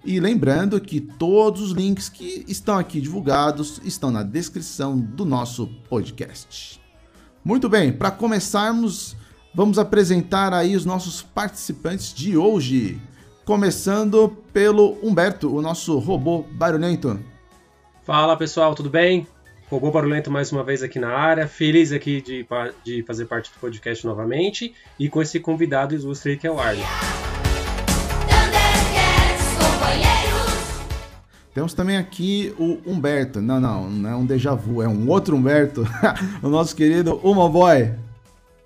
E 0.04 0.20
lembrando 0.20 0.80
que 0.80 1.00
todos 1.00 1.60
os 1.60 1.72
links 1.72 2.08
que 2.08 2.44
estão 2.48 2.76
aqui 2.76 3.00
divulgados 3.00 3.80
estão 3.84 4.10
na 4.10 4.22
descrição 4.22 4.98
do 4.98 5.24
nosso 5.24 5.66
podcast. 5.88 6.80
Muito 7.44 7.68
bem, 7.68 7.92
para 7.92 8.10
começarmos, 8.10 9.16
vamos 9.54 9.78
apresentar 9.78 10.52
aí 10.52 10.74
os 10.74 10.84
nossos 10.84 11.22
participantes 11.22 12.12
de 12.12 12.36
hoje. 12.36 13.00
Começando 13.44 14.36
pelo 14.52 14.98
Humberto, 15.02 15.54
o 15.54 15.62
nosso 15.62 15.98
robô 15.98 16.42
barulhento. 16.42 17.18
Fala 18.08 18.38
pessoal, 18.38 18.74
tudo 18.74 18.88
bem? 18.88 19.26
Robô 19.68 19.90
Barulhento 19.90 20.30
mais 20.30 20.50
uma 20.50 20.64
vez 20.64 20.82
aqui 20.82 20.98
na 20.98 21.10
área, 21.10 21.46
feliz 21.46 21.92
aqui 21.92 22.22
de, 22.22 22.46
de 22.82 23.02
fazer 23.02 23.26
parte 23.26 23.52
do 23.52 23.60
podcast 23.60 24.06
novamente 24.06 24.74
e 24.98 25.10
com 25.10 25.20
esse 25.20 25.38
convidado 25.38 25.94
ilustre 25.94 26.38
que 26.38 26.46
é 26.46 26.50
o 26.50 26.58
Arlen. 26.58 26.82
Temos 31.52 31.74
também 31.74 31.98
aqui 31.98 32.54
o 32.58 32.78
Humberto. 32.86 33.42
Não, 33.42 33.60
não, 33.60 33.90
não 33.90 34.08
é 34.08 34.16
um 34.16 34.24
déjà 34.24 34.54
vu, 34.54 34.82
é 34.82 34.88
um 34.88 35.06
outro 35.06 35.36
Humberto. 35.36 35.86
o 36.42 36.48
nosso 36.48 36.74
querido 36.74 37.20
Uma 37.22 37.46
Boy. 37.46 37.92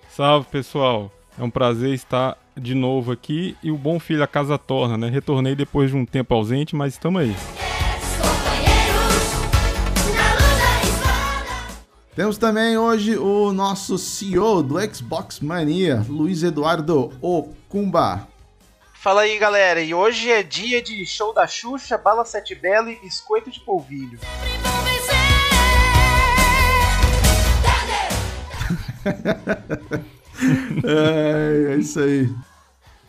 Salve 0.09 0.47
pessoal, 0.53 1.11
é 1.37 1.43
um 1.43 1.51
prazer 1.51 1.93
estar 1.93 2.39
de 2.57 2.77
novo 2.77 3.11
aqui 3.11 3.57
e 3.61 3.73
o 3.73 3.77
bom 3.77 3.99
filho 3.99 4.23
a 4.23 4.29
casa 4.29 4.57
torna, 4.57 4.97
né? 4.97 5.09
Retornei 5.09 5.57
depois 5.57 5.91
de 5.91 5.97
um 5.97 6.07
tempo 6.07 6.33
ausente, 6.33 6.77
mas 6.77 6.93
estamos 6.93 7.23
aí. 7.23 7.62
Temos 12.15 12.37
também 12.37 12.77
hoje 12.77 13.17
o 13.17 13.55
nosso 13.55 13.97
CEO 13.97 14.63
do 14.63 14.75
Xbox 14.95 15.41
Mania, 15.41 16.05
Luiz 16.07 16.43
Eduardo 16.43 17.11
Okumba. 17.23 18.29
Fala 18.93 19.23
aí, 19.23 19.39
galera. 19.39 19.81
E 19.81 19.95
hoje 19.95 20.31
é 20.31 20.43
dia 20.43 20.83
de 20.83 21.07
show 21.07 21.33
da 21.33 21.47
Xuxa, 21.47 21.97
bala 21.97 22.23
sete 22.27 22.55
belo 22.55 22.91
e 22.91 22.97
biscoito 22.97 23.51
de 23.51 23.61
polvilho. 23.61 24.19
é, 30.85 31.73
é 31.73 31.77
isso 31.79 31.99
aí. 31.99 32.29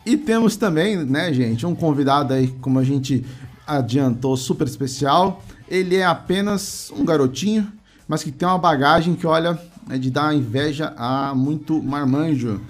E 0.06 0.16
temos 0.16 0.56
também, 0.56 0.96
né, 0.96 1.30
gente, 1.30 1.66
um 1.66 1.74
convidado 1.74 2.32
aí, 2.32 2.48
como 2.62 2.78
a 2.78 2.84
gente 2.84 3.22
adiantou, 3.66 4.34
super 4.34 4.66
especial. 4.66 5.42
Ele 5.68 5.96
é 5.96 6.06
apenas 6.06 6.90
um 6.90 7.04
garotinho, 7.04 7.70
mas 8.08 8.22
que 8.22 8.32
tem 8.32 8.46
uma 8.46 8.58
bagagem 8.58 9.14
que, 9.14 9.26
olha, 9.26 9.58
é 9.90 9.98
de 9.98 10.10
dar 10.10 10.34
inveja 10.34 10.94
a 10.96 11.34
muito 11.34 11.82
marmanjo. 11.82 12.60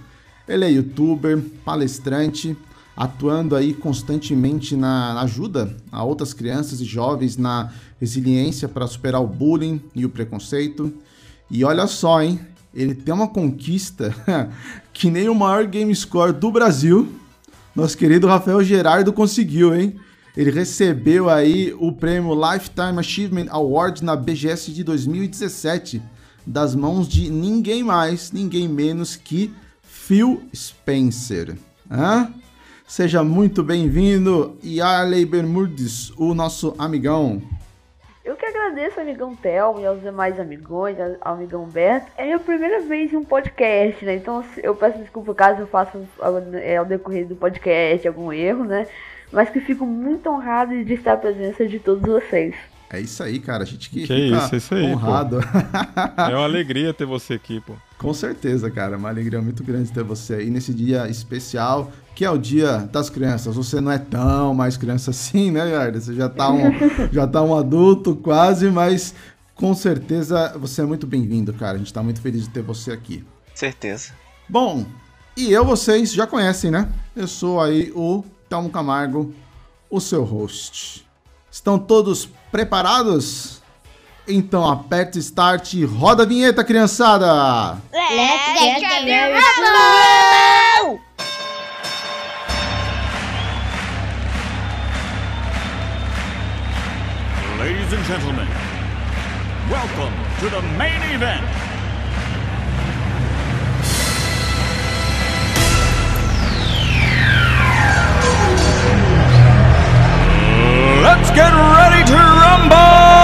Ele 0.47 0.65
é 0.65 0.71
youtuber, 0.71 1.43
palestrante, 1.65 2.57
atuando 2.97 3.57
aí 3.57 3.73
constantemente 3.73 4.77
na 4.77 5.21
ajuda 5.21 5.75
a 5.91 6.05
outras 6.05 6.33
crianças 6.33 6.81
e 6.81 6.85
jovens 6.85 7.37
na 7.37 7.73
resiliência 8.01 8.69
para 8.69 8.87
superar 8.87 9.21
o 9.21 9.27
bullying 9.27 9.81
e 9.95 10.05
o 10.05 10.11
preconceito. 10.11 10.93
E 11.51 11.65
olha 11.65 11.87
só, 11.87 12.23
hein? 12.23 12.39
Ele 12.73 12.95
tem 12.95 13.15
uma 13.15 13.29
conquista 13.29 14.15
que 14.93 15.11
nem 15.11 15.29
o 15.29 15.35
maior 15.35 15.67
game 15.67 15.95
score 15.95 16.33
do 16.33 16.51
Brasil, 16.51 17.13
nosso 17.75 17.97
querido 17.97 18.27
Rafael 18.27 18.63
Gerardo 18.63 19.13
conseguiu, 19.13 19.75
hein? 19.75 19.97
Ele 20.37 20.51
recebeu 20.51 21.31
aí 21.31 21.73
o 21.79 21.93
prêmio 21.93 22.35
Lifetime 22.35 22.99
Achievement 22.99 23.47
Award 23.51 24.05
na 24.05 24.17
BGS 24.17 24.73
de 24.73 24.83
2017, 24.83 26.03
das 26.45 26.75
mãos 26.75 27.07
de 27.07 27.31
ninguém 27.31 27.85
mais, 27.85 28.33
ninguém 28.33 28.69
menos 28.69 29.15
que 29.15 29.55
Phil 29.81 30.43
Spencer. 30.53 31.57
Hã? 31.89 32.33
Seja 32.85 33.23
muito 33.23 33.63
bem-vindo, 33.63 34.59
Yarley 34.65 35.25
Bermudes, 35.25 36.11
o 36.19 36.35
nosso 36.35 36.75
amigão. 36.79 37.41
Eu 38.25 38.35
que 38.35 38.45
agradeço, 38.45 39.01
amigão 39.01 39.37
Thelma 39.37 39.83
e 39.83 39.87
aos 39.87 40.01
demais 40.01 40.41
amigões, 40.41 40.97
ao 41.21 41.35
amigão 41.35 41.65
Beto. 41.67 42.11
É 42.17 42.25
minha 42.25 42.41
primeira 42.41 42.81
vez 42.81 43.13
em 43.13 43.17
um 43.17 43.25
podcast, 43.25 44.05
né? 44.05 44.17
Então 44.17 44.45
eu 44.63 44.75
peço 44.75 44.99
desculpa 44.99 45.33
caso 45.33 45.61
eu 45.61 45.67
faça 45.69 45.97
é, 46.55 46.77
ao 46.77 46.85
decorrer 46.85 47.25
do 47.25 47.37
podcast 47.37 48.09
algum 48.09 48.33
erro, 48.33 48.65
né? 48.65 48.89
Mas 49.35 49.51
que 49.51 49.61
fico 49.61 49.85
muito 49.85 50.29
honrado 50.31 50.85
de 50.85 50.95
estar 50.95 51.15
à 51.15 51.17
presença 51.17 51.67
de 51.67 51.79
todos 51.79 52.03
vocês. 52.03 52.55
É 52.91 53.01
isso 53.01 53.23
aí, 53.23 53.41
cara. 53.41 53.65
A 53.65 53.67
gente 53.67 53.91
que, 53.91 54.07
que 54.07 54.07
fica 54.07 54.37
isso, 54.37 54.57
isso 54.57 54.75
aí, 54.75 54.85
honrado. 54.85 55.41
é 56.17 56.35
uma 56.35 56.45
alegria 56.45 56.95
ter 56.95 57.05
você 57.05 57.35
aqui, 57.35 57.61
pô. 57.61 57.75
Com 57.99 58.15
certeza, 58.15 58.71
cara. 58.71 58.97
Uma 58.97 59.09
alegria 59.09 59.43
muito 59.43 59.65
grande 59.65 59.91
ter 59.91 60.05
você 60.05 60.35
aí 60.35 60.51
nesse 60.51 60.73
dia 60.73 61.09
especial, 61.09 61.91
que 62.15 62.25
é 62.25 62.31
o 62.31 62.39
dia 62.39 62.89
das 62.93 63.11
crianças. 63.11 63.57
Você 63.57 63.81
não 63.81 63.91
é 63.91 63.99
tão 63.99 64.55
mais 64.55 64.77
criança 64.77 65.11
assim, 65.11 65.51
né, 65.51 65.71
Yarda? 65.71 66.01
Você 66.01 66.15
já 66.15 66.29
tá, 66.29 66.51
um, 66.53 66.71
já 67.11 67.27
tá 67.27 67.43
um 67.43 67.57
adulto 67.57 68.15
quase, 68.15 68.71
mas 68.71 69.15
com 69.57 69.75
certeza 69.75 70.57
você 70.57 70.83
é 70.83 70.85
muito 70.85 71.07
bem-vindo, 71.07 71.53
cara. 71.53 71.75
A 71.75 71.79
gente 71.79 71.93
tá 71.93 72.03
muito 72.03 72.21
feliz 72.21 72.45
de 72.45 72.51
ter 72.51 72.63
você 72.63 72.93
aqui. 72.93 73.25
Certeza. 73.55 74.13
Bom, 74.49 74.87
e 75.37 75.53
eu 75.53 75.65
vocês 75.65 76.13
já 76.13 76.29
conhecem, 76.29 76.71
né? 76.71 76.89
Eu 77.17 77.27
sou 77.27 77.61
aí 77.61 77.91
o 77.95 78.23
Telmo 78.55 78.71
Camargo, 78.71 79.35
o 79.91 80.01
seu 80.01 80.23
host. 80.23 81.05
Estão 81.51 81.77
todos 81.77 82.29
preparados? 82.53 83.61
Então 84.29 84.65
aperte 84.65 85.19
start 85.19 85.75
e 85.75 85.85
roda 85.85 86.23
a 86.23 86.27
vinheta, 86.27 86.63
criançada! 86.63 87.83
Let's 87.93 88.61
get 88.61 88.81
the 88.81 89.33
rumble! 89.33 91.01
Ladies 97.59 97.93
and 97.93 98.05
gentlemen, 98.05 98.47
welcome 99.69 100.15
to 100.39 100.49
the 100.49 100.63
main 100.79 101.03
event. 101.13 101.74
Get 111.35 111.53
ready 111.53 112.05
to 112.05 112.15
rumble! 112.15 113.24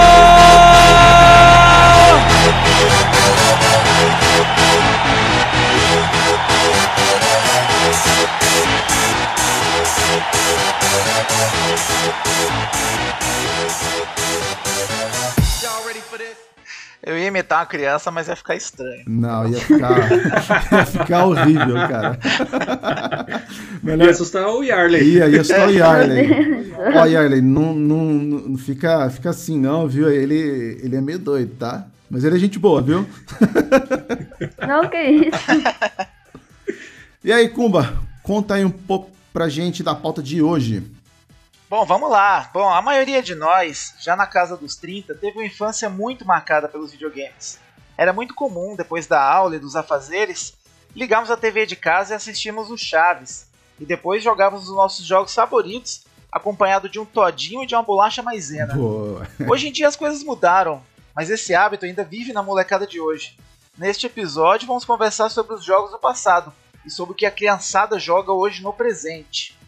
Imitar 17.31 17.59
uma 17.59 17.65
criança, 17.65 18.11
mas 18.11 18.27
ia 18.27 18.35
ficar 18.35 18.55
estranho. 18.55 19.03
Não, 19.07 19.47
ia 19.47 19.59
ficar, 19.59 20.11
ia 20.77 20.85
ficar 20.85 21.25
horrível, 21.25 21.75
cara. 21.75 22.19
Melhor... 23.81 24.05
Ia 24.05 24.11
assustar 24.11 24.47
o 24.47 24.63
Yarley. 24.63 25.03
Ia, 25.03 25.27
ia 25.27 25.41
assustar 25.41 25.67
o 25.67 25.71
Yarley. 25.71 26.71
Ó, 26.95 27.05
Yarley, 27.05 27.41
não, 27.41 27.73
não, 27.73 28.05
não 28.05 28.57
fica, 28.57 29.09
fica 29.09 29.31
assim 29.31 29.59
não, 29.59 29.87
viu? 29.87 30.09
Ele, 30.09 30.79
ele 30.83 30.95
é 30.95 31.01
meio 31.01 31.19
doido, 31.19 31.55
tá? 31.57 31.87
Mas 32.11 32.25
ele 32.25 32.35
é 32.35 32.39
gente 32.39 32.59
boa, 32.59 32.81
viu? 32.81 33.07
Não, 34.67 34.89
que 34.89 34.97
isso. 35.01 35.37
E 37.23 37.31
aí, 37.31 37.47
Kumba, 37.47 37.93
conta 38.21 38.55
aí 38.55 38.65
um 38.65 38.69
pouco 38.69 39.09
pra 39.31 39.47
gente 39.47 39.81
da 39.81 39.95
pauta 39.95 40.21
de 40.21 40.41
hoje. 40.41 40.83
Bom, 41.71 41.85
vamos 41.85 42.11
lá. 42.11 42.49
Bom, 42.53 42.67
a 42.67 42.81
maioria 42.81 43.23
de 43.23 43.33
nós, 43.33 43.95
já 43.97 44.13
na 44.13 44.27
casa 44.27 44.57
dos 44.57 44.75
30, 44.75 45.15
teve 45.15 45.37
uma 45.37 45.45
infância 45.45 45.89
muito 45.89 46.25
marcada 46.25 46.67
pelos 46.67 46.91
videogames. 46.91 47.57
Era 47.97 48.11
muito 48.11 48.35
comum, 48.35 48.75
depois 48.75 49.07
da 49.07 49.23
aula 49.23 49.55
e 49.55 49.59
dos 49.59 49.77
afazeres, 49.77 50.53
ligarmos 50.93 51.31
a 51.31 51.37
TV 51.37 51.65
de 51.65 51.77
casa 51.77 52.11
e 52.11 52.17
assistirmos 52.17 52.69
o 52.69 52.77
Chaves. 52.77 53.47
E 53.79 53.85
depois 53.85 54.21
jogávamos 54.21 54.67
os 54.67 54.75
nossos 54.75 55.05
jogos 55.05 55.33
favoritos, 55.33 56.03
acompanhado 56.29 56.89
de 56.89 56.99
um 56.99 57.05
todinho 57.05 57.63
e 57.63 57.65
de 57.65 57.73
uma 57.73 57.83
bolacha 57.83 58.21
maisena. 58.21 58.73
Boa. 58.73 59.25
Hoje 59.49 59.69
em 59.69 59.71
dia 59.71 59.87
as 59.87 59.95
coisas 59.95 60.25
mudaram, 60.25 60.83
mas 61.15 61.29
esse 61.29 61.55
hábito 61.55 61.85
ainda 61.85 62.03
vive 62.03 62.33
na 62.33 62.43
molecada 62.43 62.85
de 62.85 62.99
hoje. 62.99 63.37
Neste 63.77 64.07
episódio 64.07 64.67
vamos 64.67 64.83
conversar 64.83 65.29
sobre 65.29 65.53
os 65.53 65.63
jogos 65.63 65.91
do 65.91 65.99
passado 65.99 66.51
e 66.85 66.89
sobre 66.89 67.13
o 67.13 67.15
que 67.15 67.25
a 67.25 67.31
criançada 67.31 67.97
joga 67.97 68.33
hoje 68.33 68.61
no 68.61 68.73
presente. 68.73 69.60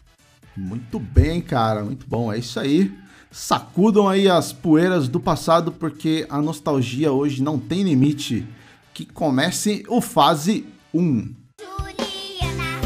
Muito 0.56 1.00
bem, 1.00 1.40
cara, 1.40 1.82
muito 1.82 2.06
bom. 2.06 2.32
É 2.32 2.38
isso 2.38 2.60
aí. 2.60 2.96
Sacudam 3.30 4.08
aí 4.08 4.28
as 4.28 4.52
poeiras 4.52 5.08
do 5.08 5.18
passado, 5.18 5.72
porque 5.72 6.24
a 6.30 6.40
nostalgia 6.40 7.12
hoje 7.12 7.42
não 7.42 7.58
tem 7.58 7.82
limite. 7.82 8.46
Que 8.92 9.04
comece 9.04 9.84
o 9.88 10.00
fase 10.00 10.64
1. 10.94 11.34
Juliana, 11.60 12.80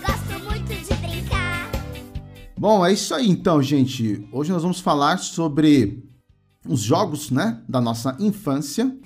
gosto 0.00 0.44
muito 0.44 0.68
de 0.68 0.94
brincar. 0.94 1.70
Bom, 2.56 2.86
é 2.86 2.94
isso 2.94 3.14
aí 3.14 3.28
então, 3.28 3.62
gente. 3.62 4.26
Hoje 4.32 4.50
nós 4.50 4.62
vamos 4.62 4.80
falar 4.80 5.18
sobre 5.18 6.02
os 6.66 6.80
jogos, 6.80 7.30
né, 7.30 7.60
da 7.68 7.82
nossa 7.82 8.16
infância. 8.18 8.96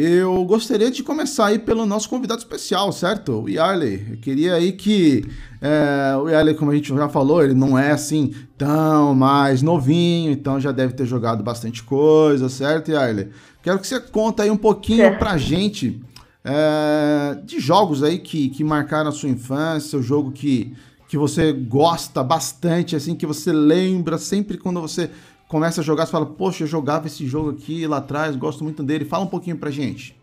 Eu 0.00 0.44
gostaria 0.44 0.92
de 0.92 1.02
começar 1.02 1.46
aí 1.46 1.58
pelo 1.58 1.84
nosso 1.84 2.08
convidado 2.08 2.38
especial, 2.38 2.92
certo? 2.92 3.42
O 3.42 3.48
Yarley. 3.48 4.06
Eu 4.12 4.16
queria 4.18 4.54
aí 4.54 4.70
que 4.70 5.24
é, 5.60 6.16
o 6.16 6.28
Yarley, 6.28 6.54
como 6.54 6.70
a 6.70 6.74
gente 6.76 6.94
já 6.94 7.08
falou, 7.08 7.42
ele 7.42 7.52
não 7.52 7.76
é 7.76 7.90
assim 7.90 8.32
tão 8.56 9.12
mais 9.12 9.60
novinho, 9.60 10.30
então 10.30 10.60
já 10.60 10.70
deve 10.70 10.92
ter 10.92 11.04
jogado 11.04 11.42
bastante 11.42 11.82
coisa, 11.82 12.48
certo, 12.48 12.92
Yarley? 12.92 13.30
Quero 13.60 13.80
que 13.80 13.88
você 13.88 13.98
conta 13.98 14.44
aí 14.44 14.50
um 14.52 14.56
pouquinho 14.56 14.98
Certo. 14.98 15.18
pra 15.18 15.36
gente 15.36 16.00
é, 16.44 17.36
de 17.44 17.58
jogos 17.58 18.04
aí 18.04 18.20
que, 18.20 18.50
que 18.50 18.62
marcaram 18.62 19.08
a 19.08 19.12
sua 19.12 19.28
infância, 19.28 19.98
o 19.98 20.02
jogo 20.02 20.30
que, 20.30 20.76
que 21.08 21.18
você 21.18 21.52
gosta 21.52 22.22
bastante, 22.22 22.94
assim, 22.94 23.16
que 23.16 23.26
você 23.26 23.52
lembra 23.52 24.16
sempre 24.16 24.58
quando 24.58 24.80
você 24.80 25.10
começa 25.48 25.80
a 25.80 25.84
jogar, 25.84 26.04
você 26.04 26.12
fala, 26.12 26.26
poxa, 26.26 26.62
eu 26.62 26.68
jogava 26.68 27.06
esse 27.06 27.26
jogo 27.26 27.50
aqui 27.50 27.86
lá 27.86 27.96
atrás, 27.96 28.36
gosto 28.36 28.62
muito 28.62 28.82
dele. 28.82 29.06
Fala 29.06 29.24
um 29.24 29.28
pouquinho 29.28 29.56
pra 29.56 29.70
gente. 29.70 30.16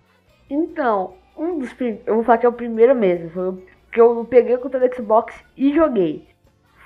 Então, 0.50 1.16
um 1.36 1.58
dos 1.58 1.76
eu 2.06 2.16
vou 2.16 2.24
falar 2.24 2.38
que 2.38 2.46
é 2.46 2.50
o 2.50 2.54
primeiro 2.54 2.96
mesmo, 2.96 3.32
foi 3.32 3.50
o 3.50 3.62
que 3.92 4.00
eu 4.00 4.26
peguei 4.26 4.56
o 4.56 4.60
controle 4.60 4.88
do 4.88 4.96
Xbox 4.96 5.36
e 5.58 5.74
joguei. 5.74 6.28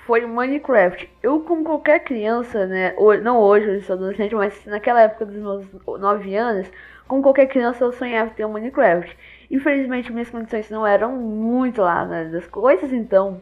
Foi 0.06 0.26
Minecraft. 0.26 1.08
Eu, 1.22 1.40
como 1.40 1.62
qualquer 1.62 2.00
criança, 2.00 2.66
né, 2.66 2.94
não 3.22 3.38
hoje, 3.38 3.66
eu 3.66 3.82
sou 3.82 3.94
adolescente, 3.94 4.34
mas 4.34 4.64
naquela 4.64 5.02
época 5.02 5.26
dos 5.26 5.36
meus 5.36 5.66
9 5.86 6.34
anos, 6.34 6.70
como 7.06 7.22
qualquer 7.22 7.46
criança, 7.46 7.84
eu 7.84 7.92
sonhava 7.92 8.30
ter 8.30 8.44
um 8.46 8.52
Minecraft. 8.52 9.16
Infelizmente, 9.50 10.10
minhas 10.10 10.30
condições 10.30 10.70
não 10.70 10.86
eram 10.86 11.16
muito 11.16 11.82
lá 11.82 12.06
né, 12.06 12.24
das 12.24 12.46
coisas, 12.46 12.92
então 12.92 13.40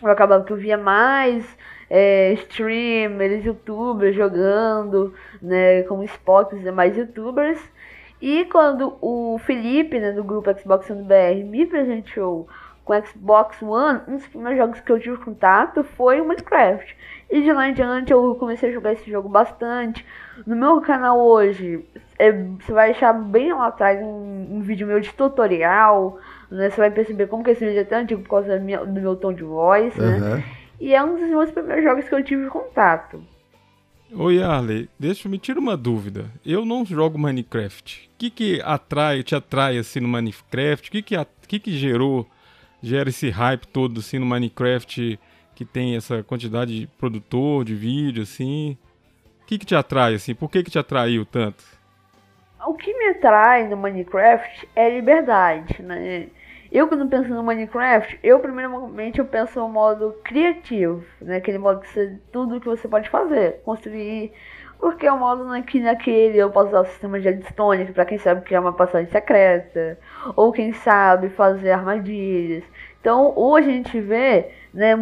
eu 0.00 0.08
acabava 0.08 0.44
que 0.44 0.52
eu 0.52 0.56
via 0.56 0.78
mais 0.78 1.44
é, 1.90 2.32
streamers, 2.34 3.44
youtubers 3.44 4.14
jogando, 4.14 5.14
né, 5.40 5.82
como 5.84 6.02
Spock 6.04 6.54
e 6.54 6.58
demais 6.60 6.96
youtubers. 6.96 7.60
E 8.20 8.44
quando 8.46 8.96
o 9.00 9.38
Felipe, 9.38 9.98
né, 10.00 10.12
do 10.12 10.24
grupo 10.24 10.52
Xbox 10.58 10.90
One 10.90 11.04
BR, 11.04 11.44
me 11.44 11.64
presenteou 11.66 12.48
com 12.84 12.92
o 12.94 13.06
Xbox 13.06 13.62
One, 13.62 14.00
um 14.08 14.16
dos 14.16 14.26
primeiros 14.26 14.58
jogos 14.58 14.80
que 14.80 14.90
eu 14.90 14.98
tive 14.98 15.16
contato 15.18 15.84
foi 15.84 16.20
o 16.20 16.24
Minecraft. 16.26 16.96
E 17.30 17.42
de 17.42 17.52
lá 17.52 17.68
em 17.68 17.74
diante 17.74 18.10
eu 18.12 18.34
comecei 18.36 18.70
a 18.70 18.72
jogar 18.72 18.94
esse 18.94 19.08
jogo 19.10 19.28
bastante. 19.28 20.04
No 20.46 20.56
meu 20.56 20.80
canal 20.80 21.20
hoje, 21.20 21.84
é, 22.18 22.32
você 22.32 22.72
vai 22.72 22.90
achar 22.92 23.12
bem 23.12 23.52
lá 23.52 23.66
atrás 23.66 24.00
um, 24.02 24.46
um 24.56 24.60
vídeo 24.62 24.86
meu 24.86 24.98
de 24.98 25.12
tutorial, 25.12 26.18
né? 26.50 26.70
Você 26.70 26.76
vai 26.80 26.90
perceber 26.90 27.26
como 27.26 27.44
que 27.44 27.50
esse 27.50 27.64
vídeo 27.64 27.80
é 27.80 27.84
tão 27.84 27.98
antigo 27.98 28.22
por 28.22 28.30
causa 28.30 28.48
da 28.48 28.58
minha- 28.58 28.84
do 28.84 29.00
meu 29.00 29.14
tom 29.14 29.32
de 29.34 29.44
voz, 29.44 29.94
né? 29.96 30.42
E 30.80 30.94
é 30.94 31.02
um 31.02 31.16
dos 31.16 31.28
meus 31.28 31.50
primeiros 31.50 31.84
jogos 31.84 32.08
que 32.08 32.14
eu 32.14 32.24
tive 32.24 32.46
contato. 32.48 33.22
Ô 34.12 34.30
Yarley, 34.30 34.88
deixa 34.98 35.28
me 35.28 35.38
tira 35.38 35.60
uma 35.60 35.76
dúvida. 35.76 36.30
Eu 36.44 36.64
não 36.64 36.84
jogo 36.84 37.18
Minecraft. 37.18 38.08
O 38.14 38.18
que 38.18 38.30
que 38.30 38.62
atrai, 38.64 39.22
te 39.22 39.34
atrai 39.34 39.76
assim 39.76 40.00
no 40.00 40.08
Minecraft? 40.08 40.88
O 40.88 40.92
que 40.92 41.02
que, 41.02 41.16
a- 41.16 41.26
que 41.46 41.58
que 41.58 41.76
gerou, 41.76 42.26
gera 42.82 43.10
esse 43.10 43.28
hype 43.28 43.66
todo 43.66 44.00
assim 44.00 44.18
no 44.18 44.24
Minecraft 44.26 45.18
que 45.54 45.64
tem 45.64 45.96
essa 45.96 46.22
quantidade 46.22 46.80
de 46.80 46.86
produtor 46.86 47.64
de 47.64 47.74
vídeo 47.74 48.22
assim? 48.22 48.78
O 49.42 49.46
que 49.46 49.58
que 49.58 49.66
te 49.66 49.74
atrai 49.74 50.14
assim? 50.14 50.34
Por 50.34 50.50
que 50.50 50.62
que 50.62 50.70
te 50.70 50.78
atraiu 50.78 51.26
tanto? 51.26 51.64
O 52.66 52.74
que 52.74 52.92
me 52.96 53.06
atrai 53.10 53.68
no 53.68 53.76
Minecraft 53.76 54.68
é 54.74 54.90
liberdade, 54.96 55.82
né? 55.82 56.28
Eu 56.70 56.86
quando 56.86 57.08
penso 57.08 57.30
no 57.30 57.42
Minecraft, 57.42 58.20
eu 58.22 58.38
primeiramente 58.40 59.18
eu 59.18 59.24
penso 59.24 59.58
no 59.58 59.68
modo 59.68 60.14
criativo, 60.22 61.02
né? 61.20 61.36
Aquele 61.36 61.56
modo 61.56 61.80
que 61.80 61.88
você, 61.88 62.18
tudo 62.30 62.60
que 62.60 62.66
você 62.66 62.86
pode 62.86 63.08
fazer, 63.08 63.62
construir, 63.64 64.32
porque 64.78 65.06
é 65.06 65.12
um 65.12 65.18
modo 65.18 65.44
né, 65.44 65.62
que 65.66 65.80
naquele 65.80 66.38
eu 66.38 66.50
posso 66.50 66.68
usar 66.68 66.80
o 66.80 66.84
sistema 66.84 67.18
de 67.18 67.28
redstone, 67.28 67.86
para 67.86 68.04
quem 68.04 68.18
sabe 68.18 68.42
criar 68.42 68.60
uma 68.60 68.72
passagem 68.72 69.10
secreta, 69.10 69.98
ou 70.36 70.52
quem 70.52 70.72
sabe 70.72 71.30
fazer 71.30 71.72
armadilhas. 71.72 72.64
Então 73.00 73.32
hoje 73.34 73.70
a 73.70 73.72
gente 73.72 74.00
vê 74.00 74.50
né, 74.72 74.94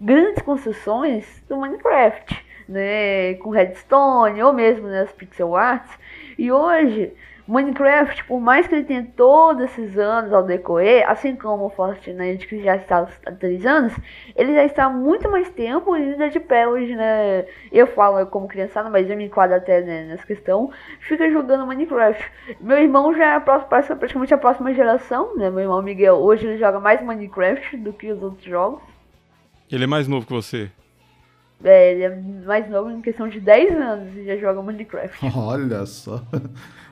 grandes 0.00 0.42
construções 0.42 1.42
do 1.48 1.58
Minecraft, 1.58 2.46
né, 2.68 3.34
com 3.34 3.50
redstone 3.50 4.42
ou 4.42 4.52
mesmo 4.52 4.88
né, 4.88 5.02
as 5.02 5.12
pixel 5.12 5.54
arts. 5.54 5.98
E 6.38 6.50
hoje 6.50 7.12
Minecraft, 7.50 8.24
por 8.24 8.40
mais 8.40 8.66
que 8.68 8.74
ele 8.76 8.84
tenha 8.84 9.04
todos 9.16 9.64
esses 9.64 9.98
anos 9.98 10.32
ao 10.32 10.44
decorrer, 10.44 11.04
assim 11.10 11.34
como 11.34 11.66
o 11.66 11.70
Fortnite 11.70 12.46
que 12.46 12.62
já 12.62 12.76
está 12.76 13.08
há 13.26 13.32
3 13.32 13.66
anos, 13.66 13.92
ele 14.36 14.54
já 14.54 14.64
está 14.64 14.84
há 14.84 14.88
muito 14.88 15.28
mais 15.28 15.50
tempo 15.50 15.96
e 15.96 16.02
ainda 16.12 16.30
de 16.30 16.38
pé 16.38 16.68
hoje, 16.68 16.94
né? 16.94 17.44
Eu 17.72 17.86
falo 17.88 18.24
como 18.26 18.46
criançada, 18.46 18.88
mas 18.88 19.10
eu 19.10 19.16
me 19.16 19.24
enquadro 19.24 19.56
até 19.56 19.80
né, 19.80 20.04
nessa 20.04 20.24
questão, 20.24 20.70
fica 21.00 21.28
jogando 21.28 21.66
Minecraft. 21.66 22.24
Meu 22.60 22.78
irmão 22.78 23.12
já 23.14 23.32
é 23.32 23.34
a 23.34 23.40
próxima- 23.40 23.68
parece 23.68 23.94
praticamente 23.96 24.32
a 24.32 24.38
próxima 24.38 24.72
geração, 24.72 25.36
né? 25.36 25.50
Meu 25.50 25.60
irmão 25.60 25.82
Miguel 25.82 26.14
hoje 26.16 26.46
ele 26.46 26.56
joga 26.58 26.78
mais 26.78 27.02
Minecraft 27.02 27.76
do 27.78 27.92
que 27.92 28.12
os 28.12 28.22
outros 28.22 28.44
jogos. 28.44 28.80
Ele 29.70 29.84
é 29.84 29.86
mais 29.88 30.06
novo 30.06 30.24
que 30.24 30.32
você. 30.32 30.70
É, 31.62 31.92
ele 31.92 32.02
é 32.04 32.16
mais 32.46 32.70
novo 32.70 32.90
em 32.90 33.02
questão 33.02 33.28
de 33.28 33.38
10 33.38 33.72
anos 33.72 34.16
e 34.16 34.24
já 34.24 34.36
joga 34.36 34.62
Minecraft. 34.62 35.18
Olha 35.36 35.84
só. 35.84 36.22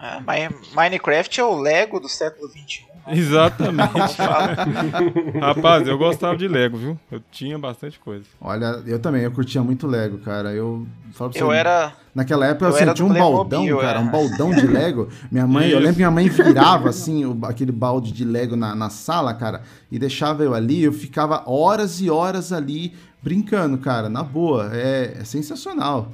É, 0.00 0.49
Mi- 0.49 0.55
Minecraft 0.75 1.40
é 1.40 1.45
o 1.45 1.55
Lego 1.61 1.99
do 2.00 2.09
século 2.09 2.49
XXI. 2.49 2.87
Exatamente. 3.11 3.90
Como 3.93 4.09
fala. 4.09 4.55
Rapaz, 5.40 5.88
eu 5.88 5.97
gostava 5.97 6.37
de 6.37 6.47
Lego, 6.47 6.76
viu? 6.76 7.00
Eu 7.11 7.23
tinha 7.31 7.59
bastante 7.59 7.99
coisa. 7.99 8.25
Olha, 8.38 8.83
eu 8.87 8.99
também, 8.99 9.23
eu 9.23 9.31
curtia 9.31 9.62
muito 9.62 9.87
Lego, 9.87 10.19
cara. 10.19 10.52
Eu 10.52 10.87
falo 11.12 11.31
pra 11.31 11.38
você, 11.38 11.43
Eu 11.45 11.50
era. 11.50 11.93
Naquela 12.14 12.47
época 12.47 12.67
eu 12.67 12.69
assim, 12.71 12.83
era 12.83 12.90
eu 12.90 12.95
tinha 12.95 13.07
um 13.09 13.14
baldão, 13.14 13.61
Playmobil, 13.62 13.78
cara, 13.78 13.99
é. 13.99 14.02
um 14.02 14.11
baldão 14.11 14.50
de 14.50 14.67
Lego. 14.67 15.09
Minha 15.33 15.47
mãe, 15.47 15.64
eu 15.64 15.69
Isso. 15.71 15.78
lembro 15.78 15.93
que 15.93 15.99
minha 15.99 16.11
mãe 16.11 16.28
virava 16.28 16.88
assim, 16.90 17.25
o- 17.25 17.38
aquele 17.45 17.73
balde 17.73 18.12
de 18.12 18.25
Lego 18.25 18.57
na, 18.57 18.75
na 18.75 18.90
sala, 18.90 19.33
cara, 19.33 19.62
e 19.90 19.99
deixava 19.99 20.43
eu 20.43 20.52
ali, 20.52 20.83
eu 20.83 20.93
ficava 20.93 21.45
horas 21.47 22.00
e 22.02 22.11
horas 22.11 22.52
ali 22.52 22.93
brincando, 23.23 23.78
cara, 23.78 24.09
na 24.11 24.23
boa. 24.23 24.71
É, 24.75 25.17
é 25.21 25.25
sensacional. 25.25 26.12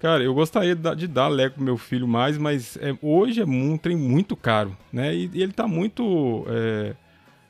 Cara, 0.00 0.22
eu 0.22 0.32
gostaria 0.32 0.76
de 0.76 1.08
dar, 1.08 1.28
Lego 1.28 1.56
pro 1.56 1.64
meu 1.64 1.76
filho 1.76 2.06
mais, 2.06 2.38
mas 2.38 2.76
é, 2.80 2.94
hoje 3.02 3.40
é 3.40 3.44
um 3.44 3.76
trem 3.76 3.96
muito 3.96 4.36
caro, 4.36 4.76
né? 4.92 5.14
E, 5.14 5.28
e 5.34 5.42
ele 5.42 5.52
tá 5.52 5.66
muito, 5.66 6.44
é, 6.48 6.94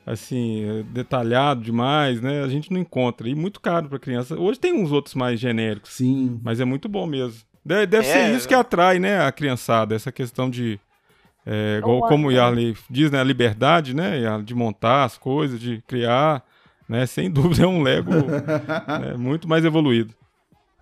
assim, 0.05 0.63
é, 0.63 0.83
detalhado 0.83 1.61
demais, 1.61 2.19
né? 2.21 2.41
A 2.43 2.47
gente 2.47 2.71
não 2.73 2.79
encontra. 2.81 3.29
E 3.29 3.35
muito 3.35 3.59
caro 3.61 3.87
pra 3.87 3.99
criança. 3.99 4.35
Hoje 4.39 4.59
tem 4.59 4.73
uns 4.73 4.91
outros 4.91 5.13
mais 5.13 5.39
genéricos, 5.39 5.91
Sim. 5.93 6.39
mas 6.43 6.59
é 6.59 6.65
muito 6.65 6.89
bom 6.89 7.05
mesmo. 7.05 7.41
Deve, 7.63 7.85
deve 7.85 8.07
É, 8.07 8.11
ser 8.13 8.35
isso 8.35 8.47
que 8.47 8.53
atrai, 8.55 8.97
né, 8.97 9.21
a 9.23 9.31
criançada, 9.31 9.93
essa 9.93 10.11
questão 10.11 10.49
de, 10.49 10.79
é, 11.45 11.77
igual- 11.77 11.97
Eu 11.97 12.01
como 12.07 12.29
o. 12.29 12.31
Yarley 12.31 12.75
diz, 12.89 13.11
né, 13.11 13.19
a 13.19 13.23
liberdade, 13.23 13.93
né, 13.95 14.21
Yarley, 14.21 14.45
de 14.45 14.55
montar 14.55 15.03
as 15.03 15.17
coisas, 15.19 15.59
de 15.59 15.83
criar, 15.85 16.43
né? 16.87 17.05
Sem 17.05 17.29
dúvida 17.29 17.65
é 17.65 17.67
um 17.67 17.83
Lego 17.83 18.11
né, 18.11 19.13
muito 19.17 19.47
mais 19.47 19.63
evoluído. 19.65 20.15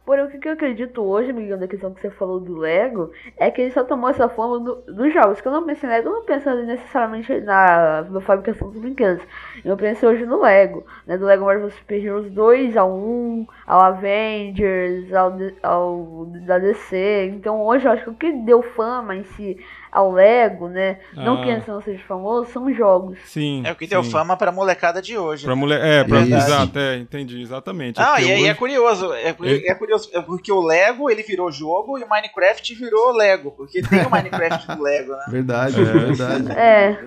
Porém, 0.08 0.24
o 0.26 0.30
que 0.30 0.48
eu 0.48 0.54
acredito 0.54 1.04
hoje, 1.04 1.34
Miguel, 1.34 1.58
da 1.60 1.68
questão 1.68 1.94
que 1.94 2.02
você 2.02 2.10
falou 2.10 2.40
do 2.40 2.58
Lego, 2.58 3.12
é 3.38 3.52
que 3.52 3.62
ele 3.62 3.72
só 3.72 3.84
tomou 3.84 4.10
essa 4.10 4.30
forma 4.30 4.60
do- 4.60 4.76
dos 4.84 5.14
jogos. 5.14 5.42
Que 5.42 5.48
eu 5.50 5.52
não 5.52 5.66
penso 5.66 5.86
em 5.86 5.90
Lego, 5.90 6.08
eu 6.10 6.14
não 6.14 6.26
penso 6.26 6.50
necessariamente 6.64 7.42
na, 7.42 8.04
na 8.04 8.22
fabricação 8.22 8.70
dos 8.72 8.82
brinquedos. 8.82 9.22
Eu 9.66 9.76
penso 9.78 10.08
hoje 10.08 10.26
no 10.26 10.42
Lego, 10.42 10.86
né? 11.06 11.18
Do 11.18 11.26
Lego 11.26 11.46
Marvel 11.46 11.70
Super 11.72 12.04
Heroes 12.04 12.32
2 12.32 12.78
ao 12.78 12.90
1, 12.92 13.46
ao 13.68 13.82
Avengers, 13.82 15.14
ao, 15.14 15.34
ao 15.62 16.26
da 16.46 16.58
DC. 16.58 17.26
Então 17.36 17.62
hoje 17.62 17.86
eu 17.86 17.92
acho 17.92 18.04
que 18.06 18.10
o 18.10 18.16
que 18.16 18.32
deu 18.32 18.64
fama 18.64 19.16
em 19.16 19.24
si 19.26 19.58
ao 19.98 20.12
Lego, 20.12 20.68
né? 20.70 21.00
Não 21.14 21.42
Ah. 21.42 21.44
que 21.44 21.50
esse 21.50 21.68
não 21.68 21.82
seja 21.82 22.04
famoso, 22.08 22.52
são 22.52 22.72
jogos. 22.74 23.18
Sim. 23.26 23.64
É 23.66 23.72
o 23.72 23.76
que 23.76 23.88
deu 23.88 24.04
sim. 24.04 24.12
fama 24.12 24.38
pra 24.38 24.52
molecada 24.52 25.02
de 25.02 25.18
hoje. 25.18 25.46
Pra 25.46 25.56
né? 25.56 25.60
mulher. 25.60 25.82
É, 25.84 26.04
pra, 26.04 26.20
Isso. 26.22 26.34
exato, 26.36 26.78
é, 26.80 26.98
entendi, 26.98 27.42
exatamente. 27.42 28.00
É 28.00 28.04
Não, 28.04 28.20
e, 28.20 28.24
é- 28.24 28.26
e 28.28 28.32
é 28.32 28.50
hoje- 28.52 28.54
curioso, 28.56 29.14
é, 29.14 29.34
cu- 29.34 29.46
Ele- 29.46 29.68
é 29.68 29.74
curioso, 29.76 30.10
é 30.14 30.22
porque 30.22 30.52
o 30.52 30.62
Lego 30.62 31.10
ele 31.10 31.24
virou 31.24 31.52
jogo 31.52 31.98
e 31.98 32.04
o 32.04 32.10
Minecraft 32.10 32.76
virou 32.76 33.12
Lego, 33.12 33.52
porque 33.52 33.82
tem 33.82 34.06
o 34.06 34.10
Minecraft 34.12 34.76
do 34.76 34.82
Lego, 34.84 35.12
né? 35.14 35.26
Verdade, 35.30 35.84
verdade. 35.84 36.52
É, 36.52 36.98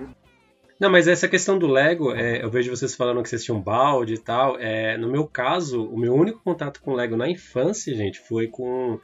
Não, 0.79 0.89
mas 0.89 1.07
essa 1.07 1.27
questão 1.27 1.59
do 1.59 1.67
Lego, 1.67 2.11
é, 2.15 2.43
eu 2.43 2.49
vejo 2.49 2.75
vocês 2.75 2.95
falando 2.95 3.21
que 3.21 3.29
vocês 3.29 3.43
tinham 3.43 3.61
balde 3.61 4.15
e 4.15 4.17
tal. 4.17 4.57
É, 4.59 4.97
no 4.97 5.07
meu 5.11 5.27
caso, 5.27 5.85
o 5.85 5.95
meu 5.95 6.13
único 6.15 6.41
contato 6.43 6.81
com 6.81 6.93
Lego 6.95 7.15
na 7.15 7.29
infância, 7.29 7.93
gente, 7.95 8.19
foi 8.19 8.47
com. 8.47 8.99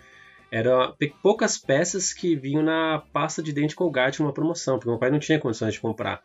Eram 0.52 0.94
poucas 1.22 1.58
peças 1.58 2.14
que 2.14 2.36
vinham 2.36 2.64
na 2.64 3.04
pasta 3.12 3.44
de 3.44 3.52
dente 3.52 3.76
Colgate 3.76 4.22
numa 4.22 4.34
promoção, 4.34 4.78
porque 4.78 4.90
meu 4.90 5.00
pai 5.00 5.12
não 5.12 5.20
tinha 5.20 5.40
condições 5.40 5.74
de 5.74 5.80
comprar. 5.82 6.22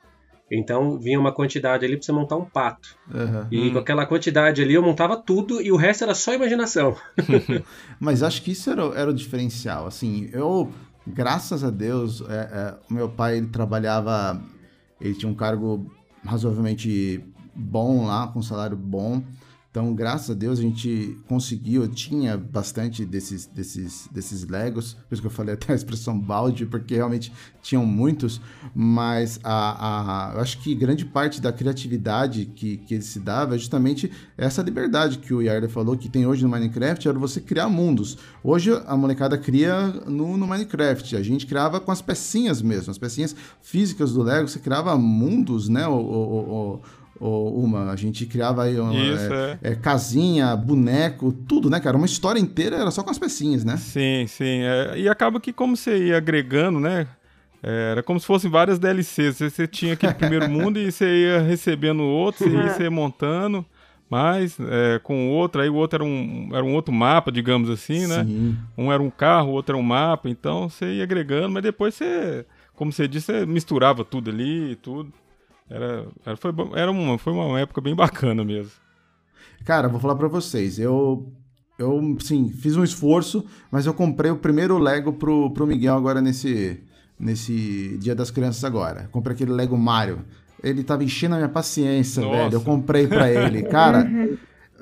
Então 0.51 0.99
vinha 0.99 1.19
uma 1.19 1.33
quantidade 1.33 1.85
ali 1.85 1.97
pra 1.97 2.05
você 2.05 2.13
montar 2.13 2.37
um 2.37 2.45
pato. 2.45 2.89
Aham. 3.13 3.49
E 3.51 3.69
Hum. 3.69 3.73
com 3.73 3.79
aquela 3.79 4.07
quantidade 4.07 4.63
ali 4.63 4.75
eu 4.75 4.83
montava 4.83 5.17
tudo 5.17 5.61
e 5.61 5.73
o 5.73 5.77
resto 5.77 6.05
era 6.05 6.15
só 6.15 6.35
imaginação. 6.35 6.95
Mas 7.99 8.23
acho 8.23 8.43
que 8.43 8.53
isso 8.53 8.71
era, 8.71 8.87
o- 8.87 8.95
era 8.95 9.11
o 9.11 9.15
diferencial. 9.15 9.87
Assim, 9.87 10.29
eu, 10.33 10.71
graças 11.07 11.65
a 11.65 11.71
Deus, 11.71 12.21
é, 12.29 12.35
é, 12.35 12.75
meu 12.93 13.09
pai 13.09 13.39
ele 13.39 13.47
trabalhava, 13.49 14.41
ele 15.01 15.15
tinha 15.15 15.31
um 15.31 15.35
cargo 15.35 15.91
razoavelmente 16.25 17.25
bom 17.55 18.07
lá, 18.07 18.29
com 18.29 18.41
salário 18.43 18.77
bom. 18.77 19.23
Então, 19.73 19.95
graças 19.95 20.29
a 20.29 20.35
Deus, 20.35 20.59
a 20.59 20.63
gente 20.63 21.17
conseguiu, 21.27 21.89
tinha 21.89 22.37
bastante 22.37 23.07
desses, 23.07 23.47
desses, 23.47 24.07
desses 24.13 24.47
Legos, 24.47 24.93
por 25.09 25.15
isso 25.15 25.23
que 25.23 25.29
eu 25.29 25.31
falei 25.31 25.55
até 25.55 25.73
a 25.73 25.75
expressão 25.75 26.21
balde, 26.21 26.67
porque 26.67 26.95
realmente 26.95 27.33
tinham 27.63 27.87
muitos, 27.87 28.39
mas 28.75 29.41
a, 29.43 30.33
a, 30.33 30.35
eu 30.35 30.43
acho 30.43 30.59
que 30.59 30.75
grande 30.75 31.07
parte 31.07 31.41
da 31.41 31.51
criatividade 31.51 32.45
que, 32.55 32.77
que 32.77 32.93
ele 32.93 33.03
se 33.03 33.19
dava 33.19 33.55
é 33.55 33.59
justamente 33.59 34.13
essa 34.37 34.61
liberdade 34.61 35.17
que 35.17 35.33
o 35.33 35.41
Yarder 35.41 35.71
falou 35.71 35.97
que 35.97 36.11
tem 36.11 36.27
hoje 36.27 36.43
no 36.43 36.51
Minecraft, 36.51 37.09
era 37.09 37.19
você 37.19 37.41
criar 37.41 37.71
mundos. 37.71 38.19
Hoje 38.45 38.79
a 38.87 38.95
molecada 38.95 39.39
cria 39.39 39.87
no, 40.07 40.37
no 40.37 40.47
Minecraft, 40.47 41.17
a 41.17 41.23
gente 41.23 41.47
criava 41.47 41.81
com 41.81 41.91
as 41.91 42.03
pecinhas 42.03 42.61
mesmo, 42.61 42.91
as 42.91 42.99
pecinhas 42.99 43.35
físicas 43.63 44.13
do 44.13 44.23
Lego, 44.23 44.49
você 44.49 44.59
criava 44.59 44.95
mundos, 44.99 45.71
né, 45.71 45.89
o, 45.89 45.95
o, 45.95 46.51
o, 46.75 46.81
uma, 47.21 47.91
a 47.91 47.97
gente 47.97 48.27
criava 48.27 48.65
aí 48.65 48.79
uma, 48.79 48.95
Isso, 48.95 49.33
é, 49.33 49.59
é. 49.63 49.73
é, 49.73 49.75
casinha, 49.75 50.57
boneco, 50.57 51.33
tudo, 51.33 51.71
né, 51.71 51.79
cara? 51.79 51.97
Uma 51.97 52.07
história 52.07 52.41
inteira 52.41 52.77
era 52.77 52.91
só 52.91 53.03
com 53.03 53.11
as 53.11 53.19
pecinhas, 53.19 53.65
né? 53.65 53.77
Sim, 53.77 54.27
sim. 54.27 54.63
é, 54.63 54.95
e 54.99 55.09
acaba 55.09 55.41
que 55.41 55.53
como 55.53 55.77
você 55.77 56.07
ia 56.07 56.17
agregando, 56.17 56.81
né? 56.81 57.07
é, 57.63 57.93
Era 57.93 58.03
como 58.03 58.19
se 58.19 58.27
fossem 58.27 58.51
várias 58.51 58.79
DLCs. 58.79 59.37
Você, 59.37 59.51
você 59.51 59.67
tinha 59.67 59.93
aquele 59.93 60.15
primeiro 60.15 60.49
mundo 60.51 60.79
e 60.79 60.91
você 60.91 61.07
ia 61.07 61.41
recebendo 61.41 62.03
outros, 62.03 62.53
e 62.53 62.57
você 62.57 62.85
ia 62.85 62.91
montando 62.91 63.65
mais 64.11 64.59
é, 64.61 64.99
com 65.03 65.29
o 65.29 65.31
outro. 65.31 65.63
Aí 65.63 65.71
o 65.71 65.75
outro 65.75 66.03
era 66.03 66.05
um, 66.05 66.51
era 66.53 66.65
um 66.65 66.75
outro 66.75 66.93
mapa, 66.93 67.31
digamos 67.31 67.71
assim, 67.71 68.07
né? 68.07 68.25
Sim. 68.25 68.59
Um 68.77 68.93
era 68.93 69.03
um 69.03 69.11
carro, 69.11 69.51
o 69.51 69.53
outro 69.53 69.77
era 69.77 69.83
um 69.83 69.87
mapa. 69.87 70.29
Então 70.29 70.69
você 70.69 70.97
ia 70.97 71.05
agregando, 71.05 71.51
mas 71.51 71.63
depois 71.63 71.95
você, 71.95 72.45
como 72.75 72.93
você 72.93 73.07
disse, 73.07 73.27
você 73.27 73.47
misturava 73.47 74.05
tudo 74.05 74.31
ali 74.31 74.73
e 74.73 74.77
tudo. 74.77 75.13
Era, 75.73 76.07
era, 76.27 76.37
foi, 76.37 76.53
era 76.75 76.91
uma, 76.91 77.19
foi 77.19 77.33
uma 77.33 77.59
época 77.59 77.81
bem 77.81 77.95
bacana 77.95 78.45
mesmo. 78.45 78.73
Cara, 79.65 79.89
vou 79.89 79.99
falar 79.99 80.17
pra 80.17 80.29
vocês, 80.29 80.79
eu 80.79 81.33
eu 81.79 82.17
sim, 82.21 82.49
fiz 82.51 82.77
um 82.77 82.85
esforço, 82.85 83.45
mas 83.71 83.87
eu 83.87 83.95
comprei 83.95 84.31
o 84.31 84.37
primeiro 84.37 84.79
Lego 84.79 85.15
pro, 85.15 85.51
pro 85.51 85.67
Miguel 85.67 85.97
agora 85.97 86.21
nesse 86.21 86.81
nesse 87.19 87.97
Dia 87.99 88.15
das 88.15 88.31
Crianças 88.31 88.65
agora. 88.65 89.09
Comprei 89.13 89.35
aquele 89.35 89.53
Lego 89.53 89.79
Mario. 89.79 90.25
Ele 90.63 90.83
tava 90.83 91.05
enchendo 91.05 91.35
a 91.35 91.39
minha 91.39 91.49
paciência, 91.49 92.23
Nossa. 92.23 92.37
velho. 92.37 92.55
Eu 92.55 92.61
comprei 92.61 93.07
pra 93.07 93.31
ele. 93.31 93.63
Cara, 93.65 94.09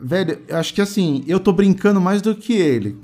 velho, 0.02 0.38
eu 0.49 0.57
acho 0.57 0.73
que 0.75 0.80
assim, 0.80 1.25
eu 1.26 1.38
tô 1.40 1.52
brincando 1.52 2.00
mais 2.00 2.21
do 2.23 2.35
que 2.35 2.52
ele. 2.54 2.99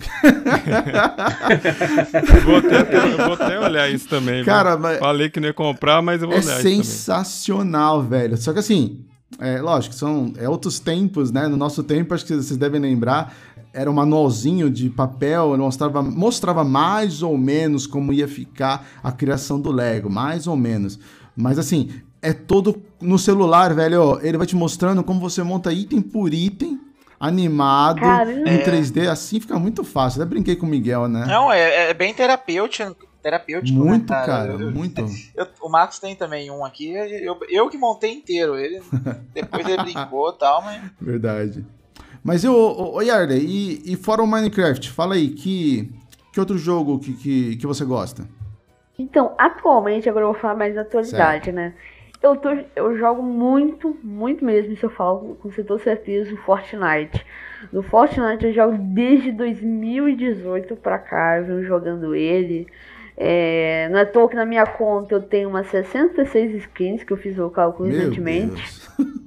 Vou 2.44 2.56
até, 2.56 3.16
vou 3.24 3.32
até 3.34 3.60
olhar 3.60 3.90
isso 3.90 4.08
também. 4.08 4.44
Cara, 4.44 4.76
mas- 4.76 4.98
Falei 4.98 5.28
que 5.30 5.40
não 5.40 5.48
ia 5.48 5.54
comprar, 5.54 6.02
mas 6.02 6.22
eu 6.22 6.28
vou 6.28 6.36
É 6.36 6.40
olhar 6.40 6.56
também. 6.58 6.82
sensacional, 6.82 8.02
velho. 8.02 8.36
Só 8.36 8.52
que 8.52 8.58
assim, 8.58 9.00
é 9.38 9.60
lógico, 9.60 9.94
são 9.94 10.32
é 10.38 10.48
outros 10.48 10.78
tempos, 10.78 11.30
né? 11.30 11.48
No 11.48 11.56
nosso 11.56 11.82
tempo, 11.82 12.14
acho 12.14 12.24
que 12.24 12.34
vocês 12.34 12.56
devem 12.56 12.80
lembrar, 12.80 13.34
era 13.72 13.90
um 13.90 13.94
manualzinho 13.94 14.70
de 14.70 14.88
papel, 14.88 15.56
mostrava, 15.58 16.02
mostrava 16.02 16.64
mais 16.64 17.22
ou 17.22 17.36
menos 17.36 17.86
como 17.86 18.12
ia 18.12 18.26
ficar 18.28 18.86
a 19.02 19.12
criação 19.12 19.60
do 19.60 19.70
Lego, 19.70 20.08
mais 20.08 20.46
ou 20.46 20.56
menos. 20.56 20.98
Mas 21.36 21.58
assim, 21.58 21.90
é 22.22 22.32
todo 22.32 22.82
no 23.00 23.18
celular, 23.18 23.74
velho. 23.74 24.18
Ele 24.22 24.38
vai 24.38 24.46
te 24.46 24.56
mostrando 24.56 25.04
como 25.04 25.20
você 25.20 25.42
monta 25.42 25.70
item 25.72 26.00
por 26.00 26.32
item, 26.32 26.75
animado, 27.18 28.00
Caramba. 28.00 28.48
em 28.50 28.58
3D, 28.62 29.08
assim 29.08 29.40
fica 29.40 29.58
muito 29.58 29.82
fácil. 29.84 30.20
Até 30.22 30.28
brinquei 30.28 30.56
com 30.56 30.66
o 30.66 30.68
Miguel, 30.68 31.08
né? 31.08 31.24
Não, 31.26 31.52
é, 31.52 31.90
é 31.90 31.94
bem 31.94 32.12
terapêutico, 32.12 32.94
terapêutico, 33.22 33.78
né, 33.78 33.84
muito, 33.90 34.06
cara, 34.08 34.52
Eu- 34.52 34.60
eu- 34.60 34.70
muito. 34.70 35.00
eu- 35.34 35.46
o 35.62 35.68
Marcos 35.68 35.98
tem 35.98 36.14
também 36.14 36.50
um 36.50 36.64
aqui, 36.64 36.90
eu, 36.92 37.38
eu 37.48 37.68
que 37.68 37.78
montei 37.78 38.12
inteiro, 38.12 38.56
ele 38.58 38.80
depois 39.34 39.66
ele 39.66 39.82
brincou 39.82 40.30
e 40.30 40.38
tal, 40.38 40.62
mas 40.62 40.82
Verdade. 41.00 41.64
Mas 42.22 42.42
eu, 42.44 42.54
ô, 42.54 42.96
ô 42.96 43.02
Yarley, 43.02 43.38
e, 43.46 43.92
e 43.92 43.96
fora 43.96 44.22
o 44.22 44.26
Minecraft, 44.26 44.90
fala 44.90 45.14
aí, 45.14 45.28
que, 45.28 45.88
que 46.32 46.40
outro 46.40 46.58
jogo 46.58 46.98
que, 46.98 47.12
que, 47.14 47.56
que 47.56 47.66
você 47.66 47.84
gosta? 47.84 48.28
Então, 48.98 49.34
atualmente, 49.38 50.08
agora 50.08 50.24
eu 50.24 50.32
vou 50.32 50.40
falar 50.40 50.56
mais 50.56 50.74
da 50.74 50.80
atualidade, 50.80 51.52
né? 51.52 51.74
Eu, 52.22 52.36
tô, 52.36 52.48
eu 52.74 52.96
jogo 52.96 53.22
muito, 53.22 53.96
muito 54.02 54.44
mesmo, 54.44 54.72
isso 54.72 54.86
eu 54.86 54.90
falo 54.90 55.36
com 55.36 55.48
toda 55.50 55.78
certeza, 55.82 56.32
o 56.32 56.36
Fortnite. 56.38 57.24
No 57.72 57.82
Fortnite 57.82 58.46
eu 58.46 58.52
jogo 58.52 58.76
desde 58.78 59.32
2018 59.32 60.76
pra 60.76 60.98
cá, 60.98 61.38
eu 61.38 61.44
venho 61.44 61.64
jogando 61.64 62.14
ele. 62.14 62.66
É, 63.16 63.88
não 63.90 63.98
é 63.98 64.04
toa 64.04 64.28
que 64.28 64.36
na 64.36 64.44
minha 64.44 64.66
conta 64.66 65.14
eu 65.14 65.22
tenho 65.22 65.48
umas 65.48 65.66
66 65.68 66.54
skins 66.54 67.02
que 67.02 67.12
eu 67.12 67.16
fiz 67.16 67.38
o 67.38 67.48
cálculo 67.48 67.88
Meu 67.88 67.96
recentemente. 67.96 68.62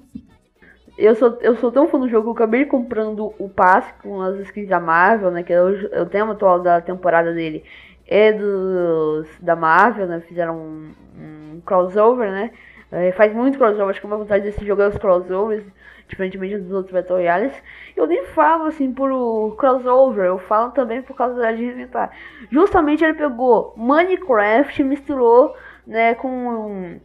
Eu 0.97 1.15
sou, 1.15 1.37
eu 1.39 1.55
sou 1.55 1.71
tão 1.71 1.87
fã 1.87 1.97
do 1.97 2.09
jogo 2.09 2.23
que 2.23 2.41
eu 2.41 2.43
acabei 2.43 2.65
comprando 2.65 3.33
o 3.39 3.47
passe 3.47 3.89
com 4.03 4.21
as 4.21 4.37
skins 4.39 4.67
da 4.67 4.81
Marvel, 4.81 5.31
né? 5.31 5.43
Que 5.43 5.53
é 5.53 5.61
o, 5.61 6.01
o 6.01 6.05
tema 6.05 6.33
atual 6.33 6.59
da 6.59 6.81
temporada 6.81 7.33
dele 7.33 7.63
é 8.09 8.33
dos 8.33 9.29
da 9.39 9.55
Marvel, 9.55 10.07
né? 10.07 10.19
Fizeram 10.27 10.57
um, 10.57 10.91
um 11.17 11.61
crossover, 11.61 12.31
né? 12.31 12.51
É, 12.91 13.11
faz 13.11 13.33
muito 13.33 13.57
crossover, 13.57 13.89
acho 13.89 13.99
que 13.99 14.07
uma 14.07 14.17
vontade 14.17 14.43
desse 14.43 14.65
jogo 14.65 14.81
é 14.81 14.87
os 14.87 14.97
crossovers, 14.97 15.63
diferentemente 16.07 16.57
dos 16.57 16.71
outros 16.71 16.91
Battle 16.91 17.17
Royales. 17.17 17.53
Eu 17.95 18.07
nem 18.07 18.25
falo 18.25 18.65
assim 18.65 18.91
por 18.91 19.55
crossover, 19.57 20.25
eu 20.25 20.39
falo 20.39 20.71
também 20.71 21.01
por 21.01 21.15
causa 21.15 21.39
da 21.39 21.51
de 21.51 21.63
reinventar. 21.63 22.11
Justamente 22.51 23.03
ele 23.03 23.13
pegou 23.13 23.73
Minecraft 23.77 24.81
e 24.81 24.83
misturou, 24.83 25.55
né, 25.85 26.15
com 26.15 26.29
um, 26.29 26.99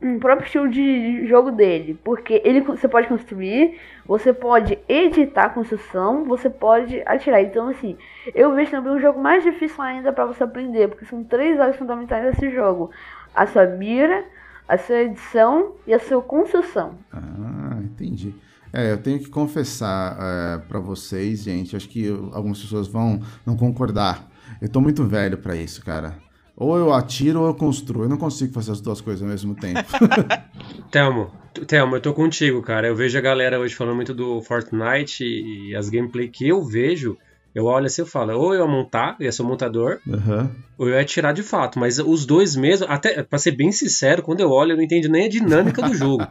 um 0.00 0.18
próprio 0.18 0.46
estilo 0.46 0.68
de 0.68 1.26
jogo 1.26 1.50
dele, 1.50 1.98
porque 2.02 2.40
ele 2.42 2.62
você 2.62 2.88
pode 2.88 3.06
construir, 3.06 3.78
você 4.06 4.32
pode 4.32 4.78
editar 4.88 5.44
a 5.44 5.50
construção, 5.50 6.24
você 6.24 6.48
pode 6.48 7.02
atirar. 7.04 7.42
Então 7.42 7.68
assim, 7.68 7.98
eu 8.34 8.54
vejo 8.54 8.70
também 8.70 8.92
um 8.92 9.00
jogo 9.00 9.20
mais 9.20 9.44
difícil 9.44 9.82
ainda 9.82 10.14
para 10.14 10.24
você 10.24 10.44
aprender, 10.44 10.88
porque 10.88 11.04
são 11.04 11.22
três 11.22 11.60
áreas 11.60 11.76
fundamentais 11.76 12.24
desse 12.24 12.50
jogo: 12.50 12.90
a 13.34 13.46
sua 13.46 13.66
mira, 13.66 14.24
a 14.68 14.76
sua 14.78 14.96
edição 15.02 15.74
e 15.86 15.92
a 15.94 15.98
sua 15.98 16.20
construção. 16.22 16.94
Ah, 17.12 17.78
entendi. 17.82 18.34
É, 18.72 18.92
eu 18.92 18.98
tenho 18.98 19.18
que 19.18 19.28
confessar 19.30 20.16
é, 20.20 20.58
para 20.68 20.78
vocês, 20.80 21.42
gente, 21.44 21.76
acho 21.76 21.88
que 21.88 22.04
eu- 22.04 22.30
algumas 22.34 22.60
pessoas 22.60 22.86
vão 22.88 23.20
não 23.46 23.56
concordar. 23.56 24.28
Eu 24.60 24.68
tô 24.68 24.80
muito 24.80 25.04
velho 25.04 25.38
pra 25.38 25.56
isso, 25.56 25.82
cara. 25.84 26.16
Ou 26.56 26.76
eu 26.78 26.92
atiro 26.92 27.40
ou 27.42 27.46
eu 27.46 27.54
construo. 27.54 28.04
Eu 28.04 28.08
não 28.08 28.16
consigo 28.16 28.52
fazer 28.52 28.72
as 28.72 28.80
duas 28.80 29.00
coisas 29.00 29.22
ao 29.22 29.28
mesmo 29.28 29.54
tempo. 29.54 29.82
Telmo, 30.90 31.30
Telmo, 31.66 31.96
eu 31.96 32.00
tô 32.00 32.12
contigo, 32.14 32.62
cara. 32.62 32.86
Eu 32.86 32.96
vejo 32.96 33.16
a 33.18 33.20
galera 33.20 33.58
hoje 33.58 33.74
falando 33.74 33.96
muito 33.96 34.14
do 34.14 34.40
Fortnite 34.42 35.24
e 35.24 35.74
as 35.76 35.88
gameplay 35.88 36.28
que 36.28 36.48
eu 36.48 36.64
vejo. 36.64 37.16
Eu 37.56 37.64
olho 37.64 37.86
assim 37.86 38.02
e 38.02 38.04
falo, 38.04 38.38
ou 38.38 38.52
eu 38.52 38.60
ia 38.60 38.66
montar, 38.70 39.16
eu 39.18 39.24
ia 39.24 39.32
ser 39.32 39.40
um 39.40 39.46
montador, 39.46 39.98
Aham. 40.06 40.50
ou 40.76 40.88
eu 40.88 40.94
ia 40.94 41.00
atirar 41.00 41.32
de 41.32 41.42
fato. 41.42 41.78
Mas 41.78 41.98
os 41.98 42.26
dois 42.26 42.54
mesmo, 42.54 42.86
até 42.86 43.22
pra 43.22 43.38
ser 43.38 43.52
bem 43.52 43.72
sincero, 43.72 44.22
quando 44.22 44.40
eu 44.40 44.50
olho, 44.50 44.72
eu 44.72 44.76
não 44.76 44.84
entendo 44.84 45.08
nem 45.08 45.24
a 45.24 45.28
dinâmica 45.30 45.82
do 45.82 45.94
jogo. 45.94 46.22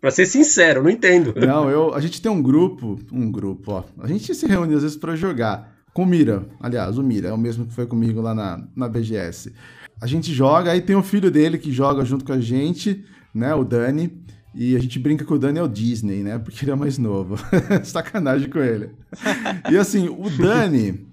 Pra 0.00 0.10
ser 0.10 0.26
sincero, 0.26 0.80
eu 0.80 0.82
não 0.82 0.90
entendo. 0.90 1.32
Não, 1.36 1.70
eu, 1.70 1.94
a 1.94 2.00
gente 2.00 2.20
tem 2.20 2.30
um 2.30 2.42
grupo, 2.42 2.98
um 3.12 3.30
grupo, 3.30 3.70
ó. 3.70 3.84
A 4.00 4.08
gente 4.08 4.34
se 4.34 4.46
reúne 4.46 4.74
às 4.74 4.82
vezes 4.82 4.96
pra 4.96 5.14
jogar. 5.14 5.76
Com 5.94 6.02
o 6.02 6.06
Mira, 6.06 6.44
aliás, 6.60 6.98
o 6.98 7.04
Mira 7.04 7.28
é 7.28 7.32
o 7.32 7.38
mesmo 7.38 7.66
que 7.66 7.72
foi 7.72 7.86
comigo 7.86 8.20
lá 8.20 8.34
na, 8.34 8.66
na 8.74 8.88
BGS. 8.88 9.52
A 10.00 10.06
gente 10.08 10.32
joga, 10.32 10.72
aí 10.72 10.80
tem 10.80 10.96
o 10.96 11.04
filho 11.04 11.30
dele 11.30 11.56
que 11.56 11.70
joga 11.70 12.04
junto 12.04 12.24
com 12.24 12.32
a 12.32 12.40
gente, 12.40 13.04
né, 13.32 13.54
o 13.54 13.62
Dani. 13.62 14.21
E 14.54 14.76
a 14.76 14.78
gente 14.78 14.98
brinca 14.98 15.24
que 15.24 15.32
o 15.32 15.38
Dani 15.38 15.58
é 15.58 15.62
o 15.62 15.68
Disney, 15.68 16.22
né? 16.22 16.38
Porque 16.38 16.64
ele 16.64 16.72
é 16.72 16.74
mais 16.74 16.98
novo. 16.98 17.36
Sacanagem 17.84 18.48
com 18.50 18.58
ele. 18.58 18.90
E 19.70 19.76
assim, 19.78 20.08
o 20.08 20.28
Dani, 20.30 21.06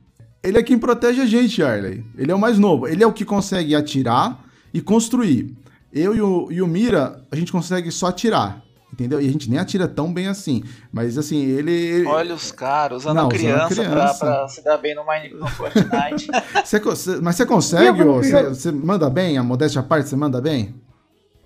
ele 0.43 0.57
é 0.57 0.63
quem 0.63 0.77
protege 0.77 1.21
a 1.21 1.25
gente, 1.25 1.63
Arley. 1.63 2.03
Ele 2.17 2.31
é 2.31 2.35
o 2.35 2.39
mais 2.39 2.57
novo. 2.59 2.87
Ele 2.87 3.03
é 3.03 3.07
o 3.07 3.13
que 3.13 3.23
consegue 3.23 3.75
atirar 3.75 4.43
e 4.73 4.81
construir. 4.81 5.55
Eu 5.93 6.15
e 6.15 6.21
o, 6.21 6.51
e 6.51 6.61
o 6.61 6.67
Mira, 6.67 7.23
a 7.31 7.35
gente 7.35 7.51
consegue 7.51 7.91
só 7.91 8.07
atirar. 8.07 8.61
Entendeu? 8.91 9.21
E 9.21 9.27
a 9.27 9.31
gente 9.31 9.49
nem 9.49 9.59
atira 9.59 9.87
tão 9.87 10.11
bem 10.11 10.27
assim. 10.27 10.63
Mas 10.91 11.17
assim, 11.17 11.41
ele. 11.45 11.71
ele- 11.71 12.07
Olha 12.07 12.35
os 12.35 12.51
caras 12.51 13.03
usando 13.03 13.15
Não, 13.15 13.23
a 13.23 13.27
usando 13.27 13.37
criança, 13.39 13.75
criança. 13.75 14.19
Pra, 14.25 14.35
pra 14.35 14.47
se 14.49 14.63
dar 14.63 14.77
bem 14.77 14.95
no, 14.95 15.03
Mine, 15.05 15.33
no 15.35 15.47
Fortnite. 15.47 16.27
Você 16.65 16.81
mas 17.21 17.35
você 17.35 17.45
consegue? 17.45 18.03
Você, 18.03 18.43
você 18.49 18.71
manda 18.71 19.09
bem? 19.09 19.37
A 19.37 19.43
modéstia 19.43 19.79
à 19.79 19.83
parte, 19.83 20.09
você 20.09 20.15
manda 20.15 20.41
bem? 20.41 20.75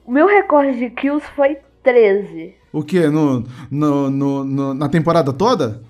O 0.05 0.11
meu 0.11 0.25
recorde 0.27 0.79
de 0.79 0.89
kills 0.89 1.23
foi 1.35 1.57
13. 1.83 2.55
O 2.71 2.83
quê? 2.83 3.07
No, 3.07 3.43
no, 3.69 4.09
no- 4.09 4.43
no- 4.43 4.73
na 4.73 4.89
temporada 4.89 5.31
toda? 5.33 5.81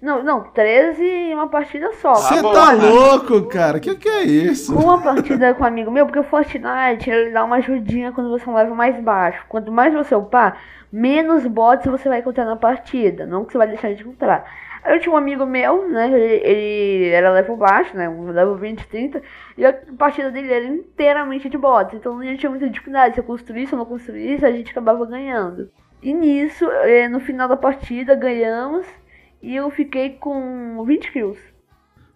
Não, 0.00 0.22
não, 0.22 0.42
13 0.44 1.02
em 1.02 1.34
uma 1.34 1.48
partida 1.48 1.90
só. 1.94 2.14
Você 2.14 2.40
bom, 2.40 2.52
tá 2.52 2.72
né? 2.76 2.88
louco, 2.88 3.42
cara? 3.48 3.80
Que 3.80 3.96
que 3.96 4.08
é 4.08 4.22
isso? 4.22 4.72
Uma 4.78 5.02
partida 5.02 5.52
com 5.54 5.64
um 5.64 5.66
amigo 5.66 5.90
meu, 5.90 6.06
porque 6.06 6.20
o 6.20 6.22
Fortnite 6.24 7.10
ele 7.10 7.30
dá 7.32 7.44
uma 7.44 7.56
ajudinha 7.56 8.12
quando 8.12 8.30
você 8.30 8.48
é 8.48 8.52
um 8.52 8.54
level 8.54 8.76
mais 8.76 9.02
baixo. 9.02 9.44
Quanto 9.48 9.72
mais 9.72 9.92
você 9.92 10.14
upar, 10.14 10.56
menos 10.92 11.44
bots 11.48 11.84
você 11.90 12.08
vai 12.08 12.20
encontrar 12.20 12.44
na 12.44 12.54
partida. 12.54 13.26
Não 13.26 13.44
que 13.44 13.50
você 13.50 13.58
vai 13.58 13.66
deixar 13.66 13.92
de 13.92 14.02
encontrar. 14.02 14.44
Eu 14.88 15.00
tinha 15.00 15.12
um 15.12 15.16
amigo 15.16 15.44
meu, 15.44 15.88
né? 15.88 16.06
Ele, 16.06 16.46
ele 16.46 17.08
era 17.08 17.32
level 17.32 17.56
baixo, 17.56 17.96
né? 17.96 18.08
Um 18.08 18.30
level 18.30 18.56
20, 18.56 18.86
30. 18.86 19.22
E 19.56 19.64
a 19.64 19.72
partida 19.98 20.30
dele 20.30 20.52
era 20.52 20.64
inteiramente 20.64 21.48
de 21.48 21.58
bots. 21.58 21.94
Então 21.94 22.16
não 22.16 22.36
tinha 22.36 22.50
muita 22.50 22.68
dificuldade. 22.68 23.14
Se 23.14 23.20
eu 23.20 23.24
construísse 23.24 23.74
ou 23.74 23.78
não 23.78 23.86
construísse, 23.86 24.44
a 24.44 24.52
gente 24.52 24.70
acabava 24.70 25.04
ganhando. 25.04 25.70
E 26.02 26.14
nisso, 26.14 26.64
eh, 26.84 27.08
no 27.08 27.20
final 27.20 27.48
da 27.48 27.56
partida, 27.56 28.14
ganhamos. 28.14 28.86
E 29.42 29.54
eu 29.54 29.70
fiquei 29.70 30.10
com 30.10 30.82
20 30.84 31.12
kills. 31.12 31.40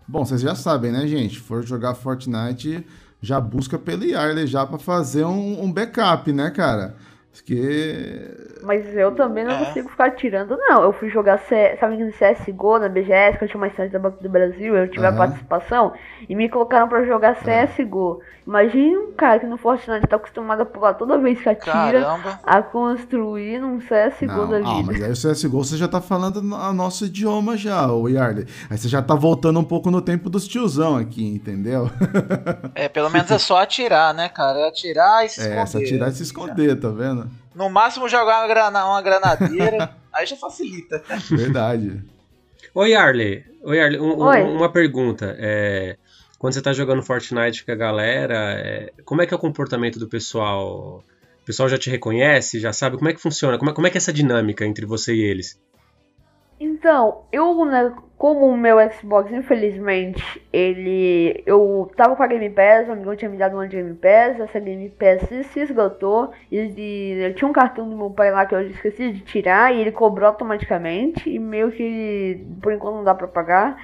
Bom, 0.07 0.25
vocês 0.25 0.41
já 0.41 0.55
sabem, 0.55 0.91
né, 0.93 1.07
gente? 1.07 1.41
For 1.41 1.63
jogar 1.63 1.95
Fortnite, 1.95 2.87
já 3.21 3.41
busca 3.41 3.79
pelo 3.79 4.05
Yarley 4.05 4.47
já 4.47 4.67
pra 4.67 4.79
fazer 4.79 5.25
um, 5.25 5.63
um 5.63 5.73
backup, 5.73 6.33
né, 6.33 6.51
cara? 6.51 6.97
Porque. 7.33 8.29
Mas 8.63 8.95
eu 8.95 9.11
também 9.13 9.45
não 9.45 9.55
É. 9.55 9.65
consigo 9.65 9.89
ficar 9.89 10.11
tirando, 10.13 10.57
não. 10.57 10.83
Eu 10.83 10.93
fui 10.93 11.09
jogar 11.09 11.39
C... 11.39 11.77
sabe, 11.81 11.97
no 11.97 12.13
CSGO 12.13 12.79
na 12.79 12.89
BGS, 12.89 13.39
que 13.39 13.45
eu 13.45 13.49
tinha 13.49 13.59
uma 13.61 13.67
estante 13.69 13.91
da 13.93 13.99
Banco 13.99 14.23
do 14.23 14.29
Brasil, 14.29 14.77
eu 14.77 14.89
tive 14.89 15.05
Aham. 15.07 15.15
a 15.15 15.19
participação, 15.19 15.93
e 16.29 16.37
me 16.37 16.49
colocaram 16.49 16.89
pra 16.89 17.05
jogar 17.05 17.35
CSGO. 17.37 18.21
Imagine 18.47 18.97
um 18.97 19.13
cara 19.13 19.41
que 19.41 19.47
no 19.47 19.57
Fortnite 19.57 20.07
tá 20.07 20.17
acostumado 20.17 20.63
a 20.63 20.67
pular 20.67 20.95
toda 20.95 21.17
vez 21.19 21.41
que 21.41 21.49
atira, 21.49 22.03
Caramba. 22.03 22.39
a 22.43 22.61
construir 22.63 23.59
num 23.61 23.79
CSGO 23.81 24.27
Não, 24.27 24.49
da 24.49 24.57
ah, 24.59 24.61
vida. 24.77 24.83
mas 24.93 25.03
aí 25.03 25.11
o 25.11 25.17
CSGO 25.35 25.65
você 25.65 25.77
já 25.77 25.89
tá 25.89 26.01
falando 26.01 26.43
no- 26.43 26.57
a 26.57 26.73
nosso 26.73 27.07
idioma 27.07 27.57
já, 27.57 27.91
o 27.91 28.09
Yarley. 28.09 28.47
Aí 28.69 28.77
você 28.77 28.89
já 28.89 29.01
tá 29.01 29.15
voltando 29.15 29.59
um 29.59 29.65
pouco 29.65 29.91
no 29.91 30.03
tempo 30.03 30.29
dos 30.29 30.47
tiozão 30.47 30.97
aqui, 30.97 31.25
entendeu? 31.27 31.89
É, 32.75 32.89
pelo 32.89 33.11
menos 33.11 33.31
é 33.31 33.39
só 33.39 33.59
atirar, 33.63 34.13
né, 34.13 34.29
cara? 34.29 34.59
É 34.61 34.69
atirar 34.69 35.25
e 35.25 35.29
se 35.29 35.41
esconder. 35.41 35.61
É, 35.63 35.67
se 35.67 35.77
atirar 35.79 36.09
e 36.09 36.13
se 36.13 36.23
esconder, 36.23 36.81
tá 36.81 36.89
vendo? 36.91 37.22
No 37.55 37.69
máximo 37.69 38.09
jogar 38.09 38.41
uma, 38.41 38.49
grana, 38.49 38.87
uma 38.87 39.03
granadeira, 39.03 39.95
aí 40.13 40.27
já 40.27 40.37
facilita. 40.37 41.03
Verdade. 41.31 42.03
Oi, 42.75 42.95
Arley. 42.95 43.45
Oi, 43.63 43.81
Arley. 43.81 44.01
Um- 44.01 44.15
um- 44.19 44.23
Oi. 44.25 44.43
Uma 44.43 44.71
pergunta. 44.73 45.37
É, 45.39 45.97
quando 46.39 46.55
você 46.55 46.63
tá 46.63 46.73
jogando 46.73 47.03
Fortnite 47.03 47.65
com 47.65 47.73
a 47.73 47.77
galera, 47.77 48.35
é, 48.59 48.93
como 49.05 49.21
é 49.23 49.27
que 49.27 49.35
é 49.35 49.37
o 49.37 49.41
comportamento 49.41 49.99
do 49.99 50.09
pessoal? 50.09 51.05
O 51.43 51.45
pessoal 51.45 51.69
já 51.69 51.77
te 51.77 51.91
reconhece? 51.91 52.59
Já 52.61 52.73
sabe? 52.73 52.97
Como 52.97 53.09
é 53.09 53.13
que 53.13 53.21
funciona? 53.21 53.59
Como 53.59 53.71
é, 53.71 53.75
como 53.75 53.87
é 53.87 53.91
que 53.91 53.97
é 53.97 54.01
essa 54.01 54.13
dinâmica 54.13 54.65
entre 54.65 54.87
você 54.87 55.15
e 55.15 55.23
eles? 55.23 55.61
Então, 56.59 57.25
eu, 57.33 57.65
né, 57.65 57.93
como 58.23 58.47
o 58.47 58.57
meu 58.57 58.77
Xbox, 58.93 59.33
infelizmente, 59.33 60.41
ele. 60.53 61.43
Eu 61.45 61.91
tava 61.97 62.15
com 62.15 62.23
a 62.23 62.27
Game 62.29 62.51
Pass, 62.51 62.87
o 62.87 62.93
amigão 62.93 63.17
tinha 63.17 63.29
me 63.29 63.37
dado 63.37 63.55
uma 63.55 63.67
Game 63.67 63.95
Pass, 63.95 64.39
essa 64.39 64.61
Game 64.61 64.89
Pass 64.91 65.29
se, 65.29 65.59
esgotou, 65.59 66.31
e, 66.49 67.19
eu 67.21 67.35
tinha 67.35 67.51
um 67.51 67.53
cartão 67.53 67.91
do 67.91 67.97
meu 67.97 68.11
pai 68.11 68.31
lá 68.31 68.47
que 68.47 68.55
eu 68.55 68.61
esqueci 68.61 69.11
de 69.11 69.23
tirar, 69.23 69.75
e 69.75 69.81
ele 69.81 69.91
cobrou 69.91 70.29
automaticamente, 70.29 71.29
e 71.29 71.37
meio 71.37 71.73
que 71.73 72.47
por 72.63 72.73
enquanto 72.73 72.95
não 72.95 73.03
dá 73.03 73.13
pra 73.13 73.27
pagar. 73.27 73.77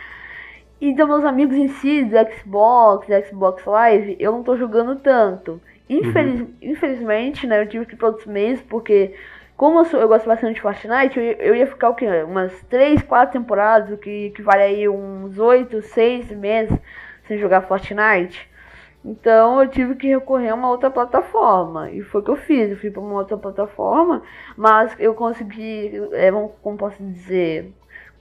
Então, 0.81 1.09
meus 1.09 1.25
amigos 1.25 1.57
em 1.57 1.67
si, 1.67 2.05
do 2.05 2.17
Xbox, 2.33 3.09
do 3.09 3.27
Xbox 3.27 3.65
Live, 3.65 4.17
eu 4.21 4.31
não 4.31 4.45
tô 4.45 4.57
jogando 4.57 4.95
tanto. 5.01 5.61
Infeliz, 5.91 6.47
Infelizmente, 6.63 7.45
né, 7.45 7.61
eu 7.61 7.67
tive 7.67 7.87
que 7.87 7.95
ir 7.95 7.97
para 7.97 8.07
outros 8.07 8.27
meses, 8.29 8.63
porque 8.69 9.17
como 9.59 9.81
eu, 9.81 9.87
sou- 9.87 10.01
eu 10.01 10.09
gosto 10.09 10.27
bastante 10.27 10.57
de 10.57 10.63
Fortnite, 10.63 11.19
eu, 11.19 11.25
ia- 11.25 11.39
eu 11.43 11.57
ia 11.57 11.67
ficar 11.69 11.91
o 11.91 11.97
quê? 11.97 12.07
Umas 12.25 12.53
3, 12.65 13.03
4 13.03 13.35
temporadas, 13.41 13.93
o 13.93 13.99
que 13.99 14.27
equivale 14.29 14.63
aí 14.63 14.89
uns 14.89 15.39
8, 15.39 15.83
6 15.83 16.31
meses 16.33 16.79
sem 17.27 17.39
jogar 17.39 17.63
Fortnite. 17.63 18.49
Então 19.05 19.63
eu 19.63 19.69
tive 19.69 19.95
que 19.97 20.09
recorrer 20.09 20.51
a 20.51 20.55
uma 20.57 20.71
outra 20.71 20.91
plataforma. 20.91 21.91
E 21.91 22.03
foi 22.03 22.21
o 22.21 22.25
que 22.25 22.31
eu 22.31 22.37
fiz. 22.37 22.71
Eu 22.71 22.79
fui 22.79 22.91
para 22.91 23.01
uma 23.03 23.15
outra 23.15 23.37
plataforma, 23.39 24.23
mas 24.57 24.95
eu 24.99 25.15
consegui, 25.15 25.93
é, 26.13 26.31
como 26.63 26.77
posso 26.79 27.03
dizer, 27.03 27.73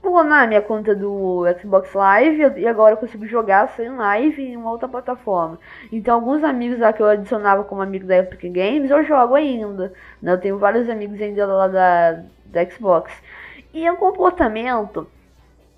clonar 0.08 0.48
minha 0.48 0.62
conta 0.62 0.94
do 0.94 1.44
Xbox 1.60 1.92
Live 1.92 2.60
e 2.60 2.66
agora 2.66 2.94
eu 2.94 2.96
consigo 2.96 3.26
jogar 3.26 3.68
sem 3.68 3.90
live 3.94 4.42
em 4.42 4.56
uma 4.56 4.70
outra 4.70 4.88
plataforma. 4.88 5.58
Então 5.92 6.14
alguns 6.14 6.42
amigos 6.42 6.78
lá 6.78 6.92
que 6.94 7.02
eu 7.02 7.06
adicionava 7.06 7.62
como 7.62 7.82
amigo 7.82 8.06
da 8.06 8.16
Epic 8.16 8.50
Games, 8.50 8.90
eu 8.90 9.04
jogo 9.04 9.34
ainda. 9.34 9.92
né? 10.22 10.32
Eu 10.32 10.40
tenho 10.40 10.58
vários 10.58 10.88
amigos 10.88 11.20
ainda 11.20 11.46
lá 11.46 11.68
da, 11.68 12.22
da 12.46 12.70
Xbox. 12.70 13.12
E 13.74 13.88
o 13.90 13.96
comportamento, 13.96 15.06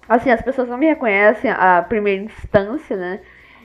assim, 0.09 0.31
as 0.31 0.41
pessoas 0.41 0.69
não 0.69 0.79
me 0.79 0.87
reconhecem 0.87 1.51
a 1.51 1.83
primeira 1.83 2.23
instância, 2.23 2.97
né? 2.97 3.21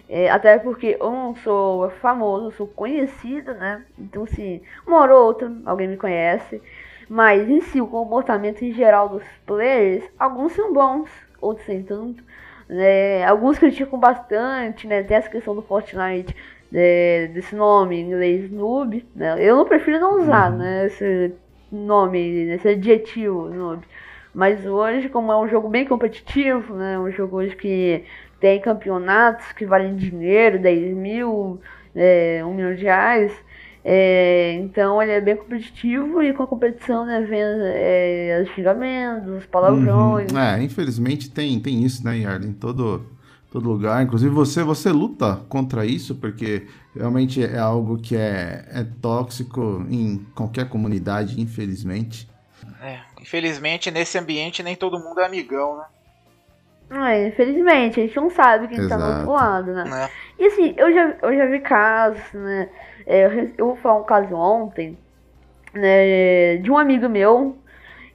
É, 0.10 0.30
até 0.30 0.58
porque 0.60 0.98
eu 1.00 1.12
não 1.12 1.36
sou 1.36 1.90
famoso, 2.02 2.48
eu 2.48 2.52
sou 2.52 2.68
conhecido, 2.68 3.54
né? 3.54 3.84
Então, 4.00 4.24
assim, 4.24 4.62
uma 4.86 5.00
hora 5.00 5.16
ou 5.16 5.26
outra 5.26 5.52
alguém 5.66 5.88
me 5.88 5.98
conhece. 5.98 6.62
Mas 7.10 7.50
em 7.50 7.62
si, 7.62 7.80
o 7.80 7.88
comportamento 7.88 8.64
em 8.64 8.74
geral 8.74 9.10
dos 9.10 9.24
players, 9.46 10.04
alguns 10.18 10.54
são 10.54 10.74
bons, 10.74 11.10
outros 11.40 11.68
nem 11.68 11.84
tanto. 11.84 12.24
né? 12.68 13.24
alguns 13.26 13.60
criticam 13.60 14.00
bastante, 14.00 14.88
né? 14.88 15.04
Tem 15.04 15.18
essa 15.18 15.30
questão 15.30 15.56
do 15.56 15.62
Fortnite, 15.62 16.36
né? 16.72 17.28
desse 17.28 17.56
nome 17.56 17.98
em 17.98 18.08
inglês 18.08 18.52
noob, 18.52 19.06
né? 19.16 19.36
Eu 19.40 19.56
não 19.56 19.66
prefiro 19.66 20.00
não 20.00 20.22
usar, 20.22 20.52
né? 20.52 20.88
Esse 20.88 21.34
nome, 21.72 22.50
esse 22.50 22.70
adjetivo 22.70 23.50
noob. 23.50 23.84
Mas 24.34 24.66
hoje, 24.66 25.08
como 25.10 25.32
é 25.32 25.38
um 25.38 25.48
jogo 25.48 25.70
bem 25.70 25.86
competitivo, 25.86 26.74
né? 26.76 27.00
Um 27.00 27.12
jogo 27.12 27.38
hoje 27.38 27.56
que 27.56 28.04
tem 28.40 28.60
campeonatos 28.60 29.52
que 29.54 29.66
valem 29.66 29.96
dinheiro, 29.96 30.60
10 30.60 30.94
mil, 30.96 31.62
é, 31.96 32.42
1 32.44 32.54
milhão 32.54 32.76
de 32.76 32.84
reais. 32.84 33.45
É, 33.88 34.54
então 34.62 35.00
ele 35.00 35.12
é 35.12 35.22
bem 35.22 35.36
competitivo 35.36 36.24
e 36.24 36.34
com 36.34 36.42
a 36.42 36.48
competição 36.48 37.06
né, 37.06 37.22
vem 37.22 37.40
é, 37.40 38.42
os 38.44 38.52
xingamentos, 38.56 39.30
os 39.30 39.46
palavrões. 39.46 40.32
Uhum. 40.32 40.40
É, 40.40 40.60
infelizmente 40.64 41.30
tem, 41.30 41.60
tem 41.60 41.84
isso, 41.84 42.04
né, 42.04 42.18
Yarley? 42.18 42.50
Em 42.50 42.54
todo, 42.54 43.06
todo 43.52 43.70
lugar. 43.70 44.04
Inclusive 44.04 44.34
você, 44.34 44.64
você 44.64 44.92
luta 44.92 45.40
contra 45.48 45.86
isso, 45.86 46.16
porque 46.16 46.66
realmente 46.96 47.44
é 47.44 47.60
algo 47.60 48.00
que 48.00 48.16
é, 48.16 48.66
é 48.72 48.84
tóxico 49.00 49.86
em 49.88 50.26
qualquer 50.34 50.68
comunidade, 50.68 51.40
infelizmente. 51.40 52.28
É, 52.82 53.02
infelizmente, 53.22 53.92
nesse 53.92 54.18
ambiente, 54.18 54.64
nem 54.64 54.76
todo 54.76 54.98
mundo 54.98 55.20
é 55.20 55.28
amigão, 55.28 55.78
né? 55.78 55.86
É, 56.90 57.28
infelizmente, 57.28 58.00
a 58.00 58.04
gente 58.04 58.16
não 58.16 58.30
sabe 58.30 58.68
quem 58.68 58.78
tá 58.88 58.96
do 58.96 59.04
Exato. 59.04 59.18
outro 59.18 59.32
lado, 59.32 59.74
né? 59.74 59.84
Né? 59.84 60.10
E 60.40 60.46
assim, 60.46 60.74
eu 60.78 60.94
já, 60.94 61.16
eu 61.22 61.36
já 61.36 61.46
vi 61.48 61.60
casos, 61.60 62.34
né? 62.34 62.70
É, 63.06 63.26
eu, 63.58 63.68
vou 63.68 63.76
falar 63.78 64.00
um 64.00 64.04
caso 64.04 64.36
ontem, 64.36 64.98
né? 65.74 66.58
De 66.58 66.72
um 66.72 66.78
amigo 66.78 67.10
meu. 67.10 67.58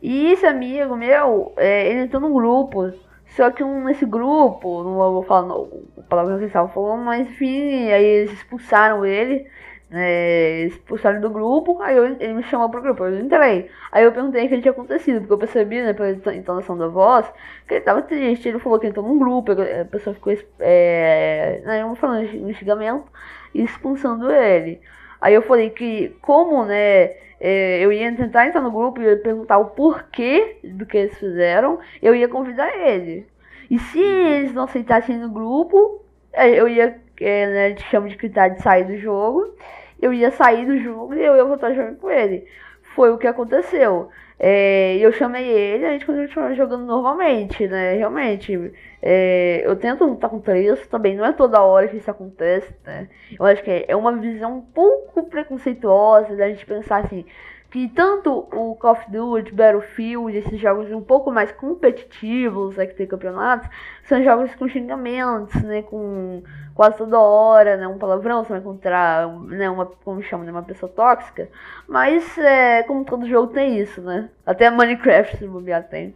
E 0.02 0.32
esse 0.32 0.46
amigo 0.46 0.96
meu, 0.96 1.52
é, 1.56 1.88
ele 1.90 2.02
entrou 2.02 2.22
num 2.22 2.32
grupo. 2.34 2.92
Só 3.36 3.50
que 3.50 3.62
um, 3.64 3.84
nesse 3.84 4.06
grupo, 4.06 4.82
não 4.84 4.96
vou 4.96 5.22
falar 5.24 5.48
no, 5.48 5.70
a 5.98 6.02
palavra 6.02 6.34
que 6.34 6.40
eles 6.42 6.50
estavam 6.50 6.70
falando, 6.72 7.04
mas 7.04 7.28
enfim, 7.28 7.90
aí 7.92 8.04
eles 8.04 8.32
expulsaram 8.32 9.06
ele. 9.06 9.46
né, 9.90 10.62
expulsaram 10.66 11.20
do 11.20 11.30
grupo, 11.30 11.80
aí 11.82 11.96
eu- 11.96 12.06
ele 12.20 12.34
me 12.34 12.42
chamou 12.44 12.70
pro 12.70 12.80
grupo, 12.82 13.04
eu 13.04 13.20
entrei. 13.20 13.70
Aí 13.92 14.04
eu 14.04 14.12
perguntei 14.12 14.46
o 14.46 14.48
que 14.48 14.60
tinha 14.60 14.72
acontecido, 14.72 15.20
porque 15.20 15.32
eu 15.32 15.38
percebi, 15.38 15.82
né, 15.82 15.92
pela 15.92 16.10
ento- 16.12 16.30
entonação 16.30 16.78
da 16.78 16.86
voz, 16.88 17.26
que 17.66 17.74
ele 17.74 17.80
tava 17.84 18.02
triste. 18.02 18.48
Ele 18.48 18.58
falou 18.60 18.78
que 18.78 18.86
entrou 18.86 19.04
num 19.06 19.18
grupo, 19.18 19.52
a 19.52 19.84
pessoa 19.86 20.14
ficou, 20.14 20.32
é, 20.60 21.60
né, 21.64 21.94
falando 21.96 22.24
um 22.46 22.52
xingamento 22.54 23.04
expulsando 23.54 24.30
ele. 24.30 24.80
Aí 25.20 25.34
eu 25.34 25.42
falei 25.42 25.70
que, 25.70 26.16
como, 26.22 26.64
né, 26.64 27.12
é, 27.40 27.78
eu 27.80 27.92
ia 27.92 28.14
tentar 28.14 28.46
entrar 28.46 28.60
no 28.60 28.70
grupo 28.70 29.00
e 29.00 29.16
perguntar 29.16 29.58
o 29.58 29.66
porquê 29.66 30.58
do 30.62 30.86
que 30.86 30.96
eles 30.96 31.18
fizeram, 31.18 31.78
eu 32.02 32.14
ia 32.14 32.28
convidar 32.28 32.74
ele. 32.76 33.26
E 33.70 33.78
se 33.78 34.00
eles 34.00 34.52
não 34.52 34.64
aceitassem 34.64 35.16
no 35.16 35.30
grupo, 35.30 36.02
é, 36.32 36.48
eu 36.48 36.68
ia, 36.68 37.00
é, 37.20 37.46
né, 37.46 37.66
a 37.66 37.68
gente 37.70 37.84
chama 37.84 38.08
de 38.08 38.16
critério 38.16 38.56
de 38.56 38.62
sair 38.62 38.84
do 38.84 38.98
jogo, 38.98 39.54
eu 40.00 40.12
ia 40.12 40.30
sair 40.30 40.66
do 40.66 40.78
jogo 40.78 41.14
e 41.14 41.24
eu 41.24 41.36
ia 41.36 41.44
voltar 41.44 41.72
jogando 41.72 41.98
com 41.98 42.10
ele. 42.10 42.46
Foi 42.94 43.10
o 43.10 43.18
que 43.18 43.26
aconteceu. 43.26 44.08
É, 44.42 44.96
eu 44.96 45.12
chamei 45.12 45.46
ele, 45.46 45.84
a 45.84 45.92
gente 45.92 46.06
continuou 46.06 46.54
jogando 46.54 46.86
normalmente, 46.86 47.68
né? 47.68 47.92
Realmente. 47.94 48.72
É, 49.02 49.62
eu 49.66 49.76
tento 49.76 50.04
lutar 50.04 50.30
contra 50.30 50.58
isso 50.58 50.88
também, 50.88 51.14
não 51.14 51.26
é 51.26 51.32
toda 51.32 51.62
hora 51.62 51.88
que 51.88 51.98
isso 51.98 52.10
acontece, 52.10 52.74
né? 52.84 53.08
Eu 53.38 53.44
acho 53.44 53.62
que 53.62 53.84
é 53.86 53.94
uma 53.94 54.16
visão 54.16 54.58
um 54.58 54.60
pouco 54.62 55.24
preconceituosa 55.24 56.36
da 56.36 56.48
gente 56.48 56.64
pensar 56.64 57.04
assim, 57.04 57.24
que 57.70 57.88
tanto 57.88 58.30
o 58.30 58.74
Call 58.76 58.92
of 58.92 59.10
Duty, 59.10 59.52
Battlefield, 59.54 60.36
esses 60.36 60.58
jogos 60.60 60.90
um 60.90 61.02
pouco 61.02 61.30
mais 61.30 61.52
competitivos, 61.52 62.76
né, 62.76 62.86
que 62.86 62.94
tem 62.94 63.06
campeonatos, 63.06 63.68
são 64.04 64.22
jogos 64.24 64.54
com 64.56 64.68
xingamentos, 64.68 65.62
né, 65.62 65.82
com 65.82 66.42
quase 66.80 66.96
toda 66.96 67.20
hora, 67.20 67.76
né, 67.76 67.86
um 67.86 67.98
palavrão, 67.98 68.42
você 68.42 68.52
vai 68.52 68.58
encontrar, 68.60 69.28
né, 69.48 69.68
uma, 69.68 69.84
como 69.84 70.22
chama, 70.22 70.44
né, 70.44 70.50
uma 70.50 70.62
pessoa 70.62 70.90
tóxica, 70.90 71.46
mas, 71.86 72.38
é, 72.38 72.82
como 72.84 73.04
todo 73.04 73.28
jogo 73.28 73.52
tem 73.52 73.78
isso, 73.78 74.00
né, 74.00 74.30
até 74.46 74.70
Minecraft, 74.70 75.36
se 75.36 75.46
bobear, 75.46 75.86
tem. 75.90 76.14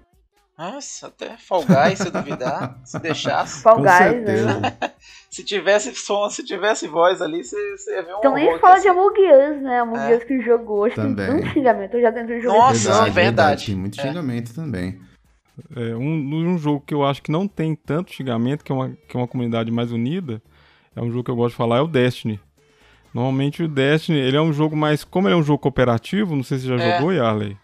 Nossa, 0.56 1.08
até 1.08 1.36
Fall 1.36 1.64
Guys, 1.66 1.98
se 1.98 2.10
duvidar, 2.10 2.78
se 2.82 2.98
deixasse. 2.98 3.60
Fall 3.62 3.76
Guys, 3.76 4.22
né. 4.24 4.92
Se 5.28 5.44
tivesse 5.44 5.94
som, 5.94 6.30
se 6.30 6.42
tivesse 6.42 6.86
voz 6.88 7.20
ali, 7.20 7.44
você, 7.44 7.76
você 7.76 7.96
ia 7.96 8.02
ver 8.02 8.14
um 8.14 8.18
Então 8.18 8.32
nem 8.34 8.58
fala 8.58 8.76
que 8.76 8.82
de 8.82 8.88
Among 8.88 9.20
Us, 9.20 9.62
né, 9.62 9.80
Among 9.80 10.12
É. 10.12 10.16
Us 10.16 10.24
que 10.24 10.40
jogou, 10.40 10.86
acho 10.86 10.94
que 10.94 11.00
tem 11.02 11.14
Também. 11.14 11.40
tanto 11.42 11.52
xingamento, 11.52 11.94
eu 11.96 12.00
já 12.00 12.10
tentei 12.12 12.40
jogar 12.40 12.56
Nossa, 12.56 12.76
esse 12.76 12.84
jogo. 12.90 13.10
verdade. 13.10 13.66
Tem 13.66 13.74
muito 13.74 14.00
É. 14.00 14.02
xingamento 14.02 14.54
também. 14.54 14.98
É, 15.76 15.94
um, 15.94 16.52
um 16.54 16.56
jogo 16.56 16.82
que 16.86 16.94
eu 16.94 17.04
acho 17.04 17.22
que 17.22 17.30
não 17.30 17.46
tem 17.46 17.74
tanto 17.76 18.12
xingamento, 18.14 18.64
que 18.64 18.72
é, 18.72 18.74
uma, 18.74 18.88
que 18.90 19.14
é 19.14 19.20
uma 19.20 19.28
comunidade 19.28 19.70
mais 19.70 19.92
unida, 19.92 20.40
é 20.96 21.00
um 21.02 21.10
jogo 21.10 21.24
que 21.24 21.30
eu 21.30 21.36
gosto 21.36 21.50
de 21.52 21.56
falar, 21.56 21.78
é 21.78 21.80
o 21.80 21.86
Destiny. 21.86 22.40
Normalmente 23.12 23.62
o 23.62 23.68
Destiny, 23.68 24.18
ele 24.18 24.36
é 24.36 24.40
um 24.40 24.52
jogo 24.52 24.76
mais... 24.76 25.04
Como 25.04 25.28
ele 25.28 25.34
é 25.34 25.38
um 25.38 25.42
jogo 25.42 25.58
cooperativo, 25.58 26.34
não 26.34 26.42
sei 26.42 26.58
se 26.58 26.66
você 26.66 26.76
já 26.76 26.82
É. 26.84 26.96
jogou, 26.96 27.12
Yarley. 27.12 27.56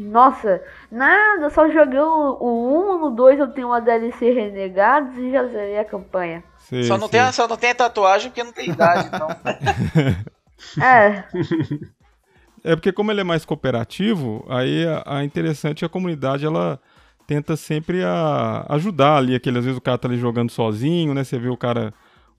Nossa, 0.00 0.60
nada, 0.90 1.50
só 1.50 1.68
joguei 1.70 2.00
o, 2.00 2.36
o 2.40 2.94
1, 2.96 2.98
no 2.98 3.10
2 3.10 3.38
eu 3.38 3.48
tenho 3.48 3.68
uma 3.68 3.80
DLC 3.80 4.30
Renegados 4.32 5.16
e 5.16 5.30
já 5.30 5.46
zerei 5.46 5.78
a 5.78 5.84
campanha. 5.84 6.42
Sei, 6.58 6.84
Só 6.84 6.96
não, 6.96 7.08
sei. 7.08 7.20
tem, 7.20 7.32
só 7.32 7.46
não 7.46 7.56
tem 7.56 7.74
tatuagem 7.74 8.30
porque 8.30 8.42
não 8.42 8.52
tem 8.52 8.70
idade, 8.70 9.08
então. 9.08 9.28
É, 10.80 11.24
É 12.64 12.76
porque 12.76 12.92
como 12.92 13.10
ele 13.10 13.20
é 13.20 13.24
mais 13.24 13.44
cooperativo, 13.44 14.46
aí 14.48 14.86
a, 14.86 15.18
a 15.18 15.24
interessante 15.24 15.82
é 15.84 15.86
a 15.86 15.90
comunidade 15.90 16.46
ela 16.46 16.78
tenta 17.26 17.56
sempre 17.56 18.04
a, 18.04 18.64
ajudar 18.70 19.16
ali, 19.16 19.34
aquele 19.34 19.58
às 19.58 19.64
vezes 19.64 19.78
o 19.78 19.82
cara 19.82 19.98
tá 19.98 20.06
ali 20.06 20.16
jogando 20.16 20.50
sozinho, 20.50 21.12
né? 21.12 21.24
Você 21.24 21.38
vê 21.38 21.48
o 21.48 21.56
cara 21.56 21.92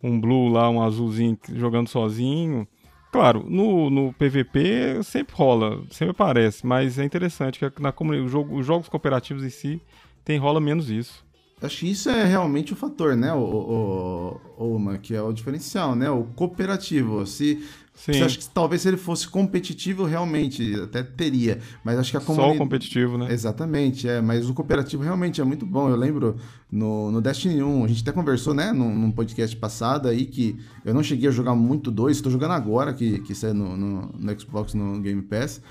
um 0.03 0.19
blue 0.19 0.49
lá, 0.49 0.69
um 0.69 0.81
azulzinho 0.81 1.37
jogando 1.53 1.87
sozinho. 1.87 2.67
Claro, 3.11 3.45
no, 3.47 3.89
no 3.89 4.11
PVP 4.13 5.01
sempre 5.03 5.35
rola, 5.35 5.83
sempre 5.89 6.11
aparece, 6.11 6.65
mas 6.65 6.99
é 6.99 7.05
interessante 7.05 7.59
que 7.59 7.81
na 7.81 7.93
o 7.97 8.27
jogo, 8.27 8.57
os 8.57 8.65
jogos 8.65 8.89
cooperativos 8.89 9.43
em 9.43 9.49
si 9.49 9.81
tem 10.25 10.37
rola 10.37 10.59
menos 10.59 10.89
isso. 10.89 11.23
Acho 11.61 11.79
que 11.79 11.91
isso 11.91 12.09
é 12.09 12.25
realmente 12.25 12.73
o 12.73 12.75
fator, 12.75 13.15
né, 13.15 13.31
o, 13.33 14.41
o, 14.57 14.75
o, 14.75 14.99
que 14.99 15.15
é 15.15 15.21
o 15.21 15.31
diferencial, 15.31 15.95
né? 15.95 16.09
O 16.09 16.25
cooperativo. 16.35 17.25
Se, 17.25 17.63
Sim, 17.95 18.13
você 18.13 18.23
acha 18.23 18.37
que 18.39 18.49
talvez 18.49 18.81
se 18.81 18.87
ele 18.87 18.97
fosse 18.97 19.27
competitivo, 19.27 20.03
realmente 20.03 20.73
até 20.81 21.03
teria. 21.03 21.59
Mas 21.83 21.99
acho 21.99 22.11
que 22.11 22.17
a 22.17 22.19
só 22.19 22.25
o 22.25 22.35
comunidade. 22.35 22.59
competitivo, 22.59 23.17
né? 23.17 23.31
Exatamente, 23.31 24.07
é, 24.07 24.19
mas 24.19 24.49
o 24.49 24.53
cooperativo 24.53 25.03
realmente 25.03 25.39
é 25.39 25.43
muito 25.43 25.65
bom. 25.65 25.89
Eu 25.89 25.95
lembro 25.95 26.35
no, 26.71 27.11
no 27.11 27.21
Destiny 27.21 27.61
1, 27.61 27.85
a 27.85 27.87
gente 27.87 28.01
até 28.01 28.11
conversou, 28.11 28.53
né, 28.53 28.71
num, 28.71 28.93
num 28.93 29.11
podcast 29.11 29.55
passado 29.55 30.07
aí, 30.07 30.25
que 30.25 30.57
eu 30.83 30.93
não 30.93 31.03
cheguei 31.03 31.29
a 31.29 31.31
jogar 31.31 31.53
muito 31.55 31.91
dois, 31.91 32.17
estou 32.17 32.31
jogando 32.31 32.51
agora, 32.51 32.93
que, 32.93 33.19
que 33.19 33.35
saiu 33.35 33.53
no, 33.53 33.77
no, 33.77 34.11
no 34.19 34.39
Xbox, 34.39 34.73
no 34.73 34.99
Game 34.99 35.21
Pass. 35.21 35.61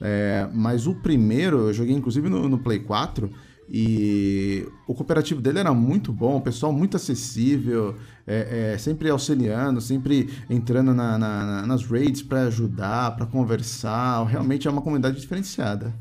É, 0.00 0.48
mas 0.52 0.86
o 0.86 0.94
primeiro, 0.94 1.68
eu 1.68 1.72
joguei 1.72 1.94
inclusive 1.94 2.28
no, 2.28 2.48
no 2.48 2.58
Play 2.58 2.80
4, 2.80 3.30
e 3.68 4.66
o 4.86 4.94
cooperativo 4.94 5.40
dele 5.40 5.58
era 5.60 5.72
muito 5.72 6.12
bom, 6.12 6.36
o 6.36 6.40
pessoal 6.40 6.72
muito 6.72 6.96
acessível, 6.96 7.96
é, 8.26 8.72
é, 8.74 8.78
sempre 8.78 9.08
auxiliando, 9.10 9.80
sempre 9.80 10.28
entrando 10.50 10.92
na- 10.94 11.16
na- 11.18 11.44
na- 11.44 11.66
nas 11.66 11.84
raids 11.86 12.22
para 12.22 12.42
ajudar, 12.42 13.16
para 13.16 13.26
conversar. 13.26 14.24
Realmente 14.26 14.68
é 14.68 14.70
uma 14.70 14.82
comunidade 14.82 15.20
diferenciada. 15.20 15.92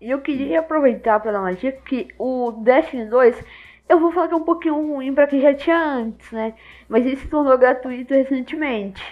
e 0.00 0.10
eu 0.10 0.20
queria 0.20 0.60
aproveitar 0.60 1.18
para 1.18 1.32
dar 1.32 1.40
uma 1.40 1.54
dica 1.54 1.72
que 1.86 2.08
o 2.18 2.50
Destiny 2.62 3.06
2, 3.06 3.34
eu 3.88 3.98
vou 3.98 4.12
falar 4.12 4.28
que 4.28 4.34
é 4.34 4.36
um 4.36 4.44
pouquinho 4.44 4.74
ruim 4.74 5.14
pra 5.14 5.26
quem 5.26 5.40
já 5.40 5.54
tinha 5.54 5.78
antes, 5.82 6.30
né? 6.30 6.52
Mas 6.90 7.06
ele 7.06 7.16
se 7.16 7.26
tornou 7.28 7.56
gratuito 7.56 8.12
recentemente. 8.12 9.02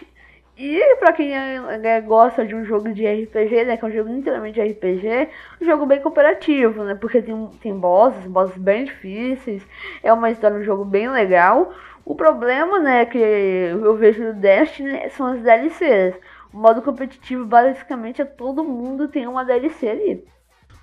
E 0.56 0.96
pra 0.96 1.12
quem 1.12 1.34
é, 1.34 1.56
é, 1.82 2.00
gosta 2.00 2.44
de 2.46 2.54
um 2.54 2.64
jogo 2.64 2.92
de 2.92 3.06
RPG, 3.06 3.64
né, 3.64 3.76
que 3.76 3.84
é 3.84 3.88
um 3.88 3.92
jogo 3.92 4.10
inteiramente 4.10 4.54
de 4.54 4.72
RPG, 4.72 5.30
um 5.60 5.64
jogo 5.64 5.86
bem 5.86 6.00
cooperativo, 6.00 6.84
né, 6.84 6.94
porque 6.94 7.22
tem, 7.22 7.48
tem 7.60 7.78
bosses, 7.78 8.26
bosses 8.26 8.56
bem 8.58 8.84
difíceis, 8.84 9.62
é 10.02 10.12
uma 10.12 10.30
história, 10.30 10.58
um 10.58 10.64
jogo 10.64 10.84
bem 10.84 11.08
legal. 11.10 11.72
O 12.04 12.14
problema, 12.14 12.78
né, 12.78 13.06
que 13.06 13.18
eu 13.18 13.96
vejo 13.96 14.22
no 14.22 14.34
Destiny 14.34 15.08
são 15.10 15.28
as 15.28 15.42
DLCs. 15.42 16.16
O 16.52 16.58
modo 16.58 16.82
competitivo, 16.82 17.46
basicamente, 17.46 18.20
é 18.20 18.24
todo 18.24 18.62
mundo 18.62 19.08
tem 19.08 19.26
uma 19.26 19.44
DLC 19.44 19.88
ali. 19.88 20.24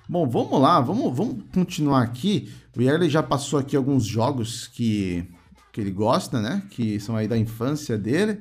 Bom, 0.07 0.27
vamos 0.27 0.59
lá, 0.59 0.81
vamos, 0.81 1.15
vamos 1.15 1.43
continuar 1.53 2.01
aqui. 2.01 2.51
O 2.75 2.81
Yerley 2.81 3.09
já 3.09 3.21
passou 3.21 3.59
aqui 3.59 3.75
alguns 3.75 4.03
jogos 4.03 4.65
que, 4.67 5.29
que 5.71 5.79
ele 5.79 5.91
gosta, 5.91 6.41
né? 6.41 6.63
Que 6.71 6.99
são 6.99 7.15
aí 7.15 7.27
da 7.27 7.37
infância 7.37 7.95
dele. 7.95 8.39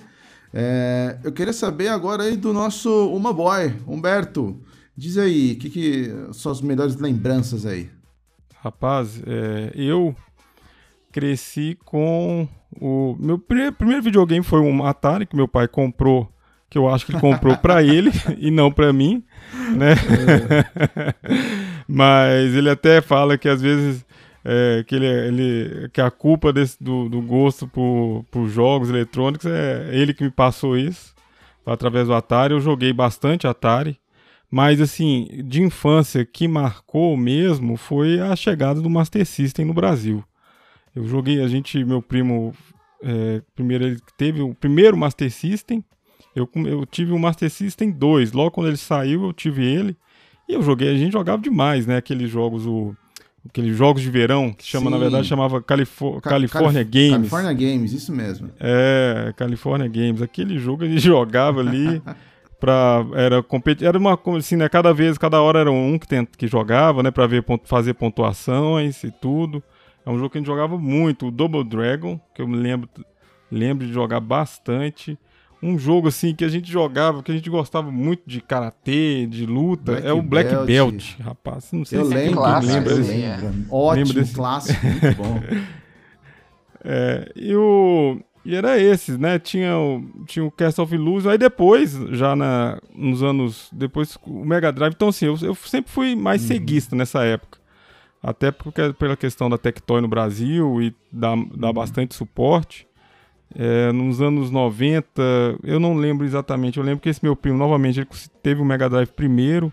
É, 0.52 1.18
eu 1.22 1.32
queria 1.32 1.52
saber 1.52 1.88
agora 1.88 2.24
aí 2.24 2.36
do 2.36 2.52
nosso 2.52 3.08
Uma 3.14 3.32
Boy, 3.32 3.74
Humberto. 3.86 4.60
Diz 4.96 5.16
aí, 5.16 5.52
o 5.52 5.58
que, 5.58 5.70
que 5.70 6.12
são 6.32 6.50
as 6.50 6.60
melhores 6.60 6.96
lembranças 6.96 7.64
aí? 7.64 7.90
Rapaz, 8.60 9.22
é, 9.26 9.70
eu 9.74 10.14
cresci 11.12 11.78
com 11.84 12.48
o 12.80 13.16
meu 13.18 13.38
primeiro, 13.38 13.72
primeiro 13.72 14.02
videogame 14.02 14.44
foi 14.44 14.60
um 14.60 14.84
Atari 14.84 15.26
que 15.26 15.36
meu 15.36 15.48
pai 15.48 15.68
comprou, 15.68 16.28
que 16.68 16.76
eu 16.76 16.88
acho 16.88 17.06
que 17.06 17.12
ele 17.12 17.20
comprou 17.20 17.56
pra 17.56 17.82
ele 17.84 18.10
e 18.38 18.50
não 18.50 18.70
pra 18.72 18.92
mim, 18.92 19.22
né? 19.76 19.94
Mas 21.86 22.54
ele 22.54 22.68
até 22.68 23.00
fala 23.00 23.38
que 23.38 23.48
às 23.48 23.62
vezes 23.62 24.04
é, 24.50 24.82
que, 24.82 24.94
ele, 24.94 25.06
ele- 25.06 25.88
que 25.90 26.00
a 26.00 26.10
culpa 26.10 26.50
desse, 26.52 26.82
do, 26.82 27.06
do 27.08 27.20
gosto 27.20 27.68
por, 27.68 28.24
por 28.30 28.48
jogos 28.48 28.88
eletrônicos 28.88 29.44
é 29.46 29.90
ele 29.92 30.14
que 30.14 30.24
me 30.24 30.30
passou 30.30 30.76
isso 30.76 31.14
através 31.66 32.06
do 32.06 32.14
Atari. 32.14 32.54
Eu 32.54 32.60
joguei 32.60 32.92
bastante 32.92 33.46
Atari. 33.46 33.98
Mas, 34.50 34.80
assim, 34.80 35.28
de 35.44 35.60
infância, 35.62 36.24
que 36.24 36.48
marcou 36.48 37.14
mesmo 37.18 37.76
foi 37.76 38.18
a 38.18 38.34
chegada 38.34 38.80
do 38.80 38.88
Master 38.88 39.26
System 39.26 39.66
no 39.66 39.74
Brasil. 39.74 40.24
Eu 40.96 41.06
joguei, 41.06 41.42
a 41.42 41.48
gente, 41.48 41.84
meu 41.84 42.00
primo, 42.00 42.54
é, 43.02 43.42
primeiro 43.54 43.84
ele 43.84 43.98
teve 44.16 44.40
o 44.40 44.54
primeiro 44.54 44.96
Master 44.96 45.30
System. 45.30 45.84
Eu, 46.34 46.48
eu 46.64 46.86
tive 46.86 47.12
o 47.12 47.18
Master 47.18 47.50
System 47.50 47.90
2. 47.90 48.32
Logo 48.32 48.52
quando 48.52 48.68
ele 48.68 48.78
saiu, 48.78 49.24
eu 49.24 49.32
tive 49.34 49.66
ele. 49.66 49.94
E 50.48 50.54
eu 50.54 50.62
joguei, 50.62 50.88
a 50.88 50.96
gente 50.96 51.12
jogava 51.12 51.42
demais, 51.42 51.86
né? 51.86 51.98
Aqueles 51.98 52.30
jogos, 52.30 52.64
o, 52.66 52.96
aqueles 53.48 53.76
jogos 53.76 54.02
de 54.02 54.10
verão, 54.10 54.52
que 54.52 54.64
chama, 54.64 54.90
na 54.90 54.96
Sim. 54.96 55.02
verdade, 55.02 55.26
chamava 55.26 55.60
Califo 55.62 56.20
Ca- 56.20 56.30
California 56.30 56.84
Calif- 56.84 56.90
Games. 56.90 57.30
California 57.30 57.52
Games, 57.52 57.92
isso 57.92 58.12
mesmo. 58.12 58.50
É, 58.60 59.32
California 59.36 59.88
Games. 59.88 60.22
Aquele 60.22 60.58
jogo 60.58 60.84
a 60.84 60.86
gente 60.88 61.00
jogava 61.04 61.60
ali 61.60 62.02
pra. 62.60 63.04
Era 63.14 63.42
competi 63.42 63.84
Era 63.86 63.96
uma 63.98 64.18
assim, 64.36 64.56
né? 64.56 64.68
Cada 64.68 64.92
vez, 64.92 65.16
cada 65.18 65.40
hora 65.40 65.60
era 65.60 65.70
um 65.72 65.98
que, 65.98 66.06
tent... 66.06 66.28
que 66.36 66.46
jogava, 66.46 67.02
né? 67.02 67.10
Pra 67.10 67.26
ver, 67.26 67.44
fazer 67.64 67.94
pontuações 67.94 69.02
e 69.04 69.10
tudo. 69.10 69.62
É 70.06 70.10
um 70.10 70.16
jogo 70.16 70.30
que 70.30 70.38
a 70.38 70.40
gente 70.40 70.46
jogava 70.46 70.78
muito. 70.78 71.26
O 71.26 71.30
Double 71.30 71.64
Dragon, 71.64 72.18
que 72.34 72.40
eu 72.40 72.48
me 72.48 72.56
lembro, 72.56 72.88
lembro 73.50 73.86
de 73.86 73.92
jogar 73.92 74.20
bastante. 74.20 75.18
Um 75.60 75.76
jogo 75.78 76.06
assim 76.08 76.34
que 76.34 76.44
a 76.44 76.48
gente 76.48 76.70
jogava, 76.70 77.22
que 77.22 77.32
a 77.32 77.34
gente 77.34 77.50
gostava 77.50 77.90
muito 77.90 78.22
de 78.26 78.40
karatê, 78.40 79.26
de 79.26 79.44
luta, 79.44 79.92
Black 79.92 80.06
é 80.06 80.12
o 80.12 80.22
Black 80.22 80.50
Belt. 80.50 80.66
Belt, 80.66 81.18
rapaz. 81.20 81.72
Não 81.72 81.84
sei 81.84 81.98
Eu 81.98 82.04
se 82.04 82.14
lembro, 82.14 82.36
clássico, 82.36 82.72
lembra 82.74 82.92
eu 82.92 82.98
lembro. 82.98 83.64
Ótimo, 83.74 84.04
Lembro 84.06 84.14
desse- 84.14 84.34
clássico, 84.34 84.80
muito 84.86 85.16
bom. 85.16 85.40
É, 86.84 87.32
e, 87.34 87.54
o, 87.56 88.20
e 88.44 88.54
era 88.54 88.78
esses, 88.78 89.18
né? 89.18 89.38
Tinha 89.38 89.76
o, 89.76 90.04
tinha 90.26 90.44
o 90.44 90.50
Castle 90.50 90.84
of 90.84 90.94
Illusion, 90.94 91.30
aí 91.30 91.38
depois, 91.38 91.92
já 92.12 92.36
na, 92.36 92.80
nos 92.94 93.22
anos. 93.22 93.68
Depois 93.72 94.16
o 94.24 94.44
Mega 94.44 94.72
Drive. 94.72 94.92
Então, 94.94 95.08
assim, 95.08 95.26
eu, 95.26 95.36
eu 95.42 95.54
sempre 95.54 95.90
fui 95.90 96.14
mais 96.14 96.40
ceguista 96.42 96.94
nessa 96.94 97.24
época. 97.24 97.58
Até 98.22 98.50
porque, 98.50 98.92
pela 98.94 99.16
questão 99.16 99.48
da 99.48 99.56
Tectoy 99.58 100.00
no 100.00 100.08
Brasil 100.08 100.80
e 100.82 100.94
dar, 101.12 101.36
dar 101.56 101.72
bastante 101.72 102.14
suporte. 102.14 102.87
É, 103.54 103.92
nos 103.92 104.20
anos 104.20 104.50
90, 104.50 105.22
eu 105.64 105.80
não 105.80 105.94
lembro 105.94 106.26
exatamente. 106.26 106.78
Eu 106.78 106.84
lembro 106.84 107.00
que 107.00 107.08
esse 107.08 107.24
meu 107.24 107.34
primo, 107.34 107.56
novamente, 107.56 108.00
ele 108.00 108.08
teve 108.42 108.60
o 108.60 108.64
Mega 108.64 108.88
Drive 108.88 109.08
primeiro. 109.08 109.72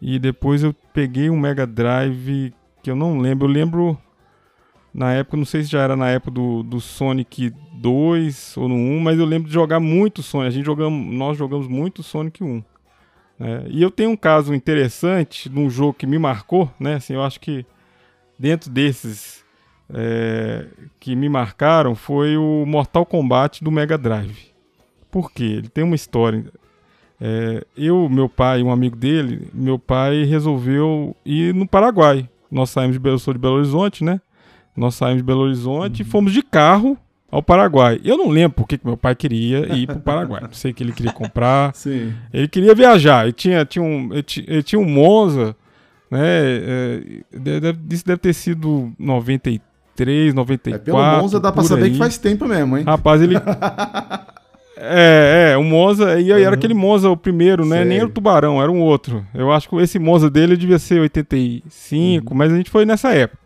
E 0.00 0.18
depois 0.18 0.62
eu 0.62 0.74
peguei 0.92 1.28
um 1.30 1.38
Mega 1.38 1.66
Drive 1.66 2.52
que 2.82 2.90
eu 2.90 2.96
não 2.96 3.18
lembro. 3.18 3.46
Eu 3.46 3.52
lembro 3.52 3.98
na 4.92 5.12
época, 5.12 5.36
não 5.36 5.44
sei 5.44 5.62
se 5.62 5.70
já 5.70 5.82
era 5.82 5.96
na 5.96 6.08
época 6.08 6.30
do, 6.32 6.62
do 6.62 6.80
Sonic 6.80 7.52
2 7.74 8.56
ou 8.56 8.68
no 8.68 8.74
1, 8.74 9.00
mas 9.00 9.18
eu 9.18 9.24
lembro 9.24 9.48
de 9.48 9.54
jogar 9.54 9.80
muito 9.80 10.22
Sonic. 10.22 10.48
A 10.48 10.50
gente 10.50 10.66
jogamos, 10.66 11.14
nós 11.14 11.38
jogamos 11.38 11.68
muito 11.68 12.02
Sonic 12.02 12.42
1. 12.42 12.64
né? 13.38 13.64
e 13.68 13.82
eu 13.82 13.90
tenho 13.90 14.10
um 14.10 14.16
caso 14.16 14.54
interessante 14.54 15.48
de 15.48 15.58
um 15.58 15.70
jogo 15.70 15.94
que 15.94 16.06
me 16.06 16.18
marcou, 16.18 16.70
né? 16.78 16.94
Assim, 16.94 17.14
eu 17.14 17.22
acho 17.22 17.40
que 17.40 17.64
dentro 18.38 18.70
desses 18.70 19.44
é, 19.94 20.66
que 20.98 21.14
me 21.16 21.28
marcaram 21.28 21.94
foi 21.94 22.36
o 22.36 22.64
Mortal 22.66 23.04
Kombat 23.06 23.62
do 23.64 23.70
Mega 23.70 23.96
Drive. 23.98 24.50
Por 25.10 25.32
quê? 25.32 25.44
Ele 25.44 25.68
tem 25.68 25.82
uma 25.84 25.94
história. 25.96 26.44
É, 27.20 27.64
eu, 27.76 28.08
meu 28.08 28.28
pai 28.28 28.60
e 28.60 28.62
um 28.62 28.70
amigo 28.72 28.96
dele, 28.96 29.48
meu 29.52 29.78
pai 29.78 30.24
resolveu 30.24 31.14
ir 31.24 31.54
no 31.54 31.66
Paraguai. 31.66 32.28
Nós 32.50 32.70
saímos 32.70 32.94
de 32.94 32.98
Belo, 33.00 33.18
sou 33.18 33.34
de 33.34 33.38
Belo 33.40 33.56
Horizonte, 33.56 34.02
né? 34.02 34.20
Nós 34.76 34.94
saímos 34.94 35.18
de 35.18 35.22
Belo 35.26 35.40
Horizonte 35.42 36.02
e 36.02 36.04
fomos 36.04 36.32
de 36.32 36.42
carro 36.42 36.96
ao 37.30 37.42
Paraguai. 37.42 38.00
Eu 38.02 38.16
não 38.16 38.28
lembro 38.28 38.56
por 38.56 38.66
que 38.66 38.80
meu 38.82 38.96
pai 38.96 39.14
queria 39.14 39.72
ir 39.74 39.86
para 39.86 39.96
o 39.98 40.00
Paraguai. 40.00 40.40
Não 40.48 40.52
sei 40.52 40.70
o 40.70 40.74
que 40.74 40.82
ele 40.82 40.92
queria 40.92 41.12
comprar. 41.12 41.74
Sim. 41.74 42.12
Ele 42.32 42.48
queria 42.48 42.74
viajar. 42.74 43.24
Ele 43.24 43.32
tinha, 43.32 43.64
tinha, 43.64 43.82
um, 43.84 44.12
ele, 44.12 44.22
ti- 44.22 44.44
ele 44.48 44.62
tinha 44.62 44.80
um 44.80 44.84
Monza, 44.88 45.54
né? 46.10 46.20
é, 46.22 47.00
de- 47.32 47.60
deve- 47.60 47.78
isso 47.94 48.04
deve 48.06 48.18
ter 48.18 48.32
sido 48.32 48.92
93, 48.98 49.60
94. 50.32 50.74
É, 50.74 50.78
pelo 50.84 51.22
Monza 51.22 51.40
dá 51.40 51.52
pra 51.52 51.62
saber 51.62 51.84
aí. 51.84 51.90
que 51.92 51.98
faz 51.98 52.18
tempo 52.18 52.46
mesmo, 52.46 52.78
hein? 52.78 52.84
Rapaz, 52.84 53.20
ele. 53.22 53.36
É, 54.82 55.50
é, 55.52 55.56
o 55.58 55.62
Monza, 55.62 56.18
e 56.18 56.32
aí 56.32 56.42
era 56.42 56.54
aquele 56.54 56.72
Monza 56.72 57.10
o 57.10 57.16
primeiro, 57.16 57.66
né? 57.66 57.76
Sei. 57.76 57.84
Nem 57.84 57.98
era 57.98 58.06
o 58.06 58.10
Tubarão, 58.10 58.62
era 58.62 58.72
um 58.72 58.80
outro. 58.80 59.22
Eu 59.34 59.52
acho 59.52 59.68
que 59.68 59.76
esse 59.76 59.98
Monza 59.98 60.30
dele 60.30 60.56
devia 60.56 60.78
ser 60.78 61.00
85, 61.00 62.34
mas 62.34 62.50
a 62.50 62.56
gente 62.56 62.70
foi 62.70 62.86
nessa 62.86 63.12
época. 63.12 63.38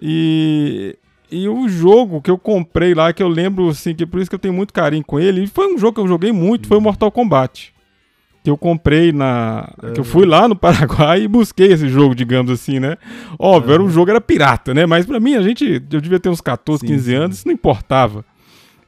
E, 0.00 0.96
e 1.30 1.46
o 1.46 1.68
jogo 1.68 2.22
que 2.22 2.30
eu 2.30 2.38
comprei 2.38 2.94
lá, 2.94 3.12
que 3.12 3.22
eu 3.22 3.28
lembro, 3.28 3.68
assim, 3.68 3.94
que 3.94 4.06
por 4.06 4.18
isso 4.18 4.30
que 4.30 4.34
eu 4.34 4.40
tenho 4.40 4.54
muito 4.54 4.72
carinho 4.72 5.04
com 5.04 5.20
ele, 5.20 5.44
e 5.44 5.46
foi 5.46 5.66
um 5.74 5.76
jogo 5.76 5.96
que 5.96 6.00
eu 6.00 6.08
joguei 6.08 6.32
muito, 6.32 6.68
foi 6.68 6.78
o 6.78 6.80
Mortal 6.80 7.12
Kombat. 7.12 7.74
Que 8.46 8.50
eu 8.50 8.56
comprei 8.56 9.10
na. 9.10 9.74
Que 9.92 9.98
eu 9.98 10.04
fui 10.04 10.24
lá 10.24 10.46
no 10.46 10.54
Paraguai 10.54 11.22
e 11.26 11.26
busquei 11.26 11.72
esse 11.72 11.88
jogo, 11.88 12.14
digamos 12.14 12.48
assim, 12.52 12.78
né? 12.78 12.96
Óbvio, 13.36 13.74
era 13.74 13.82
um 13.82 13.90
jogo, 13.90 14.08
era 14.08 14.20
pirata, 14.20 14.72
né? 14.72 14.86
Mas 14.86 15.04
pra 15.04 15.18
mim, 15.18 15.34
a 15.34 15.42
gente. 15.42 15.82
Eu 15.90 16.00
devia 16.00 16.20
ter 16.20 16.28
uns 16.28 16.40
14, 16.40 16.78
Sim, 16.78 16.86
15 16.86 17.04
sim. 17.04 17.14
anos, 17.16 17.36
isso 17.38 17.48
não 17.48 17.52
importava. 17.52 18.24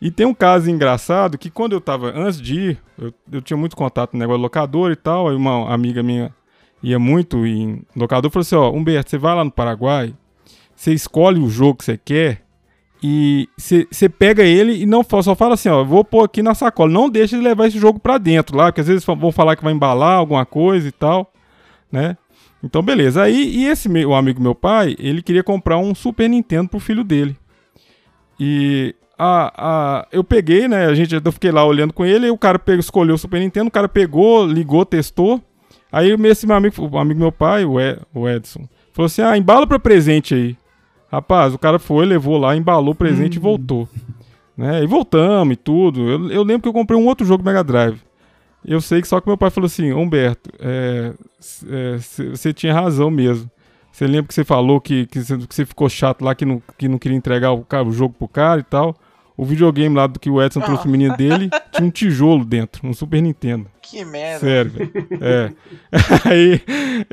E 0.01 0.13
tem 0.13 0.25
um 0.25 0.33
caso 0.33 0.71
engraçado 0.71 1.37
que 1.37 1.51
quando 1.51 1.73
eu 1.73 1.81
tava, 1.81 2.13
antes 2.17 2.41
de 2.41 2.55
ir, 2.55 2.79
eu, 2.97 3.13
eu 3.33 3.43
tinha 3.43 3.57
muito 3.57 3.75
contato 3.75 4.13
no 4.13 4.21
negócio 4.21 4.41
locador 4.41 4.93
e 4.93 4.97
tal, 4.97 5.29
aí 5.29 5.35
uma 5.35 5.75
amiga 5.75 6.05
minha 6.05 6.33
ia 6.81 7.01
muito 7.01 7.45
em 7.45 7.83
locador, 7.97 8.31
falou 8.31 8.43
assim, 8.43 8.55
ó, 8.55 8.71
Humberto, 8.71 9.11
você 9.11 9.19
vai 9.19 9.35
lá 9.35 9.43
no 9.43 9.51
Paraguai, 9.51 10.15
você 10.77 10.95
escolhe 10.95 11.41
o 11.41 11.51
jogo 11.51 11.79
que 11.79 11.85
você 11.85 11.99
quer 11.99 12.45
e 13.03 13.49
você 13.57 14.09
pega 14.09 14.43
ele 14.43 14.83
e 14.83 14.87
não 14.87 15.03
só 15.05 15.35
fala 15.35 15.55
assim, 15.55 15.69
ó, 15.69 15.85
vou 15.85 16.05
pôr 16.05 16.25
aqui 16.25 16.43
na 16.43 16.55
sacola, 16.55 16.91
não 16.91 17.09
deixa 17.09 17.37
de 17.37 17.43
levar 17.43 17.69
esse 17.69 17.79
jogo 17.79 17.99
pra 17.99 18.19
dentro 18.19 18.57
lá, 18.57 18.67
porque 18.67 18.81
às 18.81 18.89
vezes 18.89 19.05
vão 19.05 19.31
falar 19.31 19.57
que 19.57 19.63
vai 19.63 19.73
embalar 19.73 20.19
alguma 20.19 20.45
coisa 20.45 20.89
e 20.89 20.93
tal, 20.93 21.33
né? 21.91 22.17
Então, 22.63 22.83
beleza. 22.83 23.23
Aí, 23.23 23.57
e 23.57 23.67
esse 23.67 23.89
meu 23.89 24.15
amigo 24.15 24.43
meu 24.43 24.55
pai, 24.55 24.97
ele 24.99 25.23
queria 25.23 25.45
comprar 25.45 25.79
um 25.79 25.95
Super 25.95 26.29
Nintendo 26.29 26.69
pro 26.69 26.81
filho 26.81 27.05
dele. 27.05 27.37
E 28.39 28.95
a, 29.17 29.53
a, 29.57 30.09
eu 30.11 30.25
peguei, 30.25 30.67
né? 30.67 30.87
A 30.87 30.95
gente, 30.95 31.15
eu 31.15 31.33
fiquei 31.33 31.53
lá 31.53 31.65
olhando 31.65 31.93
com 31.93 32.05
ele, 32.05 32.29
o 32.31 32.39
cara 32.39 32.59
pegou, 32.59 32.81
escolheu 32.81 33.15
o 33.15 33.19
Super 33.19 33.41
Nintendo, 33.41 33.69
o 33.69 33.73
cara 33.73 33.89
pegou, 33.89 34.45
ligou, 34.45 34.85
testou. 34.85 35.41
Aí 35.91 36.15
esse 36.25 36.47
meu 36.47 36.57
amigo, 36.57 36.75
o 36.85 36.99
amigo 36.99 37.21
meu 37.21 37.33
pai, 37.33 37.65
o, 37.65 37.77
o 38.13 38.29
Edson, 38.29 38.69
falou 38.93 39.07
assim: 39.07 39.23
ah, 39.23 39.39
embala 39.39 39.67
pra 39.67 39.79
presente 39.79 40.35
aí. 40.35 40.57
Rapaz, 41.11 41.55
o 41.55 41.59
cara 41.59 41.79
foi, 41.79 42.05
levou 42.05 42.37
lá, 42.37 42.55
embalou 42.57 42.93
o 42.93 42.97
presente 42.97 43.37
e 43.37 43.39
voltou. 43.39 43.89
Né? 44.57 44.83
E 44.83 44.87
voltamos 44.87 45.55
e 45.55 45.57
tudo. 45.57 46.09
Eu, 46.09 46.31
eu 46.31 46.43
lembro 46.43 46.63
que 46.63 46.69
eu 46.69 46.73
comprei 46.73 46.99
um 46.99 47.07
outro 47.07 47.27
jogo 47.27 47.45
Mega 47.45 47.63
Drive. 47.65 48.01
Eu 48.65 48.81
sei 48.81 49.01
que 49.01 49.09
só 49.09 49.21
que 49.21 49.27
meu 49.29 49.39
pai 49.39 49.51
falou 49.51 49.67
assim: 49.67 49.93
Humberto, 49.93 50.51
é, 50.59 51.13
é, 51.69 51.97
você 52.31 52.53
tinha 52.53 52.75
razão 52.75 53.11
mesmo. 53.11 53.51
Você 53.93 54.07
lembra 54.07 54.29
que 54.29 54.35
você 54.35 54.45
falou 54.45 54.81
que, 54.81 55.07
que, 55.07 55.21
você, 55.23 55.39
que 55.39 55.55
você 55.55 55.65
ficou 55.65 55.89
chato 55.89 56.23
lá, 56.23 56.35
que 56.35 56.45
não, 56.45 56.63
que 56.77 56.89
não 56.89 56.99
queria 56.99 57.17
entregar 57.17 57.53
o, 57.53 57.65
cara- 57.65 57.85
o 57.87 57.93
jogo 57.93 58.15
pro 58.19 58.29
cara 58.29 58.61
e 58.61 58.65
tal. 58.65 58.95
O 59.39 59.45
videogame 59.45 59.95
lá 59.95 60.09
do 60.09 60.19
que 60.19 60.29
o 60.29 60.43
Edson 60.43 60.61
trouxe 60.61 60.89
o 60.89 60.91
menino 60.91 61.17
dele 61.17 61.49
tinha 61.73 61.87
um 61.87 61.91
tijolo 61.91 62.45
dentro, 62.45 62.85
um 62.85 62.93
Super 62.93 63.23
Nintendo. 63.23 63.67
Que 63.81 64.05
merda. 64.05 64.41
Sério, 64.41 64.71
velho. 64.73 64.93
É. 65.23 65.53
Aí, 66.29 66.61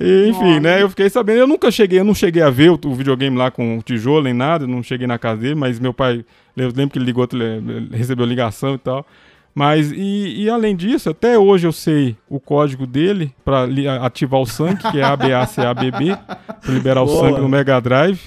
e, 0.02 0.30
enfim, 0.30 0.60
né? 0.60 0.82
Eu 0.82 0.90
fiquei 0.90 1.08
sabendo. 1.08 1.42
Eu 1.42 1.48
nunca 1.48 1.70
cheguei, 1.70 2.00
eu 2.00 2.04
não 2.04 2.16
cheguei 2.16 2.42
a 2.42 2.50
ver 2.50 2.72
o, 2.72 2.80
o 2.84 2.96
videogame 2.96 3.38
lá 3.38 3.52
com 3.52 3.78
o 3.78 3.82
tijolo 3.84 4.24
nem 4.24 4.34
nada, 4.34 4.66
não 4.66 4.82
cheguei 4.82 5.06
na 5.06 5.20
casa 5.20 5.42
dele, 5.42 5.54
mas 5.56 5.80
meu 5.80 5.94
pai, 5.94 6.26
eu 6.58 6.74
lembro 6.76 6.90
que 6.90 6.98
ele 6.98 7.06
ligou, 7.06 7.28
recebeu 7.92 8.26
ligação 8.26 8.74
e 8.74 8.80
tal. 8.80 9.06
Mas, 9.58 9.90
e, 9.90 10.44
e 10.44 10.50
além 10.50 10.76
disso, 10.76 11.10
até 11.10 11.40
hoje 11.40 11.66
eu 11.66 11.72
sei 11.72 12.18
o 12.30 12.42
código 12.42 12.86
dele 12.86 13.34
pra 13.46 13.66
li- 13.66 13.88
ativar 13.88 14.42
o 14.42 14.46
sangue, 14.46 14.82
que 14.92 15.00
é 15.00 15.04
ABACABB, 15.04 16.18
pra 16.62 16.74
liberar 16.74 17.02
o 17.04 17.06
Boa. 17.06 17.22
sangue 17.30 17.40
no 17.40 17.48
Mega 17.48 17.80
Drive. 17.80 18.20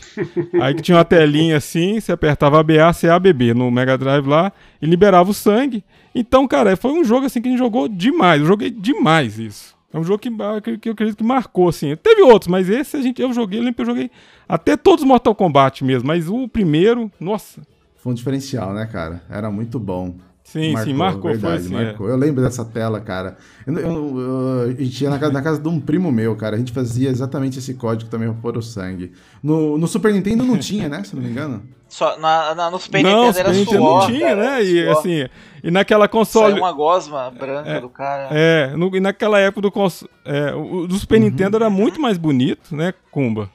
Aí 0.59 0.75
que 0.75 0.81
tinha 0.81 0.97
uma 0.97 1.05
telinha 1.05 1.59
assim, 1.59 2.01
você 2.01 2.13
apertava 2.13 2.59
ABACABB 2.61 3.53
no 3.53 3.71
Mega 3.71 3.99
Drive 3.99 4.27
lá 4.27 4.51
e 4.81 4.87
liberava 4.87 5.31
o 5.31 5.35
sangue. 5.35 5.85
Então, 6.15 6.49
cara, 6.49 6.75
foi 6.79 6.93
um 6.93 7.05
jogo 7.05 7.27
assim 7.27 7.43
que 7.43 7.49
a 7.49 7.51
gente 7.51 7.59
jogou 7.61 7.89
demais. 7.89 8.41
Eu 8.41 8.47
joguei 8.47 8.71
demais 8.71 9.39
isso. 9.39 9.77
É 9.93 9.99
um 9.99 10.05
jogo 10.05 10.19
que, 10.19 10.31
que, 10.63 10.79
que 10.79 10.89
eu 10.89 10.93
acredito 10.95 11.19
que 11.19 11.25
marcou, 11.25 11.69
assim. 11.69 11.95
Teve 11.97 12.23
outros, 12.23 12.49
mas 12.49 12.71
esse 12.71 12.97
a 12.97 13.03
gente, 13.03 13.21
eu 13.21 13.33
joguei, 13.35 13.59
eu 13.59 13.63
lembro 13.65 13.77
que 13.77 13.83
eu 13.83 13.87
joguei 13.87 14.11
até 14.49 14.79
todos 14.79 15.03
os 15.03 15.09
Mortal 15.09 15.35
Kombat 15.35 15.85
mesmo. 15.85 16.07
Mas 16.09 16.27
o 16.29 16.49
primeiro, 16.49 17.11
nossa. 17.21 17.61
Foi 17.97 18.13
um 18.13 18.15
diferencial, 18.15 18.73
né, 18.73 18.87
cara? 18.91 19.23
Era 19.29 19.51
muito 19.51 19.79
bom. 19.79 20.15
Sim, 20.51 20.75
sim, 20.79 20.95
marcou, 20.95 21.31
verdade, 21.31 21.41
foi 21.63 21.67
assim. 21.67 21.77
é. 21.77 21.85
marcou. 21.89 22.09
Eu 22.09 22.17
lembro 22.17 22.43
dessa 22.43 22.65
tela, 22.65 23.01
cara. 23.01 23.37
Eu, 23.67 23.79
eu- 23.79 24.19
eu- 24.21 24.61
a 24.79 24.83
gente 24.83 25.05
ia 25.05 25.11
na 25.11 25.19
casa, 25.19 25.33
na 25.33 25.43
casa 25.43 25.61
de 25.61 25.69
um 25.69 25.79
primo 25.79 26.11
meu, 26.11 26.35
cara. 26.37 26.57
A 26.57 26.59
gente 26.59 26.73
fazia 26.73 27.11
exatamente 27.11 27.59
esse 27.59 27.75
código 27.75 28.11
também 28.11 28.31
pra 28.33 28.41
pôr 28.41 28.57
o 28.57 28.63
sangue. 28.63 29.13
No, 29.43 29.77
no 29.77 29.87
Super 29.87 30.11
Nintendo 30.13 30.45
não 30.45 30.57
tinha, 30.57 30.89
né? 30.89 31.03
Se 31.05 31.15
não 31.15 31.23
me 31.23 31.29
engano. 31.29 31.63
Só, 31.87 32.19
na, 32.19 32.55
na- 32.55 32.71
no 32.71 32.79
Super 32.79 33.03
não, 33.03 33.11
Nintendo 33.27 33.33
Super 33.35 33.41
era 33.47 33.53
Nintendo 33.59 33.77
suor, 33.83 34.01
não 34.01 34.07
tinha, 34.07 34.29
cara, 34.29 34.37
né? 34.43 34.63
E 34.63 34.85
suor. 34.85 34.99
assim, 34.99 35.29
e 35.63 35.71
naquela 35.71 36.05
Saiu 36.07 36.11
console. 36.11 36.61
uma 36.61 36.73
gosma 36.73 37.31
branca 37.31 37.81
do 37.83 37.89
cara. 37.91 38.29
É, 38.31 38.75
no- 38.75 38.97
e 38.97 39.01
naquela 39.01 39.39
época 39.39 39.61
do, 39.61 39.71
cons- 39.71 40.05
é, 40.25 40.55
o, 40.55 40.77
o 40.85 40.87
do 40.89 40.95
Super 40.97 41.21
Nintendo 41.21 41.57
era 41.57 41.69
muito 41.69 42.01
mais 42.01 42.17
bonito, 42.17 42.75
né, 42.75 42.95
Kumba? 43.11 43.51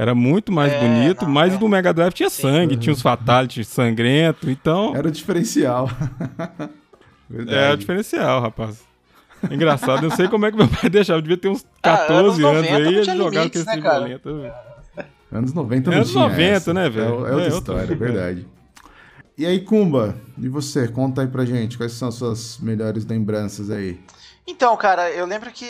Era 0.00 0.14
muito 0.14 0.52
mais 0.52 0.72
É, 0.72 0.78
bonito, 0.78 1.24
não, 1.24 1.32
mas 1.32 1.52
é. 1.52 1.56
o 1.56 1.58
do 1.58 1.68
Mega 1.68 1.92
Drive 1.92 2.12
tinha 2.12 2.30
sangue, 2.30 2.76
tinha 2.76 2.92
os 2.92 3.02
fatalities 3.02 3.66
sangrento, 3.66 4.48
então 4.48 4.94
Era 4.94 5.08
o 5.08 5.10
diferencial. 5.10 5.90
é 6.60 6.64
o 7.32 7.36
verdade. 7.36 7.80
diferencial, 7.80 8.40
rapaz. 8.40 8.80
Engraçado, 9.50 10.04
eu 10.04 10.08
não 10.08 10.16
sei 10.16 10.28
como 10.28 10.46
é 10.46 10.52
que 10.52 10.56
meu 10.56 10.68
pai 10.68 10.88
deixava, 10.90 11.20
devia 11.20 11.36
ter 11.36 11.48
uns 11.48 11.64
Ah, 11.82 11.96
14 12.06 12.44
anos 12.44 12.58
anos 12.58 12.70
90 12.70 12.88
aí 12.88 12.98
e 13.00 13.04
jogava 13.18 13.46
esse 13.48 13.64
né, 13.66 13.80
cara? 13.80 13.98
violento. 14.04 14.36
velho. 14.40 14.52
Anos 15.32 15.52
90 15.52 15.90
não 15.90 15.96
Anos 15.98 16.10
tinha 16.10 16.22
90, 16.28 16.42
essa. 16.56 16.74
né, 16.74 16.88
velho? 16.88 17.06
É, 17.06 17.08
é 17.08 17.12
outra 17.12 17.28
É, 17.30 17.34
outra- 17.34 17.48
história, 17.58 17.92
é 17.92 17.96
verdade. 17.96 18.46
E 19.36 19.46
aí, 19.46 19.60
Kumba, 19.60 20.16
e 20.40 20.48
você? 20.48 20.86
Conta 20.88 21.22
aí 21.22 21.26
pra 21.28 21.44
gente, 21.44 21.76
quais 21.76 21.92
são 21.92 22.08
as 22.08 22.14
suas 22.14 22.58
melhores 22.58 23.04
lembranças 23.04 23.68
aí? 23.70 24.00
Então, 24.46 24.76
cara, 24.76 25.10
eu 25.10 25.26
lembro 25.26 25.50
que 25.50 25.66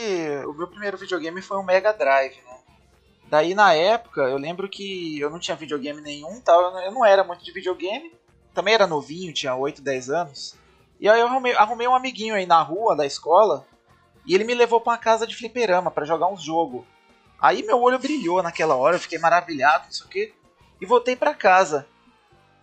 o 0.46 0.52
meu 0.52 0.66
primeiro 0.68 0.96
videogame 0.98 1.40
foi 1.42 1.58
um 1.58 1.64
Mega 1.64 1.92
Drive, 1.92 2.32
né? 2.46 2.47
Daí 3.30 3.54
na 3.54 3.74
época, 3.74 4.22
eu 4.22 4.38
lembro 4.38 4.68
que 4.68 5.18
eu 5.20 5.28
não 5.30 5.38
tinha 5.38 5.56
videogame 5.56 6.00
nenhum, 6.00 6.40
tal, 6.40 6.78
eu 6.80 6.90
não- 6.92 7.04
era 7.04 7.22
muito 7.22 7.44
de 7.44 7.52
videogame. 7.52 8.12
Também 8.54 8.74
era 8.74 8.86
novinho, 8.86 9.32
tinha 9.34 9.54
8, 9.54 9.82
10 9.82 10.08
anos. 10.08 10.56
E 10.98 11.08
aí 11.08 11.20
eu 11.20 11.26
arrumei, 11.26 11.52
arrumei 11.54 11.86
um 11.86 11.94
amiguinho 11.94 12.34
aí 12.34 12.46
na 12.46 12.60
rua 12.62 12.96
da 12.96 13.06
escola, 13.06 13.66
e 14.26 14.34
ele 14.34 14.44
me 14.44 14.54
levou 14.54 14.80
pra 14.80 14.92
uma 14.92 14.98
casa 14.98 15.26
de 15.26 15.36
fliperama 15.36 15.90
pra 15.90 16.06
jogar 16.06 16.26
uns 16.28 16.42
jogos. 16.42 16.84
Aí 17.40 17.62
meu 17.62 17.80
olho 17.80 17.98
brilhou 17.98 18.42
naquela 18.42 18.74
hora, 18.74 18.96
eu 18.96 19.00
fiquei 19.00 19.18
maravilhado, 19.18 19.84
não 19.84 19.92
sei 19.92 20.06
o 20.06 20.08
quê, 20.08 20.34
e 20.80 20.86
voltei 20.86 21.14
pra 21.14 21.34
casa. 21.34 21.86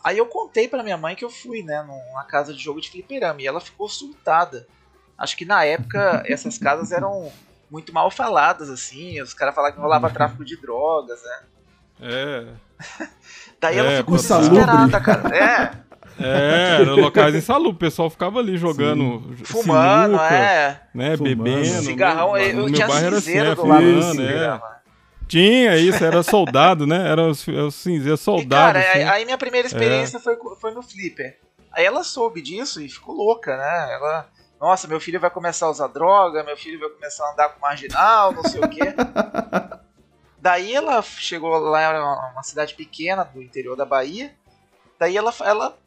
Aí 0.03 0.17
eu 0.17 0.25
contei 0.25 0.67
pra 0.67 0.83
minha 0.83 0.97
mãe 0.97 1.15
que 1.15 1.23
eu 1.23 1.29
fui, 1.29 1.63
né, 1.63 1.81
numa 1.83 2.23
casa 2.25 2.53
de 2.53 2.59
jogo 2.59 2.81
de 2.81 2.89
fliperama, 2.89 3.41
e 3.41 3.47
ela 3.47 3.61
ficou 3.61 3.87
surtada. 3.87 4.67
Acho 5.17 5.37
que 5.37 5.45
na 5.45 5.63
época 5.63 6.23
essas 6.27 6.57
casas 6.57 6.91
eram 6.91 7.31
muito 7.69 7.93
mal 7.93 8.09
faladas, 8.11 8.69
assim. 8.69 9.21
Os 9.21 9.33
caras 9.33 9.53
falavam 9.55 9.75
que 9.75 9.81
rolava 9.81 10.09
tráfico 10.09 10.43
de 10.45 10.55
drogas, 10.59 11.19
né? 11.23 11.39
É, 12.01 12.45
Daí 13.59 13.77
É, 13.77 13.79
ela 13.79 13.97
ficou 13.97 14.17
desesperada, 14.17 14.99
cara. 14.99 15.35
É, 15.37 15.85
é, 16.17 16.81
eram 16.81 16.95
locais 16.95 17.35
insalubres, 17.35 17.75
o 17.75 17.79
pessoal 17.79 18.09
ficava 18.09 18.39
ali 18.39 18.57
jogando 18.57 19.35
fumando, 19.43 20.17
sinuca, 20.17 20.33
é. 20.33 20.81
né, 20.93 21.17
Fumando. 21.17 21.43
bebendo. 21.43 21.65
Cigarrão, 21.83 22.31
no, 22.31 22.37
eu 22.37 22.55
no 22.55 22.71
tinha 22.71 22.85
assim, 22.87 23.11
cinzeiro 23.11 23.49
é, 23.51 23.55
do 23.55 23.65
lado 23.65 23.83
do 23.93 23.99
é. 23.99 24.11
fliperama. 24.11 24.75
Tinha 25.27 25.75
isso, 25.77 26.03
era 26.03 26.21
soldado, 26.21 26.85
né? 26.85 27.09
Era 27.09 27.23
os, 27.23 27.45
os 27.47 27.75
cinzeiros 27.75 28.21
E, 28.21 28.23
soldado. 28.23 28.73
cara, 28.73 28.79
aí, 28.79 29.01
assim. 29.01 29.03
aí 29.03 29.25
minha 29.25 29.37
primeira 29.37 29.67
experiência 29.67 30.19
foi, 30.19 30.35
co- 30.35 30.55
foi 30.55 30.71
no 30.71 30.83
Flipper. 30.83 31.37
Aí 31.71 31.83
ela 31.83 32.03
soube 32.03 32.41
disso 32.41 32.79
e 32.81 32.87
ficou 32.87 33.15
louca, 33.15 33.57
né? 33.57 33.93
Ela, 33.93 34.29
nossa, 34.65 34.87
meu 34.87 34.99
filho 34.99 35.19
vai 35.19 35.29
começar 35.29 35.67
a 35.67 35.69
usar 35.69 35.85
droga, 35.85 36.43
meu 36.43 36.57
filho 36.57 36.79
vai 36.79 36.89
começar 36.89 37.23
a 37.23 37.33
andar 37.33 37.49
com 37.49 37.59
marginal, 37.59 38.31
não 38.31 38.43
sei 38.43 38.59
o 38.59 38.67
quê. 38.67 38.81
Daí 40.41 40.73
ela 40.73 41.03
chegou 41.03 41.55
lá 41.59 42.31
uma 42.31 42.41
cidade 42.41 42.73
pequena 42.73 43.23
do 43.23 43.43
interior 43.43 43.75
da 43.75 43.85
Bahia. 43.85 44.35
Daí 44.97 45.15
ela, 45.15 45.31
ela 45.41 45.77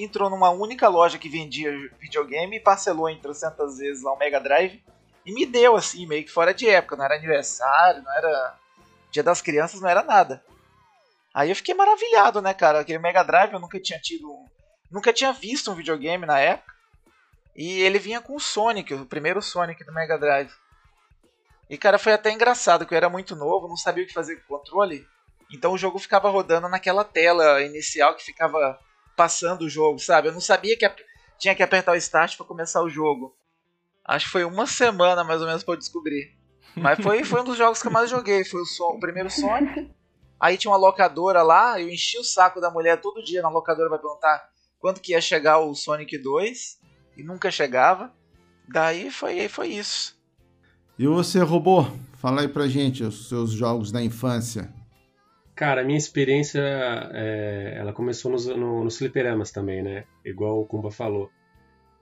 entrou 0.00 0.28
numa 0.28 0.50
única 0.50 0.88
loja 0.88 1.16
que 1.16 1.28
vendia 1.28 1.70
videogame 2.00 2.56
e 2.56 2.60
parcelou 2.60 3.08
em 3.08 3.20
300 3.20 3.78
vezes 3.78 4.02
lá 4.02 4.12
o 4.12 4.18
Mega 4.18 4.40
Drive 4.40 4.82
e 5.24 5.32
me 5.32 5.46
deu 5.46 5.76
assim, 5.76 6.04
meio 6.04 6.24
que 6.24 6.32
fora 6.32 6.52
de 6.52 6.68
época, 6.68 6.96
não 6.96 7.04
era 7.04 7.14
aniversário, 7.14 8.02
não 8.02 8.12
era 8.12 8.58
Dia 9.12 9.22
das 9.22 9.40
Crianças, 9.40 9.80
não 9.80 9.88
era 9.88 10.02
nada. 10.02 10.42
Aí 11.32 11.50
eu 11.50 11.56
fiquei 11.56 11.72
maravilhado, 11.74 12.42
né, 12.42 12.52
cara? 12.52 12.80
Aquele 12.80 12.98
Mega 12.98 13.22
Drive 13.22 13.52
eu 13.52 13.60
nunca 13.60 13.78
tinha 13.78 14.00
tido, 14.00 14.28
nunca 14.90 15.12
tinha 15.12 15.32
visto 15.32 15.70
um 15.70 15.76
videogame 15.76 16.26
na 16.26 16.40
época. 16.40 16.73
E 17.56 17.80
ele 17.82 17.98
vinha 17.98 18.20
com 18.20 18.34
o 18.36 18.40
Sonic, 18.40 18.92
o 18.94 19.06
primeiro 19.06 19.40
Sonic 19.40 19.84
do 19.84 19.92
Mega 19.92 20.18
Drive. 20.18 20.50
E 21.70 21.78
cara, 21.78 21.98
foi 21.98 22.12
até 22.12 22.30
engraçado, 22.30 22.84
que 22.84 22.94
eu 22.94 22.96
era 22.96 23.08
muito 23.08 23.34
novo, 23.34 23.68
não 23.68 23.76
sabia 23.76 24.04
o 24.04 24.06
que 24.06 24.12
fazer 24.12 24.36
com 24.36 24.54
o 24.54 24.58
controle. 24.58 25.06
Então 25.52 25.72
o 25.72 25.78
jogo 25.78 25.98
ficava 25.98 26.28
rodando 26.28 26.68
naquela 26.68 27.04
tela 27.04 27.62
inicial 27.62 28.14
que 28.14 28.24
ficava 28.24 28.78
passando 29.16 29.62
o 29.62 29.68
jogo, 29.68 29.98
sabe? 29.98 30.28
Eu 30.28 30.32
não 30.32 30.40
sabia 30.40 30.76
que 30.76 30.90
tinha 31.38 31.54
que 31.54 31.62
apertar 31.62 31.92
o 31.92 31.96
start 31.96 32.36
para 32.36 32.46
começar 32.46 32.82
o 32.82 32.90
jogo. 32.90 33.36
Acho 34.04 34.26
que 34.26 34.32
foi 34.32 34.44
uma 34.44 34.66
semana 34.66 35.24
mais 35.24 35.40
ou 35.40 35.46
menos 35.46 35.62
para 35.62 35.74
eu 35.74 35.78
descobrir. 35.78 36.36
Mas 36.76 36.98
foi, 37.00 37.24
foi 37.24 37.40
um 37.40 37.44
dos 37.44 37.56
jogos 37.56 37.80
que 37.80 37.88
eu 37.88 37.92
mais 37.92 38.10
joguei. 38.10 38.44
Foi 38.44 38.60
o, 38.60 38.66
so, 38.66 38.84
o 38.88 39.00
primeiro 39.00 39.30
Sonic. 39.30 39.90
Aí 40.38 40.58
tinha 40.58 40.70
uma 40.70 40.76
locadora 40.76 41.42
lá, 41.42 41.80
eu 41.80 41.88
enchi 41.88 42.18
o 42.18 42.24
saco 42.24 42.60
da 42.60 42.70
mulher 42.70 43.00
todo 43.00 43.22
dia 43.22 43.40
na 43.40 43.48
locadora 43.48 43.88
pra 43.88 43.98
perguntar 43.98 44.50
quando 44.78 45.00
que 45.00 45.12
ia 45.12 45.20
chegar 45.20 45.60
o 45.60 45.74
Sonic 45.74 46.18
2. 46.18 46.80
E 47.16 47.22
nunca 47.22 47.50
chegava. 47.50 48.12
Daí 48.68 49.10
foi, 49.10 49.48
foi 49.48 49.68
isso. 49.68 50.18
E 50.98 51.06
você, 51.06 51.40
robô? 51.40 51.84
Fala 52.14 52.40
aí 52.40 52.48
pra 52.48 52.66
gente 52.66 53.02
os 53.02 53.28
seus 53.28 53.50
jogos 53.50 53.92
da 53.92 54.02
infância. 54.02 54.72
Cara, 55.54 55.82
a 55.82 55.84
minha 55.84 55.98
experiência, 55.98 56.60
é, 57.12 57.74
ela 57.78 57.92
começou 57.92 58.30
nos, 58.30 58.46
no, 58.46 58.82
nos 58.82 58.96
fliperamas 58.96 59.52
também, 59.52 59.82
né? 59.82 60.04
Igual 60.24 60.60
o 60.60 60.66
Kumba 60.66 60.90
falou. 60.90 61.30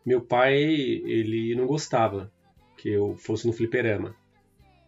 Meu 0.04 0.20
pai, 0.20 0.54
ele 0.54 1.54
não 1.54 1.66
gostava 1.66 2.30
que 2.76 2.88
eu 2.88 3.16
fosse 3.16 3.46
no 3.46 3.52
fliperama. 3.52 4.14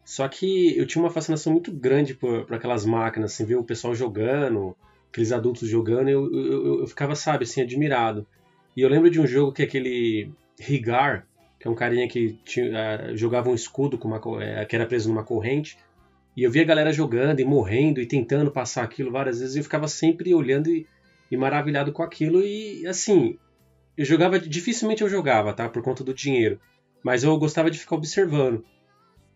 Só 0.04 0.26
que 0.28 0.76
eu 0.76 0.86
tinha 0.86 1.02
uma 1.02 1.10
fascinação 1.10 1.52
muito 1.52 1.72
grande 1.72 2.14
por, 2.14 2.44
por 2.44 2.54
aquelas 2.54 2.84
máquinas, 2.84 3.32
assim, 3.32 3.44
ver 3.44 3.56
o 3.56 3.64
pessoal 3.64 3.94
jogando, 3.94 4.76
aqueles 5.10 5.32
adultos 5.32 5.68
jogando, 5.68 6.08
eu, 6.08 6.32
eu, 6.32 6.80
eu 6.80 6.86
ficava, 6.86 7.14
sabe, 7.14 7.44
assim, 7.44 7.62
admirado. 7.62 8.26
E 8.76 8.80
eu 8.80 8.88
lembro 8.88 9.10
de 9.10 9.20
um 9.20 9.26
jogo 9.26 9.52
que 9.52 9.62
é 9.62 9.64
aquele 9.64 10.30
Rigar, 10.58 11.26
que 11.58 11.68
é 11.68 11.70
um 11.70 11.74
carinha 11.74 12.08
que 12.08 12.38
tinha, 12.44 12.68
uh, 12.68 13.16
jogava 13.16 13.50
um 13.50 13.54
escudo 13.54 13.98
uma, 14.04 14.18
uh, 14.18 14.66
que 14.68 14.76
era 14.76 14.86
preso 14.86 15.08
numa 15.08 15.24
corrente, 15.24 15.78
e 16.36 16.42
eu 16.42 16.50
via 16.50 16.62
a 16.62 16.66
galera 16.66 16.92
jogando 16.92 17.40
e 17.40 17.44
morrendo 17.44 18.00
e 18.00 18.06
tentando 18.06 18.50
passar 18.50 18.82
aquilo 18.82 19.10
várias 19.10 19.40
vezes, 19.40 19.54
e 19.54 19.58
eu 19.60 19.64
ficava 19.64 19.86
sempre 19.86 20.34
olhando 20.34 20.68
e, 20.68 20.86
e 21.30 21.36
maravilhado 21.36 21.92
com 21.92 22.02
aquilo, 22.02 22.42
e 22.42 22.86
assim, 22.86 23.38
eu 23.96 24.04
jogava, 24.04 24.38
dificilmente 24.38 25.02
eu 25.02 25.08
jogava, 25.08 25.52
tá, 25.52 25.68
por 25.68 25.82
conta 25.82 26.02
do 26.02 26.12
dinheiro, 26.12 26.60
mas 27.02 27.22
eu 27.22 27.36
gostava 27.38 27.70
de 27.70 27.78
ficar 27.78 27.96
observando. 27.96 28.64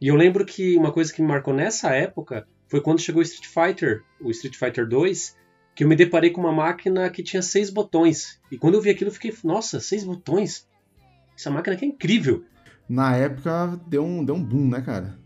E 0.01 0.09
eu 0.09 0.17
lembro 0.17 0.45
que 0.45 0.77
uma 0.77 0.93
coisa 0.93 1.13
que 1.13 1.23
me 1.23 1.29
marcou 1.29 1.55
nessa 1.55 1.95
época 1.95 2.47
foi 2.69 2.81
quando 2.81 3.01
chegou 3.01 3.21
o 3.21 3.23
Street 3.23 3.47
Fighter, 3.47 4.03
o 4.21 4.31
Street 4.31 4.57
Fighter 4.57 4.87
2, 4.87 5.37
que 5.79 5.85
eu 5.85 5.89
me 5.89 5.95
deparei 5.95 6.31
com 6.31 6.41
uma 6.41 6.51
máquina 6.51 7.09
que 7.09 7.23
tinha 7.23 7.41
seis 7.41 7.71
botões. 7.71 8.41
E 8.51 8.59
quando 8.59 8.75
eu 8.75 8.81
vi 8.81 8.91
aquilo, 8.91 9.11
eu 9.11 9.15
fiquei, 9.15 9.33
nossa, 9.45 9.79
seis 9.79 10.03
botões? 10.03 10.67
Essa 11.39 11.53
máquina 11.53 11.77
aqui 11.77 11.85
é 11.85 11.89
incrível. 11.89 12.45
Na 12.89 13.15
época 13.15 13.81
deu 13.87 14.05
um, 14.05 14.25
deu 14.25 14.35
um 14.35 14.43
boom, 14.43 14.71
né, 14.71 14.81
cara? 14.81 15.17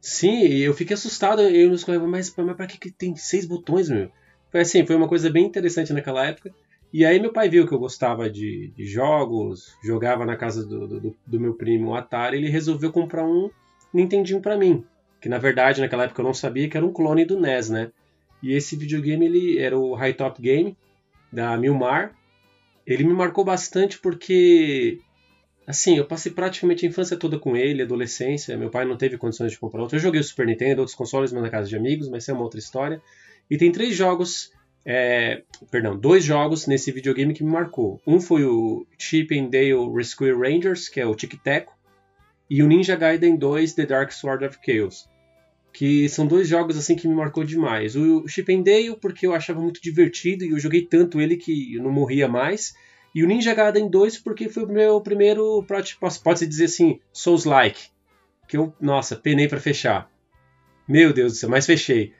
Sim, 0.00 0.44
eu 0.46 0.72
fiquei 0.72 0.94
assustado. 0.94 1.42
Eu 1.42 1.68
nos 1.68 1.84
mas, 1.84 2.34
mas 2.34 2.56
pra 2.56 2.66
que, 2.66 2.78
que 2.78 2.90
tem 2.90 3.14
seis 3.16 3.44
botões, 3.44 3.90
meu? 3.90 4.10
Foi 4.50 4.62
assim, 4.62 4.86
foi 4.86 4.96
uma 4.96 5.06
coisa 5.06 5.28
bem 5.28 5.44
interessante 5.44 5.92
naquela 5.92 6.24
época. 6.24 6.54
E 6.90 7.04
aí 7.04 7.20
meu 7.20 7.30
pai 7.30 7.50
viu 7.50 7.68
que 7.68 7.74
eu 7.74 7.78
gostava 7.78 8.30
de, 8.30 8.72
de 8.74 8.86
jogos, 8.86 9.76
jogava 9.84 10.24
na 10.24 10.38
casa 10.38 10.66
do, 10.66 10.88
do, 10.88 11.16
do 11.26 11.40
meu 11.40 11.52
primo 11.52 11.90
o 11.90 11.94
Atari, 11.94 12.38
ele 12.38 12.48
resolveu 12.48 12.90
comprar 12.90 13.26
um 13.26 13.50
Nintendinho 13.92 14.40
para 14.40 14.56
mim, 14.56 14.86
que 15.20 15.28
na 15.28 15.36
verdade 15.36 15.82
naquela 15.82 16.04
época 16.04 16.22
eu 16.22 16.26
não 16.26 16.32
sabia 16.32 16.66
que 16.66 16.78
era 16.78 16.86
um 16.86 16.92
clone 16.94 17.26
do 17.26 17.38
NES, 17.38 17.68
né? 17.68 17.90
E 18.42 18.54
esse 18.54 18.76
videogame 18.76 19.26
ele 19.26 19.58
era 19.58 19.78
o 19.78 19.94
High 19.94 20.14
Top 20.14 20.40
Game 20.40 20.76
da 21.32 21.56
Milmar. 21.56 22.14
Ele 22.86 23.04
me 23.04 23.14
marcou 23.14 23.44
bastante 23.44 23.98
porque 23.98 24.98
assim, 25.66 25.96
eu 25.96 26.04
passei 26.04 26.32
praticamente 26.32 26.84
a 26.84 26.88
infância 26.88 27.16
toda 27.16 27.38
com 27.38 27.56
ele, 27.56 27.82
adolescência. 27.82 28.56
Meu 28.56 28.70
pai 28.70 28.84
não 28.84 28.96
teve 28.96 29.16
condições 29.16 29.52
de 29.52 29.58
comprar 29.58 29.82
outro. 29.82 29.96
Eu 29.96 30.00
joguei 30.00 30.20
o 30.20 30.24
Super 30.24 30.46
Nintendo, 30.46 30.80
outros 30.80 30.96
consoles, 30.96 31.32
mas 31.32 31.42
na 31.42 31.50
casa 31.50 31.68
de 31.68 31.76
amigos, 31.76 32.08
mas 32.08 32.24
isso 32.24 32.30
é 32.30 32.34
uma 32.34 32.42
outra 32.42 32.58
história. 32.58 33.00
E 33.50 33.56
tem 33.56 33.70
três 33.70 33.94
jogos, 33.94 34.52
é, 34.84 35.42
perdão, 35.70 35.96
dois 35.96 36.24
jogos 36.24 36.66
nesse 36.66 36.90
videogame 36.90 37.34
que 37.34 37.44
me 37.44 37.50
marcou. 37.50 38.00
Um 38.06 38.20
foi 38.20 38.44
o 38.44 38.86
Chip 38.98 39.38
and 39.38 39.48
Dale 39.50 39.92
Rescue 39.94 40.32
Rangers, 40.32 40.88
que 40.88 41.00
é 41.00 41.06
o 41.06 41.14
Tic 41.14 41.34
Teco, 41.42 41.72
e 42.50 42.62
o 42.62 42.66
Ninja 42.66 42.96
Gaiden 42.96 43.36
2 43.36 43.74
The 43.74 43.86
Dark 43.86 44.12
Sword 44.12 44.44
of 44.44 44.58
Chaos, 44.64 45.08
que 45.72 46.08
são 46.08 46.26
dois 46.26 46.46
jogos 46.46 46.76
assim 46.76 46.94
que 46.94 47.08
me 47.08 47.14
marcou 47.14 47.44
demais. 47.44 47.96
O 47.96 48.28
Chip 48.28 48.54
and 48.54 48.62
Dale 48.62 48.96
porque 49.00 49.26
eu 49.26 49.34
achava 49.34 49.60
muito 49.60 49.80
divertido 49.80 50.44
e 50.44 50.50
eu 50.50 50.58
joguei 50.58 50.82
tanto 50.82 51.20
ele 51.20 51.36
que 51.36 51.74
eu 51.74 51.82
não 51.82 51.90
morria 51.90 52.28
mais. 52.28 52.74
E 53.14 53.24
o 53.24 53.26
Ninja 53.26 53.54
Gaiden 53.54 53.90
2 53.90 54.18
porque 54.18 54.48
foi 54.48 54.64
o 54.64 54.68
meu 54.68 55.00
primeiro, 55.00 55.64
pode-se 56.22 56.46
dizer 56.46 56.64
assim, 56.64 57.00
Souls-like, 57.12 57.88
que 58.48 58.56
eu, 58.56 58.74
nossa, 58.80 59.16
penei 59.16 59.48
para 59.48 59.60
fechar. 59.60 60.10
Meu 60.86 61.12
Deus 61.12 61.32
do 61.32 61.38
céu, 61.38 61.48
mas 61.48 61.66
fechei. 61.66 62.12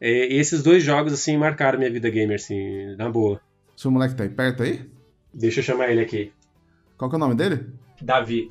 É, 0.00 0.34
esses 0.34 0.62
dois 0.62 0.82
jogos 0.82 1.12
assim 1.12 1.36
marcaram 1.36 1.78
minha 1.78 1.90
vida 1.90 2.08
gamer 2.08 2.36
assim, 2.36 2.96
na 2.96 3.08
boa. 3.08 3.40
Seu 3.76 3.90
moleque 3.90 4.14
tá 4.14 4.24
aí 4.24 4.30
perto 4.30 4.62
aí? 4.62 4.80
Deixa 5.32 5.60
eu 5.60 5.64
chamar 5.64 5.90
ele 5.90 6.00
aqui. 6.00 6.32
Qual 6.98 7.08
que 7.08 7.16
é 7.16 7.18
o 7.18 7.20
nome 7.20 7.34
dele? 7.34 7.66
Davi. 8.00 8.48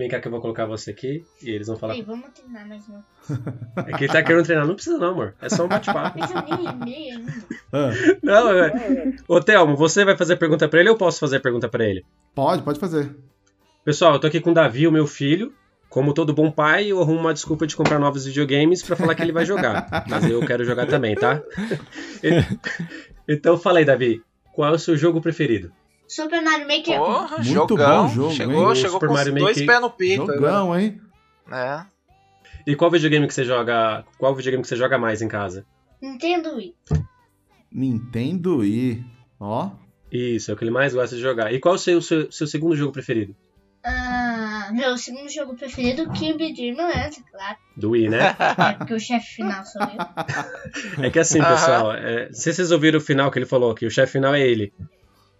Vem 0.00 0.08
cá 0.08 0.18
que 0.18 0.26
eu 0.26 0.32
vou 0.32 0.40
colocar 0.40 0.64
você 0.64 0.92
aqui 0.92 1.26
e 1.42 1.50
eles 1.50 1.66
vão 1.66 1.76
falar. 1.76 1.94
Ei, 1.94 2.02
vamos 2.02 2.30
treinar 2.30 2.66
mais 2.66 2.88
não. 2.88 3.04
É 3.86 3.92
que 3.98 4.04
ele 4.04 4.12
tá 4.14 4.22
querendo 4.22 4.46
treinar. 4.46 4.66
Não 4.66 4.74
precisa 4.74 4.96
não, 4.96 5.08
amor. 5.08 5.34
É 5.42 5.50
só 5.50 5.66
um 5.66 5.68
bate-papo. 5.68 6.18
Mas 6.18 6.30
eu 6.30 6.40
nem 6.40 6.64
e-mail 6.72 7.18
ainda. 7.18 7.32
Ah, 7.70 7.90
Não, 8.22 8.50
é... 8.50 9.14
Ô, 9.28 9.42
Thelmo, 9.42 9.76
você 9.76 10.02
vai 10.02 10.16
fazer 10.16 10.36
pergunta 10.36 10.66
pra 10.66 10.80
ele 10.80 10.88
ou 10.88 10.94
eu 10.94 10.98
posso 10.98 11.20
fazer 11.20 11.40
pergunta 11.40 11.68
pra 11.68 11.84
ele? 11.84 12.02
pode, 12.34 12.62
pode 12.62 12.80
fazer. 12.80 13.14
Pessoal, 13.84 14.14
eu 14.14 14.18
tô 14.18 14.26
aqui 14.26 14.40
com 14.40 14.52
o 14.52 14.54
Davi, 14.54 14.88
o 14.88 14.92
meu 14.92 15.06
filho. 15.06 15.52
Como 15.90 16.14
todo 16.14 16.32
bom 16.32 16.50
pai, 16.50 16.86
eu 16.86 17.02
arrumo 17.02 17.20
uma 17.20 17.34
desculpa 17.34 17.66
de 17.66 17.76
comprar 17.76 17.98
novos 17.98 18.24
videogames 18.24 18.82
pra 18.82 18.96
falar 18.96 19.14
que 19.14 19.20
ele 19.20 19.32
vai 19.32 19.44
jogar. 19.44 20.06
Mas 20.08 20.24
eu 20.24 20.40
quero 20.46 20.64
jogar 20.64 20.86
também, 20.86 21.14
tá? 21.14 21.42
Então 23.28 23.58
fala 23.58 23.80
aí, 23.80 23.84
Davi. 23.84 24.22
Qual 24.54 24.72
é 24.72 24.74
o 24.74 24.78
seu 24.78 24.96
jogo 24.96 25.20
preferido? 25.20 25.70
Super 26.10 26.42
Mario 26.42 26.66
Maker. 26.66 26.98
Porra, 26.98 27.36
Muito 27.36 27.44
jogão. 27.52 28.02
bom 28.02 28.08
jogo, 28.08 28.32
chegou 28.34 28.68
hein? 28.70 28.74
chegou 28.74 28.90
Super 28.92 29.06
com 29.06 29.12
os 29.14 29.18
Mario 29.20 29.34
dois 29.34 29.56
Maker. 29.56 29.66
pés 29.66 29.80
no 29.80 29.90
peito. 29.90 30.26
Jogão, 30.26 30.78
hein? 30.78 31.00
É. 31.52 31.84
E 32.66 32.74
qual 32.74 32.90
videogame 32.90 33.26
que 33.28 33.34
você 33.34 33.44
joga? 33.44 34.04
Qual 34.18 34.34
videogame 34.34 34.62
que 34.62 34.68
você 34.68 34.76
joga 34.76 34.98
mais 34.98 35.22
em 35.22 35.28
casa? 35.28 35.64
Nintendo 36.02 36.56
Wii. 36.56 36.74
Nintendo 37.72 38.58
Wii. 38.58 39.04
Ó. 39.38 39.70
Isso, 40.10 40.50
é 40.50 40.54
o 40.54 40.56
que 40.56 40.64
ele 40.64 40.72
mais 40.72 40.92
gosta 40.92 41.14
de 41.14 41.22
jogar. 41.22 41.52
E 41.52 41.60
qual 41.60 41.74
é 41.74 41.76
o 41.76 41.80
seu, 41.80 42.02
seu, 42.02 42.30
seu 42.32 42.46
segundo 42.46 42.74
jogo 42.74 42.92
preferido? 42.92 43.34
Ah, 43.84 44.68
meu 44.72 44.98
segundo 44.98 45.30
jogo 45.30 45.54
preferido, 45.54 46.10
Kirby 46.10 46.52
Dream 46.52 46.76
Land, 46.76 47.22
claro. 47.30 47.56
Do 47.76 47.90
Wii, 47.90 48.08
né? 48.10 48.36
É 48.58 48.72
porque 48.72 48.94
o 48.94 48.98
chefe 49.00 49.36
final 49.36 49.64
sou 49.64 49.80
eu. 49.82 51.04
É 51.04 51.10
que 51.10 51.18
assim, 51.20 51.38
pessoal, 51.42 51.92
é, 51.92 52.30
se 52.32 52.52
vocês 52.52 52.72
ouviram 52.72 52.98
o 52.98 53.02
final 53.02 53.30
que 53.30 53.38
ele 53.38 53.46
falou, 53.46 53.74
que 53.74 53.86
o 53.86 53.90
chefe 53.90 54.12
final 54.12 54.34
é 54.34 54.40
ele. 54.40 54.72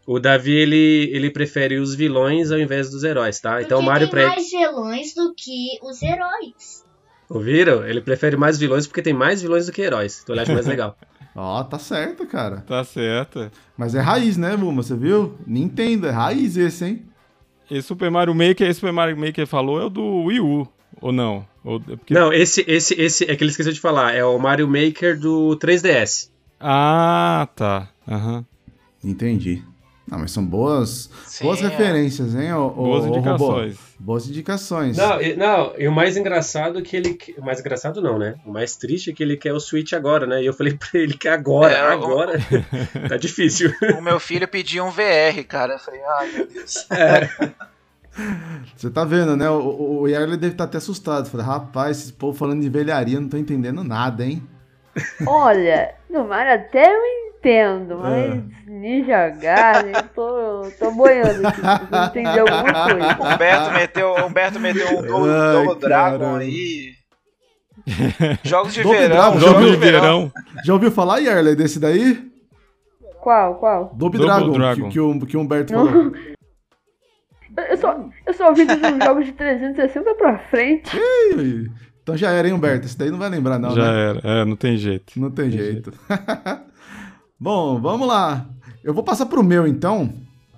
O 0.07 0.19
Davi, 0.19 0.53
ele, 0.53 1.11
ele 1.13 1.31
prefere 1.31 1.79
os 1.79 1.95
vilões 1.95 2.51
ao 2.51 2.59
invés 2.59 2.91
dos 2.91 3.05
heróis, 3.05 3.41
tá? 3.41 3.63
Então 3.63 3.79
o 3.79 3.81
Porque 3.83 3.91
Mario 3.93 4.07
tem 4.09 4.11
pra 4.11 4.23
ele. 4.23 4.31
mais 4.35 4.51
vilões 4.51 5.15
do 5.15 5.35
que 5.37 5.79
os 5.83 6.03
heróis. 6.03 6.85
Ouviram? 7.29 7.87
Ele 7.87 8.01
prefere 8.01 8.37
mais 8.37 8.59
vilões 8.59 8.87
porque 8.87 9.03
tem 9.03 9.13
mais 9.15 9.41
vilões 9.41 9.67
do 9.67 9.73
que 9.73 9.83
heróis. 9.83 10.21
Então 10.23 10.35
ele 10.35 10.43
acha 10.43 10.53
mais 10.53 10.67
legal. 10.67 10.97
Ó, 11.37 11.63
tá 11.63 11.79
certo, 11.79 12.27
cara. 12.27 12.65
Tá 12.67 12.83
certo. 12.83 13.51
Mas 13.77 13.95
é 13.95 14.01
raiz, 14.01 14.37
né, 14.37 14.57
Buma? 14.57 14.83
Você 14.83 14.97
viu? 14.97 15.39
Nintendo, 15.47 16.09
é 16.09 16.11
raiz 16.11 16.57
esse, 16.57 16.85
hein? 16.85 17.03
Esse 17.71 17.87
Super 17.87 18.11
Mario 18.11 18.35
Maker, 18.35 18.69
esse 18.69 18.81
Super 18.81 18.93
Mario 18.93 19.17
Maker 19.17 19.47
falou 19.47 19.81
é 19.81 19.85
o 19.85 19.89
do 19.91 20.25
Wii 20.25 20.41
U, 20.41 20.67
ou 21.01 21.13
não? 21.13 21.47
Ou, 21.63 21.77
é 21.77 21.95
porque... 21.97 22.13
Não, 22.13 22.33
esse, 22.33 22.65
esse, 22.67 23.01
esse 23.01 23.31
é 23.31 23.37
que 23.37 23.45
ele 23.45 23.53
esqueceu 23.53 23.73
de 23.73 23.79
falar. 23.81 24.13
É 24.13 24.25
o 24.25 24.37
Mario 24.41 24.67
Maker 24.67 25.17
do 25.21 25.57
3DS. 25.63 26.31
Ah, 26.59 27.47
tá. 27.55 27.89
Aham. 28.09 28.45
Entendi. 29.05 29.63
Não, 30.11 30.19
mas 30.19 30.33
são 30.33 30.45
boas, 30.45 31.09
Sim, 31.25 31.45
boas 31.45 31.61
é. 31.63 31.69
referências, 31.69 32.35
hein, 32.35 32.53
ô, 32.53 32.67
ô, 32.67 32.71
Boas 32.73 33.05
Robô? 33.05 33.17
indicações. 33.17 33.79
Boas 33.99 34.29
indicações. 34.29 34.97
Não, 34.97 35.23
e, 35.23 35.37
não, 35.37 35.73
e 35.79 35.87
o 35.87 35.93
mais 35.93 36.17
engraçado 36.17 36.79
é 36.81 36.83
que 36.83 36.97
ele. 36.97 37.17
O 37.39 37.45
mais 37.45 37.61
engraçado 37.61 38.03
não, 38.03 38.19
né? 38.19 38.35
O 38.45 38.51
mais 38.51 38.75
triste 38.75 39.11
é 39.11 39.15
que 39.15 39.23
ele 39.23 39.37
quer 39.37 39.53
o 39.53 39.61
Switch 39.61 39.93
agora, 39.93 40.27
né? 40.27 40.43
E 40.43 40.47
eu 40.47 40.53
falei 40.53 40.75
pra 40.77 40.89
ele 40.95 41.15
que 41.17 41.29
agora, 41.29 41.73
É, 41.75 41.85
o- 41.89 41.93
agora. 41.93 42.33
tá 43.09 43.17
difícil. 43.17 43.73
O 43.97 44.03
meu 44.03 44.19
filho 44.19 44.49
pediu 44.49 44.85
um 44.85 44.91
VR, 44.91 45.45
cara. 45.47 45.75
Eu 45.75 45.79
falei, 45.79 46.01
ai 46.03 46.33
meu 46.33 46.47
Deus. 46.49 46.87
Você 48.77 48.91
tá 48.91 49.05
vendo, 49.05 49.37
né? 49.37 49.49
O, 49.49 49.61
o, 49.61 50.01
o 50.01 50.09
Yarley 50.09 50.37
deve 50.37 50.55
estar 50.55 50.65
até 50.65 50.79
assustado. 50.79 51.29
Falei, 51.31 51.47
rapaz, 51.47 51.99
esse 52.01 52.13
povo 52.13 52.37
falando 52.37 52.61
de 52.63 52.69
velharia, 52.69 53.21
não 53.21 53.29
tô 53.29 53.37
entendendo 53.37 53.85
nada, 53.85 54.25
hein? 54.25 54.43
Olha, 55.27 55.95
no 56.11 56.25
Mario 56.27 56.55
até 56.55 56.85
eu 56.93 57.01
entendo, 57.41 57.99
mas 57.99 58.43
Ninja 58.67 59.29
Gaiden, 59.31 59.93
eu 59.95 60.09
tô, 60.15 60.71
tô 60.79 60.91
boiando 60.93 61.49
aqui, 61.49 61.61
pra 61.61 62.07
entender 62.07 62.41
alguma 62.41 62.85
coisa. 62.85 63.19
Humberto 63.35 63.73
meteu, 63.73 64.27
Humberto 64.27 64.61
meteu 64.61 64.99
um 64.99 65.03
Double, 65.03 65.81
Dragon 65.81 66.37
aí. 66.37 66.93
Jogos 68.45 68.75
de 68.75 68.83
Double 68.83 68.99
verão, 68.99 69.17
Dragon, 69.17 69.39
jogos 69.41 69.61
Jogo 69.63 69.71
de 69.71 69.77
verão. 69.77 70.33
Já 70.65 70.73
ouviu 70.75 70.91
falar, 70.91 71.19
Yarley, 71.19 71.57
desse 71.57 71.81
daí? 71.81 72.31
Qual, 73.23 73.55
qual? 73.57 73.95
Double, 73.95 74.19
Double 74.21 74.27
Dragon, 74.27 74.53
Dragon. 74.53 74.85
Que, 74.89 74.93
que, 74.93 75.01
o, 75.01 75.27
que 75.27 75.37
o 75.37 75.41
Humberto 75.41 75.73
Não. 75.73 75.87
falou. 75.87 76.13
Eu- 77.69 77.77
só, 77.79 78.09
eu 78.27 78.35
só 78.35 78.49
ouvi 78.49 78.65
dos 78.65 78.79
jogos 79.05 79.27
de 79.27 79.33
360 79.33 80.15
pra 80.15 80.39
frente. 80.51 80.97
Então 82.03 82.17
já 82.17 82.31
era, 82.31 82.47
hein, 82.47 82.55
Humberto? 82.55 82.87
Esse 82.87 82.97
daí 82.97 83.11
não 83.11 83.19
vai 83.19 83.29
lembrar, 83.29 83.59
não, 83.59 83.71
Já 83.75 83.83
né? 83.93 84.11
era. 84.11 84.21
É, 84.25 84.45
não 84.45 84.57
tem 84.57 84.77
jeito. 84.77 85.19
Não 85.19 85.31
tem 85.31 85.51
jeito. 85.51 85.93
Bom, 87.41 87.81
vamos 87.81 88.07
lá. 88.07 88.47
Eu 88.85 88.93
vou 88.93 89.03
passar 89.03 89.27
pro 89.27 89.43
meu, 89.43 89.67
então. 89.67 90.13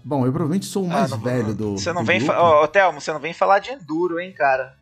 Bom, 0.05 0.27
eu 0.27 0.33
provavelmente 0.33 0.67
sou 0.67 0.85
o 0.85 0.91
Ah, 0.91 0.95
mais 0.95 1.11
não- 1.13 1.19
velho 1.19 1.55
do. 1.55 1.73
Você 1.79 1.93
não 1.93 2.03
do 2.03 2.07
vem. 2.07 2.19
grupo. 2.19 2.35
Fa... 2.35 2.69
Thelmo, 2.69 3.01
você 3.01 3.13
não 3.13 3.21
vem 3.21 3.33
falar 3.33 3.61
de 3.61 3.71
Enduro, 3.71 4.19
hein, 4.19 4.33
cara? 4.33 4.75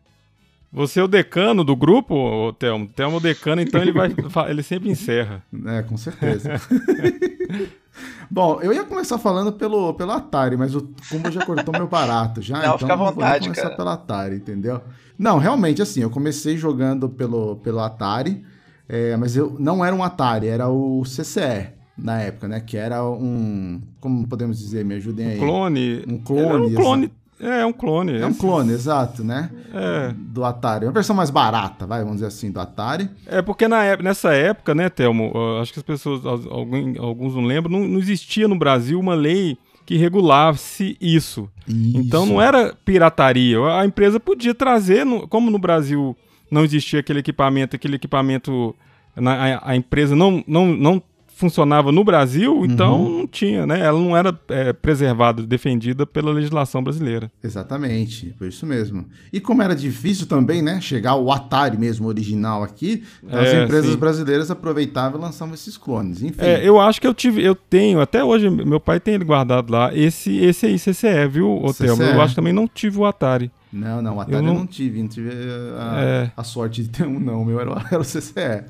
Você 0.73 0.99
é 0.99 1.03
o 1.03 1.07
decano 1.07 1.63
do 1.63 1.75
grupo, 1.75 2.15
ô, 2.15 2.53
Thelmo? 2.53 2.87
Thelmo 2.87 3.17
é 3.17 3.19
o 3.19 3.21
decano, 3.21 3.61
então 3.61 3.81
ele 3.81 3.91
vai. 3.91 4.09
ele 4.49 4.63
sempre 4.63 4.89
encerra. 4.89 5.43
É, 5.67 5.81
com 5.83 5.95
certeza. 5.97 6.49
Bom, 8.31 8.59
eu 8.61 8.71
ia 8.73 8.83
começar 8.85 9.17
falando 9.17 9.51
pelo, 9.51 9.93
pelo 9.93 10.11
Atari, 10.13 10.55
mas 10.55 10.73
o 10.73 10.89
Kumba 11.09 11.29
já 11.29 11.45
cortou 11.45 11.73
meu 11.73 11.87
barato 11.87 12.41
já, 12.41 12.55
Não, 12.55 12.61
então 12.63 12.77
fica 12.79 12.93
à 12.93 12.95
não 12.95 13.03
vou 13.05 13.13
vontade, 13.13 13.43
começar 13.49 13.63
cara. 13.63 13.75
pelo 13.75 13.89
Atari, 13.89 14.35
entendeu? 14.37 14.81
Não, 15.19 15.37
realmente, 15.37 15.81
assim, 15.81 16.01
eu 16.01 16.09
comecei 16.09 16.55
jogando 16.57 17.09
pelo, 17.09 17.57
pelo 17.57 17.79
Atari, 17.81 18.43
é, 18.87 19.17
mas 19.17 19.35
eu 19.35 19.55
não 19.59 19.83
era 19.83 19.93
um 19.93 20.01
Atari, 20.01 20.47
era 20.47 20.69
o 20.69 21.03
CCE 21.03 21.73
na 22.01 22.21
época, 22.21 22.47
né? 22.47 22.59
Que 22.59 22.77
era 22.77 23.03
um. 23.05 23.81
Como 23.99 24.27
podemos 24.27 24.57
dizer? 24.57 24.83
Me 24.83 24.95
ajudem 24.95 25.27
aí. 25.27 25.37
Clone. 25.39 26.03
Um 26.07 26.17
clone, 26.17 26.45
É 26.51 26.55
um 26.55 26.73
clone. 26.75 27.11
É, 27.43 27.65
um 27.65 27.73
clone. 27.73 28.17
É 28.19 28.25
um 28.27 28.33
clone, 28.35 28.71
exato, 28.71 29.23
né? 29.23 29.49
É. 29.73 30.13
Do 30.15 30.43
Atari. 30.45 30.85
Uma 30.85 30.91
versão 30.91 31.15
mais 31.15 31.31
barata, 31.31 31.87
vai, 31.87 31.99
vamos 32.01 32.17
dizer 32.17 32.27
assim, 32.27 32.51
do 32.51 32.59
Atari. 32.59 33.09
É 33.25 33.41
porque 33.41 33.67
na 33.67 33.83
ép- 33.83 34.03
nessa 34.03 34.31
época, 34.31 34.75
né, 34.75 34.89
Thelmo? 34.89 35.31
uh, 35.35 35.59
acho 35.59 35.73
que 35.73 35.79
as 35.79 35.83
pessoas, 35.83 36.23
al- 36.23 36.53
alguém- 36.53 36.95
alguns 36.99 37.33
não 37.33 37.41
lembram, 37.43 37.71
não, 37.79 37.87
não 37.87 37.97
existia 37.99 38.47
no 38.47 38.55
Brasil 38.55 38.99
uma 38.99 39.15
lei 39.15 39.57
que 39.87 39.97
regulasse 39.97 40.95
isso. 41.01 41.49
Então 41.67 42.27
não 42.27 42.39
era 42.39 42.75
pirataria. 42.85 43.57
A 43.75 43.85
empresa 43.87 44.19
podia 44.19 44.53
trazer, 44.53 45.03
como 45.27 45.49
no 45.49 45.57
Brasil 45.57 46.15
não 46.51 46.63
existia 46.63 46.99
aquele 46.99 47.19
equipamento, 47.21 47.75
aquele 47.75 47.95
equipamento, 47.95 48.75
na- 49.15 49.55
a, 49.55 49.71
a 49.71 49.75
empresa 49.75 50.15
não, 50.15 50.43
não, 50.47 50.67
não 50.67 51.01
funcionava 51.41 51.91
no 51.91 52.03
Brasil, 52.03 52.63
então 52.65 53.09
não 53.17 53.27
tinha, 53.27 53.65
né? 53.65 53.79
Ela 53.81 53.99
não 53.99 54.15
era 54.15 54.37
é, 54.47 54.71
preservada, 54.71 55.41
defendida 55.43 56.05
pela 56.05 56.31
legislação 56.31 56.81
brasileira. 56.83 57.29
Exatamente, 57.43 58.33
foi 58.37 58.47
isso 58.49 58.65
mesmo. 58.65 59.05
E 59.33 59.39
como 59.41 59.61
era 59.61 59.75
difícil 59.75 60.27
também, 60.27 60.61
né, 60.61 60.79
chegar 60.79 61.15
o 61.15 61.31
Atari 61.31 61.77
mesmo 61.77 62.07
original 62.07 62.63
aqui, 62.63 63.03
as 63.27 63.49
É, 63.49 63.63
empresas 63.63 63.91
sim. 63.91 63.97
brasileiras 63.97 64.51
aproveitavam 64.51 65.19
e 65.19 65.23
lançavam 65.23 65.53
esses 65.53 65.75
clones. 65.77 66.21
Enfim, 66.21 66.37
É, 66.39 66.61
eu 66.67 66.79
acho 66.79 67.01
que 67.01 67.07
eu 67.07 67.13
tive, 67.13 67.43
eu 67.43 67.55
tenho, 67.55 67.99
até 67.99 68.23
hoje, 68.23 68.49
meu 68.49 68.79
pai 68.79 68.99
tem 68.99 69.15
ele 69.15 69.25
guardado 69.25 69.71
lá, 69.71 69.93
esse, 69.95 70.37
esse 70.37 70.67
aí, 70.67 70.77
CCE, 70.77 71.27
viu? 71.29 71.59
CCE. 71.73 71.87
Eu 72.13 72.21
acho 72.21 72.29
que 72.29 72.35
também 72.35 72.53
não 72.53 72.67
tive 72.67 72.99
o 72.99 73.05
Atari. 73.05 73.51
não, 73.73 74.01
não, 74.01 74.17
o 74.17 74.21
Atari 74.21 74.35
eu 74.37 74.39
eu 74.41 74.45
não, 74.45 74.53
não- 74.59 74.67
tive, 74.67 75.01
não 75.01 75.07
tive 75.09 75.29
a, 75.77 76.01
É. 76.01 76.31
a 76.37 76.43
sorte 76.43 76.83
de 76.83 76.89
ter 76.89 77.07
um, 77.07 77.19
não. 77.19 77.41
O 77.41 77.45
meu 77.45 77.59
era, 77.59 77.71
era 77.91 77.99
o 78.01 78.05
CCE. 78.05 78.63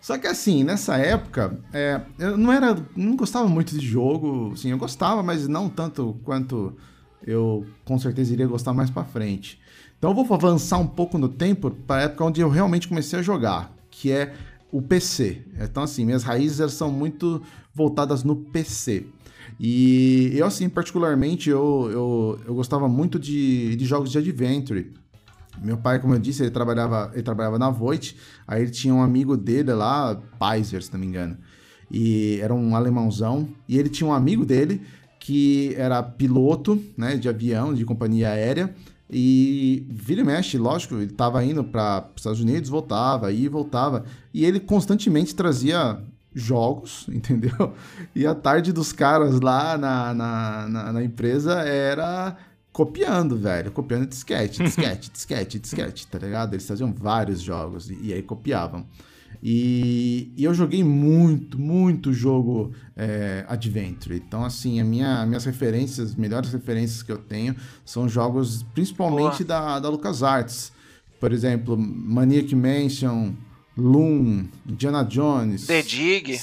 Só 0.00 0.16
que 0.16 0.26
assim, 0.26 0.62
nessa 0.62 0.96
época, 0.96 1.58
é, 1.72 2.00
eu 2.18 2.36
não 2.36 2.52
era, 2.52 2.76
não 2.96 3.16
gostava 3.16 3.48
muito 3.48 3.76
de 3.76 3.84
jogo, 3.84 4.56
sim, 4.56 4.70
eu 4.70 4.78
gostava, 4.78 5.22
mas 5.22 5.48
não 5.48 5.68
tanto 5.68 6.16
quanto 6.24 6.76
eu 7.26 7.66
com 7.84 7.98
certeza 7.98 8.32
iria 8.32 8.46
gostar 8.46 8.72
mais 8.72 8.90
pra 8.90 9.04
frente. 9.04 9.60
Então 9.98 10.10
eu 10.10 10.24
vou 10.24 10.34
avançar 10.34 10.78
um 10.78 10.86
pouco 10.86 11.18
no 11.18 11.28
tempo 11.28 11.70
para 11.70 12.02
a 12.02 12.04
época 12.04 12.24
onde 12.24 12.40
eu 12.40 12.48
realmente 12.48 12.86
comecei 12.86 13.18
a 13.18 13.22
jogar, 13.22 13.74
que 13.90 14.12
é 14.12 14.34
o 14.70 14.80
PC. 14.80 15.42
Então 15.60 15.82
assim, 15.82 16.04
minhas 16.04 16.22
raízes 16.22 16.72
são 16.72 16.90
muito 16.90 17.42
voltadas 17.74 18.22
no 18.22 18.36
PC. 18.36 19.06
E 19.58 20.30
eu 20.34 20.46
assim, 20.46 20.68
particularmente, 20.68 21.50
eu, 21.50 21.88
eu, 21.90 22.40
eu 22.46 22.54
gostava 22.54 22.88
muito 22.88 23.18
de, 23.18 23.74
de 23.74 23.84
jogos 23.84 24.12
de 24.12 24.18
adventure. 24.18 24.92
Meu 25.62 25.76
pai, 25.76 25.98
como 25.98 26.14
eu 26.14 26.18
disse, 26.18 26.42
ele 26.42 26.50
trabalhava, 26.50 27.10
ele 27.12 27.22
trabalhava 27.22 27.58
na 27.58 27.70
Voit, 27.70 28.16
aí 28.46 28.62
ele 28.62 28.70
tinha 28.70 28.94
um 28.94 29.02
amigo 29.02 29.36
dele 29.36 29.72
lá, 29.72 30.20
Paiser, 30.38 30.82
se 30.82 30.92
não 30.92 31.00
me 31.00 31.06
engano. 31.06 31.36
E 31.90 32.38
era 32.40 32.54
um 32.54 32.76
alemãozão, 32.76 33.48
e 33.68 33.78
ele 33.78 33.88
tinha 33.88 34.08
um 34.08 34.12
amigo 34.12 34.44
dele 34.44 34.82
que 35.18 35.74
era 35.76 36.02
piloto, 36.02 36.82
né, 36.96 37.16
de 37.16 37.28
avião, 37.28 37.74
de 37.74 37.84
companhia 37.84 38.30
aérea, 38.30 38.74
e 39.10 39.86
vira 39.90 40.20
e 40.20 40.24
mexe, 40.24 40.58
lógico, 40.58 40.94
ele 40.94 41.04
estava 41.04 41.42
indo 41.44 41.64
para 41.64 42.08
os 42.14 42.20
Estados 42.20 42.40
Unidos, 42.40 42.68
voltava, 42.68 43.32
ia 43.32 43.46
e 43.46 43.48
voltava, 43.48 44.04
e 44.32 44.44
ele 44.44 44.60
constantemente 44.60 45.34
trazia 45.34 45.98
jogos, 46.34 47.06
entendeu? 47.12 47.74
E 48.14 48.26
a 48.26 48.34
tarde 48.34 48.72
dos 48.72 48.92
caras 48.92 49.40
lá 49.40 49.76
na, 49.78 50.14
na, 50.14 50.68
na, 50.68 50.92
na 50.92 51.02
empresa 51.02 51.60
era 51.60 52.36
copiando, 52.78 53.36
velho. 53.36 53.72
Copiando 53.72 54.06
disquete, 54.06 54.62
disquete, 54.62 55.10
disquete, 55.10 55.58
disquete, 55.58 56.06
tá 56.06 56.16
ligado? 56.16 56.54
Eles 56.54 56.64
faziam 56.64 56.92
vários 56.92 57.40
jogos 57.40 57.90
e, 57.90 57.98
e 58.00 58.12
aí 58.12 58.22
copiavam. 58.22 58.86
E, 59.42 60.32
e 60.36 60.44
eu 60.44 60.54
joguei 60.54 60.84
muito, 60.84 61.58
muito 61.58 62.12
jogo 62.12 62.72
é, 62.96 63.44
Adventure. 63.48 64.14
Então, 64.14 64.44
assim, 64.44 64.80
a 64.80 64.84
minha, 64.84 65.26
minhas 65.26 65.44
referências, 65.44 66.10
as 66.10 66.14
melhores 66.14 66.52
referências 66.52 67.02
que 67.02 67.10
eu 67.10 67.18
tenho 67.18 67.56
são 67.84 68.08
jogos 68.08 68.62
principalmente 68.72 69.42
da, 69.42 69.80
da 69.80 69.88
LucasArts. 69.88 70.70
Por 71.18 71.32
exemplo, 71.32 71.76
Maniac 71.76 72.54
Mansion, 72.54 73.32
Loom, 73.76 74.46
Indiana 74.64 75.02
Jones. 75.02 75.66
The 75.66 75.82
Dig. 75.82 76.38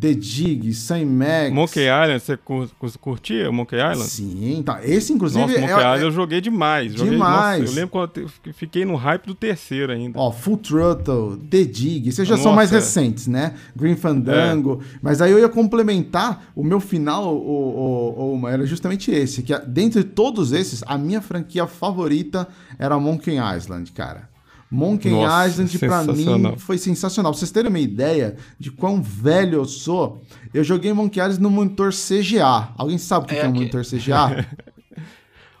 The 0.00 0.12
Dig, 0.12 0.74
Sam 0.74 1.06
Max. 1.06 1.52
Monkey 1.52 1.84
Island, 1.84 2.18
você 2.20 2.36
cur- 2.36 2.68
cur- 2.78 2.98
curtia 2.98 3.50
Monkey 3.50 3.76
Island? 3.76 4.10
Sim, 4.10 4.62
tá. 4.66 4.80
Esse, 4.84 5.12
inclusive, 5.12 5.40
Nossa, 5.46 5.60
Monkey 5.60 5.72
é, 5.72 5.76
Island 5.78 6.02
eu 6.02 6.10
joguei 6.10 6.40
demais. 6.40 6.92
Joguei, 6.94 7.12
Demais. 7.12 7.60
nossa, 7.60 7.70
eu 7.72 7.74
lembro 7.76 7.90
quando 7.90 8.10
eu 8.18 8.52
fiquei 8.52 8.84
no 8.84 8.96
hype 8.96 9.26
do 9.26 9.34
terceiro 9.34 9.92
ainda. 9.92 10.18
Ó, 10.18 10.32
Full 10.32 10.56
Throttle, 10.58 11.36
The 11.48 11.64
Dig, 11.64 12.08
esses 12.08 12.26
já 12.28 12.36
são 12.36 12.46
Nossa, 12.46 12.56
mais 12.56 12.72
é. 12.72 12.74
recentes, 12.76 13.28
né? 13.28 13.54
Green 13.74 13.96
Fandango. 13.96 14.82
Mas 15.00 15.22
aí 15.22 15.30
eu 15.30 15.38
ia 15.38 15.48
complementar, 15.48 16.50
o 16.56 16.64
meu 16.64 16.80
final, 16.80 17.34
o, 17.34 17.38
o, 17.38 18.40
o- 18.42 18.48
era 18.48 18.66
justamente 18.66 19.10
esse, 19.10 19.42
que 19.42 19.56
dentre 19.60 20.02
todos 20.02 20.52
esses, 20.52 20.82
a 20.86 20.98
minha 20.98 21.20
franquia 21.22 21.66
favorita 21.66 22.48
era 22.78 22.98
Monkey 22.98 23.36
Island, 23.56 23.92
cara. 23.92 24.28
Monkey 24.70 25.10
Nossa, 25.10 25.48
Island 25.48 25.78
pra 25.78 26.04
mim 26.04 26.54
foi 26.58 26.76
sensacional. 26.78 27.32
Pra 27.32 27.38
vocês 27.38 27.50
terem 27.50 27.68
uma 27.70 27.78
ideia 27.78 28.36
de 28.58 28.70
quão 28.70 29.02
velho 29.02 29.54
eu 29.56 29.64
sou, 29.64 30.22
eu 30.52 30.62
joguei 30.62 30.92
Monkey 30.92 31.20
Island 31.20 31.40
no 31.40 31.50
monitor 31.50 31.90
CGA. 31.90 32.70
Alguém 32.76 32.98
sabe 32.98 33.24
o 33.24 33.28
que 33.28 33.34
É 33.34 33.40
que 33.40 33.46
é 33.46 33.48
um 33.48 33.54
monitor 33.54 33.82
CGA? 33.84 34.46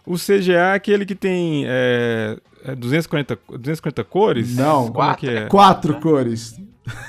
O 0.08 0.16
CGA 0.16 0.72
é 0.72 0.74
aquele 0.74 1.04
que 1.04 1.14
tem 1.14 1.64
é, 1.66 2.38
é 2.64 2.74
240, 2.74 3.38
240 3.58 4.04
cores? 4.04 4.56
Não. 4.56 4.90
Como 4.90 5.10
é 5.10 5.16
é? 5.22 5.46
Quatro 5.46 6.00
cores. 6.00 6.58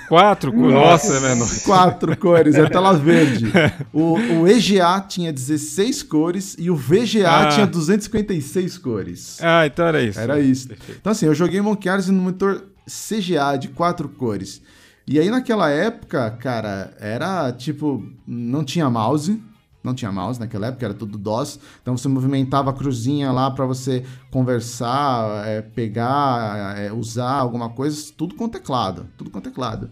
Quatro 0.10 0.52
cores? 0.52 0.74
Nossa, 0.74 1.14
é 1.14 1.20
menor. 1.22 1.48
Quatro 1.64 2.18
cores, 2.18 2.56
é 2.56 2.68
tela 2.68 2.94
verde. 2.94 3.46
O, 3.94 4.16
o 4.42 4.48
EGA 4.48 5.00
tinha 5.08 5.32
16 5.32 6.04
cores 6.04 6.56
e 6.60 6.70
o 6.70 6.76
VGA 6.76 7.30
Ah. 7.30 7.48
tinha 7.48 7.66
256 7.66 8.78
cores. 8.78 9.38
Ah, 9.42 9.66
então 9.66 9.88
era 9.88 10.02
isso. 10.02 10.20
Era 10.20 10.40
isso. 10.40 10.68
Perfeito. 10.68 10.98
Então, 11.00 11.12
assim, 11.12 11.26
eu 11.26 11.34
joguei 11.34 11.62
Monkey 11.62 11.88
Island 11.90 12.12
no 12.12 12.24
monitor 12.24 12.66
CGA 12.86 13.58
de 13.58 13.70
quatro 13.70 14.10
cores. 14.10 14.62
E 15.08 15.18
aí, 15.20 15.30
naquela 15.30 15.70
época, 15.70 16.30
cara, 16.32 16.94
era 17.00 17.52
tipo. 17.54 18.06
Não 18.28 18.64
tinha 18.64 18.90
mouse. 18.90 19.42
Não 19.90 19.96
tinha 19.96 20.12
mouse 20.12 20.40
naquela 20.40 20.68
época, 20.68 20.86
era 20.86 20.94
tudo 20.94 21.18
DOS. 21.18 21.60
Então 21.82 21.98
você 21.98 22.08
movimentava 22.08 22.70
a 22.70 22.74
cruzinha 22.74 23.32
lá 23.32 23.50
pra 23.50 23.66
você 23.66 24.06
conversar, 24.32 25.48
é, 25.48 25.62
pegar, 25.62 26.78
é, 26.78 26.94
usar 26.94 27.32
alguma 27.32 27.70
coisa, 27.70 28.12
tudo 28.16 28.36
com 28.36 28.48
teclado. 28.48 29.08
Tudo 29.18 29.32
com 29.32 29.42
teclado. 29.42 29.90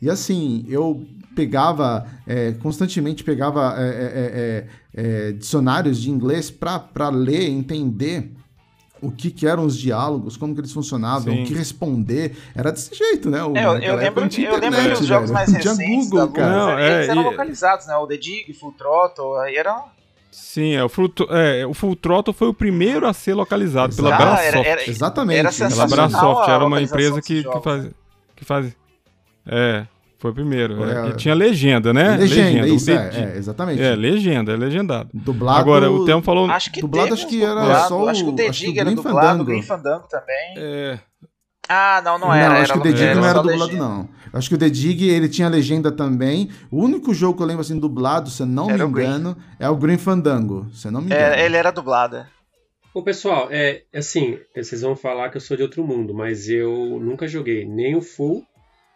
E 0.00 0.08
assim, 0.08 0.64
eu 0.68 1.04
pegava, 1.34 2.06
é, 2.26 2.52
constantemente 2.52 3.24
pegava 3.24 3.74
é, 3.78 4.68
é, 4.94 5.02
é 5.28 5.32
dicionários 5.32 6.00
de 6.00 6.10
inglês 6.10 6.50
para 6.50 7.08
ler, 7.08 7.48
entender 7.48 8.32
o 9.02 9.10
que, 9.10 9.30
que, 9.30 9.46
eram 9.46 9.66
os 9.66 9.76
diálogos, 9.76 10.36
como 10.36 10.54
que 10.54 10.60
eles 10.60 10.72
funcionavam, 10.72 11.34
Sim. 11.34 11.42
o 11.42 11.46
que 11.46 11.52
responder. 11.52 12.36
Era 12.54 12.70
desse 12.70 12.94
jeito, 12.94 13.28
né? 13.28 13.42
O, 13.42 13.56
é, 13.56 13.64
eu, 13.64 13.72
eu 13.72 13.96
lembro, 13.96 14.24
eu 14.24 14.56
lembro 14.58 14.80
que 14.80 15.02
os 15.02 15.06
jogos 15.06 15.30
mais 15.30 15.52
recentes 15.52 16.08
Google, 16.08 16.28
da 16.28 16.32
cara. 16.32 16.56
Não, 16.56 16.78
eles 16.78 17.08
eram 17.08 17.22
localizados, 17.22 17.86
né? 17.86 17.96
O 17.96 18.06
The 18.06 18.16
Dig, 18.16 18.52
Full 18.54 18.72
Throttle, 18.72 19.36
aí 19.40 19.56
eram... 19.56 19.84
Sim, 20.30 20.74
é, 20.74 20.84
o, 20.84 20.88
Full, 20.88 21.12
é, 21.30 21.66
o 21.66 21.74
Full 21.74 21.96
Throttle 21.96 22.32
foi 22.32 22.48
o 22.48 22.54
primeiro 22.54 23.06
a 23.06 23.12
ser 23.12 23.34
localizado 23.34 23.92
Exato. 23.92 24.02
pela 24.02 24.16
Brasoft. 24.16 24.46
Era, 24.46 24.68
era, 24.68 24.90
Exatamente. 24.90 25.38
Era 25.40 25.68
pela 25.68 25.86
Brasoft, 25.86 26.48
era 26.48 26.64
uma 26.64 26.80
empresa 26.80 27.20
que, 27.20 27.42
que, 27.42 27.60
faz, 27.60 27.90
que 28.36 28.44
faz... 28.44 28.76
É, 29.44 29.84
foi 30.22 30.30
o 30.30 30.34
primeiro. 30.34 30.84
É, 30.84 31.08
e 31.08 31.16
tinha 31.16 31.34
legenda, 31.34 31.92
né? 31.92 32.16
Legenda, 32.16 32.62
legenda 32.62 32.68
isso, 32.68 32.90
é, 32.92 32.94
é, 32.94 33.36
exatamente. 33.36 33.82
É, 33.82 33.96
legenda, 33.96 34.52
é 34.52 34.56
legendado. 34.56 35.10
Dublado. 35.12 35.58
Agora, 35.58 35.90
o 35.90 36.04
Temo 36.04 36.22
falou. 36.22 36.48
Acho 36.48 36.70
que 36.70 36.80
dublado, 36.80 37.12
acho 37.12 37.26
que 37.26 37.42
era 37.42 37.60
dublado, 37.60 37.88
só 37.88 38.04
o. 38.04 38.08
Acho 38.08 38.22
que 38.22 38.30
o 38.30 38.36
The 38.36 38.50
Dig 38.50 38.78
era 38.78 38.90
dublado, 38.92 39.18
Fandango. 39.18 39.42
o 39.42 39.44
Green 39.46 39.62
Fandango 39.62 40.06
também. 40.08 40.54
É. 40.56 40.98
Ah, 41.68 42.00
não, 42.04 42.20
não 42.20 42.32
era. 42.32 42.50
Não, 42.50 42.60
acho 42.60 42.72
era, 42.72 42.80
que 42.80 42.88
o 42.88 42.92
The 42.92 42.98
Dig 42.98 43.14
não 43.16 43.24
era 43.26 43.42
dublado, 43.42 43.64
legenda. 43.64 43.84
não. 43.84 44.08
Acho 44.32 44.48
que 44.48 44.54
o 44.54 44.58
The 44.58 44.70
Dig, 44.70 45.08
ele 45.08 45.28
tinha 45.28 45.48
legenda 45.48 45.90
também. 45.90 46.48
O 46.70 46.80
único 46.80 47.12
jogo 47.12 47.36
que 47.36 47.42
eu 47.42 47.46
lembro 47.46 47.62
assim 47.62 47.76
dublado, 47.76 48.30
se 48.30 48.42
eu 48.42 48.46
não 48.46 48.70
era 48.70 48.86
me 48.86 48.90
engano, 48.92 49.36
é 49.58 49.68
o 49.68 49.74
Green 49.74 49.98
Fandango. 49.98 50.68
Se 50.72 50.86
eu 50.86 50.92
não 50.92 51.00
me 51.00 51.06
engano. 51.06 51.34
É, 51.34 51.44
ele 51.44 51.56
era 51.56 51.72
dublado. 51.72 52.24
Bom, 52.94 53.02
pessoal, 53.02 53.48
é 53.50 53.82
assim, 53.92 54.38
vocês 54.54 54.82
vão 54.82 54.94
falar 54.94 55.30
que 55.30 55.36
eu 55.36 55.40
sou 55.40 55.56
de 55.56 55.64
outro 55.64 55.82
mundo, 55.82 56.14
mas 56.14 56.48
eu 56.48 57.00
nunca 57.02 57.26
joguei 57.26 57.64
nem 57.64 57.96
o 57.96 58.02
Full 58.02 58.46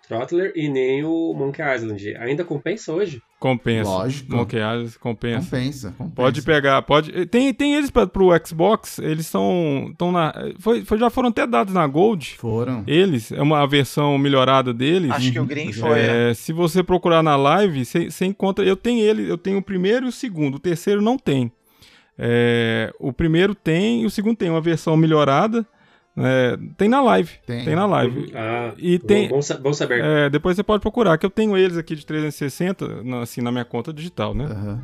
Throttler 0.06 0.52
e 0.54 0.68
nem 0.68 1.04
o 1.04 1.34
Monkey 1.34 1.62
Island. 1.62 2.16
Ainda 2.18 2.44
compensa 2.44 2.92
hoje? 2.92 3.20
Compensa. 3.40 3.90
Lógico. 3.90 4.36
Monkey 4.36 4.56
Island 4.56 4.98
compensa. 4.98 5.44
Compensa, 5.44 5.94
compensa. 5.98 6.14
Pode 6.14 6.42
pegar, 6.42 6.80
pode. 6.82 7.26
Tem, 7.26 7.52
tem 7.52 7.74
eles 7.74 7.90
pra, 7.90 8.06
pro 8.06 8.28
Xbox, 8.44 8.98
eles 8.98 9.26
são. 9.26 9.88
Estão 9.90 10.12
na. 10.12 10.32
Foi, 10.60 10.84
foi, 10.84 10.98
já 10.98 11.10
foram 11.10 11.30
até 11.30 11.46
dados 11.46 11.74
na 11.74 11.86
Gold. 11.86 12.36
Foram. 12.38 12.84
Eles, 12.86 13.32
é 13.32 13.42
uma 13.42 13.66
versão 13.66 14.16
melhorada 14.16 14.72
deles. 14.72 15.10
Acho 15.10 15.32
que 15.32 15.40
o 15.40 15.44
Green 15.44 15.72
foi. 15.72 15.98
É, 15.98 16.34
se 16.34 16.52
você 16.52 16.82
procurar 16.82 17.22
na 17.22 17.34
live, 17.34 17.84
você 17.84 18.24
encontra. 18.24 18.64
Eu 18.64 18.76
tenho 18.76 19.04
ele, 19.04 19.28
eu 19.28 19.36
tenho 19.36 19.58
o 19.58 19.62
primeiro 19.62 20.06
e 20.06 20.08
o 20.08 20.12
segundo. 20.12 20.54
O 20.54 20.60
terceiro 20.60 21.02
não 21.02 21.18
tem. 21.18 21.50
É, 22.18 22.92
o 22.98 23.12
primeiro 23.12 23.54
tem 23.54 24.02
e 24.02 24.06
o 24.06 24.10
segundo 24.10 24.36
tem 24.36 24.48
uma 24.48 24.60
versão 24.60 24.96
melhorada. 24.96 25.66
É, 26.16 26.58
tem 26.76 26.88
na 26.88 27.02
live. 27.02 27.30
Tem. 27.46 27.64
tem. 27.64 27.74
na 27.74 27.86
live. 27.86 28.32
Ah, 28.34 28.72
e 28.78 28.98
tem, 28.98 29.28
bom, 29.28 29.40
bom 29.60 29.72
saber. 29.72 30.02
É, 30.02 30.30
depois 30.30 30.56
você 30.56 30.62
pode 30.62 30.80
procurar, 30.80 31.18
que 31.18 31.26
eu 31.26 31.30
tenho 31.30 31.56
eles 31.56 31.76
aqui 31.76 31.94
de 31.94 32.06
360, 32.06 32.86
assim, 33.22 33.42
na 33.42 33.52
minha 33.52 33.64
conta 33.64 33.92
digital, 33.92 34.34
né? 34.34 34.46
Uhum. 34.46 34.78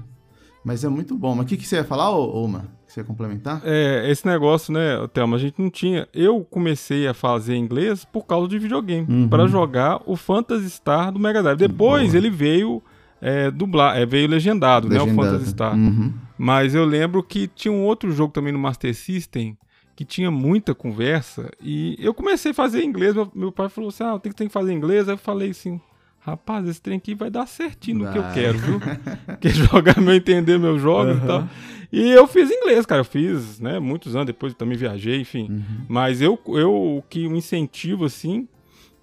Mas 0.64 0.84
é 0.84 0.88
muito 0.88 1.16
bom. 1.16 1.34
Mas 1.34 1.46
o 1.46 1.48
que, 1.48 1.56
que 1.56 1.66
você 1.66 1.76
ia 1.76 1.84
falar, 1.84 2.10
Oma? 2.10 2.68
Você 2.86 3.00
ia 3.00 3.04
complementar? 3.04 3.62
É, 3.64 4.08
esse 4.10 4.26
negócio, 4.26 4.72
né, 4.72 5.08
Thelma, 5.12 5.36
a 5.36 5.40
gente 5.40 5.60
não 5.60 5.70
tinha. 5.70 6.06
Eu 6.12 6.46
comecei 6.48 7.08
a 7.08 7.14
fazer 7.14 7.56
inglês 7.56 8.04
por 8.04 8.26
causa 8.26 8.46
de 8.46 8.58
videogame. 8.58 9.06
Uhum. 9.08 9.28
para 9.28 9.46
jogar 9.46 10.02
o 10.06 10.14
Phantasy 10.14 10.68
Star 10.70 11.10
do 11.10 11.18
Mega 11.18 11.42
Drive. 11.42 11.58
Depois 11.58 12.10
Boa. 12.10 12.16
ele 12.18 12.30
veio 12.30 12.82
é, 13.20 13.50
dublar, 13.50 13.96
é, 13.96 14.04
veio 14.04 14.28
legendado, 14.28 14.88
legendado, 14.88 15.10
né? 15.10 15.20
O 15.20 15.24
Phantasy 15.24 15.50
Star. 15.50 15.74
Uhum. 15.74 16.12
Mas 16.36 16.74
eu 16.74 16.84
lembro 16.84 17.22
que 17.22 17.48
tinha 17.48 17.72
um 17.72 17.82
outro 17.82 18.12
jogo 18.12 18.32
também 18.32 18.52
no 18.52 18.58
Master 18.58 18.94
System 18.94 19.56
que 19.94 20.04
tinha 20.04 20.30
muita 20.30 20.74
conversa 20.74 21.50
e 21.60 21.96
eu 21.98 22.14
comecei 22.14 22.52
a 22.52 22.54
fazer 22.54 22.82
inglês. 22.82 23.14
Meu, 23.14 23.30
meu 23.34 23.52
pai 23.52 23.68
falou 23.68 23.88
assim: 23.88 24.04
ah, 24.04 24.18
tem 24.18 24.32
que, 24.32 24.38
tem 24.38 24.46
que 24.46 24.52
fazer 24.52 24.72
inglês. 24.72 25.08
Aí 25.08 25.14
eu 25.14 25.18
falei 25.18 25.50
assim: 25.50 25.80
rapaz, 26.20 26.66
esse 26.68 26.80
trem 26.80 26.96
aqui 26.96 27.14
vai 27.14 27.30
dar 27.30 27.46
certinho 27.46 27.98
no 27.98 28.04
vai. 28.04 28.12
que 28.12 28.18
eu 28.18 28.32
quero, 28.32 28.58
viu? 28.58 28.80
Quer 29.40 29.50
jogar 29.50 30.00
meu 30.00 30.14
entender 30.14 30.58
meus 30.58 30.80
jogos 30.80 31.16
uhum. 31.18 31.24
e 31.24 31.26
tal. 31.26 31.48
E 31.92 32.10
eu 32.10 32.26
fiz 32.26 32.50
inglês, 32.50 32.86
cara. 32.86 33.00
Eu 33.00 33.04
fiz, 33.04 33.60
né, 33.60 33.78
muitos 33.78 34.14
anos 34.14 34.26
depois 34.26 34.52
eu 34.52 34.58
também 34.58 34.78
viajei, 34.78 35.20
enfim. 35.20 35.48
Uhum. 35.50 35.84
Mas 35.88 36.22
eu, 36.22 36.38
eu, 36.46 36.72
o 36.72 37.02
que 37.08 37.26
um 37.26 37.36
incentivo, 37.36 38.06
assim, 38.06 38.48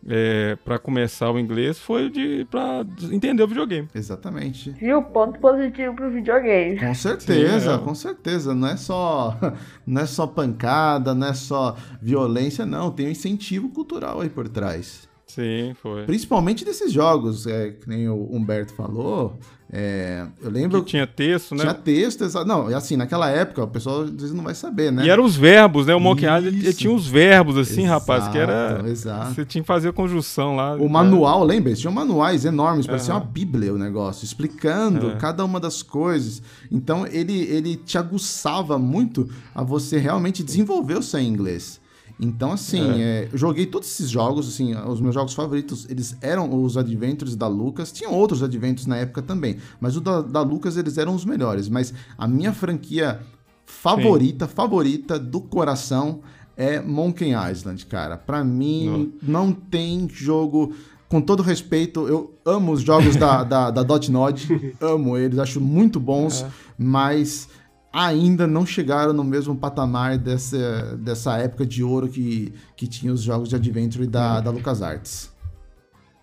é, 0.08 0.56
para 0.64 0.80
começar 0.80 1.30
o 1.32 1.39
inglês 1.39 1.78
foi 1.78 2.10
de 2.10 2.45
para 2.50 2.86
entender 3.12 3.43
o 3.43 3.47
videogame. 3.47 3.88
Exatamente. 3.93 4.74
o 4.93 5.04
ponto 5.04 5.39
positivo 5.39 5.93
pro 5.95 6.10
videogame. 6.10 6.80
Com 6.80 6.93
certeza, 6.93 7.76
Sim, 7.76 7.82
é. 7.82 7.86
com 7.86 7.95
certeza. 7.95 8.56
Não 8.56 8.68
é 8.68 8.78
só 8.78 9.38
não 9.86 10.02
é 10.02 10.06
só 10.06 10.28
pancada, 10.28 11.14
não 11.14 11.28
é 11.28 11.34
só 11.34 11.76
violência, 12.02 12.66
não. 12.66 12.91
Tem 12.91 13.08
um 13.08 13.12
incentivo 13.12 13.70
cultural 13.70 14.22
aí 14.22 14.30
por 14.30 14.47
trás. 14.47 15.09
Sim, 15.30 15.76
foi. 15.80 16.06
Principalmente 16.06 16.66
desses 16.66 16.92
jogos, 16.92 17.46
é, 17.46 17.70
que 17.70 17.88
nem 17.88 18.10
o 18.10 18.28
Humberto 18.32 18.74
falou. 18.74 19.38
É, 19.72 20.26
eu 20.42 20.50
lembro. 20.50 20.84
Que 20.84 20.90
tinha 20.90 21.06
texto, 21.06 21.54
né? 21.54 21.62
Tinha 21.62 21.74
texto, 21.76 22.24
exato. 22.24 22.48
Não, 22.48 22.66
assim, 22.76 22.98
naquela 22.98 23.30
época, 23.30 23.64
o 23.64 23.68
pessoal 23.68 24.02
às 24.02 24.10
vezes 24.10 24.34
não 24.34 24.44
vai 24.44 24.56
saber, 24.56 24.92
né? 24.92 25.06
E 25.06 25.10
eram 25.10 25.24
os 25.24 25.36
verbos, 25.36 25.86
né? 25.86 25.94
O 25.94 26.00
Monkey 26.00 26.26
Island 26.26 26.74
tinha 26.74 26.92
os 26.92 27.08
verbos, 27.08 27.56
assim, 27.56 27.84
exato, 27.84 28.00
rapaz, 28.00 28.28
que 28.30 28.38
era. 28.40 28.84
Exato. 28.88 29.36
Você 29.36 29.46
tinha 29.46 29.62
que 29.62 29.68
fazer 29.68 29.90
a 29.90 29.94
conjunção 29.94 30.56
lá. 30.56 30.76
O 30.76 30.90
manual, 30.90 31.44
lembra? 31.44 31.76
Tinha 31.76 31.92
manuais 31.92 32.44
enormes, 32.46 32.88
parecia 32.88 33.14
uhum. 33.14 33.20
uma 33.20 33.26
bíblia 33.28 33.72
o 33.72 33.78
negócio, 33.78 34.26
explicando 34.26 35.16
cada 35.18 35.46
uma 35.46 35.60
das 35.60 35.84
coisas. 35.84 36.42
Então 36.72 37.06
ele, 37.06 37.40
ele 37.44 37.76
te 37.76 38.00
aguçava 38.00 38.80
muito 38.80 39.30
a 39.54 39.64
você 39.64 40.00
realmente 40.00 40.42
desenvolver 40.42 40.98
o 40.98 41.04
seu 41.04 41.20
inglês. 41.20 41.80
Então, 42.20 42.51
assim, 42.51 43.01
é. 43.01 43.01
É, 43.01 43.30
eu 43.32 43.38
joguei 43.38 43.65
todos 43.65 43.88
esses 43.88 44.09
jogos, 44.09 44.47
assim, 44.49 44.76
os 44.76 44.99
meus 44.99 45.13
jogos 45.13 45.34
favoritos, 45.34 45.88
eles 45.89 46.17
eram 46.22 46.63
os 46.63 46.76
Adventures 46.76 47.36
da 47.36 47.47
Lucas. 47.47 47.91
Tinham 47.91 48.13
outros 48.13 48.43
Adventures 48.43 48.86
na 48.86 48.97
época 48.97 49.22
também, 49.22 49.57
mas 49.80 49.95
o 49.95 50.01
da, 50.01 50.22
da 50.22 50.41
Lucas, 50.41 50.76
eles 50.76 50.97
eram 50.97 51.15
os 51.15 51.24
melhores. 51.24 51.70
Mas 51.70 51.93
a 52.17 52.28
minha 52.28 52.51
franquia 52.51 53.22
favorita, 53.65 54.47
Sim. 54.47 54.53
favorita 54.53 55.17
do 55.17 55.39
coração 55.39 56.20
é 56.57 56.82
Monkey 56.82 57.32
Island, 57.51 57.86
cara. 57.86 58.17
Para 58.17 58.43
mim, 58.43 59.13
não. 59.22 59.45
não 59.45 59.53
tem 59.53 60.09
jogo 60.11 60.74
com 61.07 61.22
todo 61.22 61.41
respeito, 61.41 62.07
eu 62.07 62.36
amo 62.45 62.74
os 62.74 62.82
jogos 62.82 63.15
da, 63.15 63.43
da, 63.43 63.72
da 63.72 63.82
Dotnod, 63.82 64.76
amo 64.80 65.17
eles, 65.17 65.39
acho 65.39 65.59
muito 65.59 65.99
bons, 65.99 66.43
é. 66.43 66.51
mas 66.78 67.49
ainda 67.92 68.46
não 68.46 68.66
chegaram 68.66 69.14
no 69.14 69.24
mesmo 69.24 69.56
patamar 69.56 70.18
dessa, 70.18 70.98
dessa 70.98 71.38
época 71.38 71.66
de 71.66 71.84
ouro 71.84 72.08
que, 72.08 72.54
que 72.76 72.88
tinha 72.88 73.12
os 73.12 73.22
jogos 73.22 73.50
de 73.50 73.56
Adventure 73.56 74.06
da, 74.06 74.40
da 74.40 74.52
LucasArts. 74.52 75.34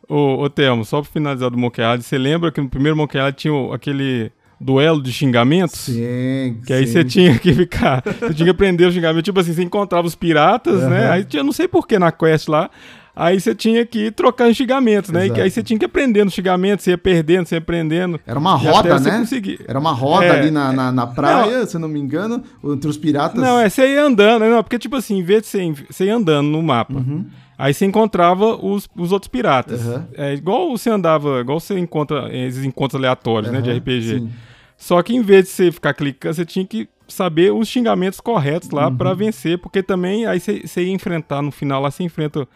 Ô, 0.09 0.43
ô 0.43 0.49
Telmo, 0.49 0.85
só 0.85 1.03
pra 1.03 1.11
finalizar 1.11 1.51
do 1.51 1.59
Monkey 1.59 1.83
Island, 1.83 2.05
você 2.05 2.17
lembra 2.17 2.53
que 2.53 2.61
no 2.61 2.69
primeiro 2.69 2.97
Monkey 2.97 3.19
Island 3.19 3.37
tinha 3.37 3.75
aquele 3.75 4.31
duelo 4.61 5.03
de 5.03 5.13
xingamentos? 5.13 5.81
Sim, 5.81 6.61
Que 6.65 6.73
aí 6.73 6.87
você 6.87 7.05
tinha 7.05 7.39
que 7.39 7.53
ficar, 7.53 8.03
você 8.05 8.33
tinha 8.33 8.47
que 8.47 8.51
aprender 8.51 8.87
os 8.87 8.95
xingamentos, 8.95 9.25
tipo 9.25 9.41
assim, 9.41 9.53
você 9.53 9.65
encontrava 9.65 10.07
os 10.07 10.15
piratas, 10.15 10.83
uhum. 10.83 10.91
né? 10.91 11.11
Aí 11.11 11.25
tinha, 11.25 11.43
não 11.43 11.53
sei 11.53 11.67
por 11.67 11.87
que 11.89 11.99
na 11.99 12.13
quest 12.13 12.49
lá, 12.49 12.71
Aí 13.19 13.41
você 13.41 13.55
tinha 13.55 13.87
que 13.87 14.09
ir 14.09 14.13
trocando 14.13 14.55
xingamentos, 14.55 15.11
né? 15.11 15.29
E 15.29 15.41
aí 15.41 15.51
você 15.51 15.63
tinha 15.63 15.79
que 15.79 15.87
aprender 15.87 16.23
nos 16.23 16.35
xingamentos, 16.35 16.85
você 16.85 16.91
ia 16.91 16.99
perdendo, 16.99 17.47
você 17.47 17.55
ia 17.55 17.61
aprendendo. 17.61 18.21
Era 18.27 18.39
uma 18.39 18.55
roda, 18.55 19.01
né? 19.01 19.27
Era 19.67 19.79
uma 19.79 19.93
roda 19.93 20.27
é, 20.27 20.39
ali 20.39 20.51
na, 20.51 20.71
na, 20.71 20.93
na 20.93 21.07
praia, 21.07 21.61
não, 21.61 21.67
se 21.67 21.77
eu 21.77 21.81
não 21.81 21.89
me 21.89 21.99
engano, 21.99 22.45
entre 22.63 22.91
os 22.91 22.99
piratas. 22.99 23.41
Não, 23.41 23.59
é 23.59 23.71
você 23.71 23.95
ia 23.95 24.05
andando, 24.05 24.45
não, 24.45 24.63
porque 24.63 24.79
tipo 24.79 24.97
assim, 24.97 25.21
em 25.21 25.23
vez 25.23 25.43
de 25.45 25.49
você, 25.49 25.75
você 25.89 26.05
ia 26.05 26.15
andando 26.15 26.49
no 26.49 26.63
mapa. 26.63 26.93
Uhum. 26.93 27.25
Aí 27.57 27.73
você 27.73 27.87
encontrava 27.87 28.55
os, 28.55 28.87
os 28.95 29.13
outros 29.13 29.29
piratas. 29.29 29.83
Uhum. 29.83 30.03
É 30.15 30.35
igual 30.35 30.77
você 30.77 30.91
andava, 30.91 31.41
igual 31.41 31.59
você 31.59 31.79
encontra 31.79 32.29
esses 32.37 32.67
encontros 32.67 33.01
aleatórios, 33.01 33.51
uhum, 33.51 33.57
né, 33.57 33.63
de 33.63 33.73
RPG. 33.73 34.19
Sim. 34.19 34.31
Só 34.77 35.03
que 35.03 35.17
em 35.17 35.23
vez 35.23 35.45
de 35.45 35.51
você 35.53 35.73
ficar 35.73 35.95
clicando, 35.95 36.35
você 36.35 36.45
tinha 36.45 36.67
que 36.67 36.87
saber 37.09 37.51
os 37.51 37.67
xingamentos 37.67 38.21
corretos 38.21 38.69
lá 38.71 38.89
uhum. 38.89 38.97
para 38.97 39.15
vencer, 39.15 39.59
porque 39.59 39.83
também 39.83 40.27
aí 40.27 40.39
você, 40.39 40.61
você 40.67 40.83
ia 40.83 40.93
enfrentar 40.93 41.41
no 41.41 41.51
final 41.51 41.81
lá 41.81 41.91
você 41.91 42.03
enfrenta 42.03 42.47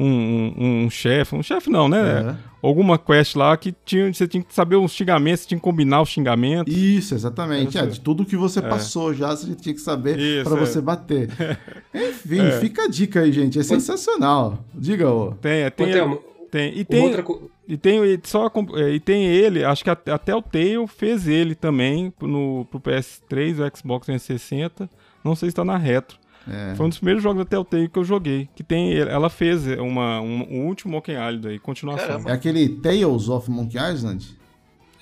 um, 0.00 0.54
um, 0.56 0.84
um 0.84 0.90
chefe, 0.90 1.34
um 1.34 1.42
chefe 1.42 1.68
não, 1.68 1.88
né? 1.88 2.22
Uhum. 2.22 2.36
Alguma 2.62 2.98
quest 2.98 3.36
lá 3.36 3.56
que 3.56 3.74
tinha, 3.84 4.12
você 4.12 4.26
tinha 4.26 4.42
que 4.42 4.52
saber 4.54 4.76
os 4.76 4.92
xingamentos, 4.92 5.40
você 5.40 5.48
tinha 5.48 5.58
que 5.58 5.64
combinar 5.64 6.02
os 6.02 6.08
xingamentos. 6.08 6.74
Isso, 6.74 7.14
exatamente. 7.14 7.78
É, 7.78 7.86
de 7.86 8.00
tudo 8.00 8.24
que 8.24 8.36
você 8.36 8.58
é. 8.58 8.62
passou 8.62 9.14
já, 9.14 9.34
você 9.34 9.54
tinha 9.54 9.74
que 9.74 9.80
saber 9.80 10.44
para 10.44 10.56
é. 10.56 10.60
você 10.60 10.80
bater. 10.80 11.30
Enfim, 11.94 12.40
é. 12.40 12.60
fica 12.60 12.84
a 12.84 12.88
dica 12.88 13.20
aí, 13.20 13.32
gente. 13.32 13.58
É 13.58 13.62
sensacional. 13.62 14.58
Diga, 14.74 15.10
ô. 15.10 15.32
Tem, 15.32 15.62
é, 15.62 15.70
tem, 15.70 15.92
tem, 15.92 16.18
tem. 16.50 16.78
E 16.78 16.84
tem, 16.84 17.02
outra... 17.02 17.24
e 17.66 17.76
tem, 17.76 18.04
e 18.04 18.20
só, 18.24 18.50
é, 18.76 18.90
e 18.90 19.00
tem 19.00 19.26
ele, 19.26 19.64
acho 19.64 19.82
que 19.82 19.90
até 19.90 20.34
o 20.34 20.42
Tail 20.42 20.86
fez 20.86 21.26
ele 21.26 21.54
também 21.54 22.12
no, 22.20 22.66
pro 22.70 22.80
PS3, 22.80 23.54
o 23.54 23.78
Xbox 23.78 24.06
360. 24.06 24.88
Não 25.24 25.34
sei 25.34 25.50
se 25.50 25.56
tá 25.56 25.64
na 25.64 25.76
retro. 25.76 26.19
É. 26.48 26.74
Foi 26.74 26.86
um 26.86 26.88
dos 26.88 26.98
primeiros 26.98 27.22
jogos 27.22 27.38
da 27.38 27.44
Telltale 27.44 27.88
que 27.88 27.98
eu 27.98 28.04
joguei. 28.04 28.48
Que 28.54 28.62
tem. 28.62 28.96
Ela 28.96 29.28
fez 29.28 29.66
uma, 29.78 30.20
um, 30.20 30.46
um 30.50 30.66
último 30.66 30.92
Monkey 30.94 31.12
Island 31.12 31.48
aí, 31.48 31.58
continuação. 31.58 32.06
Caramba. 32.06 32.30
É 32.30 32.32
aquele 32.32 32.68
Tales 32.68 33.28
of 33.28 33.50
Monkey 33.50 33.78
Island? 33.78 34.38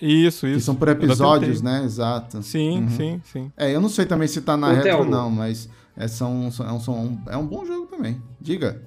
Isso, 0.00 0.46
isso. 0.46 0.58
Que 0.58 0.60
são 0.60 0.74
por 0.76 0.88
episódios, 0.88 1.60
né? 1.62 1.82
Exato. 1.84 2.42
Sim, 2.42 2.82
uhum. 2.82 2.90
sim, 2.90 3.20
sim. 3.24 3.52
É, 3.56 3.74
eu 3.74 3.80
não 3.80 3.88
sei 3.88 4.06
também 4.06 4.28
se 4.28 4.40
tá 4.40 4.56
na 4.56 4.72
retro, 4.72 5.04
não, 5.04 5.28
mas 5.30 5.68
é, 5.96 6.06
são, 6.06 6.50
são, 6.50 6.78
são, 6.80 7.20
é 7.28 7.36
um 7.36 7.46
bom 7.46 7.64
jogo 7.64 7.86
também. 7.86 8.20
Diga. 8.40 8.80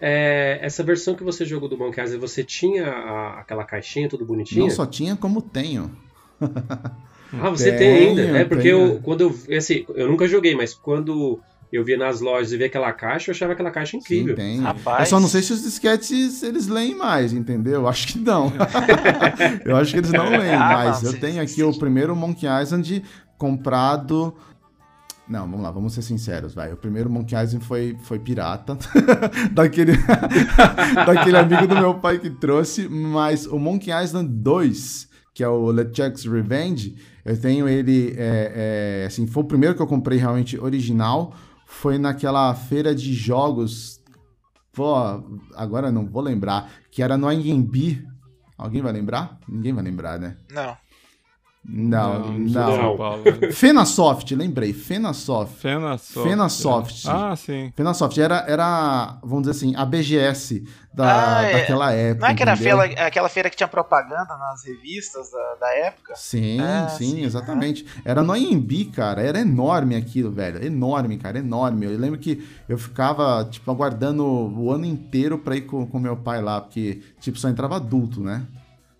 é, 0.00 0.58
essa 0.62 0.82
versão 0.84 1.14
que 1.14 1.24
você 1.24 1.44
jogou 1.44 1.68
do 1.68 1.76
Monkey 1.76 2.00
Island, 2.02 2.20
você 2.20 2.42
tinha 2.44 2.86
a- 2.88 3.40
aquela 3.40 3.64
caixinha 3.64 4.08
tudo 4.08 4.24
bonitinha? 4.24 4.62
Não 4.62 4.70
só 4.70 4.86
tinha, 4.86 5.16
como 5.16 5.40
tenho. 5.42 5.90
Ah, 7.32 7.48
você 7.48 7.70
tem 7.70 8.08
ainda? 8.08 8.22
Tenho, 8.24 8.36
É 8.36 8.44
porque 8.44 8.62
tenho. 8.64 8.94
eu, 8.94 9.00
quando 9.02 9.20
eu, 9.20 9.56
assim, 9.56 9.86
eu 9.94 10.08
nunca 10.08 10.26
joguei, 10.26 10.52
mas 10.56 10.74
quando 10.74 11.38
eu 11.72 11.84
via 11.84 11.96
nas 11.96 12.20
lojas 12.20 12.52
e 12.52 12.56
via 12.56 12.66
aquela 12.66 12.92
caixa, 12.92 13.30
eu 13.30 13.34
achava 13.34 13.52
aquela 13.52 13.70
caixa 13.70 13.96
incrível. 13.96 14.34
Sim, 14.34 14.42
tem. 14.42 14.60
Rapaz. 14.60 15.00
Eu 15.00 15.06
só 15.06 15.20
não 15.20 15.28
sei 15.28 15.42
se 15.42 15.52
os 15.52 15.62
disquetes 15.62 16.42
eles 16.42 16.66
leem 16.66 16.96
mais, 16.96 17.32
entendeu? 17.32 17.86
Acho 17.88 18.08
que 18.08 18.18
não. 18.18 18.52
eu 19.64 19.76
acho 19.76 19.92
que 19.92 19.98
eles 19.98 20.10
não 20.12 20.28
leem 20.28 20.54
Ah, 20.54 20.58
mais. 20.58 21.02
não, 21.02 21.10
Eu 21.10 21.14
sim, 21.14 21.20
tenho 21.20 21.40
aqui 21.42 21.52
sim. 21.52 21.62
o 21.62 21.78
primeiro 21.78 22.14
Monkey 22.16 22.46
Island 22.46 23.02
comprado. 23.38 24.34
Não, 25.28 25.42
vamos 25.42 25.60
lá, 25.62 25.70
vamos 25.70 25.92
ser 25.94 26.02
sinceros, 26.02 26.54
vai. 26.54 26.72
O 26.72 26.76
primeiro 26.76 27.08
Monkey 27.08 27.36
Island 27.36 27.64
foi, 27.64 27.96
foi 28.02 28.18
pirata. 28.18 28.76
daquele, 29.52 29.92
daquele 31.06 31.36
amigo 31.36 31.68
do 31.68 31.76
meu 31.76 31.94
pai 31.94 32.18
que 32.18 32.30
trouxe. 32.30 32.88
Mas 32.88 33.46
o 33.46 33.58
Monkey 33.58 33.92
Island 33.92 34.28
2, 34.28 35.08
que 35.32 35.44
é 35.44 35.48
o 35.48 35.70
LeChuck's 35.70 36.24
Revenge, 36.24 36.96
eu 37.24 37.40
tenho 37.40 37.68
ele. 37.68 38.12
é, 38.18 39.02
é, 39.02 39.06
assim, 39.06 39.24
foi 39.26 39.42
o 39.44 39.46
primeiro 39.46 39.74
que 39.76 39.80
eu 39.82 39.86
comprei 39.86 40.18
realmente 40.18 40.58
original. 40.58 41.32
Foi 41.70 41.98
naquela 41.98 42.52
feira 42.52 42.92
de 42.94 43.14
jogos. 43.14 44.02
Pô, 44.72 44.92
agora 45.54 45.90
não 45.90 46.04
vou 46.04 46.20
lembrar. 46.20 46.70
Que 46.90 47.00
era 47.00 47.16
no 47.16 47.28
Anhembi. 47.28 48.04
Alguém 48.58 48.82
vai 48.82 48.92
lembrar? 48.92 49.38
Ninguém 49.48 49.72
vai 49.72 49.84
lembrar, 49.84 50.18
né? 50.18 50.36
Não. 50.50 50.76
Não, 51.72 52.32
não. 52.32 52.44
de 52.44 52.52
São 52.52 52.96
Paulo, 52.96 53.22
né? 53.24 53.52
Fenasoft, 53.52 54.34
lembrei. 54.34 54.72
Fenasoft. 54.72 55.54
Fenasoft. 55.60 56.28
Fenasoft. 56.28 57.08
Ah, 57.08 57.36
sim. 57.36 57.72
Fenasoft 57.76 58.20
era, 58.20 58.44
era, 58.48 59.18
vamos 59.22 59.42
dizer 59.46 59.52
assim, 59.52 59.74
a 59.76 59.84
BGS 59.84 60.64
da, 60.92 61.38
Ah, 61.38 61.42
é. 61.44 61.52
daquela 61.52 61.92
época. 61.92 62.26
Não 62.26 62.32
é 62.32 62.34
que 62.34 62.42
era 62.42 62.56
feira, 62.56 62.82
aquela 63.06 63.28
feira 63.28 63.48
que 63.48 63.56
tinha 63.56 63.68
propaganda 63.68 64.36
nas 64.36 64.64
revistas 64.64 65.30
da, 65.30 65.54
da 65.60 65.74
época? 65.76 66.14
Sim, 66.16 66.58
Ah, 66.60 66.88
sim, 66.88 67.10
sim. 67.12 67.22
exatamente. 67.24 67.86
Era 68.04 68.22
no 68.22 68.32
Anhembi, 68.32 68.86
cara. 68.86 69.22
Era 69.22 69.38
enorme 69.38 69.94
aquilo, 69.94 70.32
velho. 70.32 70.64
Enorme, 70.64 71.18
cara, 71.18 71.38
enorme. 71.38 71.86
Eu 71.86 71.96
lembro 71.96 72.18
que 72.18 72.44
eu 72.68 72.76
ficava, 72.78 73.46
tipo, 73.48 73.70
aguardando 73.70 74.24
o 74.24 74.72
ano 74.72 74.84
inteiro 74.84 75.38
pra 75.38 75.54
ir 75.54 75.62
com, 75.62 75.86
com 75.86 75.98
meu 76.00 76.16
pai 76.16 76.42
lá, 76.42 76.60
porque, 76.60 77.00
tipo, 77.20 77.38
só 77.38 77.48
entrava 77.48 77.76
adulto, 77.76 78.20
né? 78.20 78.42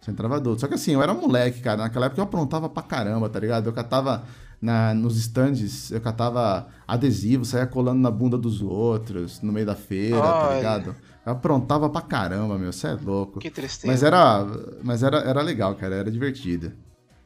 Entrava 0.08 0.36
adulto. 0.36 0.60
Só 0.60 0.68
que 0.68 0.74
assim, 0.74 0.92
eu 0.92 1.02
era 1.02 1.12
moleque, 1.12 1.60
cara. 1.60 1.82
Naquela 1.82 2.06
época 2.06 2.20
eu 2.20 2.24
aprontava 2.24 2.68
pra 2.68 2.82
caramba, 2.82 3.28
tá 3.28 3.38
ligado? 3.38 3.66
Eu 3.66 3.72
catava 3.72 4.24
na, 4.60 4.94
nos 4.94 5.16
stands, 5.16 5.90
eu 5.90 6.00
catava 6.00 6.68
adesivo, 6.86 7.44
saía 7.44 7.66
colando 7.66 8.00
na 8.00 8.10
bunda 8.10 8.36
dos 8.36 8.62
outros, 8.62 9.40
no 9.42 9.52
meio 9.52 9.66
da 9.66 9.74
feira, 9.74 10.20
tá 10.20 10.56
ligado? 10.56 10.96
Eu 11.24 11.32
aprontava 11.32 11.88
pra 11.88 12.00
caramba, 12.00 12.58
meu. 12.58 12.72
Você 12.72 12.88
é 12.88 12.92
louco. 12.92 13.38
Que 13.40 13.50
tristeza. 13.50 13.86
Mas 13.86 14.02
era, 14.02 14.46
mas 14.82 15.02
era, 15.02 15.18
era 15.18 15.42
legal, 15.42 15.74
cara. 15.74 15.96
Era 15.96 16.10
divertido. 16.10 16.72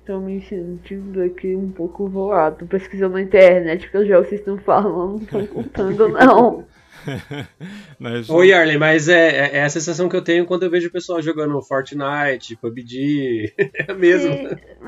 Tô 0.05 0.21
me 0.21 0.43
sentindo 0.43 1.23
aqui 1.23 1.57
um 1.57 1.71
pouco 1.71 2.09
voado. 2.09 2.67
Pesquisando 2.67 3.15
na 3.15 3.23
internet 3.23 3.91
que 3.91 3.97
os 3.97 4.07
jogos 4.07 4.29
que 4.29 4.37
vocês 4.37 4.41
estão 4.41 4.59
falando 4.59 5.13
não 5.13 5.17
estão 5.17 5.47
contando, 5.47 6.09
não. 6.09 6.65
Mas, 7.99 8.29
Ô, 8.29 8.43
Yarley, 8.43 8.79
mas 8.79 9.09
é, 9.09 9.29
é- 9.29 9.57
é 9.59 9.65
a 9.65 9.69
sensação 9.71 10.09
que 10.09 10.17
eu 10.17 10.23
tenho 10.23 10.45
quando 10.47 10.63
eu 10.65 10.71
vejo 10.71 10.89
o 10.89 10.93
pessoal 10.93 11.21
jogando 11.23 11.61
Fortnite, 11.63 12.57
PUBG. 12.57 13.53
É 13.89 13.93
mesmo. 13.95 14.33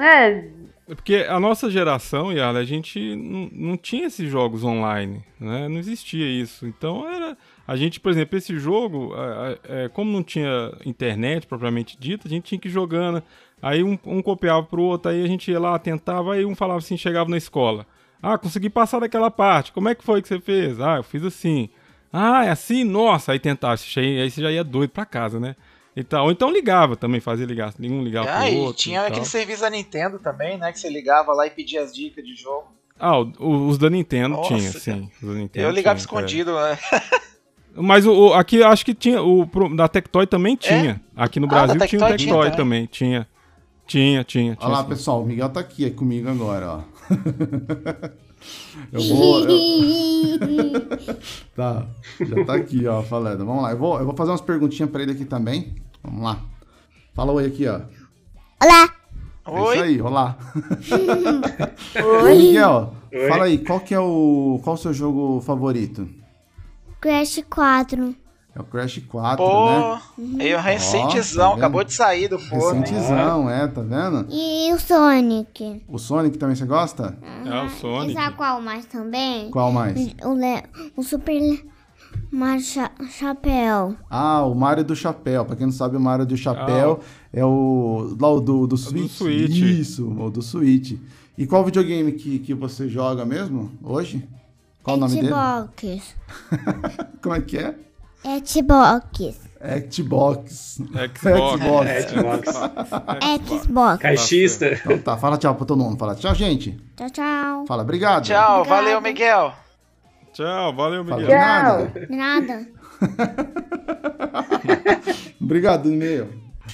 É, 0.01 0.45
É 0.89 0.95
Porque 0.95 1.27
a 1.29 1.39
nossa 1.41 1.71
geração, 1.71 2.33
Yarla, 2.33 2.61
a 2.61 2.65
gente 2.65 3.15
não, 3.17 3.49
não 3.53 3.77
tinha 3.77 4.07
esses 4.07 4.31
jogos 4.31 4.63
online, 4.65 5.23
né? 5.41 5.69
Não 5.69 5.79
existia 5.79 6.27
isso. 6.27 6.67
Então 6.67 7.09
era. 7.09 7.37
A 7.67 7.75
gente, 7.77 7.99
por 7.99 8.13
exemplo, 8.13 8.39
esse 8.39 8.57
jogo, 8.59 9.13
é, 9.17 9.85
é, 9.85 9.89
como 9.89 10.13
não 10.13 10.23
tinha 10.23 10.73
internet 10.85 11.47
propriamente 11.47 11.97
dita, 11.99 12.29
a 12.29 12.31
gente 12.31 12.45
tinha 12.45 12.59
que 12.61 12.69
ir 12.69 12.71
jogando. 12.71 13.23
Aí 13.61 13.83
um, 13.83 13.99
um 14.07 14.23
copiava 14.23 14.63
pro 14.63 14.83
outro, 14.83 15.11
aí 15.11 15.25
a 15.25 15.27
gente 15.27 15.51
ia 15.51 15.59
lá, 15.59 15.77
tentava, 15.79 16.35
aí 16.35 16.45
um 16.45 16.55
falava 16.55 16.79
assim, 16.79 16.97
chegava 16.97 17.29
na 17.29 17.37
escola. 17.37 17.87
Ah, 18.23 18.39
consegui 18.39 18.71
passar 18.71 19.01
daquela 19.01 19.31
parte. 19.31 19.73
Como 19.73 19.89
é 19.89 19.95
que 19.95 20.05
foi 20.05 20.23
que 20.23 20.29
você 20.29 20.39
fez? 20.41 20.81
Ah, 20.81 20.97
eu 20.97 21.03
fiz 21.03 21.25
assim. 21.25 21.69
Ah, 22.19 22.45
é 22.47 22.51
assim? 22.51 22.83
Nossa, 22.85 23.33
aí 23.33 23.39
tentava, 23.39 23.77
che- 23.77 24.01
aí 24.01 24.31
você 24.31 24.41
já 24.41 24.51
ia 24.51 24.65
doido 24.65 24.91
pra 24.91 25.05
casa, 25.05 25.39
né? 25.39 25.55
E 25.95 26.03
tal. 26.03 26.25
Ou 26.27 26.31
então 26.33 26.51
ligava 26.51 26.97
também, 26.97 27.21
fazia 27.21 27.45
ligar, 27.47 27.75
um 27.81 28.03
ligava 28.03 28.31
Ah, 28.31 28.41
pro 28.45 28.49
e 28.49 28.57
outro. 28.57 28.83
tinha 28.83 28.99
e 28.99 29.03
tal. 29.03 29.11
aquele 29.11 29.27
serviço 29.27 29.61
da 29.63 29.71
Nintendo 29.71 30.19
também, 30.19 30.57
né? 30.59 30.73
Que 30.73 30.79
você 30.81 30.89
ligava 30.89 31.33
lá 31.33 31.47
e 31.47 31.51
pedia 31.51 31.83
as 31.83 31.95
dicas 31.95 32.25
de 32.25 32.35
jogo. 32.35 32.69
Ah, 32.99 33.19
o- 33.19 33.33
o- 33.39 33.69
os 33.69 33.77
da 33.79 33.91
Nintendo 33.91 34.37
Nossa, 34.37 34.49
tinha, 34.57 34.73
sim. 34.73 35.11
Os 35.23 35.29
da 35.29 35.35
Nintendo 35.35 35.67
eu 35.67 35.71
ligava 35.71 35.97
tinha, 35.99 36.03
escondido, 36.05 36.55
né? 36.55 36.79
é. 36.93 37.01
Mas 37.79 38.07
o, 38.07 38.13
o- 38.29 38.33
aqui 38.35 38.63
acho 38.63 38.85
que 38.85 38.95
tinha, 38.95 39.23
o 39.23 39.45
da 39.77 39.87
Tectoy 39.89 40.27
também 40.27 40.57
tinha. 40.57 40.99
Aqui 41.15 41.39
no 41.39 41.47
Ah, 41.47 41.51
Brasil 41.51 41.79
da 41.79 41.87
tinha 41.87 41.99
o 41.99 42.03
Tectoy 42.03 42.17
tinha 42.19 42.35
Tectoy 42.35 42.51
também. 42.57 42.57
também, 42.57 42.87
tinha. 42.87 43.29
Tinha, 43.87 44.25
tinha, 44.25 44.55
tinha. 44.55 44.67
Olha 44.67 44.73
lá, 44.79 44.83
sim. 44.83 44.89
pessoal, 44.89 45.23
o 45.23 45.27
Miguel 45.27 45.49
tá 45.51 45.61
aqui 45.61 45.85
é 45.85 45.91
comigo 45.91 46.29
agora, 46.29 46.67
ó. 46.71 46.81
eu 48.93 49.01
vou. 49.03 49.41
eu- 49.49 51.17
Tá, 51.55 51.87
já 52.21 52.45
tá 52.45 52.55
aqui, 52.55 52.87
ó, 52.87 53.03
falando. 53.03 53.45
Vamos 53.47 53.63
lá, 53.63 53.71
eu 53.73 53.79
vou, 53.79 53.99
eu 53.99 54.05
vou 54.05 54.15
fazer 54.17 54.31
umas 54.31 54.41
perguntinhas 54.41 54.91
pra 54.91 55.03
ele 55.03 55.13
aqui 55.13 55.25
também. 55.25 55.75
Vamos 56.03 56.23
lá. 56.23 56.41
Fala 57.15 57.33
oi 57.33 57.47
aqui, 57.47 57.67
ó. 57.67 57.81
Olá! 58.63 58.93
É 59.47 59.51
isso 59.55 59.63
Oi? 59.63 59.79
aí, 59.81 60.01
olá. 60.03 60.37
oi. 62.23 62.35
Miguel, 62.37 62.95
Oi. 63.13 63.29
fala 63.29 63.45
aí, 63.45 63.59
qual 63.59 63.81
que 63.81 63.95
é 63.95 64.01
o. 64.01 64.61
Qual 64.63 64.75
o 64.75 64.79
seu 64.79 64.93
jogo 64.93 65.41
favorito? 65.41 66.09
Crash 67.01 67.43
4. 67.49 68.15
É 68.57 68.61
o 68.61 68.65
Crash 68.65 69.03
4, 69.07 69.45
Pô, 69.45 69.71
né? 70.17 70.51
eu 70.51 70.59
recentezão, 70.59 71.51
vendo? 71.51 71.59
acabou 71.59 71.85
de 71.85 71.93
sair 71.93 72.27
do 72.27 72.39
forno. 72.39 72.81
Recentezão, 72.81 73.51
é, 73.51 73.67
tá 73.67 73.83
vendo? 73.83 74.27
E 74.31 74.73
o 74.73 74.79
Sonic. 74.81 75.83
O 75.87 75.99
Sonic 75.99 76.39
também 76.39 76.57
você 76.57 76.65
gosta? 76.65 77.19
É 77.45 77.61
o 77.63 77.69
Sonic. 77.69 78.13
E 78.13 78.15
sabe 78.15 78.35
qual 78.37 78.63
mais 78.63 78.87
também? 78.87 79.51
Qual 79.51 79.71
mais? 79.71 80.15
O, 80.25 80.33
Le... 80.33 80.63
o 80.97 81.03
Super. 81.03 81.65
Mario 82.33 82.63
Cha- 82.65 82.91
Chapéu. 83.11 83.95
Ah, 84.09 84.43
o 84.47 84.55
Mario 84.55 84.85
do 84.85 84.97
Chapéu. 84.97 85.45
Pra 85.45 85.55
quem 85.55 85.67
não 85.67 85.73
sabe, 85.73 85.99
o 85.99 86.01
Mario 86.01 86.25
do 86.25 86.37
Chapéu 86.37 87.01
é 87.33 87.45
o. 87.45 88.17
Lá 88.19 88.31
o 88.31 88.41
do, 88.41 88.67
do 88.67 88.77
Switch. 88.79 89.11
Switch. 89.13 89.57
Isso, 89.59 90.09
o 90.11 90.31
do 90.31 90.41
Switch. 90.41 90.99
E 91.37 91.47
qual 91.47 91.63
videogame 91.63 92.13
que, 92.13 92.39
que 92.39 92.55
você 92.55 92.89
joga 92.89 93.27
mesmo 93.27 93.71
hoje? 93.83 94.27
Qual 94.83 94.97
o 94.97 95.01
nome 95.01 95.15
dele? 95.15 95.29
Xbox. 95.29 96.15
Como 97.23 97.35
é 97.35 97.41
que 97.43 97.59
é? 97.59 97.75
Xbox. 98.45 99.47
Xbox. 99.91 100.79
Xbox. 100.81 101.61
Xbox. 101.63 101.89
É, 101.89 103.39
Xbox. 103.39 103.63
Xbox. 103.65 104.03
Caixista. 104.03 104.67
Então 104.75 104.99
tá, 104.99 105.17
fala 105.17 105.39
tchau 105.39 105.55
pro 105.55 105.65
todo 105.65 105.79
mundo. 105.83 105.99
Fala 105.99 106.15
tchau, 106.15 106.35
gente. 106.35 106.77
Tchau, 106.97 107.11
tchau. 107.11 107.67
Fala, 107.67 107.83
obrigado. 107.83 108.25
Tchau, 108.25 108.61
Obrigada. 108.61 108.83
valeu, 108.83 109.01
Miguel. 109.01 109.53
Tchau, 110.33 110.75
valeu, 110.75 111.05
Fala 111.05 111.21
Miguel. 111.21 111.39
nada. 111.39 112.07
De 112.07 112.17
nada. 112.17 112.67
Obrigado, 115.41 115.91
e-mail. 115.93 116.29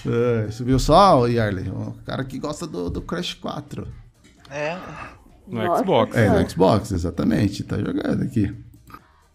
É, 0.07 0.47
viu 0.65 0.79
só, 0.79 1.27
Yarley? 1.27 1.69
O 1.69 1.95
cara 2.05 2.25
que 2.25 2.39
gosta 2.39 2.67
do, 2.67 2.91
do 2.91 3.01
Crash 3.03 3.35
4. 3.35 3.87
É, 4.51 4.77
No. 5.47 5.77
Xbox. 5.77 6.17
É, 6.17 6.29
no 6.29 6.49
Xbox, 6.51 6.93
exatamente. 6.93 7.63
Tá 7.65 7.77
jogando 7.79 8.23
aqui. 8.23 8.53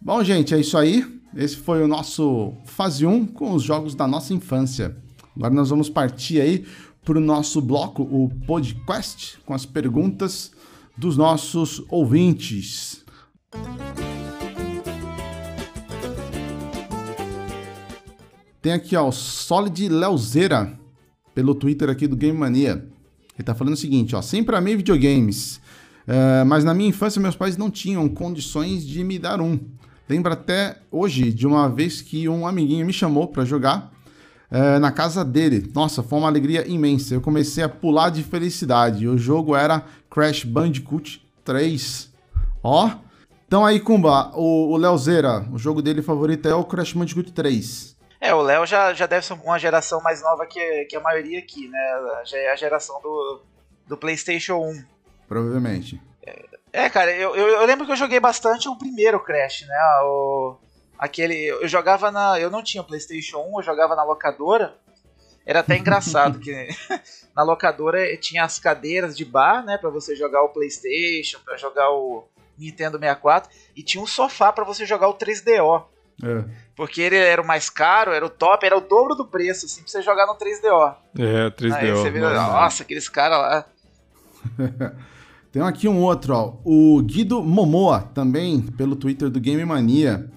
Bom, 0.00 0.22
gente, 0.22 0.54
é 0.54 0.58
isso 0.58 0.76
aí. 0.76 1.04
Esse 1.36 1.56
foi 1.56 1.82
o 1.82 1.88
nosso 1.88 2.54
fase 2.64 3.04
1 3.04 3.26
com 3.26 3.52
os 3.52 3.62
jogos 3.62 3.94
da 3.94 4.06
nossa 4.06 4.32
infância. 4.32 4.96
Agora 5.36 5.54
nós 5.54 5.70
vamos 5.70 5.88
partir 5.90 6.40
aí 6.40 6.64
pro 7.04 7.20
nosso 7.20 7.60
bloco, 7.60 8.02
o 8.02 8.30
podcast, 8.46 9.38
com 9.44 9.54
as 9.54 9.64
perguntas 9.64 10.52
dos 10.96 11.16
nossos 11.16 11.82
ouvintes. 11.88 13.04
Tem 18.60 18.72
aqui, 18.72 18.96
ó, 18.96 19.08
o 19.08 19.12
Solid 19.12 19.88
Leozeira, 19.88 20.78
pelo 21.34 21.54
Twitter 21.54 21.88
aqui 21.88 22.06
do 22.06 22.16
Game 22.16 22.36
Mania. 22.36 22.86
Ele 23.34 23.44
tá 23.44 23.54
falando 23.54 23.74
o 23.74 23.76
seguinte, 23.76 24.16
ó, 24.16 24.20
sempre 24.20 24.56
amei 24.56 24.76
videogames, 24.76 25.60
eh, 26.06 26.42
mas 26.44 26.64
na 26.64 26.74
minha 26.74 26.88
infância 26.88 27.22
meus 27.22 27.36
pais 27.36 27.56
não 27.56 27.70
tinham 27.70 28.08
condições 28.08 28.84
de 28.84 29.04
me 29.04 29.18
dar 29.18 29.40
um. 29.40 29.60
Lembro 30.08 30.32
até 30.32 30.78
hoje 30.90 31.32
de 31.32 31.46
uma 31.46 31.68
vez 31.68 32.00
que 32.00 32.28
um 32.28 32.46
amiguinho 32.46 32.86
me 32.86 32.92
chamou 32.92 33.28
pra 33.28 33.44
jogar 33.44 33.92
eh, 34.50 34.78
na 34.78 34.90
casa 34.90 35.24
dele. 35.24 35.70
Nossa, 35.74 36.02
foi 36.02 36.18
uma 36.18 36.28
alegria 36.28 36.66
imensa. 36.66 37.14
Eu 37.14 37.20
comecei 37.20 37.62
a 37.62 37.68
pular 37.68 38.10
de 38.10 38.22
felicidade. 38.22 39.06
O 39.06 39.18
jogo 39.18 39.54
era 39.54 39.84
Crash 40.10 40.44
Bandicoot 40.44 41.22
3. 41.44 42.10
Ó, 42.62 42.90
então 43.46 43.64
aí, 43.64 43.80
Kumba, 43.80 44.30
o, 44.34 44.72
o 44.72 44.76
Leozeira, 44.76 45.46
o 45.52 45.58
jogo 45.58 45.80
dele 45.80 46.02
favorito 46.02 46.48
é 46.48 46.54
o 46.54 46.64
Crash 46.64 46.92
Bandicoot 46.92 47.32
3. 47.32 47.96
É, 48.20 48.34
o 48.34 48.42
Léo 48.42 48.66
já, 48.66 48.92
já 48.92 49.06
deve 49.06 49.24
ser 49.24 49.34
uma 49.34 49.58
geração 49.58 50.02
mais 50.02 50.22
nova 50.22 50.44
que, 50.44 50.84
que 50.86 50.96
a 50.96 51.00
maioria 51.00 51.38
aqui, 51.38 51.68
né? 51.68 51.78
Já 52.26 52.36
é 52.36 52.52
a 52.52 52.56
geração 52.56 53.00
do, 53.00 53.40
do 53.86 53.96
PlayStation 53.96 54.56
1. 54.56 54.84
Provavelmente. 55.28 56.00
É, 56.72 56.88
cara, 56.90 57.10
eu, 57.12 57.34
eu, 57.34 57.48
eu 57.48 57.66
lembro 57.66 57.86
que 57.86 57.92
eu 57.92 57.96
joguei 57.96 58.20
bastante 58.20 58.68
o 58.68 58.76
primeiro 58.76 59.22
Crash, 59.22 59.62
né? 59.66 59.78
O, 60.02 60.56
Aquele. 60.98 61.46
Eu 61.46 61.68
jogava 61.68 62.10
na. 62.10 62.40
Eu 62.40 62.50
não 62.50 62.62
tinha 62.62 62.82
PlayStation 62.82 63.38
1, 63.38 63.60
eu 63.60 63.62
jogava 63.62 63.94
na 63.94 64.02
locadora. 64.02 64.74
Era 65.46 65.60
até 65.60 65.78
engraçado 65.78 66.40
que 66.40 66.52
na 67.34 67.42
locadora 67.44 68.16
tinha 68.16 68.44
as 68.44 68.58
cadeiras 68.58 69.16
de 69.16 69.24
bar, 69.24 69.64
né, 69.64 69.78
para 69.78 69.90
você 69.90 70.16
jogar 70.16 70.42
o 70.42 70.48
PlayStation, 70.48 71.38
para 71.44 71.56
jogar 71.56 71.88
o 71.90 72.28
Nintendo 72.58 72.98
64 72.98 73.50
e 73.76 73.82
tinha 73.82 74.02
um 74.02 74.06
sofá 74.06 74.52
para 74.52 74.64
você 74.64 74.84
jogar 74.84 75.08
o 75.08 75.14
3DO. 75.14 75.84
É. 76.20 76.44
Porque 76.74 77.00
ele 77.00 77.16
era 77.16 77.40
o 77.40 77.46
mais 77.46 77.70
caro, 77.70 78.12
era 78.12 78.26
o 78.26 78.30
top, 78.30 78.66
era 78.66 78.76
o 78.76 78.80
dobro 78.80 79.14
do 79.14 79.24
preço, 79.24 79.66
assim, 79.66 79.82
pra 79.82 79.90
você 79.90 80.02
jogar 80.02 80.26
no 80.26 80.34
3DO. 80.34 80.96
É, 81.16 81.50
3DO. 81.50 81.74
Aí 81.74 81.92
você 81.92 82.10
vira, 82.10 82.34
nossa. 82.34 82.52
nossa, 82.52 82.82
aqueles 82.82 83.08
caras 83.08 83.38
lá. 83.38 83.66
Tem 85.50 85.62
aqui 85.62 85.88
um 85.88 86.00
outro, 86.02 86.34
ó. 86.34 86.54
O 86.64 87.00
Guido 87.02 87.42
Momoa, 87.42 88.02
também 88.14 88.60
pelo 88.60 88.94
Twitter 88.94 89.30
do 89.30 89.40
Game 89.40 89.64
Mania. 89.64 90.30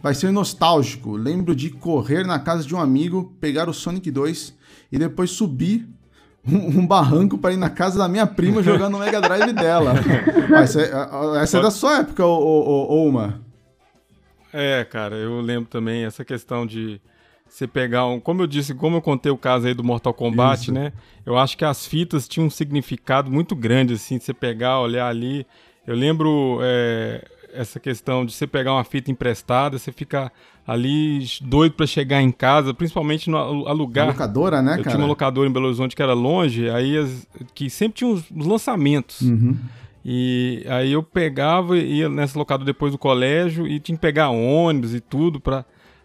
Vai 0.00 0.14
ser 0.14 0.30
nostálgico. 0.30 1.16
Lembro 1.16 1.54
de 1.54 1.70
correr 1.70 2.24
na 2.24 2.38
casa 2.38 2.64
de 2.64 2.74
um 2.74 2.80
amigo, 2.80 3.34
pegar 3.40 3.68
o 3.68 3.72
Sonic 3.72 4.10
2 4.10 4.54
e 4.92 4.98
depois 4.98 5.30
subir 5.30 5.88
um, 6.46 6.80
um 6.80 6.86
barranco 6.86 7.38
para 7.38 7.52
ir 7.52 7.56
na 7.56 7.70
casa 7.70 7.98
da 7.98 8.08
minha 8.08 8.26
prima 8.26 8.62
jogar 8.62 8.88
no 8.88 8.98
Mega 8.98 9.20
Drive 9.20 9.52
dela. 9.52 9.94
Essa 10.54 10.82
é, 10.82 11.42
essa 11.42 11.58
é 11.58 11.62
da 11.62 11.70
sua 11.70 11.98
época, 11.98 12.24
ô, 12.24 12.38
ô, 12.38 12.94
ô, 12.94 13.08
Uma. 13.08 13.40
É, 14.52 14.84
cara, 14.84 15.16
eu 15.16 15.40
lembro 15.40 15.68
também 15.68 16.04
essa 16.04 16.24
questão 16.24 16.64
de 16.64 17.00
você 17.54 17.66
pegar 17.68 18.06
um. 18.06 18.18
Como 18.18 18.42
eu 18.42 18.46
disse, 18.46 18.74
como 18.74 18.96
eu 18.96 19.00
contei 19.02 19.30
o 19.30 19.36
caso 19.36 19.66
aí 19.66 19.74
do 19.74 19.84
Mortal 19.84 20.12
Kombat, 20.12 20.62
Isso. 20.62 20.72
né? 20.72 20.92
Eu 21.24 21.38
acho 21.38 21.56
que 21.56 21.64
as 21.64 21.86
fitas 21.86 22.26
tinham 22.26 22.46
um 22.46 22.50
significado 22.50 23.30
muito 23.30 23.54
grande, 23.54 23.94
assim, 23.94 24.18
de 24.18 24.24
você 24.24 24.34
pegar, 24.34 24.80
olhar 24.80 25.06
ali. 25.08 25.46
Eu 25.86 25.94
lembro 25.94 26.58
é, 26.62 27.24
essa 27.52 27.78
questão 27.78 28.26
de 28.26 28.32
você 28.32 28.46
pegar 28.46 28.72
uma 28.72 28.82
fita 28.84 29.10
emprestada, 29.10 29.78
você 29.78 29.92
ficar 29.92 30.32
ali 30.66 31.24
doido 31.42 31.74
pra 31.74 31.86
chegar 31.86 32.20
em 32.22 32.32
casa, 32.32 32.74
principalmente 32.74 33.30
no 33.30 33.36
alu- 33.36 33.68
alugar. 33.68 34.08
Locadora, 34.08 34.60
né, 34.60 34.72
eu 34.72 34.76
cara? 34.78 34.90
tinha 34.90 34.98
uma 34.98 35.06
locadora 35.06 35.48
em 35.48 35.52
Belo 35.52 35.66
Horizonte 35.66 35.94
que 35.94 36.02
era 36.02 36.14
longe, 36.14 36.68
aí 36.70 36.96
as- 36.96 37.26
que 37.54 37.70
sempre 37.70 37.98
tinha 37.98 38.10
os 38.10 38.24
lançamentos. 38.30 39.20
Uhum. 39.20 39.56
E 40.04 40.64
aí 40.68 40.92
eu 40.92 41.02
pegava 41.02 41.78
e 41.78 41.98
ia 42.00 42.08
nessa 42.08 42.38
locadora 42.38 42.66
depois 42.66 42.92
do 42.92 42.98
colégio 42.98 43.66
e 43.66 43.78
tinha 43.80 43.96
que 43.96 44.02
pegar 44.02 44.28
ônibus 44.30 44.92
e 44.94 45.00
tudo 45.00 45.38
pra. 45.40 45.64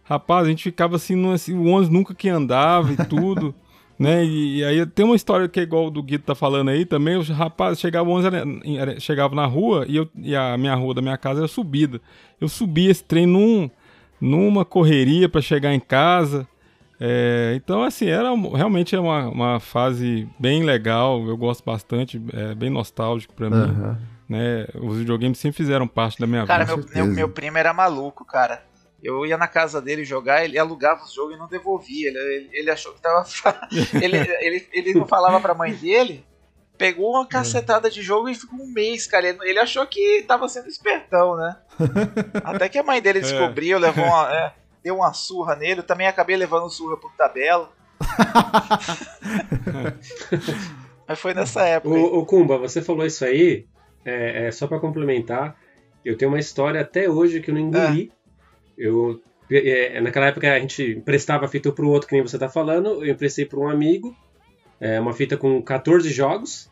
Rapaz, 0.10 0.47
a 0.47 0.49
gente 0.49 0.64
ficava 0.64 0.95
assim, 0.95 1.16
no- 1.16 1.32
assim, 1.32 1.53
o 1.53 1.66
ônibus 1.68 1.89
nunca 1.89 2.16
que 2.16 2.28
andava 2.28 2.91
e 2.91 2.97
tudo. 3.05 3.53
Né? 3.99 4.24
E, 4.24 4.60
e 4.60 4.64
aí 4.64 4.86
tem 4.86 5.05
uma 5.05 5.14
história 5.18 5.49
que 5.49 5.60
é 5.60 5.64
igual 5.64 5.88
o 5.88 5.91
do 5.91 6.01
Guido 6.01 6.24
tá 6.24 6.34
falando 6.34 6.70
aí 6.70 6.86
também. 6.86 7.18
Os 7.18 7.28
rapazes 7.28 7.82
chegavam 7.82 8.14
11, 8.14 8.28
era- 8.28 8.43
era- 8.78 8.97
chegava 8.97 9.36
na 9.36 9.45
rua 9.45 9.84
e, 9.89 9.97
eu, 9.97 10.07
e 10.16 10.34
a 10.38 10.57
minha 10.57 10.74
rua 10.74 10.93
da 10.93 11.01
minha 11.01 11.18
casa 11.18 11.41
era 11.41 11.49
subida. 11.49 11.99
Eu 12.39 12.47
subia 12.47 12.89
esse 12.89 13.03
trem 13.03 13.26
num, 13.26 13.70
numa 14.22 14.64
correria 14.64 15.28
pra 15.28 15.41
chegar 15.41 15.74
em 15.74 15.82
casa. 15.82 16.47
É, 16.97 17.51
então, 17.57 17.84
assim, 17.84 18.05
era 18.07 18.30
realmente 18.55 18.95
é 18.95 18.99
uma, 19.01 19.28
uma 19.28 19.60
fase 19.60 20.26
bem 20.39 20.64
legal. 20.64 21.22
Eu 21.28 21.36
gosto 21.36 21.62
bastante, 21.66 22.22
é 22.32 22.55
bem 22.55 22.70
nostálgico 22.70 23.34
pra 23.34 23.49
mim 23.49 23.57
Aham. 23.57 23.97
né? 24.30 24.66
Os 24.82 24.97
videogames 24.97 25.39
sempre 25.39 25.57
fizeram 25.57 25.86
parte 25.86 26.18
da 26.22 26.26
minha 26.26 26.45
Cara, 26.45 26.64
vida. 26.64 26.78
meu, 26.78 26.84
certeza. 26.86 27.05
meu, 27.05 27.16
meu 27.16 27.30
primo 27.30 27.57
era 27.57 27.74
maluco, 27.74 28.24
cara. 28.24 28.64
Eu 29.02 29.26
ia 29.26 29.38
na 29.38 29.47
casa 29.47 29.82
dele 29.82 30.04
jogar, 30.04 30.43
ele 30.43 30.60
alugava 30.60 31.04
os 31.04 31.14
jogos 31.14 31.36
e 31.36 31.39
não 31.39 31.47
devolvia. 31.47 32.10
Ele, 32.10 32.20
ele, 32.20 32.50
ele 32.52 32.72
achou 32.72 32.93
que 32.93 33.02
tava. 33.02 33.26
ele, 34.02 34.18
ele, 34.18 34.68
ele 34.74 34.93
não 34.93 35.08
falava 35.08 35.39
pra 35.39 35.54
mãe 35.54 35.74
dele. 35.74 36.26
Pegou 36.78 37.12
uma 37.12 37.28
cacetada 37.28 37.89
de 37.89 38.02
jogo 38.02 38.30
e 38.30 38.36
ficou 38.36 38.60
um 38.60 38.72
mês, 38.72 39.06
cara. 39.06 39.28
Ele, 39.28 39.38
ele 39.41 39.60
achou 39.60 39.86
que 39.86 40.24
tava 40.28 40.47
sendo 40.47 40.68
espertão, 40.68 41.36
né? 41.36 41.58
Até 42.43 42.70
que 42.70 42.78
a 42.78 42.84
mãe 42.84 43.02
dele 43.02 43.20
descobriu, 43.20 43.78
levou 43.78 44.06
uma, 44.06 44.34
é, 44.34 44.54
deu 44.84 44.95
uma 44.95 45.14
surra 45.14 45.56
nele. 45.56 45.82
Eu 45.82 45.86
também 45.86 46.08
acabei 46.08 46.38
levando 46.38 46.70
surra 46.70 46.97
por 46.97 47.12
tabela. 47.14 47.70
Mas 51.08 51.20
foi 51.20 51.34
nessa 51.34 51.64
época. 51.64 51.95
ô 51.95 52.26
Kumba, 52.26 52.58
você 52.58 52.82
falou 52.82 53.06
isso 53.06 53.26
aí, 53.26 53.66
é, 54.06 54.47
é, 54.47 54.52
só 54.52 54.68
pra 54.68 54.80
complementar, 54.80 55.58
eu 56.06 56.18
tenho 56.18 56.32
uma 56.32 56.39
história 56.39 56.82
até 56.82 57.10
hoje 57.10 57.41
que 57.41 57.52
eu 57.52 57.56
não 57.56 57.62
engoli. 57.62 58.12
Eu, 58.80 59.22
é, 59.52 60.00
naquela 60.00 60.28
época 60.28 60.52
a 60.52 60.60
gente 60.60 60.82
emprestava 60.98 61.46
a 61.46 61.48
fita 61.48 61.72
pro 61.72 61.90
outro, 61.90 62.08
que 62.08 62.16
nem 62.16 62.24
você 62.24 62.40
tá 62.40 62.48
falando, 62.48 63.04
eu 63.04 63.12
emprestei 63.12 63.46
pra 63.46 63.60
um 63.60 63.68
amigo, 63.68 64.16
é, 64.80 65.00
uma 65.00 65.14
fita 65.14 65.36
com 65.36 65.62
14 65.62 66.10
jogos, 66.10 66.72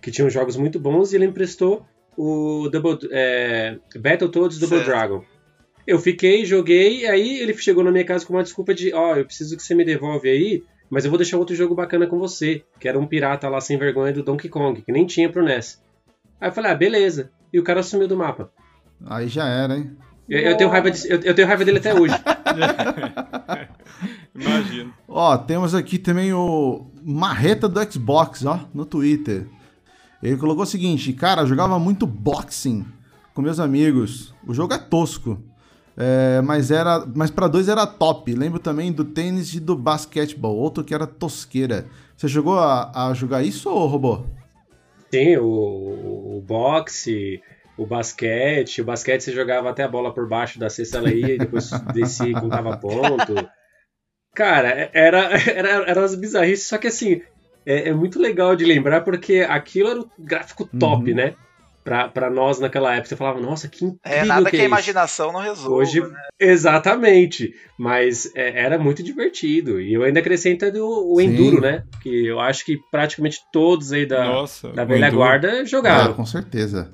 que 0.00 0.12
tinham 0.12 0.30
jogos 0.30 0.56
muito 0.56 0.78
bons, 0.78 1.12
e 1.12 1.16
ele 1.16 1.24
emprestou 1.24 1.84
o 2.16 2.68
Double, 2.68 3.08
é, 3.10 3.78
Battletoads 3.96 4.58
Double 4.58 4.78
Certo. 4.78 4.88
Dragon. 4.88 5.24
Eu 5.86 5.98
fiquei, 5.98 6.44
joguei, 6.44 7.06
aí 7.06 7.40
ele 7.40 7.54
chegou 7.54 7.82
na 7.82 7.90
minha 7.90 8.04
casa 8.04 8.24
com 8.24 8.34
uma 8.34 8.42
desculpa 8.42 8.74
de, 8.74 8.92
ó, 8.94 9.16
eu 9.16 9.24
preciso 9.24 9.56
que 9.56 9.62
você 9.62 9.74
me 9.74 9.84
devolve 9.84 10.28
aí, 10.28 10.62
mas 10.90 11.04
eu 11.04 11.10
vou 11.10 11.18
deixar 11.18 11.38
outro 11.38 11.56
jogo 11.56 11.74
bacana 11.74 12.06
com 12.06 12.18
você, 12.18 12.62
que 12.78 12.88
era 12.88 12.98
um 12.98 13.06
pirata 13.06 13.48
lá 13.48 13.60
sem 13.60 13.78
vergonha 13.78 14.12
do 14.12 14.22
Donkey 14.22 14.48
Kong, 14.48 14.82
que 14.82 14.92
nem 14.92 15.06
tinha 15.06 15.30
pro 15.30 15.42
NES. 15.44 15.82
Aí 16.40 16.48
eu 16.48 16.52
falei, 16.52 16.70
ah, 16.70 16.74
beleza. 16.74 17.30
E 17.52 17.58
o 17.58 17.64
cara 17.64 17.82
sumiu 17.82 18.06
do 18.06 18.16
mapa. 18.16 18.52
Aí 19.06 19.28
já 19.28 19.48
era, 19.48 19.76
hein? 19.76 19.96
Eu, 20.28 20.38
eu 20.40 20.56
tenho, 20.56 20.70
raiva 20.70 20.90
de- 20.90 21.08
eu, 21.10 21.20
eu 21.20 21.34
tenho 21.34 21.48
raiva 21.48 21.64
dele 21.64 21.78
até 21.78 21.98
hoje. 21.98 22.14
Imagino. 24.34 24.92
Ó, 25.06 25.36
temos 25.38 25.74
aqui 25.74 25.98
também 25.98 26.32
o 26.32 26.86
Marreta 27.02 27.68
do 27.68 27.92
Xbox, 27.92 28.44
ó, 28.44 28.60
no 28.74 28.84
Twitter. 28.84 29.46
Ele 30.22 30.36
colocou 30.36 30.64
o 30.64 30.66
seguinte, 30.66 31.12
cara, 31.12 31.42
eu 31.42 31.46
jogava 31.46 31.78
muito 31.78 32.06
boxing 32.06 32.84
com 33.34 33.42
meus 33.42 33.60
amigos. 33.60 34.34
O 34.46 34.52
jogo 34.52 34.74
é 34.74 34.78
tosco. 34.78 35.38
É, 35.96 36.40
mas 36.42 36.70
era, 36.70 37.04
mas 37.14 37.30
para 37.30 37.48
dois 37.48 37.68
era 37.68 37.86
top. 37.86 38.32
Lembro 38.34 38.58
também 38.60 38.92
do 38.92 39.04
tênis 39.04 39.52
e 39.54 39.60
do 39.60 39.76
basquetebol, 39.76 40.56
outro 40.56 40.84
que 40.84 40.94
era 40.94 41.06
tosqueira. 41.06 41.86
Você 42.16 42.28
jogou 42.28 42.58
a, 42.58 43.08
a 43.08 43.14
jogar 43.14 43.42
isso, 43.42 43.68
ô 43.70 43.86
robô? 43.86 44.24
Sim, 45.12 45.36
o, 45.38 46.38
o 46.38 46.44
boxe, 46.46 47.40
o 47.78 47.86
basquete. 47.86 48.82
O 48.82 48.84
basquete 48.84 49.22
você 49.22 49.32
jogava 49.32 49.70
até 49.70 49.82
a 49.84 49.88
bola 49.88 50.12
por 50.12 50.28
baixo 50.28 50.58
da 50.58 50.68
cesta, 50.68 50.98
ela 50.98 51.10
ia 51.12 51.34
e 51.34 51.38
depois 51.38 51.70
descia 51.94 52.28
e 52.28 52.32
contava 52.34 52.76
ponto. 52.76 53.48
Cara, 54.34 54.68
é, 54.68 54.90
era, 54.92 55.30
era, 55.50 55.68
era 55.90 56.00
umas 56.00 56.14
bizarrices, 56.14 56.66
só 56.66 56.78
que 56.78 56.86
assim, 56.88 57.22
é, 57.66 57.88
é 57.88 57.92
muito 57.94 58.20
legal 58.20 58.54
de 58.54 58.64
lembrar 58.64 59.00
porque 59.02 59.46
aquilo 59.48 59.88
era 59.90 60.00
o 60.00 60.10
gráfico 60.18 60.68
top, 60.78 61.10
Uhum. 61.10 61.16
né? 61.16 61.34
Pra, 61.84 62.06
pra 62.06 62.28
nós 62.28 62.60
naquela 62.60 62.92
época. 62.92 63.08
Você 63.08 63.16
falava, 63.16 63.40
nossa, 63.40 63.66
que 63.66 63.82
incrível 63.82 64.00
É, 64.20 64.22
nada 64.22 64.50
que, 64.50 64.56
é 64.56 64.58
a 64.58 64.62
isso. 64.62 64.68
imaginação 64.68 65.32
não 65.32 65.40
resolva. 65.40 65.74
Hoje, 65.76 66.02
né? 66.02 66.08
exatamente. 66.38 67.54
Mas 67.78 68.30
é, 68.34 68.60
era 68.62 68.78
muito 68.78 69.02
divertido. 69.02 69.80
E 69.80 69.94
eu 69.94 70.02
ainda 70.02 70.20
acrescento 70.20 70.66
o, 70.66 71.14
o. 71.14 71.18
Enduro, 71.20 71.62
né? 71.62 71.84
Que 72.02 72.26
eu 72.26 72.38
acho 72.40 72.66
que 72.66 72.76
praticamente 72.90 73.38
todos 73.50 73.90
aí 73.90 74.04
da, 74.04 74.22
Nossa. 74.22 74.68
da 74.72 74.84
velha 74.84 75.06
Enduro. 75.06 75.16
guarda 75.22 75.60
Ah, 75.62 75.64
jogaram. 75.64 76.12
com 76.12 76.26
certeza. 76.26 76.92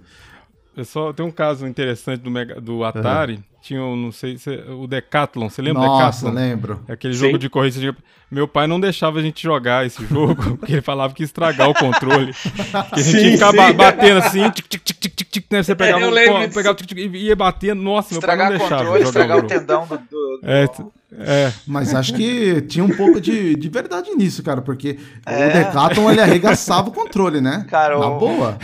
Eu 0.77 0.85
só 0.85 1.13
tem 1.13 1.25
um 1.25 1.31
caso 1.31 1.67
interessante 1.67 2.21
do, 2.21 2.31
Mega- 2.31 2.61
do 2.61 2.83
Atari. 2.85 3.41
Tinha, 3.63 3.81
um, 3.83 3.97
não 3.97 4.13
sei 4.13 4.37
se 4.37 4.51
o 4.51 4.87
Decathlon. 4.87 5.49
Você 5.49 5.63
lembra 5.63 5.83
do 5.83 5.87
Nossa, 5.89 6.27
Decathlon? 6.27 6.33
lembro. 6.35 6.81
Aquele 6.89 7.15
Sim. 7.15 7.21
jogo 7.21 7.39
de 7.39 7.49
corrida. 7.49 7.79
tinha- 7.79 7.97
Meu 8.31 8.49
pai 8.49 8.67
não 8.67 8.81
deixava 8.81 9.19
a 9.19 9.23
gente 9.23 9.43
jogar 9.43 9.87
esse 9.87 10.05
jogo, 10.07 10.57
porque 10.59 10.73
ele 10.73 10.83
falava 10.83 11.15
que 11.15 11.23
ia 11.23 11.25
estragar 11.25 11.69
o 11.69 11.75
controle. 11.75 12.33
Que 12.33 13.01
a 13.01 13.03
gente 13.03 13.19
Sim, 13.19 13.27
ia 13.27 13.33
ficar 13.33 13.51
sim. 13.51 13.57
ba- 13.57 13.73
batendo 13.73 14.19
assim, 14.19 14.51
tic, 14.51 14.67
tic, 14.67 14.83
tic, 14.83 14.97
tic, 14.99 15.15
tic, 15.15 15.29
tic, 15.31 15.45
né? 15.53 15.63
Você 15.63 15.75
pegava, 15.75 16.01
pô, 16.07 16.49
pegava 16.55 16.75
tic, 16.75 16.87
tic, 16.89 16.99
e 16.99 17.17
ia 17.27 17.37
batendo. 17.37 17.81
Nossa, 17.83 18.13
meu 18.13 18.21
pai 18.21 18.31
Estragar 18.35 18.49
não 18.51 18.57
o 18.57 18.59
deixava. 18.59 18.83
controle, 18.83 19.05
jogar 19.05 19.09
estragar 19.21 19.39
o 19.39 19.47
tendão 19.47 19.87
do. 19.87 19.97
do- 19.99 20.05
do- 20.09 20.41
É, 20.43 20.65
é, 21.17 21.53
Mas 21.67 21.95
acho 21.95 22.13
que 22.15 22.61
tinha 22.63 22.85
um 22.85 22.89
pouco 22.97 23.21
de, 23.21 23.55
de 23.55 23.69
verdade 23.69 24.11
nisso, 24.17 24.43
cara, 24.43 24.61
porque 24.63 24.99
É. 25.25 25.49
o 25.49 25.53
Decathlon 25.53 26.11
ele 26.11 26.21
arregaçava 26.21 26.89
o 26.89 26.93
controle, 26.93 27.41
né? 27.41 27.65
Cara, 27.69 27.97
Na 27.99 28.09
o- 28.09 28.19
boa. 28.19 28.59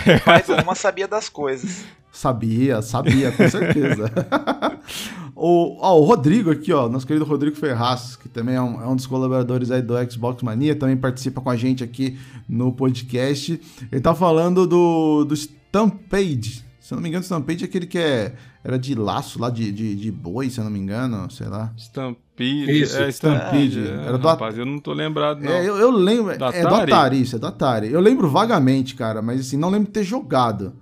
Do 0.46 0.62
uma 0.64 0.74
sabia 0.74 1.06
das 1.06 1.28
coisas. 1.28 1.84
Sabia, 2.12 2.82
sabia, 2.82 3.30
com 3.30 3.48
certeza. 3.48 4.10
o, 5.34 5.76
ó, 5.80 5.98
o 5.98 6.04
Rodrigo 6.04 6.50
aqui, 6.50 6.72
ó, 6.72 6.88
nosso 6.88 7.06
querido 7.06 7.24
Rodrigo 7.24 7.56
Ferraz, 7.56 8.16
que 8.16 8.28
também 8.28 8.54
é 8.56 8.60
um, 8.60 8.82
é 8.82 8.86
um 8.86 8.96
dos 8.96 9.06
colaboradores 9.06 9.59
aí 9.68 9.82
do 9.82 9.94
Xbox 10.08 10.44
Mania, 10.44 10.76
também 10.76 10.96
participa 10.96 11.40
com 11.40 11.50
a 11.50 11.56
gente 11.56 11.82
aqui 11.82 12.16
no 12.48 12.70
podcast. 12.70 13.60
Ele 13.90 14.00
tá 14.00 14.14
falando 14.14 14.64
do, 14.64 15.24
do 15.24 15.34
Stampede. 15.34 16.64
Se 16.78 16.94
eu 16.94 16.96
não 16.96 17.02
me 17.02 17.08
engano, 17.08 17.22
o 17.22 17.24
Stampede 17.24 17.64
é 17.64 17.66
aquele 17.66 17.86
que 17.86 17.98
é, 17.98 18.34
era 18.62 18.78
de 18.78 18.94
laço 18.94 19.40
lá, 19.40 19.50
de, 19.50 19.70
de, 19.72 19.94
de 19.94 20.10
boi, 20.10 20.50
se 20.50 20.58
eu 20.58 20.64
não 20.64 20.70
me 20.70 20.78
engano, 20.78 21.30
sei 21.30 21.48
lá. 21.48 21.72
Stampede. 21.76 22.80
Isso, 22.82 22.96
é, 22.96 23.08
Stampede. 23.08 23.80
É, 23.80 24.06
Era 24.06 24.18
do 24.18 24.26
rapaz, 24.26 24.56
eu 24.56 24.64
não 24.64 24.78
tô 24.78 24.92
lembrado, 24.92 25.40
não. 25.40 25.50
É, 25.50 25.68
eu, 25.68 25.76
eu 25.76 25.90
lembro. 25.90 26.36
Do 26.36 26.44
É 26.46 26.62
do 26.62 26.68
Atari? 26.68 26.92
Atari, 26.92 27.22
isso, 27.22 27.36
é 27.36 27.38
do 27.38 27.46
Atari. 27.46 27.92
Eu 27.92 28.00
lembro 28.00 28.28
vagamente, 28.28 28.94
cara, 28.94 29.20
mas 29.20 29.40
assim, 29.40 29.56
não 29.56 29.68
lembro 29.68 29.86
de 29.86 29.92
ter 29.92 30.04
jogado. 30.04 30.72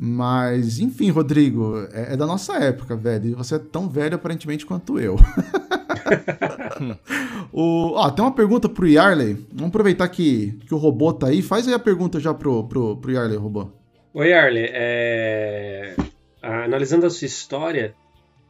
Mas, 0.00 0.78
enfim, 0.78 1.10
Rodrigo, 1.10 1.76
é, 1.92 2.12
é 2.12 2.16
da 2.16 2.24
nossa 2.24 2.54
época, 2.56 2.94
velho. 2.94 3.30
E 3.30 3.34
você 3.34 3.56
é 3.56 3.58
tão 3.58 3.88
velho 3.88 4.14
aparentemente 4.14 4.64
quanto 4.64 5.00
eu. 5.00 5.16
o, 7.52 7.92
ó, 7.94 8.10
tem 8.10 8.24
uma 8.24 8.34
pergunta 8.34 8.68
pro 8.68 8.86
Yarley. 8.86 9.34
Vamos 9.52 9.68
aproveitar 9.68 10.08
que, 10.08 10.58
que 10.66 10.74
o 10.74 10.78
robô 10.78 11.12
tá 11.12 11.28
aí. 11.28 11.42
Faz 11.42 11.66
aí 11.66 11.74
a 11.74 11.78
pergunta 11.78 12.18
já 12.20 12.32
pro, 12.34 12.64
pro, 12.68 12.96
pro 12.96 13.10
Yarley, 13.10 13.36
robô. 13.36 13.70
Oi, 14.14 14.32
Arley. 14.32 14.70
é, 14.72 15.94
Analisando 16.42 17.06
a 17.06 17.10
sua 17.10 17.26
história, 17.26 17.94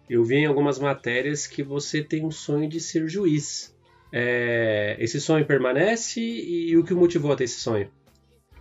eu 0.08 0.24
vi 0.24 0.36
em 0.36 0.46
algumas 0.46 0.78
matérias 0.78 1.46
que 1.46 1.62
você 1.62 2.02
tem 2.02 2.24
um 2.24 2.30
sonho 2.30 2.68
de 2.68 2.80
ser 2.80 3.08
juiz. 3.08 3.76
É, 4.12 4.96
esse 4.98 5.20
sonho 5.20 5.44
permanece 5.44 6.20
e, 6.20 6.76
o 6.76 6.84
que 6.84 6.94
o 6.94 6.96
motivou 6.96 7.32
a 7.32 7.36
ter 7.36 7.44
esse 7.44 7.60
sonho? 7.60 7.90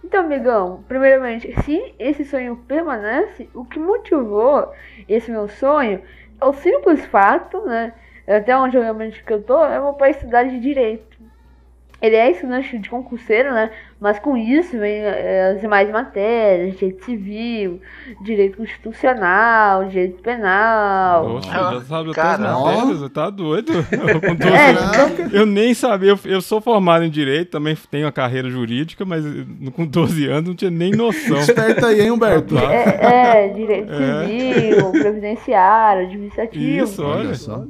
Então, 0.03 0.25
amigão, 0.25 0.83
primeiramente, 0.88 1.53
se 1.63 1.93
esse 1.99 2.25
sonho 2.25 2.57
permanece, 2.67 3.49
o 3.53 3.65
que 3.65 3.79
motivou 3.79 4.71
esse 5.07 5.31
meu 5.31 5.47
sonho 5.47 6.01
é 6.39 6.45
o 6.45 6.53
simples 6.53 7.05
fato, 7.05 7.61
né? 7.65 7.93
Até 8.28 8.57
onde 8.57 8.75
eu 8.75 8.82
realmente 8.82 9.23
que 9.23 9.32
eu 9.32 9.41
tô, 9.41 9.63
é 9.63 9.80
meu 9.80 9.93
pai 9.93 10.11
estudar 10.11 10.43
de 10.43 10.59
direito. 10.59 11.17
Ele 11.99 12.15
é 12.15 12.30
estudante 12.30 12.78
de 12.78 12.89
concurseiro, 12.91 13.51
né? 13.51 13.71
Mas 13.99 14.19
com 14.19 14.38
isso 14.38 14.78
vem 14.78 14.99
é, 14.99 15.53
as 15.55 15.61
demais 15.61 15.89
matérias, 15.89 16.78
direito 16.78 17.03
civil, 17.03 17.82
direito 18.21 18.57
constitucional, 18.57 19.86
direito 19.86 20.21
penal. 20.21 21.25
Poxa, 21.25 21.51
já 21.51 21.82
sabe 21.82 22.13
todas 22.13 22.17
as 22.17 22.39
matérias, 22.39 22.99
você 22.99 23.09
tá 23.09 23.30
doido? 23.32 23.71
Eu, 23.91 24.21
com 24.21 24.36
12 24.36 24.53
é, 24.53 24.69
anos, 24.69 25.34
eu 25.34 25.45
nem 25.45 25.73
sabia, 25.73 26.11
eu, 26.11 26.19
eu, 26.25 26.41
sou 26.41 26.61
formado 26.61 27.03
em 27.03 27.09
direito, 27.09 27.49
também 27.49 27.75
tenho 27.89 28.07
a 28.07 28.11
carreira 28.11 28.49
jurídica, 28.49 29.03
mas 29.03 29.25
com 29.75 29.86
12 29.86 30.28
anos 30.28 30.49
não 30.49 30.55
tinha 30.55 30.71
nem 30.71 30.91
noção. 30.91 31.38
Esperta 31.39 31.88
aí, 31.88 32.01
hein, 32.01 32.11
Humberto? 32.11 32.57
É, 32.59 33.45
é 33.45 33.47
direito 33.49 33.91
é. 33.91 34.28
civil, 34.28 34.91
previdenciário, 34.91 36.05
administrativo. 36.05 36.86
Isso, 36.86 37.03
olha 37.03 37.34
só. 37.34 37.65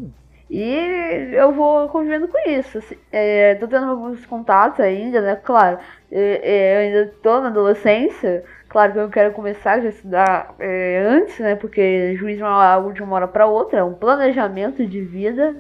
E 0.50 1.30
eu 1.34 1.52
vou 1.52 1.90
convivendo 1.90 2.28
com 2.28 2.50
isso. 2.50 2.78
Assim, 2.78 2.96
é, 3.12 3.56
tô 3.56 3.68
tendo 3.68 3.86
alguns 3.88 4.26
contatos 4.26 4.80
ainda, 4.80 5.22
né? 5.22 5.36
Claro, 5.36 5.78
é, 6.12 6.42
é, 6.44 6.76
eu 6.76 6.80
ainda 7.00 7.14
tô 7.22 7.42
na 7.42 7.48
adolescência. 7.48 8.44
Claro 8.70 8.94
que 8.94 9.00
eu 9.00 9.10
quero 9.10 9.34
começar 9.34 9.74
a 9.74 9.86
estudar 9.86 10.56
é, 10.60 11.06
antes, 11.06 11.38
né? 11.40 11.56
Porque 11.56 12.16
juiz 12.16 12.40
não 12.40 12.48
é 12.48 12.66
algo 12.68 12.94
de 12.94 13.04
uma 13.04 13.16
hora 13.16 13.28
para 13.28 13.46
outra, 13.46 13.80
é 13.80 13.84
um 13.84 13.94
planejamento 13.94 14.86
de 14.86 15.02
vida. 15.02 15.56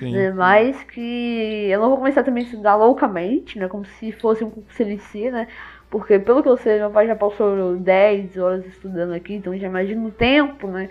Né, 0.00 0.30
mas 0.30 0.80
que 0.84 1.68
eu 1.68 1.80
não 1.80 1.88
vou 1.88 1.98
começar 1.98 2.22
também 2.22 2.44
a 2.44 2.46
estudar 2.46 2.76
loucamente, 2.76 3.58
né? 3.58 3.66
Como 3.66 3.84
se 3.84 4.12
fosse 4.12 4.44
um 4.44 4.50
curso 4.50 4.82
em 4.82 4.98
si, 4.98 5.28
né? 5.28 5.48
Porque, 5.90 6.18
pelo 6.18 6.42
que 6.42 6.48
eu 6.48 6.56
sei, 6.56 6.78
meu 6.78 6.90
pai 6.90 7.06
já 7.06 7.16
passou 7.16 7.76
10 7.76 8.36
horas 8.36 8.66
estudando 8.66 9.14
aqui, 9.14 9.34
então 9.34 9.56
já 9.56 9.66
imagino 9.66 10.08
o 10.08 10.12
tempo, 10.12 10.68
né? 10.68 10.90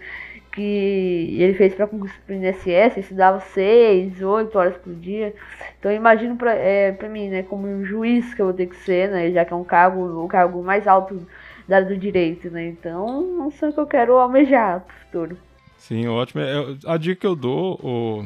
Que 0.58 1.38
ele 1.40 1.54
fez 1.54 1.76
para 1.76 1.86
concurso 1.86 2.16
pro 2.26 2.34
INSS, 2.34 2.98
estudava 2.98 3.40
6, 3.40 4.24
8 4.24 4.58
horas 4.58 4.76
por 4.78 4.92
dia. 4.96 5.36
Então 5.78 5.92
imagino 5.92 6.36
para 6.36 6.56
é, 6.56 6.92
pra 6.92 7.08
mim, 7.08 7.30
né, 7.30 7.44
como 7.44 7.68
um 7.68 7.86
juiz 7.86 8.34
que 8.34 8.42
eu 8.42 8.48
vou 8.48 8.56
ter 8.56 8.66
que 8.66 8.76
ser, 8.78 9.12
né, 9.12 9.32
já 9.32 9.46
que 9.46 9.54
é 9.54 9.56
um 9.56 9.64
cargo, 9.64 10.24
o 10.24 10.28
cargo 10.28 10.64
mais 10.64 10.88
alto 10.88 11.28
da 11.68 11.80
do 11.80 11.96
direito, 11.96 12.50
né? 12.50 12.70
Então 12.70 13.22
não 13.22 13.52
sei 13.52 13.70
o 13.70 13.74
que 13.74 13.80
eu 13.80 13.86
quero 13.86 14.18
almejar 14.18 14.80
pro 14.80 14.96
futuro. 14.96 15.38
Sim, 15.78 16.08
ótimo. 16.08 16.42
É, 16.42 16.76
a 16.88 16.98
dica 16.98 17.22
que 17.22 17.28
eu 17.28 17.36
dou, 17.36 17.80
o, 17.84 18.26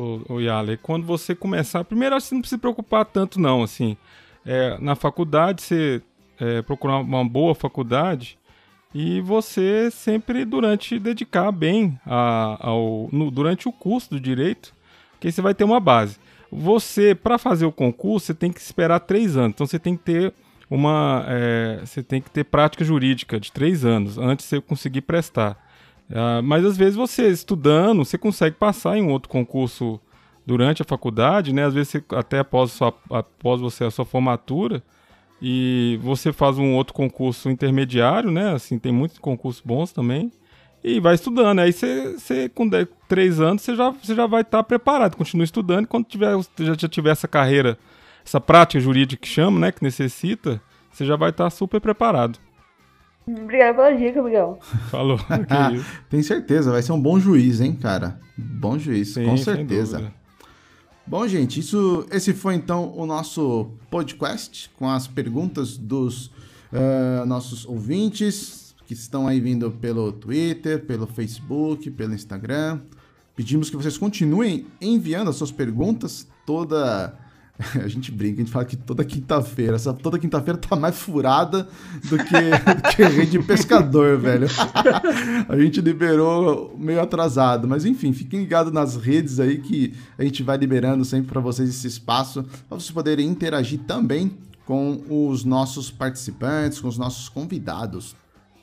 o, 0.00 0.34
o 0.34 0.40
Yale, 0.40 0.72
é 0.72 0.78
quando 0.78 1.06
você 1.06 1.34
começar, 1.34 1.84
primeiro 1.84 2.18
você 2.18 2.34
não 2.34 2.40
precisa 2.40 2.56
se 2.56 2.60
preocupar 2.60 3.04
tanto 3.04 3.38
não, 3.38 3.62
assim, 3.62 3.98
é, 4.46 4.78
na 4.80 4.96
faculdade 4.96 5.60
você 5.60 6.00
é, 6.40 6.62
procurar 6.62 7.00
uma 7.00 7.22
boa 7.22 7.54
faculdade, 7.54 8.37
e 8.94 9.20
você 9.20 9.90
sempre 9.90 10.44
durante 10.44 10.98
dedicar 10.98 11.52
bem 11.52 11.98
a, 12.06 12.56
ao, 12.68 13.08
no, 13.12 13.30
durante 13.30 13.68
o 13.68 13.72
curso 13.72 14.10
do 14.10 14.20
direito, 14.20 14.74
que 15.20 15.30
você 15.30 15.42
vai 15.42 15.54
ter 15.54 15.64
uma 15.64 15.80
base. 15.80 16.16
Você, 16.50 17.14
para 17.14 17.36
fazer 17.36 17.66
o 17.66 17.72
concurso, 17.72 18.26
você 18.26 18.34
tem 18.34 18.50
que 18.50 18.60
esperar 18.60 19.00
três 19.00 19.36
anos. 19.36 19.52
Então 19.54 19.66
você 19.66 19.78
tem 19.78 19.96
que 19.96 20.02
ter 20.02 20.32
uma. 20.70 21.24
É, 21.28 21.80
você 21.84 22.02
tem 22.02 22.20
que 22.22 22.30
ter 22.30 22.44
prática 22.44 22.84
jurídica 22.84 23.38
de 23.38 23.52
três 23.52 23.84
anos 23.84 24.16
antes 24.16 24.44
de 24.44 24.50
você 24.50 24.60
conseguir 24.60 25.02
prestar. 25.02 25.62
Uh, 26.08 26.42
mas 26.42 26.64
às 26.64 26.76
vezes 26.76 26.96
você 26.96 27.28
estudando, 27.28 28.02
você 28.02 28.16
consegue 28.16 28.56
passar 28.56 28.96
em 28.96 29.02
um 29.02 29.10
outro 29.10 29.28
concurso 29.28 30.00
durante 30.46 30.80
a 30.80 30.84
faculdade, 30.84 31.52
né? 31.52 31.66
Às 31.66 31.74
vezes 31.74 31.90
você, 31.90 32.04
até 32.16 32.38
após, 32.38 32.72
sua, 32.72 32.94
após 33.10 33.60
você 33.60 33.84
a 33.84 33.90
sua 33.90 34.06
formatura, 34.06 34.82
e 35.40 35.98
você 36.02 36.32
faz 36.32 36.58
um 36.58 36.74
outro 36.74 36.92
concurso 36.92 37.48
intermediário, 37.48 38.30
né? 38.30 38.54
Assim, 38.54 38.78
tem 38.78 38.92
muitos 38.92 39.18
concursos 39.18 39.62
bons 39.64 39.92
também. 39.92 40.32
E 40.82 41.00
vai 41.00 41.14
estudando. 41.14 41.60
Aí 41.60 41.72
você, 41.72 42.14
você 42.14 42.48
com 42.48 42.68
10, 42.68 42.86
3 43.08 43.40
anos, 43.40 43.62
você 43.62 43.74
já, 43.74 43.90
você 43.90 44.14
já 44.14 44.26
vai 44.26 44.42
estar 44.42 44.58
tá 44.58 44.64
preparado. 44.64 45.16
Continua 45.16 45.44
estudando. 45.44 45.84
E 45.84 45.88
quando 45.88 46.06
tiver, 46.06 46.36
já, 46.58 46.74
já 46.76 46.88
tiver 46.88 47.10
essa 47.10 47.28
carreira, 47.28 47.78
essa 48.24 48.40
prática 48.40 48.80
jurídica 48.80 49.22
que 49.22 49.28
chama, 49.28 49.60
né? 49.60 49.72
Que 49.72 49.82
necessita, 49.82 50.60
você 50.90 51.04
já 51.04 51.16
vai 51.16 51.30
estar 51.30 51.44
tá 51.44 51.50
super 51.50 51.80
preparado. 51.80 52.38
Obrigado 53.26 53.76
pela 53.76 53.92
dica, 53.92 54.22
Miguel. 54.22 54.58
Falou. 54.90 55.18
Tem 56.08 56.22
certeza, 56.22 56.72
vai 56.72 56.82
ser 56.82 56.92
um 56.92 57.00
bom 57.00 57.20
juiz, 57.20 57.60
hein, 57.60 57.74
cara? 57.74 58.18
Bom 58.36 58.78
juiz, 58.78 59.14
Sim, 59.14 59.26
com 59.26 59.36
certeza. 59.36 60.12
Bom, 61.08 61.26
gente, 61.26 61.58
isso, 61.58 62.06
esse 62.10 62.34
foi 62.34 62.54
então 62.54 62.92
o 62.94 63.06
nosso 63.06 63.70
podcast 63.90 64.70
com 64.76 64.86
as 64.86 65.06
perguntas 65.06 65.78
dos 65.78 66.26
uh, 66.26 67.24
nossos 67.26 67.64
ouvintes 67.64 68.74
que 68.86 68.92
estão 68.92 69.26
aí 69.26 69.40
vindo 69.40 69.70
pelo 69.70 70.12
Twitter, 70.12 70.84
pelo 70.84 71.06
Facebook, 71.06 71.90
pelo 71.92 72.12
Instagram. 72.12 72.80
Pedimos 73.34 73.70
que 73.70 73.76
vocês 73.76 73.96
continuem 73.96 74.66
enviando 74.82 75.30
as 75.30 75.36
suas 75.36 75.50
perguntas 75.50 76.28
toda 76.44 77.18
A 77.82 77.88
gente 77.88 78.12
brinca, 78.12 78.36
a 78.36 78.44
gente 78.44 78.52
fala 78.52 78.64
que 78.64 78.76
toda 78.76 79.04
quinta-feira, 79.04 79.74
essa 79.74 79.92
toda 79.92 80.18
quinta-feira 80.18 80.58
tá 80.58 80.76
mais 80.76 80.98
furada 80.98 81.68
do 82.04 82.16
que, 82.16 82.24
do 82.74 82.96
que 82.96 83.02
rede 83.02 83.38
pescador, 83.40 84.16
velho. 84.18 84.46
a 85.48 85.58
gente 85.58 85.80
liberou 85.80 86.74
meio 86.78 87.00
atrasado, 87.00 87.66
mas 87.66 87.84
enfim, 87.84 88.12
fiquem 88.12 88.40
ligados 88.40 88.72
nas 88.72 88.96
redes 88.96 89.40
aí 89.40 89.58
que 89.58 89.92
a 90.16 90.22
gente 90.22 90.42
vai 90.42 90.56
liberando 90.56 91.04
sempre 91.04 91.28
para 91.32 91.40
vocês 91.40 91.68
esse 91.68 91.86
espaço, 91.86 92.44
para 92.68 92.78
vocês 92.78 92.92
poderem 92.92 93.26
interagir 93.26 93.80
também 93.80 94.38
com 94.64 95.02
os 95.08 95.44
nossos 95.44 95.90
participantes, 95.90 96.80
com 96.80 96.88
os 96.88 96.98
nossos 96.98 97.28
convidados. 97.28 98.14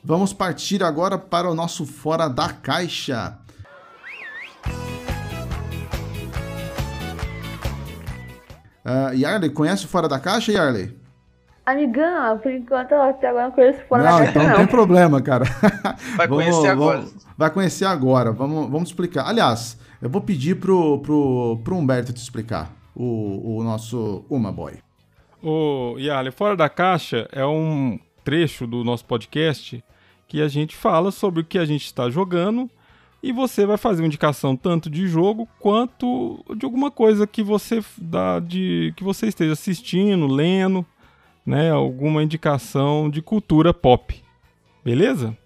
Vamos 0.02 0.32
partir 0.32 0.82
agora 0.82 1.18
para 1.18 1.50
o 1.50 1.54
nosso 1.54 1.84
Fora 1.84 2.28
da 2.28 2.48
Caixa. 2.48 3.36
Uh, 8.86 9.12
Yarley, 9.12 9.50
conhece 9.50 9.84
Fora 9.88 10.08
da 10.08 10.20
Caixa, 10.20 10.52
Yarley? 10.52 10.96
Amigão, 11.66 12.38
por 12.38 12.52
enquanto 12.52 12.92
até 12.92 13.28
agora 13.28 13.46
não 13.46 13.50
conheço 13.50 13.80
Fora 13.88 14.04
não, 14.04 14.10
da 14.12 14.18
Caixa. 14.18 14.30
Então 14.30 14.48
não, 14.48 14.56
tem 14.56 14.66
problema, 14.68 15.20
cara. 15.20 15.44
Vai 16.16 16.28
vamos, 16.28 16.44
conhecer 16.44 16.68
agora. 16.68 16.98
Vamos, 16.98 17.26
vai 17.36 17.50
conhecer 17.50 17.84
agora. 17.84 18.30
Vamos, 18.30 18.70
vamos 18.70 18.88
explicar. 18.90 19.26
Aliás, 19.26 19.76
eu 20.00 20.08
vou 20.08 20.20
pedir 20.20 20.60
pro, 20.60 21.00
pro, 21.00 21.60
pro 21.64 21.76
Humberto 21.76 22.12
te 22.12 22.22
explicar, 22.22 22.70
o, 22.94 23.58
o 23.58 23.64
nosso 23.64 24.24
Uma 24.30 24.52
Boy. 24.52 24.74
O 25.42 25.96
Yarley, 25.98 26.30
Fora 26.30 26.56
da 26.56 26.68
Caixa 26.68 27.28
é 27.32 27.44
um 27.44 27.98
trecho 28.22 28.68
do 28.68 28.84
nosso 28.84 29.04
podcast 29.04 29.82
que 30.28 30.40
a 30.40 30.46
gente 30.46 30.76
fala 30.76 31.10
sobre 31.10 31.40
o 31.40 31.44
que 31.44 31.58
a 31.58 31.64
gente 31.64 31.86
está 31.86 32.08
jogando 32.08 32.70
e 33.26 33.32
você 33.32 33.66
vai 33.66 33.76
fazer 33.76 34.02
uma 34.02 34.06
indicação 34.06 34.56
tanto 34.56 34.88
de 34.88 35.08
jogo 35.08 35.48
quanto 35.58 36.44
de 36.56 36.64
alguma 36.64 36.92
coisa 36.92 37.26
que 37.26 37.42
você 37.42 37.82
dá 37.98 38.38
de 38.38 38.94
que 38.96 39.02
você 39.02 39.26
esteja 39.26 39.52
assistindo, 39.52 40.28
lendo, 40.28 40.86
né, 41.44 41.72
alguma 41.72 42.22
indicação 42.22 43.10
de 43.10 43.20
cultura 43.20 43.74
pop. 43.74 44.22
Beleza? 44.84 45.36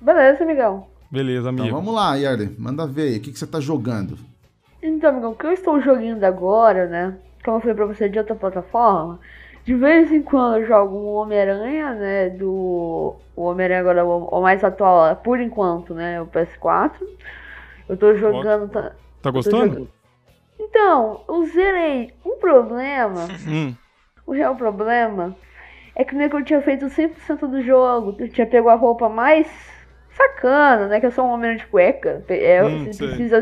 Beleza, 0.00 0.44
amigão. 0.44 0.86
Beleza, 1.10 1.48
amigo. 1.48 1.66
Então 1.66 1.78
vamos 1.78 1.92
lá, 1.92 2.14
Yarley, 2.14 2.54
manda 2.56 2.86
ver 2.86 3.08
aí, 3.08 3.16
o 3.16 3.20
que, 3.20 3.32
que 3.32 3.38
você 3.38 3.46
tá 3.46 3.58
jogando? 3.58 4.16
Então, 4.80 5.10
amigão, 5.10 5.32
o 5.32 5.34
que 5.34 5.46
eu 5.46 5.52
estou 5.52 5.80
jogando 5.82 6.22
agora, 6.22 6.86
né? 6.86 7.16
Como 7.44 7.56
eu 7.56 7.60
falei 7.60 7.74
pra 7.74 7.86
você 7.86 8.08
de 8.08 8.20
outra 8.20 8.36
plataforma, 8.36 9.18
de 9.66 9.74
vez 9.74 10.12
em 10.12 10.22
quando 10.22 10.58
eu 10.58 10.66
jogo 10.66 10.96
um 10.96 11.14
Homem-Aranha, 11.14 11.92
né? 11.94 12.30
Do. 12.30 13.16
O 13.34 13.42
Homem-Aranha 13.42 13.80
agora, 13.80 14.04
o 14.04 14.40
mais 14.40 14.62
atual, 14.62 15.16
por 15.16 15.40
enquanto, 15.40 15.92
né? 15.92 16.22
O 16.22 16.26
PS4. 16.28 16.92
Eu 17.88 17.96
tô 17.96 18.14
jogando. 18.14 18.70
Tá, 18.70 18.92
tá 19.20 19.30
gostando? 19.32 19.66
Jogando... 19.66 19.88
Então, 20.60 21.20
eu 21.28 21.44
zerei. 21.46 22.14
Um 22.24 22.36
problema. 22.38 23.26
Hum. 23.46 23.74
O 24.24 24.32
real 24.32 24.56
problema 24.56 25.36
é 25.94 26.04
que 26.04 26.12
nem 26.14 26.28
que 26.28 26.34
eu 26.34 26.44
tinha 26.44 26.60
feito 26.60 26.86
100% 26.86 27.48
do 27.48 27.62
jogo. 27.62 28.16
Eu 28.18 28.28
tinha 28.28 28.46
pego 28.46 28.68
a 28.68 28.74
roupa 28.74 29.08
mais 29.08 29.46
sacana, 30.10 30.88
né? 30.88 30.98
Que 30.98 31.06
eu 31.06 31.12
sou 31.12 31.26
um 31.26 31.30
homem 31.30 31.56
de 31.56 31.66
cueca. 31.66 32.24
É, 32.28 32.64
hum, 32.64 32.86
você, 32.86 33.06
precisa, 33.06 33.40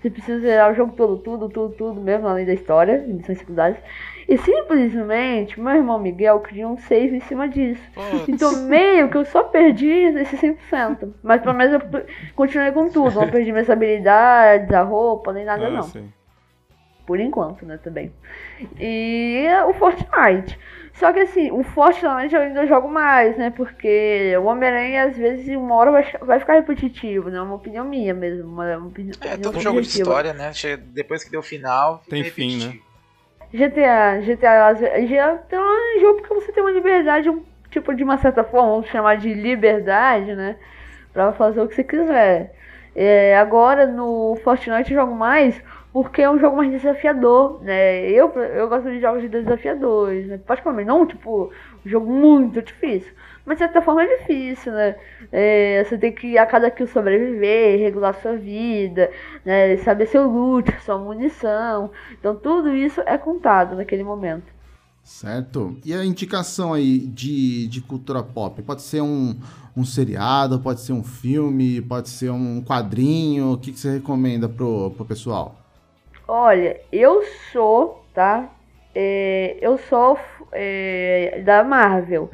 você 0.00 0.10
precisa 0.10 0.40
zerar 0.40 0.70
o 0.70 0.74
jogo 0.74 0.92
todo, 0.96 1.18
tudo, 1.18 1.48
tudo, 1.48 1.74
tudo 1.74 2.00
mesmo, 2.00 2.28
além 2.28 2.46
da 2.46 2.52
história, 2.52 2.98
missões 3.06 3.38
secundárias. 3.38 3.78
E 4.30 4.38
simplesmente, 4.38 5.58
meu 5.60 5.74
irmão 5.74 5.98
Miguel 5.98 6.38
criou 6.38 6.74
um 6.74 6.78
save 6.78 7.16
em 7.16 7.20
cima 7.22 7.48
disso. 7.48 7.82
Putz. 7.92 8.28
Então, 8.28 8.62
meio 8.62 9.08
que 9.10 9.16
eu 9.16 9.24
só 9.24 9.42
perdi 9.42 9.88
esse 9.88 10.36
100%. 10.36 11.14
Mas 11.20 11.42
pelo 11.42 11.56
menos 11.56 11.74
eu 11.74 12.04
continuei 12.36 12.70
com 12.70 12.88
tudo. 12.88 13.12
Não 13.12 13.28
perdi 13.28 13.50
minhas 13.50 13.68
habilidades, 13.68 14.72
a 14.72 14.82
roupa, 14.82 15.32
nem 15.32 15.44
nada, 15.44 15.66
ah, 15.66 15.70
não. 15.70 15.82
Sim. 15.82 16.12
Por 17.04 17.18
enquanto, 17.18 17.66
né, 17.66 17.76
também. 17.82 18.12
E 18.78 19.48
o 19.68 19.74
Fortnite. 19.74 20.56
Só 20.92 21.12
que 21.12 21.18
assim, 21.18 21.50
o 21.50 21.64
Fortnite 21.64 22.32
eu 22.32 22.40
ainda 22.40 22.64
jogo 22.66 22.88
mais, 22.88 23.36
né? 23.36 23.50
Porque 23.50 24.32
o 24.36 24.44
Homem-Aranha, 24.44 25.06
às 25.06 25.16
vezes, 25.16 25.48
em 25.48 25.56
uma 25.56 25.74
hora 25.74 25.90
vai, 25.90 26.06
vai 26.20 26.38
ficar 26.38 26.54
repetitivo, 26.54 27.30
né? 27.30 27.38
É 27.38 27.42
uma 27.42 27.56
opinião 27.56 27.84
minha 27.84 28.14
mesmo. 28.14 28.48
Uma, 28.48 28.76
uma 28.76 28.86
opinião 28.86 29.14
É, 29.22 29.36
todo 29.36 29.58
jogo 29.58 29.82
de 29.82 29.88
história, 29.88 30.32
né? 30.32 30.52
Depois 30.92 31.24
que 31.24 31.32
deu 31.32 31.42
final, 31.42 31.98
fica 32.04 32.10
Tem 32.10 32.22
fim, 32.22 32.64
né? 32.64 32.78
GTA, 33.52 34.20
GTA, 34.20 34.72
GTA 34.74 35.40
é 35.50 35.58
um 35.58 36.00
jogo 36.00 36.20
porque 36.20 36.34
você 36.34 36.52
tem 36.52 36.62
uma 36.62 36.70
liberdade, 36.70 37.28
um, 37.28 37.42
tipo, 37.70 37.94
de 37.94 38.04
uma 38.04 38.16
certa 38.18 38.44
forma, 38.44 38.70
vamos 38.70 38.88
chamar 38.88 39.16
de 39.16 39.34
liberdade, 39.34 40.34
né? 40.34 40.56
Pra 41.12 41.32
fazer 41.32 41.60
o 41.60 41.68
que 41.68 41.74
você 41.74 41.82
quiser. 41.82 42.54
É, 42.94 43.36
agora 43.38 43.86
no 43.86 44.36
Fortnite 44.42 44.92
eu 44.92 45.00
jogo 45.00 45.14
mais 45.14 45.60
porque 45.92 46.22
é 46.22 46.30
um 46.30 46.38
jogo 46.38 46.56
mais 46.56 46.70
desafiador, 46.70 47.60
né? 47.62 48.08
Eu, 48.10 48.30
eu 48.30 48.68
gosto 48.68 48.88
de 48.88 49.00
jogos 49.00 49.28
desafiadores, 49.28 50.26
né? 50.28 50.38
Particularmente, 50.46 50.88
não 50.88 51.04
tipo 51.06 51.52
um 51.84 51.88
jogo 51.88 52.10
muito 52.10 52.62
difícil, 52.62 53.12
mas 53.50 53.58
de 53.58 53.64
certa 53.64 53.82
forma 53.82 54.04
é 54.04 54.18
difícil, 54.18 54.72
né? 54.72 54.94
É, 55.32 55.82
você 55.82 55.98
tem 55.98 56.12
que 56.12 56.38
a 56.38 56.46
cada 56.46 56.70
kill 56.70 56.86
sobreviver, 56.86 57.80
regular 57.80 58.14
sua 58.22 58.36
vida, 58.36 59.10
né? 59.44 59.76
Saber 59.78 60.06
seu 60.06 60.30
loot, 60.30 60.72
sua 60.82 60.96
munição. 60.96 61.90
Então 62.12 62.36
tudo 62.36 62.72
isso 62.72 63.00
é 63.00 63.18
contado 63.18 63.74
naquele 63.74 64.04
momento. 64.04 64.46
Certo. 65.02 65.76
E 65.84 65.92
a 65.92 66.04
indicação 66.04 66.72
aí 66.72 67.00
de, 67.00 67.66
de 67.66 67.80
cultura 67.80 68.22
pop? 68.22 68.62
Pode 68.62 68.82
ser 68.82 69.00
um, 69.00 69.36
um 69.76 69.84
seriado, 69.84 70.60
pode 70.60 70.80
ser 70.80 70.92
um 70.92 71.02
filme, 71.02 71.82
pode 71.82 72.08
ser 72.08 72.30
um 72.30 72.62
quadrinho. 72.62 73.54
O 73.54 73.58
que, 73.58 73.72
que 73.72 73.80
você 73.80 73.94
recomenda 73.94 74.48
pro, 74.48 74.92
pro 74.92 75.04
pessoal? 75.04 75.56
Olha, 76.28 76.80
eu 76.92 77.24
sou, 77.52 78.04
tá? 78.14 78.48
É, 78.94 79.58
eu 79.60 79.76
sou 79.76 80.16
é, 80.52 81.42
da 81.44 81.64
Marvel. 81.64 82.30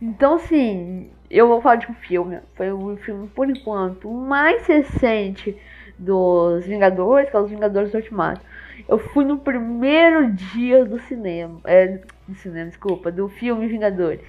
Então, 0.00 0.34
assim, 0.34 1.10
eu 1.30 1.46
vou 1.46 1.60
falar 1.60 1.76
de 1.76 1.90
um 1.90 1.94
filme. 1.94 2.38
Foi 2.54 2.72
o 2.72 2.96
filme, 2.98 3.28
por 3.28 3.48
enquanto, 3.50 4.10
mais 4.10 4.66
recente 4.66 5.56
dos 5.98 6.64
Vingadores, 6.64 7.30
que 7.30 7.36
é 7.36 7.40
os 7.40 7.50
Vingadores 7.50 7.92
do 7.92 7.98
Ultimato. 7.98 8.40
Eu 8.88 8.98
fui 8.98 9.24
no 9.24 9.38
primeiro 9.38 10.32
dia 10.32 10.84
do 10.84 10.98
cinema. 11.00 11.60
É, 11.64 12.00
do 12.26 12.34
cinema, 12.36 12.70
desculpa, 12.70 13.12
do 13.12 13.28
filme 13.28 13.66
Vingadores. 13.66 14.26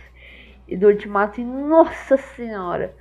E 0.67 0.75
do 0.75 0.87
Ultimato, 0.87 1.39
e 1.39 1.43
nossa 1.43 2.17
senhora! 2.17 2.93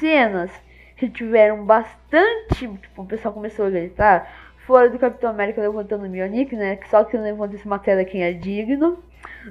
cenas 0.00 0.50
que 0.96 1.08
tiveram 1.08 1.64
bastante. 1.64 2.68
Tipo, 2.68 3.02
o 3.02 3.06
pessoal 3.06 3.34
começou 3.34 3.66
a 3.66 3.70
gritar. 3.70 4.52
Fora 4.66 4.88
do 4.88 4.98
Capitão 4.98 5.30
América 5.30 5.60
levantando 5.60 6.06
o 6.06 6.08
Mjolnir, 6.08 6.50
né? 6.56 6.76
Que 6.76 6.88
só 6.88 7.04
quem 7.04 7.20
levanta 7.20 7.54
esse 7.54 7.68
matéria 7.68 8.04
quem 8.04 8.24
é 8.24 8.32
digno. 8.32 8.98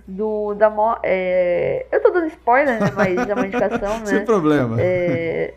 Do. 0.08 0.54
Da 0.56 0.70
mo 0.70 0.98
é... 1.04 1.86
Eu 1.92 2.02
tô 2.02 2.10
dando 2.12 2.28
spoiler, 2.28 2.80
né? 2.80 2.92
Mas 2.96 3.30
é 3.30 3.34
uma 3.34 3.48
indicação, 3.48 4.00
né? 4.00 4.06
Sem 4.06 4.26
problema. 4.26 4.78
É... 4.80 5.54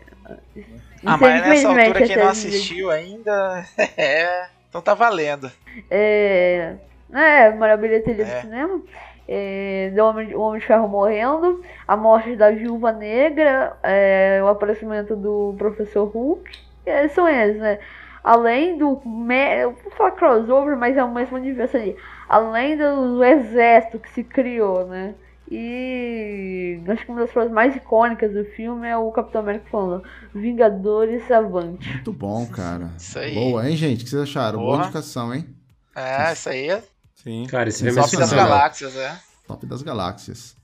Ah, 1.05 1.17
mas 1.17 1.41
nessa 1.47 1.69
altura 1.69 2.01
quem 2.05 2.17
não 2.17 2.27
assistiu 2.29 2.91
ainda. 2.91 3.65
É. 3.97 4.47
Então 4.69 4.81
tá 4.81 4.93
valendo. 4.93 5.49
É, 5.89 6.75
é 7.13 7.49
maior 7.51 7.77
bilheteria 7.77 8.25
É. 8.25 8.35
do 8.35 8.41
cinema. 8.41 8.81
É, 9.29 9.91
do 9.95 10.03
Homem, 10.05 10.33
o 10.35 10.39
Homem 10.41 10.59
de 10.61 10.65
Ferro 10.67 10.87
morrendo, 10.87 11.61
a 11.87 11.97
morte 11.97 12.35
da 12.35 12.49
Viúva 12.51 12.91
Negra, 12.93 13.75
é, 13.83 14.39
o 14.41 14.47
aparecimento 14.47 15.15
do 15.15 15.53
Professor 15.57 16.05
Hulk. 16.05 16.49
É, 16.85 17.07
são 17.09 17.27
eles, 17.27 17.57
né? 17.57 17.79
Além 18.23 18.77
do. 18.77 19.01
me- 19.05 19.61
Eu 19.63 19.71
vou 19.83 19.91
falar 19.93 20.11
crossover, 20.11 20.77
mas 20.77 20.95
é 20.97 21.03
o 21.03 21.13
mesmo 21.13 21.35
universo 21.37 21.75
ali. 21.77 21.95
Além 22.27 22.77
do 22.77 23.23
exército 23.23 23.99
que 23.99 24.11
se 24.11 24.23
criou, 24.23 24.85
né? 24.87 25.15
E 25.49 26.81
acho 26.89 27.05
que 27.05 27.11
uma 27.11 27.21
das 27.21 27.31
frases 27.31 27.51
mais 27.51 27.73
icônicas 27.73 28.33
do 28.33 28.43
filme 28.43 28.85
é 28.85 28.97
o 28.97 29.09
Capitão 29.11 29.41
América 29.41 29.65
falando 29.71 30.03
Vingadores 30.35 31.31
Avante. 31.31 31.87
Muito 31.89 32.11
bom, 32.11 32.45
cara. 32.47 32.91
Isso 32.97 33.17
aí. 33.17 33.33
Boa, 33.33 33.69
hein, 33.69 33.77
gente? 33.77 34.01
O 34.01 34.03
que 34.03 34.09
vocês 34.09 34.23
acharam? 34.23 34.59
Boa 34.59 34.75
Boa. 34.75 34.83
indicação, 34.83 35.33
hein? 35.33 35.47
É, 35.95 36.33
isso 36.33 36.49
aí 36.49 36.69
é 36.69 36.83
Sim. 37.15 37.45
Cara, 37.47 37.69
esse 37.69 37.83
filme 37.83 37.99
é 37.99 38.01
top 38.03 38.17
das 38.17 38.33
galáxias, 38.33 38.95
é. 38.95 39.19
Top 39.47 39.65
das 39.65 39.81
galáxias. 39.81 40.55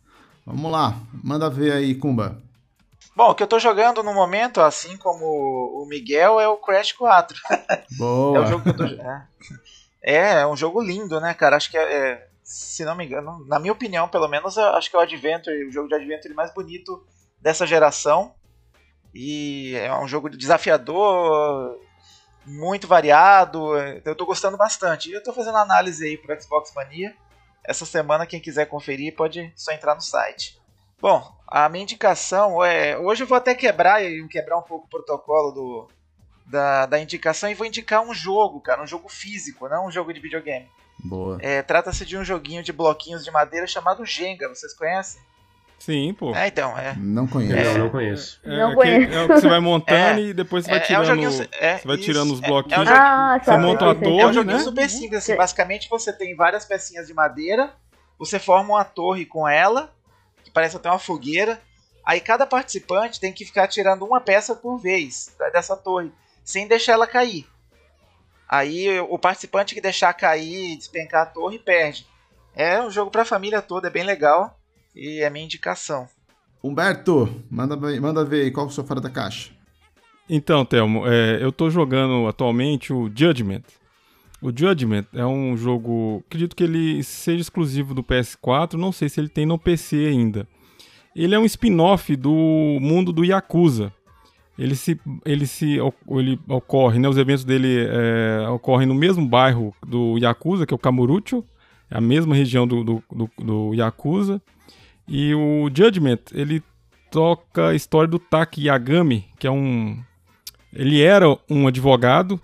Vamos 0.46 0.72
lá. 0.72 0.98
Manda 1.24 1.50
ver 1.50 1.72
aí, 1.72 1.96
Kumba. 1.96 2.42
Bom, 3.16 3.30
o 3.30 3.36
que 3.36 3.44
eu 3.44 3.48
tô 3.48 3.60
jogando 3.60 4.04
no 4.04 4.14
momento, 4.14 4.60
assim 4.60 4.98
como 4.98 5.26
o 5.26 5.86
Miguel, 5.88 6.40
é 6.40 6.48
o 6.48 6.58
Crash 6.58 6.92
4. 6.94 7.38
Boa. 7.98 8.38
É 8.40 8.42
um 8.42 8.48
jogo 8.48 8.64
que 8.64 8.70
eu 8.70 8.78
tô. 8.78 8.84
É, 8.84 9.28
é, 10.04 10.42
é 10.42 10.48
um 10.48 10.58
jogo 10.58 10.82
lindo, 10.82 11.20
né, 11.22 11.34
cara? 11.34 11.56
Acho 11.56 11.72
que 11.72 11.78
é, 11.78 11.94
é, 11.94 12.28
Se 12.44 12.84
não 12.84 12.96
me 12.96 13.06
engano, 13.06 13.46
na 13.48 13.58
minha 13.58 13.72
opinião, 13.72 14.10
pelo 14.10 14.28
menos, 14.28 14.58
acho 14.58 14.90
que 14.90 14.96
é 14.96 15.00
o 15.00 15.02
Adventure, 15.02 15.66
o 15.66 15.72
jogo 15.72 15.88
de 15.88 15.96
Adventure 15.96 16.34
mais 16.34 16.54
bonito 16.54 17.06
dessa 17.42 17.66
geração. 17.66 18.36
E 19.14 19.76
é 19.76 19.94
um 19.96 20.08
jogo 20.08 20.30
desafiador, 20.30 21.80
muito 22.46 22.88
variado. 22.88 23.78
Eu 24.04 24.16
tô 24.16 24.26
gostando 24.26 24.58
bastante. 24.58 25.12
Eu 25.12 25.24
tô 25.24 25.32
fazendo 25.32 25.58
análise 25.58 26.06
aí 26.06 26.18
pro 26.18 26.40
Xbox 26.42 26.74
Mania. 26.76 27.16
Essa 27.64 27.86
semana, 27.86 28.26
quem 28.26 28.42
quiser 28.42 28.66
conferir, 28.66 29.16
pode 29.16 29.54
só 29.56 29.72
entrar 29.72 29.96
no 29.96 30.02
site. 30.02 30.60
Bom, 31.00 31.34
a 31.48 31.70
minha 31.70 31.84
indicação 31.84 32.64
é. 32.64 32.98
Hoje 32.98 33.24
eu 33.24 33.28
vou 33.28 33.38
até 33.38 33.54
quebrar 33.54 34.04
e 34.04 34.28
quebrar 34.28 34.58
um 34.58 34.64
pouco 34.64 34.86
o 34.86 34.90
protocolo 34.90 35.52
do, 35.52 35.88
da, 36.46 36.86
da 36.86 37.00
indicação 37.00 37.50
e 37.50 37.54
vou 37.56 37.66
indicar 37.68 38.02
um 38.02 38.14
jogo, 38.14 38.60
cara, 38.60 38.82
um 38.84 38.88
jogo 38.88 39.10
físico, 39.10 39.68
não 39.70 39.88
um 39.88 39.92
jogo 39.92 40.14
de 40.14 40.20
videogame. 40.20 40.68
Boa. 41.04 41.38
É, 41.42 41.62
Trata-se 41.62 42.06
de 42.06 42.18
um 42.18 42.24
joguinho 42.24 42.64
de 42.64 42.72
bloquinhos 42.72 43.24
de 43.26 43.32
madeira 43.32 43.66
chamado 43.68 44.06
Jenga, 44.06 44.48
vocês 44.50 44.74
conhecem? 44.74 45.22
Sim, 45.80 46.14
pô. 46.14 46.34
É, 46.34 46.48
então, 46.48 46.78
é. 46.78 46.96
Não 46.98 47.28
conheço. 47.28 47.72
Não, 47.74 47.78
não 47.80 47.90
conheço. 47.90 48.40
É, 48.46 48.50
Não 48.58 48.72
aquele- 48.72 49.06
conheço. 49.08 49.14
é 49.18 49.24
o 49.24 49.28
que 49.28 49.34
você 49.42 49.50
vai 49.50 49.60
montando 49.60 50.20
É. 50.22 50.24
e 50.24 50.34
depois 50.34 50.64
você 50.64 50.72
É, 50.72 50.74
vai 50.76 50.80
é 50.80 50.84
um 50.84 50.88
tirando. 50.88 51.06
joguinho. 51.08 51.50
É, 51.60 51.78
você 51.78 51.88
vai 51.88 51.96
isso, 51.98 52.06
tirando 52.06 52.32
os 52.34 52.42
é- 52.42 52.48
bloquinhos. 52.48 52.88
É, 52.88 52.92
um 52.94 52.96
Ah, 52.96 53.38
Você 53.40 53.46
tá. 53.52 53.58
monta 53.58 53.84
uma 53.86 53.96
perfeito. 53.96 54.14
é 54.14 54.16
um 54.16 54.20
torre, 54.22 54.34
joguinho 54.34 54.58
né? 54.58 54.64
super 54.64 54.90
simples, 54.90 55.18
assim. 55.18 55.32
Sim. 55.34 55.38
Basicamente 55.38 55.90
você 55.90 56.14
tem 56.14 56.36
várias 56.36 56.64
pecinhas 56.64 57.08
de 57.08 57.14
madeira, 57.14 57.74
você 58.18 58.40
forma 58.40 58.76
uma 58.76 58.86
torre 58.86 59.26
com 59.26 59.46
ela, 59.46 59.92
que 60.46 60.52
parece 60.52 60.78
até 60.78 60.90
uma 60.90 61.00
fogueira. 61.00 61.60
Aí 62.06 62.22
cada 62.22 62.46
participante 62.46 63.20
tem 63.20 63.34
que 63.34 63.44
ficar 63.44 63.68
tirando 63.68 64.06
uma 64.06 64.22
peça 64.22 64.56
por 64.56 64.78
vez 64.78 65.36
dessa 65.52 65.76
torre, 65.76 66.14
sem 66.44 66.68
deixar 66.68 66.94
ela 66.94 67.08
cair. 67.08 67.46
Aí 68.50 69.00
o 69.00 69.18
participante 69.18 69.74
que 69.74 69.82
deixar 69.82 70.14
cair 70.14 70.76
despencar 70.78 71.24
a 71.24 71.26
torre 71.26 71.58
perde. 71.58 72.06
É 72.56 72.82
um 72.82 72.92
jogo 72.92 73.10
pra 73.10 73.26
família 73.26 73.62
toda, 73.62 73.88
é 73.88 73.92
bem 73.92 74.04
legal. 74.04 74.60
E 74.96 75.22
é 75.22 75.30
minha 75.30 75.46
indicação. 75.46 76.08
Humberto, 76.64 77.44
manda, 77.50 77.76
ver- 77.76 78.00
manda 78.00 78.24
ver 78.24 78.44
aí 78.44 78.52
qual 78.52 78.68
que 78.68 78.72
é 78.72 78.74
o 78.74 78.76
seu 78.76 78.84
fora 78.86 79.02
da 79.02 79.10
caixa. 79.10 79.52
Então, 80.30 80.64
Thelmo, 80.64 81.06
é, 81.08 81.44
eu 81.44 81.52
tô 81.52 81.70
jogando 81.70 82.28
atualmente 82.28 82.94
o 82.94 83.12
Judgment. 83.14 83.64
O 84.42 84.48
Judgment 84.56 85.06
é 85.14 85.26
um 85.26 85.58
jogo. 85.58 86.24
Acredito 86.28 86.56
que 86.56 86.64
ele 86.64 87.04
seja 87.04 87.42
exclusivo 87.42 87.94
do 87.94 88.04
PS4, 88.04 88.74
não 88.74 88.92
sei 88.92 89.10
se 89.10 89.20
ele 89.20 89.30
tem 89.30 89.46
no 89.46 89.58
PC 89.58 89.96
ainda. 90.06 90.48
Ele 91.16 91.34
é 91.36 91.40
um 91.40 91.46
spin-off 91.46 92.16
do 92.16 92.32
mundo 92.80 93.12
do 93.12 93.26
Yakuza. 93.26 93.92
Ele 94.58 94.76
se, 94.76 95.00
ele 95.26 95.48
se 95.48 95.80
ele 96.10 96.40
ocorre, 96.48 97.00
né, 97.00 97.10
os 97.10 97.18
eventos 97.18 97.44
dele 97.44 97.88
é, 97.90 98.48
ocorrem 98.50 98.88
no 98.88 98.94
mesmo 98.94 99.28
bairro 99.28 99.74
do 99.86 100.18
Yakuza, 100.20 100.66
que 100.68 100.74
é 100.74 100.76
o 100.76 100.80
Kamurocho, 100.80 101.44
é 101.90 101.98
a 101.98 102.02
mesma 102.02 102.36
região 102.36 102.68
do, 102.68 102.84
do, 102.84 103.04
do, 103.12 103.30
do 103.44 103.74
Yakuza. 103.74 104.42
E 105.08 105.34
o 105.34 105.70
Judgment, 105.76 106.20
ele 106.34 106.62
toca 107.12 107.70
a 107.70 107.76
história 107.76 108.08
do 108.08 108.20
Taki 108.20 108.68
Yagami, 108.68 109.26
que 109.40 109.48
é 109.48 109.52
um. 109.52 110.00
Ele 110.72 111.02
era 111.02 111.26
um 111.50 111.68
advogado 111.68 112.40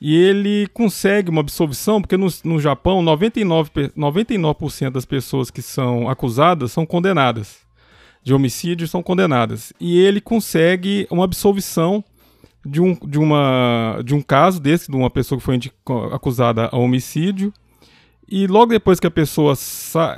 e 0.00 0.14
ele 0.14 0.66
consegue 0.74 1.30
uma 1.30 1.40
absolvição, 1.40 2.00
porque 2.02 2.16
no, 2.16 2.26
no 2.44 2.58
Japão 2.60 3.02
99%, 3.02 3.68
pe- 3.70 3.92
99 3.96 4.90
das 4.92 5.04
pessoas 5.06 5.50
que 5.50 5.62
são 5.62 6.08
acusadas 6.08 6.72
são 6.72 6.84
condenadas. 6.84 7.63
De 8.24 8.34
homicídio 8.34 8.88
são 8.88 9.02
condenadas. 9.02 9.72
E 9.78 9.98
ele 10.00 10.20
consegue 10.20 11.06
uma 11.10 11.24
absolvição 11.24 12.02
de 12.64 12.80
um, 12.80 12.94
de 12.94 13.18
uma, 13.18 14.00
de 14.02 14.14
um 14.14 14.22
caso 14.22 14.60
desse, 14.60 14.90
de 14.90 14.96
uma 14.96 15.10
pessoa 15.10 15.38
que 15.38 15.44
foi 15.44 15.60
acusada 16.12 16.68
a 16.72 16.76
homicídio. 16.76 17.52
E 18.26 18.46
logo 18.46 18.72
depois 18.72 18.98
que 18.98 19.06
a 19.06 19.10
pessoa, 19.10 19.54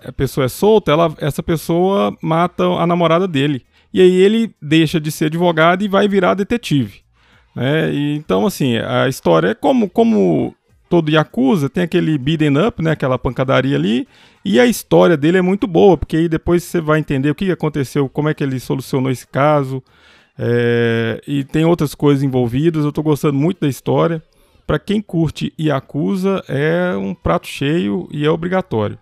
a 0.04 0.12
pessoa 0.12 0.44
é 0.44 0.48
solta, 0.48 0.92
ela, 0.92 1.12
essa 1.18 1.42
pessoa 1.42 2.16
mata 2.22 2.64
a 2.64 2.86
namorada 2.86 3.26
dele. 3.26 3.66
E 3.92 4.00
aí 4.00 4.14
ele 4.14 4.54
deixa 4.62 5.00
de 5.00 5.10
ser 5.10 5.26
advogado 5.26 5.82
e 5.82 5.88
vai 5.88 6.06
virar 6.06 6.34
detetive. 6.34 7.00
Né? 7.54 7.92
E, 7.92 8.16
então, 8.16 8.46
assim, 8.46 8.76
a 8.76 9.08
história 9.08 9.48
é 9.48 9.54
como, 9.54 9.88
como 9.90 10.54
todo 10.88 11.10
Yakuza, 11.10 11.68
tem 11.68 11.82
aquele 11.82 12.16
beaten 12.16 12.58
up, 12.58 12.82
né? 12.82 12.92
aquela 12.92 13.18
pancadaria 13.18 13.76
ali. 13.76 14.06
E 14.48 14.60
a 14.60 14.64
história 14.64 15.16
dele 15.16 15.38
é 15.38 15.42
muito 15.42 15.66
boa, 15.66 15.98
porque 15.98 16.16
aí 16.16 16.28
depois 16.28 16.62
você 16.62 16.80
vai 16.80 17.00
entender 17.00 17.28
o 17.28 17.34
que 17.34 17.50
aconteceu, 17.50 18.08
como 18.08 18.28
é 18.28 18.34
que 18.34 18.44
ele 18.44 18.60
solucionou 18.60 19.10
esse 19.10 19.26
caso. 19.26 19.82
é, 20.38 21.20
e 21.26 21.42
tem 21.42 21.64
outras 21.64 21.96
coisas 21.96 22.22
envolvidas. 22.22 22.84
Eu 22.84 22.92
tô 22.92 23.02
gostando 23.02 23.34
muito 23.34 23.62
da 23.62 23.66
história. 23.66 24.22
Para 24.64 24.78
quem 24.78 25.02
curte 25.02 25.52
Yakuza, 25.58 26.44
é 26.46 26.96
um 26.96 27.12
prato 27.12 27.48
cheio 27.48 28.08
e 28.12 28.24
é 28.24 28.30
obrigatório. 28.30 28.96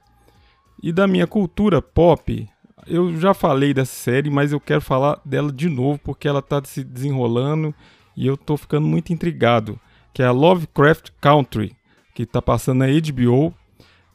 E 0.82 0.90
da 0.90 1.06
minha 1.06 1.26
cultura 1.26 1.82
pop, 1.82 2.48
eu 2.86 3.14
já 3.20 3.34
falei 3.34 3.74
dessa 3.74 3.92
série, 3.92 4.30
mas 4.30 4.50
eu 4.50 4.58
quero 4.58 4.80
falar 4.80 5.20
dela 5.26 5.52
de 5.52 5.68
novo 5.68 6.00
porque 6.02 6.26
ela 6.26 6.40
tá 6.40 6.62
se 6.64 6.82
desenrolando 6.82 7.74
e 8.16 8.26
eu 8.26 8.38
tô 8.38 8.56
ficando 8.56 8.86
muito 8.86 9.12
intrigado. 9.12 9.78
Que 10.14 10.22
é 10.22 10.26
a 10.26 10.32
Lovecraft 10.32 11.10
Country, 11.20 11.76
que 12.14 12.24
tá 12.24 12.40
passando 12.40 12.78
na 12.78 12.86
HBO, 12.86 13.52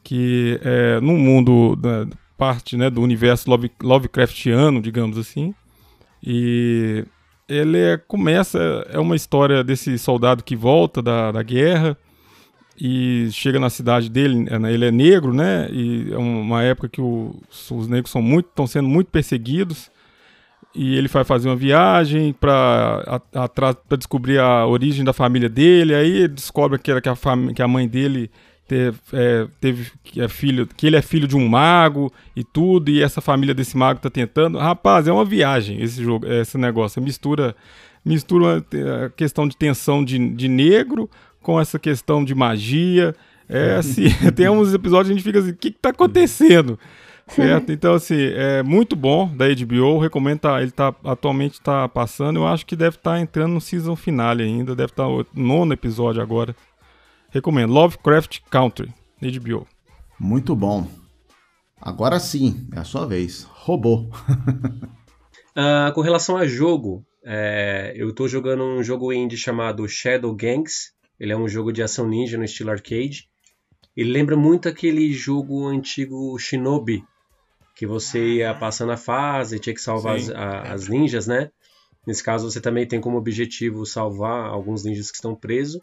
que 0.02 0.58
é 0.62 1.00
no 1.00 1.16
mundo 1.16 1.76
da 1.76 2.06
parte 2.36 2.76
né, 2.76 2.88
do 2.88 3.02
universo 3.02 3.50
Love, 3.50 3.70
Lovecraftiano, 3.82 4.80
digamos 4.80 5.18
assim. 5.18 5.54
E 6.22 7.04
ele 7.48 7.78
é, 7.78 7.96
começa, 7.96 8.58
é 8.90 8.98
uma 8.98 9.16
história 9.16 9.62
desse 9.62 9.98
soldado 9.98 10.42
que 10.42 10.56
volta 10.56 11.02
da, 11.02 11.32
da 11.32 11.42
guerra 11.42 11.96
e 12.80 13.28
chega 13.30 13.60
na 13.60 13.68
cidade 13.68 14.08
dele, 14.08 14.46
é, 14.48 14.72
ele 14.72 14.86
é 14.86 14.90
negro, 14.90 15.34
né? 15.34 15.68
E 15.70 16.10
é 16.10 16.16
uma 16.16 16.62
época 16.62 16.88
que 16.88 17.00
o, 17.00 17.36
os 17.50 17.88
negros 17.88 18.10
são 18.10 18.22
muito, 18.22 18.46
estão 18.46 18.66
sendo 18.66 18.88
muito 18.88 19.08
perseguidos. 19.08 19.90
E 20.74 20.96
ele 20.96 21.08
vai 21.08 21.24
fazer 21.24 21.48
uma 21.48 21.56
viagem 21.56 22.32
para 22.32 23.20
descobrir 23.98 24.38
a 24.38 24.64
origem 24.66 25.04
da 25.04 25.12
família 25.12 25.48
dele. 25.48 25.94
Aí 25.94 26.10
ele 26.10 26.28
descobre 26.28 26.78
que, 26.78 26.90
era 26.90 27.00
que, 27.02 27.08
a, 27.08 27.16
que 27.54 27.60
a 27.60 27.68
mãe 27.68 27.88
dele 27.88 28.30
teve, 28.70 28.98
é, 29.12 29.48
teve 29.60 29.90
que, 30.04 30.20
é 30.20 30.28
filho, 30.28 30.64
que 30.64 30.86
ele 30.86 30.94
é 30.94 31.02
filho 31.02 31.26
de 31.26 31.36
um 31.36 31.48
mago 31.48 32.12
e 32.36 32.44
tudo. 32.44 32.88
E 32.88 33.02
essa 33.02 33.20
família 33.20 33.52
desse 33.52 33.76
mago 33.76 33.96
está 33.96 34.08
tentando. 34.08 34.58
Rapaz, 34.58 35.08
é 35.08 35.12
uma 35.12 35.24
viagem 35.24 35.82
esse 35.82 36.00
jogo, 36.00 36.24
esse 36.26 36.56
negócio. 36.56 37.02
Mistura, 37.02 37.56
mistura 38.04 38.64
a 39.04 39.10
questão 39.10 39.48
de 39.48 39.56
tensão 39.56 40.04
de, 40.04 40.16
de 40.34 40.46
negro 40.46 41.10
com 41.42 41.60
essa 41.60 41.80
questão 41.80 42.24
de 42.24 42.32
magia. 42.32 43.12
É 43.48 43.74
assim, 43.74 44.04
tem 44.36 44.48
uns 44.48 44.72
episódios 44.72 45.08
que 45.08 45.14
a 45.14 45.16
gente 45.16 45.24
fica 45.24 45.40
assim, 45.40 45.50
o 45.50 45.56
que, 45.56 45.68
está 45.68 45.88
acontecendo? 45.88 46.78
Certo? 47.26 47.70
Então, 47.70 47.94
assim, 47.94 48.16
é 48.18 48.60
muito 48.62 48.96
bom 48.96 49.28
da 49.28 49.46
HBO, 49.48 49.98
recomendo, 49.98 50.40
tá, 50.40 50.60
ele 50.60 50.72
tá, 50.72 50.92
atualmente 51.04 51.54
está 51.54 51.88
passando, 51.88 52.40
eu 52.40 52.46
acho 52.46 52.66
que 52.66 52.74
deve 52.74 52.96
estar 52.96 53.12
tá 53.12 53.20
entrando 53.20 53.52
no 53.52 53.60
season 53.60 53.94
finale 53.94 54.42
ainda, 54.42 54.74
deve 54.74 54.90
estar 54.90 55.04
tá 55.04 55.08
no 55.08 55.26
nono 55.34 55.72
episódio 55.72 56.20
agora. 56.20 56.56
Recomendo, 57.30 57.72
Lovecraft 57.72 58.40
Country, 58.50 58.92
HBO. 59.20 59.66
Muito 60.18 60.56
bom. 60.56 60.86
Agora 61.80 62.18
sim, 62.18 62.68
é 62.74 62.80
a 62.80 62.84
sua 62.84 63.06
vez. 63.06 63.44
Robô. 63.50 64.10
uh, 65.56 65.92
com 65.94 66.00
relação 66.00 66.36
a 66.36 66.46
jogo, 66.46 67.04
é, 67.24 67.92
eu 67.96 68.10
estou 68.10 68.26
jogando 68.28 68.64
um 68.64 68.82
jogo 68.82 69.12
indie 69.12 69.36
chamado 69.36 69.88
Shadow 69.88 70.34
Gangs, 70.34 70.92
ele 71.18 71.32
é 71.32 71.36
um 71.36 71.48
jogo 71.48 71.72
de 71.72 71.82
ação 71.82 72.08
ninja 72.08 72.36
no 72.36 72.44
estilo 72.44 72.70
arcade. 72.70 73.28
Ele 73.96 74.10
lembra 74.10 74.36
muito 74.36 74.68
aquele 74.68 75.12
jogo 75.12 75.66
antigo 75.66 76.38
Shinobi, 76.38 77.04
que 77.76 77.86
você 77.86 78.36
ia 78.36 78.54
passando 78.54 78.92
a 78.92 78.96
fase, 78.96 79.58
tinha 79.58 79.74
que 79.74 79.80
salvar 79.80 80.16
as, 80.16 80.30
a, 80.30 80.72
as, 80.72 80.88
ninjas, 80.88 81.26
né? 81.26 81.50
Nesse 82.06 82.24
caso, 82.24 82.50
você 82.50 82.60
também 82.60 82.86
tem 82.86 83.00
como 83.00 83.18
objetivo 83.18 83.84
salvar 83.84 84.46
alguns 84.46 84.84
ninjas 84.84 85.10
que 85.10 85.16
estão 85.16 85.34
presos. 85.34 85.80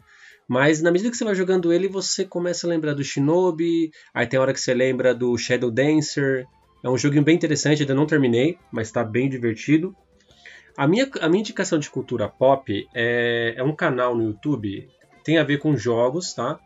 Mas 0.48 0.80
na 0.80 0.90
medida 0.90 1.10
que 1.10 1.16
você 1.16 1.24
vai 1.24 1.34
jogando 1.34 1.72
ele, 1.72 1.86
você 1.86 2.24
começa 2.24 2.66
a 2.66 2.70
lembrar 2.70 2.94
do 2.94 3.04
Shinobi, 3.04 3.90
aí 4.14 4.26
tem 4.26 4.40
hora 4.40 4.54
que 4.54 4.60
você 4.60 4.72
lembra 4.72 5.14
do 5.14 5.36
Shadow 5.36 5.70
Dancer. 5.70 6.46
É 6.82 6.88
um 6.88 6.96
joguinho 6.96 7.22
bem 7.22 7.36
interessante, 7.36 7.82
ainda 7.82 7.94
não 7.94 8.06
terminei, 8.06 8.56
mas 8.72 8.88
está 8.88 9.04
bem 9.04 9.28
divertido. 9.28 9.94
A 10.76 10.86
minha, 10.86 11.10
a 11.20 11.28
minha 11.28 11.40
indicação 11.40 11.78
de 11.78 11.90
cultura 11.90 12.28
pop 12.28 12.88
é, 12.94 13.54
é 13.56 13.62
um 13.62 13.74
canal 13.74 14.16
no 14.16 14.22
YouTube 14.22 14.88
tem 15.22 15.36
a 15.36 15.44
ver 15.44 15.58
com 15.58 15.76
jogos, 15.76 16.32
tá? 16.32 16.58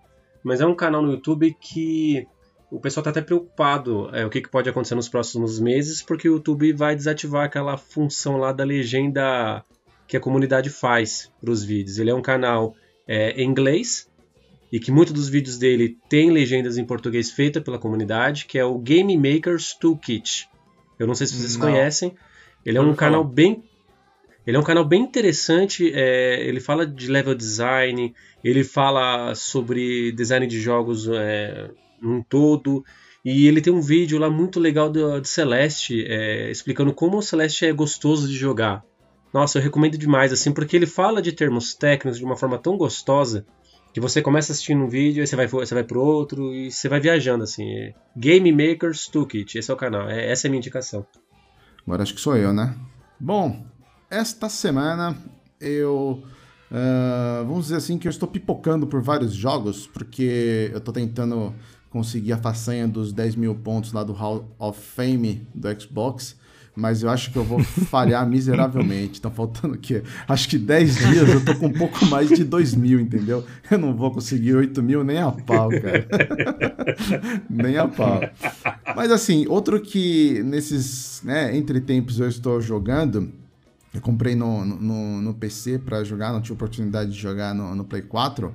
Mas 0.45 0.61
é 0.61 0.67
um 0.67 0.75
canal 0.75 1.03
no 1.03 1.11
YouTube 1.11 1.57
que 1.61 2.29
o 2.71 2.79
pessoal 2.79 3.03
está 3.03 3.11
até 3.11 3.21
preocupado 3.21 4.09
é, 4.15 4.25
o 4.25 4.31
que, 4.31 4.41
que, 4.41 4.49
pode 4.49 4.69
acontecer 4.69 4.95
nos 4.95 5.09
próximos 5.09 5.59
meses, 5.59 6.03
porque 6.03 6.29
o 6.29 6.35
YouTube 6.35 6.73
vai 6.73 6.95
desativar 6.95 7.45
aquela 7.45 7.77
função 7.77 8.37
lá 8.37 8.53
da 8.53 8.63
legenda 8.63 9.65
que 10.07 10.17
a 10.17 10.21
comunidade 10.21 10.71
faz 10.71 11.33
para 11.41 11.51
os 11.51 11.65
vídeos. 11.65 11.99
Ele 11.99 12.11
é 12.11 12.15
um 12.15 12.23
canal 12.23 12.77
é, 13.07 13.31
em 13.43 13.49
inglês 13.49 14.09
e 14.71 14.81
que 14.81 14.91
muitos 14.91 15.13
dos 15.13 15.29
vídeos 15.29 15.59
dele 15.59 15.99
tem 16.09 16.31
legendas 16.31 16.79
em 16.79 16.85
português 16.85 17.31
feitas 17.31 17.63
pela 17.63 17.79
comunidade, 17.79 18.47
que 18.47 18.59
é 18.59 18.65
o 18.65 18.79
Game 18.79 19.17
Makers 19.17 19.75
Toolkit. 19.75 20.49
Eu 20.99 21.07
não 21.07 21.15
sei 21.15 21.27
se 21.27 21.35
vocês 21.35 21.57
não. 21.57 21.67
conhecem. 21.67 22.15
Ele 22.65 22.79
é 22.79 22.81
um 22.81 22.95
canal 22.95 23.23
bem 23.23 23.63
ele 24.47 24.57
é 24.57 24.61
um 24.61 24.65
canal 24.65 24.85
bem 24.85 25.03
interessante, 25.03 25.93
é, 25.95 26.45
ele 26.45 26.59
fala 26.59 26.85
de 26.85 27.09
level 27.09 27.35
design, 27.35 28.13
ele 28.43 28.65
fala 28.65 29.35
sobre 29.37 30.11
design 30.13 30.47
de 30.49 30.61
jogos 30.61 31.09
é, 31.09 31.71
num 32.01 32.21
todo, 32.21 32.85
e 33.25 33.47
ele 33.47 33.61
tem 33.61 33.73
um 33.73 33.81
vídeo 33.81 34.19
lá 34.19 34.29
muito 34.29 34.59
legal 34.59 34.91
do, 34.91 35.21
de 35.21 35.29
Celeste, 35.29 36.05
é, 36.09 36.51
explicando 36.51 36.93
como 36.93 37.19
o 37.19 37.23
Celeste 37.23 37.67
é 37.67 37.73
gostoso 37.73 38.27
de 38.27 38.35
jogar. 38.35 38.85
Nossa, 39.33 39.59
eu 39.59 39.63
recomendo 39.63 39.97
demais, 39.97 40.33
assim, 40.33 40.53
porque 40.53 40.77
ele 40.77 40.87
fala 40.87 41.23
de 41.23 41.33
termos 41.33 41.75
técnicos 41.75 42.19
de 42.19 42.25
uma 42.25 42.37
forma 42.37 42.59
tão 42.59 42.77
gostosa 42.77 43.47
que 43.93 44.01
você 44.01 44.23
começa 44.23 44.53
assistindo 44.53 44.83
um 44.83 44.89
vídeo, 44.89 45.21
aí 45.21 45.27
você 45.27 45.37
vai, 45.37 45.47
você 45.47 45.75
vai 45.75 45.85
pro 45.85 46.01
outro 46.01 46.55
e 46.55 46.71
você 46.71 46.89
vai 46.89 47.01
viajando, 47.01 47.45
assim. 47.45 47.93
Game 48.17 48.51
Makers 48.53 49.07
Toolkit, 49.09 49.59
esse 49.59 49.71
é 49.71 49.75
o 49.75 49.77
canal, 49.77 50.09
é, 50.09 50.31
essa 50.31 50.47
é 50.47 50.49
a 50.49 50.51
minha 50.51 50.59
indicação. 50.59 51.07
Agora 51.87 52.03
acho 52.03 52.15
que 52.15 52.21
sou 52.21 52.37
eu, 52.37 52.53
né? 52.53 52.75
Bom, 53.19 53.65
esta 54.11 54.49
semana 54.49 55.17
eu. 55.61 56.23
Uh, 56.71 57.45
vamos 57.45 57.65
dizer 57.65 57.77
assim 57.77 57.99
que 57.99 58.09
eu 58.09 58.11
estou 58.11 58.27
pipocando 58.27 58.87
por 58.87 59.03
vários 59.03 59.35
jogos, 59.35 59.87
porque 59.87 60.71
eu 60.73 60.79
estou 60.79 60.95
tentando 60.95 61.55
conseguir 61.91 62.33
a 62.33 62.39
façanha 62.39 62.89
dos 62.89 63.13
10 63.13 63.37
mil 63.37 63.55
pontos 63.55 63.93
lá 63.93 64.03
do 64.03 64.15
Hall 64.15 64.49
of 64.59 64.81
Fame 64.81 65.47
do 65.55 65.69
Xbox, 65.79 66.39
mas 66.75 67.03
eu 67.03 67.11
acho 67.11 67.31
que 67.31 67.37
eu 67.37 67.45
vou 67.45 67.63
falhar 67.63 68.27
miseravelmente. 68.29 69.21
Tá 69.21 69.31
faltando 69.31 69.75
o 69.75 69.79
quê? 69.79 70.03
Acho 70.27 70.49
que 70.49 70.59
10 70.59 70.97
dias 70.97 71.29
eu 71.29 71.45
tô 71.45 71.55
com 71.55 71.67
um 71.67 71.73
pouco 71.73 72.05
mais 72.07 72.29
de 72.29 72.45
2 72.45 72.75
mil, 72.75 73.01
entendeu? 73.01 73.45
Eu 73.71 73.79
não 73.79 73.95
vou 73.95 74.11
conseguir 74.11 74.55
8 74.55 74.83
mil 74.83 75.05
nem 75.05 75.19
a 75.19 75.31
pau, 75.31 75.69
cara. 75.71 76.07
nem 77.49 77.77
a 77.77 77.87
pau. 77.87 78.21
Mas 78.97 79.11
assim, 79.11 79.47
outro 79.49 79.81
que 79.81 80.43
nesses 80.45 81.23
né, 81.25 81.57
entre 81.57 81.81
tempos 81.81 82.21
eu 82.21 82.29
estou 82.29 82.61
jogando 82.61 83.33
eu 83.95 84.01
comprei 84.01 84.35
no, 84.35 84.65
no, 84.65 85.21
no 85.21 85.35
PC 85.35 85.79
para 85.79 86.03
jogar, 86.03 86.33
não 86.33 86.41
tive 86.41 86.55
oportunidade 86.55 87.11
de 87.11 87.19
jogar 87.19 87.55
no, 87.55 87.75
no, 87.75 87.85
Play 87.85 88.03
4, 88.03 88.53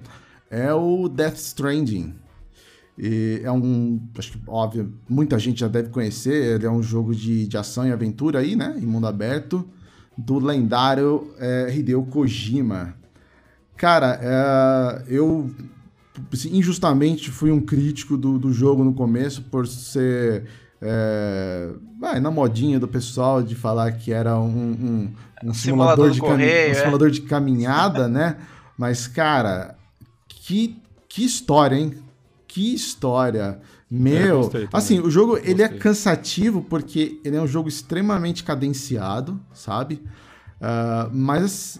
é 0.49 0.73
o 0.73 1.07
Death 1.07 1.35
Stranding. 1.35 2.15
E 2.97 3.41
é 3.43 3.51
um, 3.51 4.01
acho 4.17 4.31
que 4.31 4.39
óbvio, 4.47 4.93
muita 5.07 5.37
gente 5.37 5.59
já 5.59 5.67
deve 5.67 5.89
conhecer, 5.89 6.55
ele 6.55 6.65
é 6.65 6.71
um 6.71 6.81
jogo 6.81 7.13
de, 7.13 7.47
de 7.47 7.57
ação 7.57 7.87
e 7.87 7.91
aventura 7.91 8.39
aí, 8.39 8.55
né, 8.55 8.75
em 8.81 8.85
mundo 8.85 9.05
aberto, 9.05 9.67
do 10.17 10.39
lendário 10.39 11.31
é, 11.37 11.73
Hideo 11.75 12.03
Kojima. 12.05 12.95
Cara, 13.75 14.19
é, 14.21 15.03
eu 15.07 15.51
assim, 16.33 16.57
injustamente 16.57 17.29
fui 17.29 17.51
um 17.51 17.61
crítico 17.61 18.17
do, 18.17 18.39
do 18.39 18.51
jogo 18.51 18.83
no 18.83 18.93
começo 18.93 19.43
por 19.43 19.67
ser 19.67 20.45
é, 20.81 21.73
vai, 21.99 22.19
na 22.19 22.29
modinha 22.29 22.79
do 22.79 22.87
pessoal 22.87 23.41
de 23.41 23.55
falar 23.55 23.91
que 23.93 24.11
era 24.11 24.37
um, 24.39 24.47
um, 24.47 25.13
um 25.43 25.53
simulador, 25.53 26.11
simulador, 26.11 26.11
de 26.11 26.19
correio, 26.19 26.69
um 26.69 26.71
é. 26.71 26.73
simulador 26.73 27.11
de 27.11 27.21
caminhada, 27.21 28.07
né? 28.07 28.37
Mas, 28.77 29.07
cara, 29.07 29.75
que, 30.27 30.79
que 31.09 31.25
história, 31.25 31.75
hein? 31.75 31.93
Que 32.57 32.73
história. 32.73 33.59
Meu, 33.89 34.49
é, 34.51 34.67
assim, 34.73 34.99
o 34.99 35.11
jogo 35.11 35.37
ele 35.43 35.61
é 35.61 35.67
cansativo 35.67 36.59
porque 36.67 37.21
ele 37.23 37.35
é 37.35 37.39
um 37.41 37.45
jogo 37.45 37.69
extremamente 37.69 38.43
cadenciado, 38.43 39.39
sabe? 39.53 40.01
Uh, 40.59 41.07
mas 41.13 41.79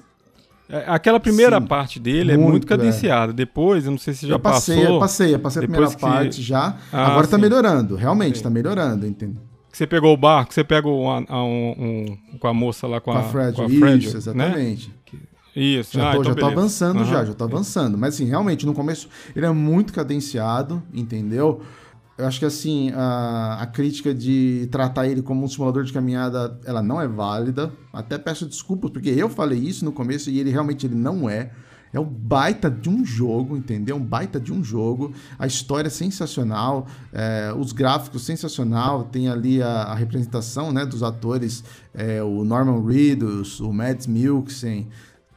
é, 0.69 0.83
Aquela 0.85 1.19
primeira 1.19 1.59
Sim, 1.59 1.65
parte 1.65 1.99
dele 1.99 2.37
muito, 2.37 2.47
é 2.47 2.51
muito 2.51 2.67
cadenciada. 2.67 3.31
É. 3.31 3.35
Depois, 3.35 3.85
eu 3.85 3.91
não 3.91 3.97
sei 3.97 4.13
se 4.13 4.27
já 4.27 4.35
eu 4.35 4.39
passei, 4.39 4.75
passou. 4.75 4.93
Eu 4.93 4.99
passei, 4.99 5.33
eu 5.33 5.39
passei 5.39 5.63
a 5.63 5.67
primeira 5.67 5.89
que... 5.89 5.99
parte 5.99 6.43
já. 6.43 6.77
Ah, 6.93 7.07
Agora 7.07 7.21
tá 7.21 7.23
sim. 7.23 7.31
tá 7.31 7.37
melhorando, 7.39 7.95
realmente 7.95 8.37
sim. 8.37 8.43
tá 8.43 8.51
melhorando, 8.51 9.07
entendeu? 9.07 9.41
Você 9.73 9.87
pegou 9.87 10.13
o 10.13 10.17
barco, 10.17 10.53
você 10.53 10.63
pegou 10.63 11.07
um, 11.07 11.25
um, 11.27 12.15
um, 12.31 12.37
com 12.37 12.47
a 12.47 12.53
moça 12.53 12.85
lá, 12.85 13.01
com, 13.01 13.11
com 13.11 13.17
a, 13.17 13.21
a 13.21 13.23
Fred. 13.23 13.55
Com 13.55 13.63
a 13.63 13.69
Fred 13.69 14.05
Isso, 14.05 14.13
né? 14.13 14.17
exatamente. 14.19 14.89
Né? 14.89 14.93
Isso, 15.59 15.97
já, 15.97 16.11
ah, 16.11 16.13
tô, 16.13 16.21
então 16.21 16.33
já 16.33 16.39
tô 16.39 16.45
avançando 16.45 16.99
uhum. 16.99 17.05
já, 17.05 17.25
já 17.25 17.33
tô 17.33 17.43
avançando. 17.43 17.97
Mas 17.97 18.13
assim, 18.13 18.25
realmente, 18.25 18.63
no 18.63 18.73
começo 18.73 19.09
ele 19.35 19.45
é 19.45 19.51
muito 19.51 19.91
cadenciado, 19.91 20.83
entendeu? 20.93 21.61
Eu 22.15 22.27
acho 22.27 22.37
que 22.37 22.45
assim, 22.45 22.91
a, 22.95 23.57
a, 23.61 23.65
crítica 23.65 24.13
de 24.13 24.67
tratar 24.71 25.07
ele 25.07 25.21
como 25.21 25.43
um 25.43 25.47
simulador 25.47 25.83
de 25.83 25.91
caminhada, 25.91 26.59
ela 26.65 26.81
não 26.81 27.01
é 27.01 27.07
válida. 27.07 27.71
Até 27.91 28.19
peço 28.19 28.45
desculpas, 28.45 28.91
porque 28.91 29.09
eu 29.09 29.29
falei 29.29 29.57
isso 29.57 29.83
no 29.83 29.91
começo 29.91 30.29
e 30.29 30.39
ele 30.39 30.51
realmente 30.51 30.85
ele 30.85 30.95
não 30.95 31.27
é. 31.27 31.51
É 31.91 31.99
um 31.99 32.05
baita 32.05 32.69
de 32.69 32.89
um 32.89 33.03
jogo, 33.03 33.57
entendeu? 33.57 33.95
Um 33.95 34.03
baita 34.03 34.39
de 34.39 34.53
um 34.53 34.63
jogo. 34.63 35.13
A 35.39 35.47
história 35.47 35.87
é 35.87 35.91
sensacional, 35.91 36.85
é, 37.11 37.51
os 37.57 37.71
gráficos 37.71 38.23
sensacional. 38.23 39.05
Tem 39.05 39.29
ali 39.29 39.61
a, 39.61 39.83
a 39.83 39.95
representação 39.95 40.71
né, 40.71 40.85
dos 40.85 41.01
atores, 41.01 41.63
é, 41.93 42.21
o 42.21 42.43
Norman 42.43 42.85
Reedus, 42.85 43.59
o 43.59 43.71
Mads 43.71 44.05
Mikkelsen. 44.05 44.87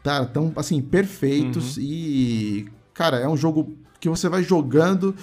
Tá, 0.02 0.24
tão 0.24 0.52
assim, 0.56 0.80
perfeitos. 0.80 1.76
Uhum. 1.76 1.82
E, 1.82 2.68
cara, 2.94 3.18
é 3.18 3.28
um 3.28 3.36
jogo 3.36 3.74
que 4.00 4.08
você 4.08 4.28
vai 4.28 4.42
jogando 4.42 5.14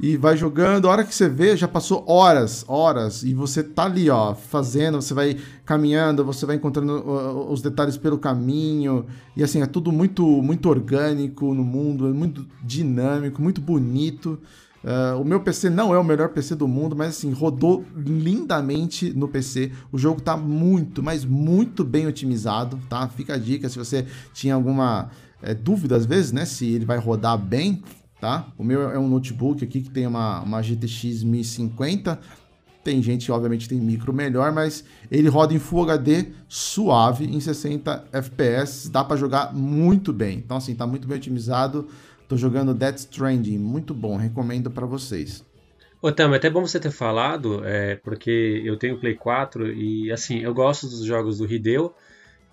e 0.00 0.16
vai 0.16 0.36
jogando. 0.36 0.88
A 0.88 0.92
hora 0.92 1.04
que 1.04 1.14
você 1.14 1.28
vê, 1.28 1.56
já 1.56 1.68
passou 1.68 2.04
horas, 2.08 2.64
horas, 2.66 3.22
e 3.22 3.34
você 3.34 3.62
tá 3.62 3.84
ali, 3.84 4.08
ó, 4.08 4.34
fazendo, 4.34 5.00
você 5.00 5.12
vai 5.12 5.36
caminhando, 5.64 6.24
você 6.24 6.46
vai 6.46 6.56
encontrando 6.56 6.98
uh, 7.00 7.52
os 7.52 7.60
detalhes 7.60 7.96
pelo 7.96 8.18
caminho, 8.18 9.06
e 9.36 9.44
assim, 9.44 9.60
é 9.60 9.66
tudo 9.66 9.92
muito, 9.92 10.24
muito 10.24 10.68
orgânico 10.68 11.54
no 11.54 11.62
mundo, 11.62 12.08
é 12.08 12.12
muito 12.12 12.46
dinâmico, 12.62 13.42
muito 13.42 13.60
bonito. 13.60 14.38
Uh, 14.82 15.20
o 15.20 15.24
meu 15.24 15.40
PC 15.40 15.68
não 15.68 15.94
é 15.94 15.98
o 15.98 16.04
melhor 16.04 16.30
PC 16.30 16.54
do 16.54 16.66
mundo, 16.66 16.96
mas 16.96 17.08
assim, 17.08 17.32
rodou 17.32 17.84
lindamente 17.94 19.12
no 19.12 19.28
PC. 19.28 19.72
O 19.92 19.98
jogo 19.98 20.20
tá 20.20 20.36
muito, 20.36 21.02
mas 21.02 21.24
muito 21.24 21.84
bem 21.84 22.06
otimizado, 22.06 22.78
tá? 22.88 23.06
Fica 23.08 23.34
a 23.34 23.38
dica 23.38 23.68
se 23.68 23.78
você 23.78 24.06
tinha 24.32 24.54
alguma 24.54 25.10
é, 25.42 25.54
dúvida 25.54 25.96
às 25.96 26.06
vezes, 26.06 26.32
né? 26.32 26.46
Se 26.46 26.66
ele 26.66 26.86
vai 26.86 26.98
rodar 26.98 27.36
bem, 27.36 27.82
tá? 28.20 28.48
O 28.56 28.64
meu 28.64 28.90
é 28.90 28.98
um 28.98 29.08
notebook 29.08 29.62
aqui 29.62 29.82
que 29.82 29.90
tem 29.90 30.06
uma, 30.06 30.40
uma 30.40 30.62
GTX 30.62 31.22
1050. 31.24 32.18
Tem 32.82 33.02
gente, 33.02 33.30
obviamente, 33.30 33.68
tem 33.68 33.78
micro 33.78 34.10
melhor, 34.10 34.50
mas 34.52 34.82
ele 35.10 35.28
roda 35.28 35.52
em 35.52 35.58
Full 35.58 35.82
HD 35.82 36.28
suave, 36.48 37.26
em 37.26 37.38
60 37.38 38.06
FPS. 38.10 38.88
Dá 38.88 39.04
para 39.04 39.18
jogar 39.18 39.54
muito 39.54 40.14
bem. 40.14 40.38
Então, 40.38 40.56
assim, 40.56 40.74
tá 40.74 40.86
muito 40.86 41.06
bem 41.06 41.18
otimizado. 41.18 41.88
Tô 42.30 42.36
jogando 42.36 42.72
Death 42.72 42.98
Stranding, 42.98 43.58
muito 43.58 43.92
bom, 43.92 44.16
recomendo 44.16 44.70
para 44.70 44.86
vocês. 44.86 45.44
Ô, 46.00 46.12
Tam, 46.12 46.32
é 46.32 46.36
até 46.36 46.48
bom 46.48 46.64
você 46.64 46.78
ter 46.78 46.92
falado, 46.92 47.64
é, 47.64 47.96
porque 47.96 48.62
eu 48.64 48.76
tenho 48.76 49.00
Play 49.00 49.16
4 49.16 49.72
e, 49.72 50.12
assim, 50.12 50.38
eu 50.38 50.54
gosto 50.54 50.86
dos 50.86 51.04
jogos 51.04 51.38
do 51.38 51.52
Hideo, 51.52 51.92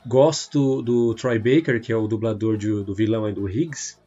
gosto 0.04 0.82
do 0.82 1.14
Troy 1.14 1.38
Baker, 1.38 1.80
que 1.80 1.92
é 1.92 1.96
o 1.96 2.08
dublador 2.08 2.58
de, 2.58 2.84
do 2.84 2.96
vilão 2.96 3.24
aí 3.24 3.34
do 3.34 3.48
Higgs, 3.48 4.00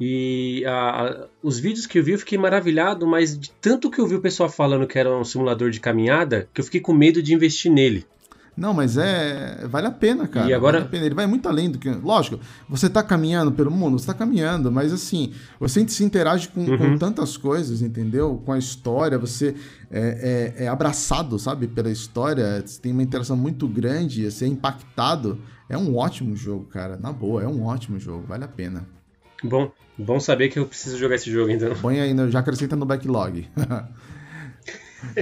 e 0.00 0.64
a, 0.64 1.02
a, 1.02 1.26
os 1.42 1.58
vídeos 1.58 1.88
que 1.88 1.98
eu 1.98 2.04
vi 2.04 2.12
eu 2.12 2.18
fiquei 2.20 2.38
maravilhado, 2.38 3.04
mas 3.04 3.36
de 3.36 3.50
tanto 3.50 3.90
que 3.90 4.00
eu 4.00 4.06
vi 4.06 4.14
o 4.14 4.20
pessoal 4.20 4.48
falando 4.48 4.86
que 4.86 4.96
era 4.96 5.12
um 5.12 5.24
simulador 5.24 5.70
de 5.70 5.80
caminhada, 5.80 6.48
que 6.54 6.60
eu 6.60 6.64
fiquei 6.64 6.80
com 6.80 6.92
medo 6.92 7.20
de 7.20 7.34
investir 7.34 7.72
nele. 7.72 8.06
Não, 8.56 8.74
mas 8.74 8.96
é. 8.96 9.66
Vale 9.68 9.86
a 9.86 9.90
pena, 9.90 10.28
cara. 10.28 10.48
E 10.48 10.52
agora. 10.52 10.80
Vale 10.84 11.06
Ele 11.06 11.14
vai 11.14 11.26
muito 11.26 11.48
além 11.48 11.70
do 11.70 11.78
que. 11.78 11.88
Lógico, 11.88 12.38
você 12.68 12.90
tá 12.90 13.02
caminhando 13.02 13.52
pelo 13.52 13.70
mundo, 13.70 13.98
você 13.98 14.06
tá 14.06 14.14
caminhando, 14.14 14.70
mas 14.70 14.92
assim, 14.92 15.32
você 15.58 15.86
se 15.88 16.04
interage 16.04 16.48
com, 16.48 16.60
uhum. 16.60 16.78
com 16.78 16.98
tantas 16.98 17.36
coisas, 17.36 17.82
entendeu? 17.82 18.40
Com 18.44 18.52
a 18.52 18.58
história, 18.58 19.18
você 19.18 19.54
é, 19.90 20.54
é, 20.58 20.64
é, 20.64 20.68
abraçado, 20.68 21.38
sabe, 21.38 21.66
pela 21.66 21.90
história, 21.90 22.62
você 22.64 22.80
tem 22.80 22.92
uma 22.92 23.02
interação 23.02 23.36
muito 23.36 23.66
grande, 23.66 24.30
você 24.30 24.44
é 24.44 24.48
impactado. 24.48 25.40
É 25.68 25.78
um 25.78 25.96
ótimo 25.96 26.34
jogo, 26.34 26.64
cara. 26.64 26.96
Na 26.96 27.12
boa, 27.12 27.42
é 27.42 27.46
um 27.46 27.64
ótimo 27.64 27.98
jogo, 27.98 28.24
vale 28.26 28.44
a 28.44 28.48
pena. 28.48 28.86
Bom, 29.42 29.70
bom 29.96 30.20
saber 30.20 30.48
que 30.48 30.58
eu 30.58 30.66
preciso 30.66 30.98
jogar 30.98 31.14
esse 31.14 31.30
jogo 31.30 31.50
então. 31.50 31.74
Põe 31.76 32.00
aí, 32.00 32.14
já 32.30 32.40
acrescenta 32.40 32.76
no 32.76 32.84
backlog. 32.84 33.48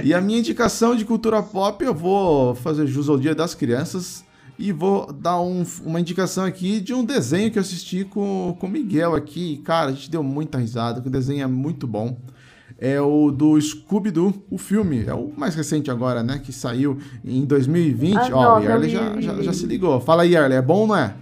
e 0.03 0.13
a 0.13 0.21
minha 0.21 0.39
indicação 0.39 0.95
de 0.95 1.05
cultura 1.05 1.41
pop, 1.41 1.83
eu 1.83 1.93
vou 1.93 2.55
fazer 2.55 2.87
jus 2.87 3.09
ao 3.09 3.17
Dia 3.17 3.35
das 3.35 3.53
Crianças 3.55 4.23
e 4.59 4.73
vou 4.73 5.11
dar 5.13 5.39
um, 5.39 5.63
uma 5.85 6.01
indicação 6.01 6.43
aqui 6.43 6.81
de 6.81 6.93
um 6.93 7.05
desenho 7.05 7.49
que 7.49 7.57
eu 7.57 7.61
assisti 7.61 8.03
com 8.03 8.57
o 8.59 8.67
Miguel 8.67 9.15
aqui. 9.15 9.61
Cara, 9.63 9.89
a 9.89 9.93
gente 9.93 10.11
deu 10.11 10.21
muita 10.21 10.57
risada, 10.57 10.99
que 10.99 11.07
o 11.07 11.11
desenho 11.11 11.43
é 11.43 11.47
muito 11.47 11.87
bom. 11.87 12.17
É 12.77 12.99
o 12.99 13.31
do 13.31 13.59
Scooby-Doo, 13.59 14.33
o 14.49 14.57
filme. 14.57 15.05
É 15.05 15.13
o 15.13 15.31
mais 15.35 15.55
recente 15.55 15.89
agora, 15.89 16.23
né? 16.23 16.39
Que 16.43 16.51
saiu 16.51 16.97
em 17.23 17.45
2020. 17.45 18.15
Ah, 18.15 18.29
Ó, 18.33 18.59
o 18.59 18.63
Yarley 18.63 18.89
já, 18.89 19.21
já, 19.21 19.41
já, 19.41 19.53
se 19.53 19.65
ligou. 19.65 19.99
Fala 19.99 20.23
aí, 20.23 20.31
Yarley, 20.31 20.57
é 20.57 20.61
bom 20.61 20.79
ou 20.79 20.87
não 20.87 20.95
é? 20.95 21.13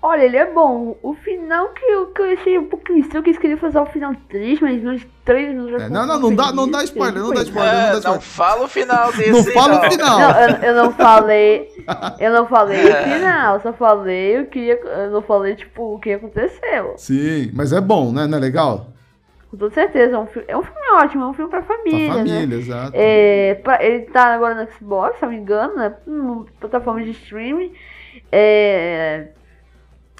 Olha, 0.00 0.22
ele 0.22 0.36
é 0.36 0.46
bom. 0.46 0.96
O 1.02 1.12
final 1.14 1.70
que 1.70 1.84
eu, 1.84 2.06
que 2.06 2.22
eu 2.22 2.32
achei 2.32 2.56
um 2.56 2.66
pouquinho 2.66 3.00
estranho, 3.00 3.24
que 3.24 3.30
eles 3.30 3.40
queriam 3.40 3.58
fazer 3.58 3.78
o 3.80 3.86
final 3.86 4.14
triste, 4.28 4.62
mas 4.62 4.80
nos 4.80 5.04
três 5.24 5.54
nos 5.56 5.72
é, 5.72 5.88
Não, 5.88 6.06
não, 6.06 6.20
não 6.20 6.34
dá, 6.34 6.52
não 6.52 6.70
dá 6.70 6.84
spoiler, 6.84 7.20
não 7.20 7.34
dá 7.34 7.42
spoiler, 7.42 7.74
é, 7.74 7.76
não 7.76 7.90
dá 7.90 7.98
spoiler. 7.98 8.14
Não 8.14 8.20
fala 8.20 8.64
o 8.64 8.68
final 8.68 9.12
desse. 9.12 9.30
Não 9.32 9.44
fala 9.44 9.78
o 9.78 9.90
final. 9.90 10.18
Não, 10.20 10.40
eu, 10.40 10.48
eu, 10.62 10.74
não 10.74 10.92
falei. 10.92 11.68
Eu 12.20 12.32
não 12.32 12.46
falei 12.46 12.90
o 12.90 12.96
final, 12.96 13.60
só 13.60 13.72
falei 13.72 14.40
o 14.40 14.46
que 14.46 14.58
ia, 14.58 14.74
Eu 14.74 15.10
não 15.10 15.22
falei, 15.22 15.56
tipo, 15.56 15.94
o 15.94 15.98
que 15.98 16.12
aconteceu. 16.12 16.94
Sim, 16.96 17.50
mas 17.54 17.72
é 17.72 17.80
bom, 17.80 18.12
né? 18.12 18.26
Não 18.26 18.38
é 18.38 18.40
legal? 18.40 18.88
Com 19.50 19.56
toda 19.56 19.74
certeza, 19.74 20.14
é 20.14 20.18
um, 20.18 20.26
filme, 20.26 20.46
é 20.46 20.56
um 20.56 20.62
filme 20.62 20.80
ótimo, 20.92 21.24
é 21.24 21.26
um 21.28 21.32
filme 21.32 21.50
pra 21.50 21.62
família. 21.62 22.08
Pra 22.08 22.18
família, 22.18 22.46
né? 22.46 22.56
exato. 22.56 22.92
É, 22.94 23.54
pra, 23.64 23.82
ele 23.82 24.00
tá 24.06 24.34
agora 24.34 24.54
no 24.54 24.70
Xbox, 24.70 25.16
se 25.16 25.22
não 25.22 25.30
me 25.30 25.38
engano, 25.38 25.74
né? 25.76 25.94
Plataforma 26.60 27.02
de 27.02 27.10
streaming. 27.12 27.72
É, 28.30 29.28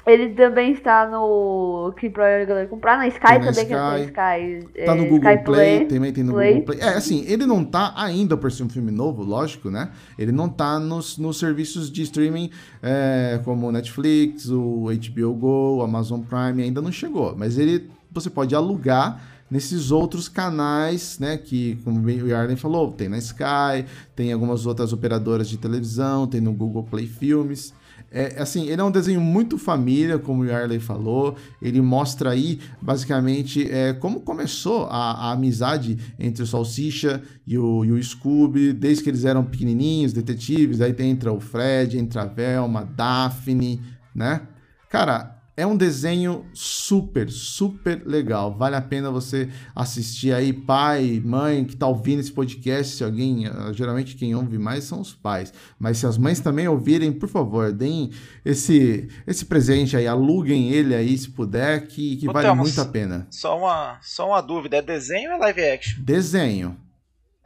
ele 0.09 0.33
também 0.33 0.73
está 0.73 1.07
no. 1.07 1.93
Que 1.99 2.09
pra 2.09 2.45
galera 2.45 2.67
comprar, 2.67 2.97
na 2.97 3.07
Sky 3.07 3.21
também, 3.21 3.49
Sky, 3.51 3.65
que 3.65 3.73
é 3.73 3.77
na 3.77 3.99
Sky. 3.99 4.85
Tá 4.85 4.95
no 4.95 5.03
Google 5.05 5.31
Sky 5.31 5.43
Play, 5.43 5.77
Play, 5.77 5.85
também 5.87 6.13
tem 6.13 6.23
no 6.23 6.33
Play. 6.33 6.53
Google 6.53 6.65
Play. 6.65 6.79
É, 6.79 6.89
assim, 6.95 7.23
ele 7.27 7.45
não 7.45 7.63
tá 7.63 7.93
ainda 7.95 8.35
por 8.35 8.51
ser 8.51 8.63
um 8.63 8.69
filme 8.69 8.91
novo, 8.91 9.23
lógico, 9.23 9.69
né? 9.69 9.91
Ele 10.17 10.31
não 10.31 10.49
tá 10.49 10.79
nos, 10.79 11.17
nos 11.17 11.37
serviços 11.39 11.91
de 11.91 12.01
streaming 12.03 12.49
é, 12.81 13.39
como 13.43 13.67
o 13.67 13.71
Netflix, 13.71 14.49
o 14.49 14.87
HBO 14.87 15.33
Go, 15.33 15.77
o 15.77 15.81
Amazon 15.81 16.21
Prime, 16.21 16.63
ainda 16.63 16.81
não 16.81 16.91
chegou. 16.91 17.35
Mas 17.37 17.57
ele 17.57 17.89
você 18.11 18.29
pode 18.29 18.55
alugar 18.55 19.21
nesses 19.49 19.91
outros 19.91 20.27
canais, 20.27 21.17
né? 21.19 21.37
Que, 21.37 21.77
como 21.83 21.99
o 21.99 22.09
Yarlen 22.09 22.55
falou, 22.55 22.91
tem 22.91 23.09
na 23.09 23.17
Sky, 23.17 23.85
tem 24.15 24.31
algumas 24.31 24.65
outras 24.65 24.93
operadoras 24.93 25.49
de 25.49 25.57
televisão, 25.57 26.27
tem 26.27 26.41
no 26.41 26.53
Google 26.53 26.83
Play 26.83 27.07
Filmes. 27.07 27.73
É, 28.11 28.41
assim, 28.41 28.67
ele 28.67 28.81
é 28.81 28.83
um 28.83 28.91
desenho 28.91 29.21
muito 29.21 29.57
família, 29.57 30.17
como 30.17 30.41
o 30.41 30.45
Yarley 30.45 30.79
falou. 30.79 31.35
Ele 31.61 31.79
mostra 31.81 32.31
aí, 32.31 32.59
basicamente, 32.81 33.69
é, 33.69 33.93
como 33.93 34.21
começou 34.21 34.85
a, 34.85 35.27
a, 35.27 35.31
amizade 35.31 35.97
entre 36.17 36.43
o 36.43 36.47
Salsicha 36.47 37.21
e 37.45 37.57
o, 37.57 37.85
e 37.85 37.91
o 37.91 38.03
Scooby, 38.03 38.73
desde 38.73 39.03
que 39.03 39.09
eles 39.09 39.25
eram 39.25 39.43
pequenininhos, 39.43 40.13
detetives. 40.13 40.81
Aí 40.81 40.95
entra 40.99 41.31
o 41.31 41.39
Fred, 41.39 41.97
entra 41.97 42.23
a 42.23 42.25
Velma, 42.25 42.83
Daphne, 42.83 43.81
né? 44.13 44.41
Cara, 44.89 45.38
é 45.59 45.67
um 45.67 45.75
desenho 45.75 46.45
super, 46.53 47.29
super 47.29 48.01
legal. 48.05 48.55
Vale 48.55 48.77
a 48.77 48.81
pena 48.81 49.11
você 49.11 49.49
assistir 49.75 50.33
aí, 50.33 50.53
pai, 50.53 51.21
mãe, 51.23 51.65
que 51.65 51.75
tá 51.75 51.85
ouvindo 51.85 52.21
esse 52.21 52.31
podcast. 52.31 52.95
Se 52.95 53.03
alguém, 53.03 53.45
ah, 53.45 53.73
geralmente 53.73 54.15
quem 54.15 54.33
ouve 54.33 54.57
mais 54.57 54.85
são 54.85 55.01
os 55.01 55.13
pais. 55.13 55.53
Mas 55.77 55.97
se 55.97 56.05
as 56.05 56.17
mães 56.17 56.39
também 56.39 56.65
ouvirem, 56.69 57.11
por 57.11 57.27
favor, 57.27 57.73
deem 57.73 58.11
esse, 58.45 59.09
esse 59.27 59.45
presente 59.45 59.97
aí, 59.97 60.07
aluguem 60.07 60.69
ele 60.69 60.95
aí 60.95 61.17
se 61.17 61.29
puder, 61.29 61.87
que, 61.87 62.15
que 62.15 62.25
vale 62.27 62.53
muito 62.53 62.79
a 62.79 62.85
pena. 62.85 63.27
Só 63.29 63.57
uma, 63.57 63.99
só 64.01 64.29
uma 64.29 64.39
dúvida: 64.39 64.77
é 64.77 64.81
desenho 64.81 65.31
ou 65.31 65.35
é 65.35 65.39
live 65.39 65.61
action? 65.61 66.01
Desenho. 66.01 66.88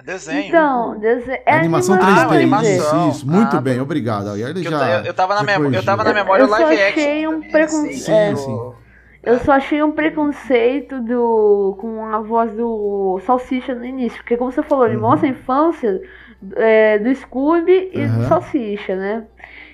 Desenho. 0.04 0.48
Então, 0.48 1.00
dese... 1.00 1.32
é 1.46 1.56
animação, 1.56 1.96
animação 1.96 2.28
3D. 2.28 2.30
Ah, 2.30 2.36
animação. 2.36 3.10
Isso, 3.10 3.26
muito 3.26 3.56
ah, 3.56 3.62
bem, 3.62 3.80
obrigado. 3.80 4.36
Eu, 4.38 4.62
já, 4.62 5.00
eu, 5.00 5.06
eu, 5.06 5.14
tava 5.14 5.36
na 5.36 5.44
memória, 5.44 5.78
eu 5.78 5.84
tava 5.84 6.04
na 6.04 6.14
memória 6.14 6.44
eu 6.44 6.50
live 6.50 6.82
action. 6.82 7.02
Achei 7.02 7.28
um 7.28 7.42
preconceito. 7.42 8.12
É, 8.12 8.36
sim. 8.36 8.74
Eu 9.24 9.40
só 9.40 9.54
achei 9.54 9.82
um 9.82 9.92
preconceito 9.92 11.00
do 11.00 11.78
com 11.80 12.06
a 12.06 12.20
voz 12.20 12.52
do 12.52 13.22
Salsicha 13.26 13.74
no 13.74 13.86
início, 13.86 14.18
porque 14.18 14.36
como 14.36 14.52
você 14.52 14.62
falou, 14.62 14.86
ele 14.86 14.96
uhum. 14.96 15.02
mostra 15.04 15.30
a 15.30 15.32
infância 15.32 16.02
é, 16.58 17.00
do 17.00 17.16
Scooby 17.16 17.92
e 17.94 18.02
uhum. 18.02 18.18
do 18.18 18.28
Salsicha, 18.28 18.98
né? 18.98 19.24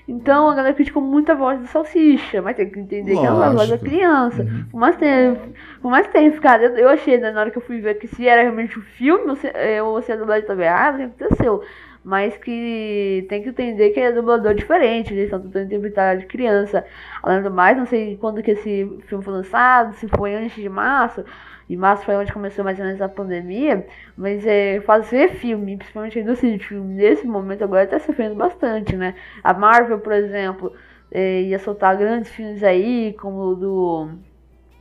Então 0.09 0.49
a 0.49 0.55
galera 0.55 0.73
criticou 0.73 1.03
muito 1.03 1.31
a 1.31 1.35
voz 1.35 1.59
do 1.59 1.67
Salsicha, 1.67 2.41
mas 2.41 2.55
tem 2.57 2.67
que 2.67 2.79
entender 2.79 3.13
Lógico. 3.13 3.37
que 3.37 3.43
é 3.43 3.45
a 3.45 3.49
voz 3.51 3.69
da 3.69 3.77
criança. 3.77 4.41
Uhum. 4.41 4.65
Por 4.71 4.79
mais 4.79 4.95
que 4.95 5.01
tenha, 5.01 5.37
por 5.79 5.91
mais 5.91 6.07
que 6.07 6.13
tenha 6.13 6.31
ficado, 6.31 6.63
eu, 6.63 6.77
eu 6.77 6.89
achei 6.89 7.19
né, 7.19 7.29
na 7.29 7.41
hora 7.41 7.51
que 7.51 7.59
eu 7.59 7.61
fui 7.61 7.79
ver 7.79 7.99
que 7.99 8.07
se 8.07 8.27
era 8.27 8.41
realmente 8.41 8.79
um 8.79 8.81
filme, 8.81 9.29
ou 9.29 9.35
se, 9.35 9.47
é, 9.53 9.83
ou 9.83 10.01
se 10.01 10.11
a 10.11 10.15
dublagem 10.15 10.47
também, 10.47 10.67
ah, 10.67 10.91
o 10.91 10.97
que 10.97 11.03
aconteceu? 11.03 11.61
Mas 12.03 12.35
que 12.37 13.23
tem 13.29 13.43
que 13.43 13.49
entender 13.49 13.91
que 13.91 13.99
é 13.99 14.11
dublador 14.11 14.55
diferente, 14.55 15.13
eles 15.13 15.25
estão 15.25 15.41
tentando 15.41 15.65
interpretar 15.65 16.17
de 16.17 16.25
criança. 16.25 16.83
Além 17.21 17.43
do 17.43 17.51
mais, 17.51 17.77
não 17.77 17.85
sei 17.85 18.17
quando 18.17 18.41
que 18.41 18.49
esse 18.49 18.99
filme 19.05 19.23
foi 19.23 19.33
lançado, 19.33 19.93
se 19.93 20.07
foi 20.07 20.33
antes 20.33 20.55
de 20.55 20.69
março, 20.69 21.23
e 21.69 21.77
março 21.77 22.03
foi 22.03 22.15
onde 22.15 22.33
começou 22.33 22.65
mais 22.65 22.79
ou 22.79 22.85
menos 22.85 22.99
a 22.99 23.07
pandemia, 23.07 23.85
mas 24.17 24.43
é, 24.45 24.81
fazer 24.81 25.35
filme, 25.35 25.77
principalmente 25.77 26.17
a 26.17 26.21
indústria 26.23 26.57
de 26.57 26.65
filme, 26.65 26.95
nesse 26.95 27.27
momento 27.27 27.63
agora 27.63 27.83
está 27.83 27.99
sofrendo 27.99 28.33
bastante, 28.33 28.95
né? 28.95 29.13
A 29.43 29.53
Marvel, 29.53 29.99
por 29.99 30.11
exemplo, 30.11 30.73
é, 31.11 31.43
ia 31.43 31.59
soltar 31.59 31.95
grandes 31.95 32.31
filmes 32.31 32.63
aí, 32.63 33.13
como 33.21 33.39
o 33.39 33.55
do. 33.55 34.09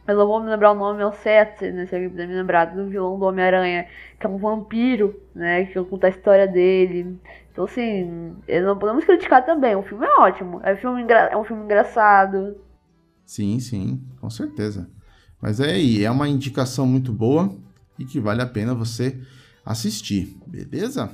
Eu 0.06 0.16
não 0.16 0.26
vou 0.26 0.42
me 0.42 0.48
lembrar 0.48 0.72
o 0.72 0.74
nome 0.74 1.02
ao 1.02 1.12
certo, 1.12 1.66
né? 1.66 1.84
Se 1.84 1.94
alguém 1.94 2.08
puder 2.08 2.26
me 2.26 2.34
lembrar, 2.34 2.64
do 2.64 2.86
vilão 2.86 3.18
do 3.18 3.26
Homem-Aranha, 3.26 3.86
que 4.18 4.26
é 4.26 4.30
um 4.30 4.38
vampiro, 4.38 5.14
né? 5.34 5.66
Que 5.66 5.84
conta 5.84 6.06
a 6.06 6.10
história 6.10 6.48
dele. 6.48 7.20
Então, 7.52 7.64
assim, 7.66 8.34
não 8.64 8.78
podemos 8.78 9.04
criticar 9.04 9.44
também. 9.44 9.76
O 9.76 9.82
filme 9.82 10.06
é 10.06 10.20
ótimo. 10.20 10.62
É 10.64 10.72
um 10.72 10.76
filme, 10.78 11.04
é 11.10 11.36
um 11.36 11.44
filme 11.44 11.64
engraçado. 11.64 12.56
Sim, 13.26 13.60
sim, 13.60 14.02
com 14.18 14.30
certeza. 14.30 14.88
Mas 15.40 15.60
é 15.60 15.72
aí, 15.72 16.04
é 16.04 16.10
uma 16.10 16.28
indicação 16.28 16.86
muito 16.86 17.12
boa 17.12 17.54
e 17.98 18.04
que 18.04 18.20
vale 18.20 18.42
a 18.42 18.46
pena 18.46 18.74
você 18.74 19.18
assistir, 19.64 20.36
beleza? 20.46 21.10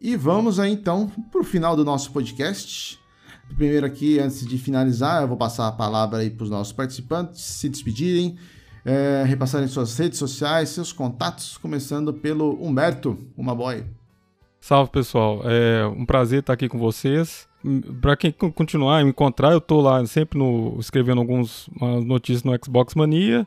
E 0.00 0.16
vamos 0.16 0.60
aí 0.60 0.72
então 0.72 1.10
para 1.30 1.40
o 1.40 1.44
final 1.44 1.74
do 1.76 1.84
nosso 1.84 2.12
podcast. 2.12 2.98
Primeiro 3.56 3.86
aqui, 3.86 4.18
antes 4.18 4.46
de 4.46 4.58
finalizar, 4.58 5.22
eu 5.22 5.28
vou 5.28 5.36
passar 5.36 5.68
a 5.68 5.72
palavra 5.72 6.18
aí 6.18 6.30
para 6.30 6.44
os 6.44 6.50
nossos 6.50 6.72
participantes 6.72 7.40
se 7.40 7.68
despedirem. 7.68 8.36
é, 8.86 9.24
repassarem 9.26 9.66
suas 9.66 9.98
redes 9.98 10.16
sociais, 10.16 10.68
seus 10.68 10.92
contatos, 10.92 11.58
começando 11.58 12.14
pelo 12.14 12.56
Humberto, 12.64 13.18
uma 13.36 13.52
boy. 13.52 13.84
Salve 14.60 14.92
pessoal, 14.92 15.42
é 15.44 15.84
um 15.86 16.06
prazer 16.06 16.38
estar 16.38 16.52
aqui 16.52 16.68
com 16.68 16.78
vocês. 16.78 17.48
Para 18.00 18.16
quem 18.16 18.30
continuar 18.30 19.00
e 19.00 19.04
me 19.04 19.10
encontrar, 19.10 19.52
eu 19.52 19.60
tô 19.60 19.80
lá 19.80 20.04
sempre 20.06 20.38
no, 20.38 20.76
escrevendo 20.78 21.20
algumas 21.20 21.68
notícias 22.04 22.44
no 22.44 22.56
Xbox 22.62 22.94
Mania. 22.94 23.46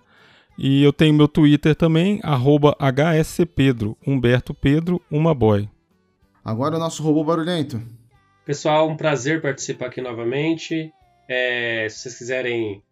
E 0.58 0.84
eu 0.84 0.92
tenho 0.92 1.14
meu 1.14 1.28
Twitter 1.28 1.74
também, 1.74 2.20
arroba 2.22 2.76
HSCPedro, 2.78 3.96
Humberto 4.06 4.54
Pedro, 4.54 5.02
uma 5.10 5.34
boy. 5.34 5.70
Agora 6.44 6.76
o 6.76 6.80
nosso 6.80 7.02
robô 7.02 7.24
barulhento. 7.24 7.82
Pessoal, 8.46 8.90
um 8.90 8.98
prazer 8.98 9.42
participar 9.42 9.86
aqui 9.86 10.02
novamente. 10.02 10.92
É, 11.30 11.88
se 11.90 12.00
vocês 12.00 12.18
quiserem 12.18 12.84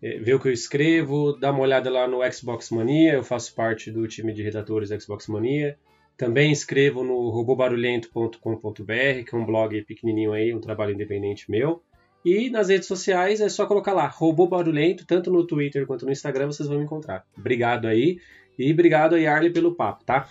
é, 0.00 0.18
ver 0.18 0.34
o 0.34 0.40
que 0.40 0.46
eu 0.46 0.52
escrevo, 0.52 1.32
dá 1.32 1.50
uma 1.50 1.60
olhada 1.60 1.90
lá 1.90 2.06
no 2.06 2.18
Xbox 2.32 2.70
Mania, 2.70 3.14
eu 3.14 3.24
faço 3.24 3.54
parte 3.54 3.90
do 3.90 4.06
time 4.06 4.32
de 4.32 4.42
redatores 4.42 4.90
do 4.90 5.00
Xbox 5.00 5.26
Mania. 5.26 5.76
Também 6.18 6.50
escrevo 6.50 7.04
no 7.04 7.30
robobarulhento.com.br, 7.30 9.24
que 9.24 9.30
é 9.32 9.38
um 9.38 9.46
blog 9.46 9.80
pequenininho 9.84 10.32
aí, 10.32 10.52
um 10.52 10.60
trabalho 10.60 10.92
independente 10.92 11.48
meu. 11.48 11.80
E 12.24 12.50
nas 12.50 12.68
redes 12.68 12.88
sociais 12.88 13.40
é 13.40 13.48
só 13.48 13.66
colocar 13.66 13.92
lá, 13.92 14.08
Robô 14.08 14.48
Barulhento, 14.48 15.06
tanto 15.06 15.30
no 15.30 15.46
Twitter 15.46 15.86
quanto 15.86 16.04
no 16.04 16.10
Instagram 16.10 16.48
vocês 16.48 16.68
vão 16.68 16.78
me 16.78 16.84
encontrar. 16.84 17.24
Obrigado 17.38 17.86
aí. 17.86 18.18
E 18.58 18.72
obrigado 18.72 19.14
aí, 19.14 19.28
Arley, 19.28 19.52
pelo 19.52 19.76
papo, 19.76 20.04
tá? 20.04 20.28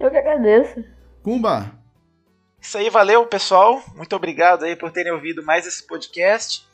Eu 0.00 0.10
que 0.10 0.16
agradeço. 0.16 0.82
Kumba! 1.22 1.78
Isso 2.58 2.78
aí, 2.78 2.88
valeu, 2.88 3.26
pessoal. 3.26 3.82
Muito 3.94 4.16
obrigado 4.16 4.64
aí 4.64 4.74
por 4.74 4.90
terem 4.90 5.12
ouvido 5.12 5.44
mais 5.44 5.66
esse 5.66 5.86
podcast. 5.86 6.66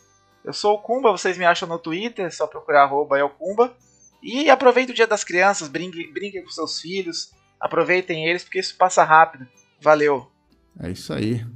Eu 0.45 0.53
sou 0.53 0.75
o 0.75 0.79
Kumba, 0.79 1.11
vocês 1.11 1.37
me 1.37 1.45
acham 1.45 1.69
no 1.69 1.81
Twitter, 1.81 2.27
é 2.27 2.31
só 2.31 2.47
procurar 2.47 2.85
arroba 2.85 3.29
Kumba. 3.29 3.77
E 4.23 4.49
aproveite 4.49 4.93
o 4.93 4.95
Dia 4.95 5.09
das 5.09 5.25
Crianças, 5.25 5.67
brinquem, 5.67 6.13
brinquem 6.13 6.45
com 6.45 6.51
seus 6.51 6.81
filhos, 6.81 7.33
aproveitem 7.63 8.27
eles, 8.27 8.43
porque 8.43 8.59
isso 8.59 8.77
passa 8.77 9.05
rápido. 9.05 9.47
Valeu! 9.81 10.29
É 10.79 10.91
isso 10.91 11.13
aí. 11.13 11.47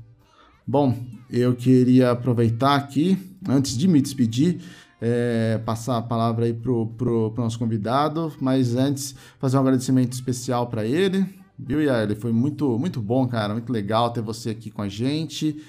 Bom, 0.64 0.96
eu 1.30 1.54
queria 1.54 2.12
aproveitar 2.12 2.76
aqui, 2.76 3.18
antes 3.48 3.76
de 3.76 3.88
me 3.88 4.00
despedir, 4.00 4.60
é, 5.00 5.60
passar 5.64 5.98
a 5.98 6.02
palavra 6.02 6.46
aí 6.46 6.54
pro, 6.54 6.86
pro, 6.86 7.32
pro 7.32 7.42
nosso 7.42 7.58
convidado, 7.58 8.32
mas 8.40 8.74
antes 8.76 9.14
fazer 9.38 9.56
um 9.56 9.60
agradecimento 9.60 10.12
especial 10.12 10.68
para 10.68 10.84
ele, 10.84 11.26
viu, 11.58 11.82
Yael? 11.82 12.16
Foi 12.16 12.32
muito, 12.32 12.78
muito 12.78 13.00
bom, 13.02 13.26
cara, 13.26 13.52
muito 13.52 13.72
legal 13.72 14.10
ter 14.10 14.22
você 14.22 14.50
aqui 14.50 14.70
com 14.70 14.82
a 14.82 14.88
gente. 14.88 15.62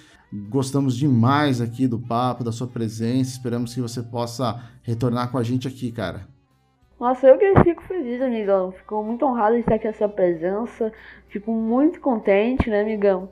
Gostamos 0.49 0.95
demais 0.95 1.61
aqui 1.61 1.87
do 1.87 1.99
papo, 1.99 2.43
da 2.43 2.51
sua 2.51 2.67
presença. 2.67 3.31
Esperamos 3.31 3.73
que 3.73 3.81
você 3.81 4.03
possa 4.03 4.61
retornar 4.83 5.31
com 5.31 5.37
a 5.37 5.43
gente 5.43 5.67
aqui, 5.67 5.91
cara. 5.91 6.27
Nossa, 6.99 7.27
eu 7.27 7.37
que 7.37 7.63
fico 7.63 7.83
feliz, 7.83 8.21
amigão. 8.21 8.71
Fico 8.71 9.03
muito 9.03 9.25
honrado 9.25 9.53
de 9.53 9.61
estar 9.61 9.75
aqui 9.75 9.87
a 9.87 9.93
sua 9.93 10.09
presença. 10.09 10.91
Fico 11.29 11.51
muito 11.51 11.99
contente, 11.99 12.69
né, 12.69 12.81
amigão? 12.81 13.29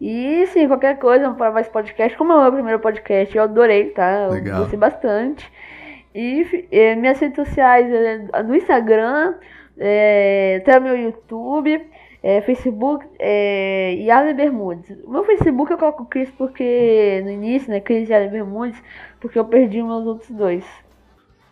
E 0.00 0.46
sim, 0.48 0.68
qualquer 0.68 0.98
coisa 0.98 1.30
para 1.32 1.50
mais 1.50 1.68
podcast, 1.68 2.16
como 2.16 2.32
é 2.32 2.36
o 2.36 2.42
meu 2.42 2.52
primeiro 2.52 2.78
podcast, 2.78 3.36
eu 3.36 3.42
adorei, 3.42 3.90
tá? 3.90 4.28
Legal. 4.28 4.54
Eu 4.54 4.60
gostei 4.60 4.78
bastante. 4.78 5.50
E 6.14 6.66
é, 6.70 6.94
minhas 6.94 7.18
redes 7.18 7.34
sociais 7.34 7.92
é, 7.92 8.42
no 8.44 8.54
Instagram, 8.54 9.34
é, 9.76 10.60
até 10.62 10.78
meu 10.78 10.96
YouTube, 10.96 11.84
é, 12.22 12.40
Facebook 12.42 13.04
é, 13.18 13.94
e 13.94 14.08
Ale 14.08 14.34
Bermudes. 14.34 14.96
O 15.04 15.10
meu 15.10 15.24
Facebook 15.24 15.72
eu 15.72 15.78
coloco 15.78 16.04
Cris 16.04 16.30
porque 16.30 17.20
no 17.24 17.30
início, 17.32 17.68
né? 17.70 17.80
Cris 17.80 18.08
e 18.08 18.14
Ale 18.14 18.28
Bermudes, 18.28 18.80
porque 19.20 19.38
eu 19.38 19.44
perdi 19.44 19.82
meus 19.82 20.06
outros 20.06 20.30
dois. 20.30 20.64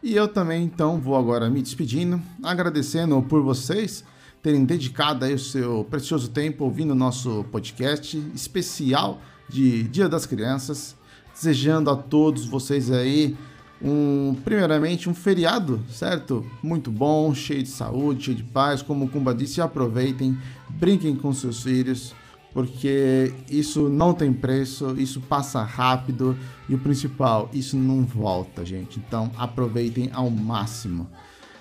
E 0.07 0.15
eu 0.15 0.29
também, 0.29 0.63
então, 0.63 1.01
vou 1.01 1.17
agora 1.17 1.51
me 1.51 1.61
despedindo, 1.61 2.23
agradecendo 2.41 3.21
por 3.23 3.43
vocês 3.43 4.05
terem 4.41 4.65
dedicado 4.65 5.25
aí 5.25 5.35
o 5.35 5.39
seu 5.39 5.85
precioso 5.91 6.29
tempo 6.31 6.63
ouvindo 6.63 6.93
o 6.93 6.95
nosso 6.95 7.45
podcast 7.51 8.17
especial 8.33 9.21
de 9.49 9.83
Dia 9.83 10.09
das 10.09 10.25
Crianças. 10.25 10.95
Desejando 11.35 11.91
a 11.91 11.97
todos 11.97 12.47
vocês 12.47 12.89
aí 12.93 13.37
um, 13.83 14.37
primeiramente, 14.45 15.11
um 15.11 15.15
feriado, 15.15 15.83
certo? 15.91 16.47
Muito 16.63 16.89
bom, 16.89 17.35
cheio 17.35 17.65
de 17.65 17.69
saúde, 17.71 18.27
cheio 18.27 18.37
de 18.37 18.45
paz. 18.45 18.83
Como 18.83 19.07
o 19.07 19.09
Kumba 19.09 19.35
disse, 19.35 19.61
aproveitem, 19.61 20.39
brinquem 20.71 21.17
com 21.17 21.33
seus 21.33 21.65
filhos, 21.65 22.15
porque 22.57 23.35
isso 23.51 23.91
não 23.91 24.15
tem 24.15 24.33
preço, 24.33 24.95
isso 24.97 25.21
passa 25.21 25.63
rápido 25.63 26.35
e 26.67 26.75
o 26.75 26.79
principal, 26.79 27.51
isso 27.53 27.77
não 27.77 28.03
volta, 28.03 28.65
gente. 28.65 28.99
Então 28.99 29.31
aproveitem 29.37 30.11
ao 30.15 30.31
máximo. 30.31 31.07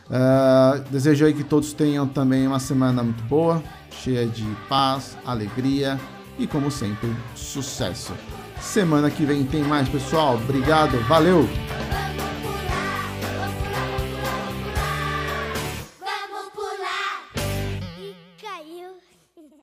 Uh, 0.05 0.89
desejo 0.89 1.26
aí 1.26 1.34
que 1.34 1.43
todos 1.43 1.73
tenham 1.73 2.07
também 2.07 2.47
uma 2.47 2.59
semana 2.59 3.03
muito 3.03 3.22
boa, 3.26 3.61
cheia 3.91 4.26
de 4.26 4.45
paz, 4.69 5.17
alegria 5.26 5.99
e, 6.39 6.47
como 6.47 6.72
sempre, 6.72 7.13
sucesso. 7.35 8.13
Semana 8.61 9.11
que 9.11 9.26
vem 9.26 9.43
tem 9.43 9.63
mais, 9.63 9.89
pessoal. 9.89 10.35
Obrigado, 10.35 10.97
valeu! 11.09 11.45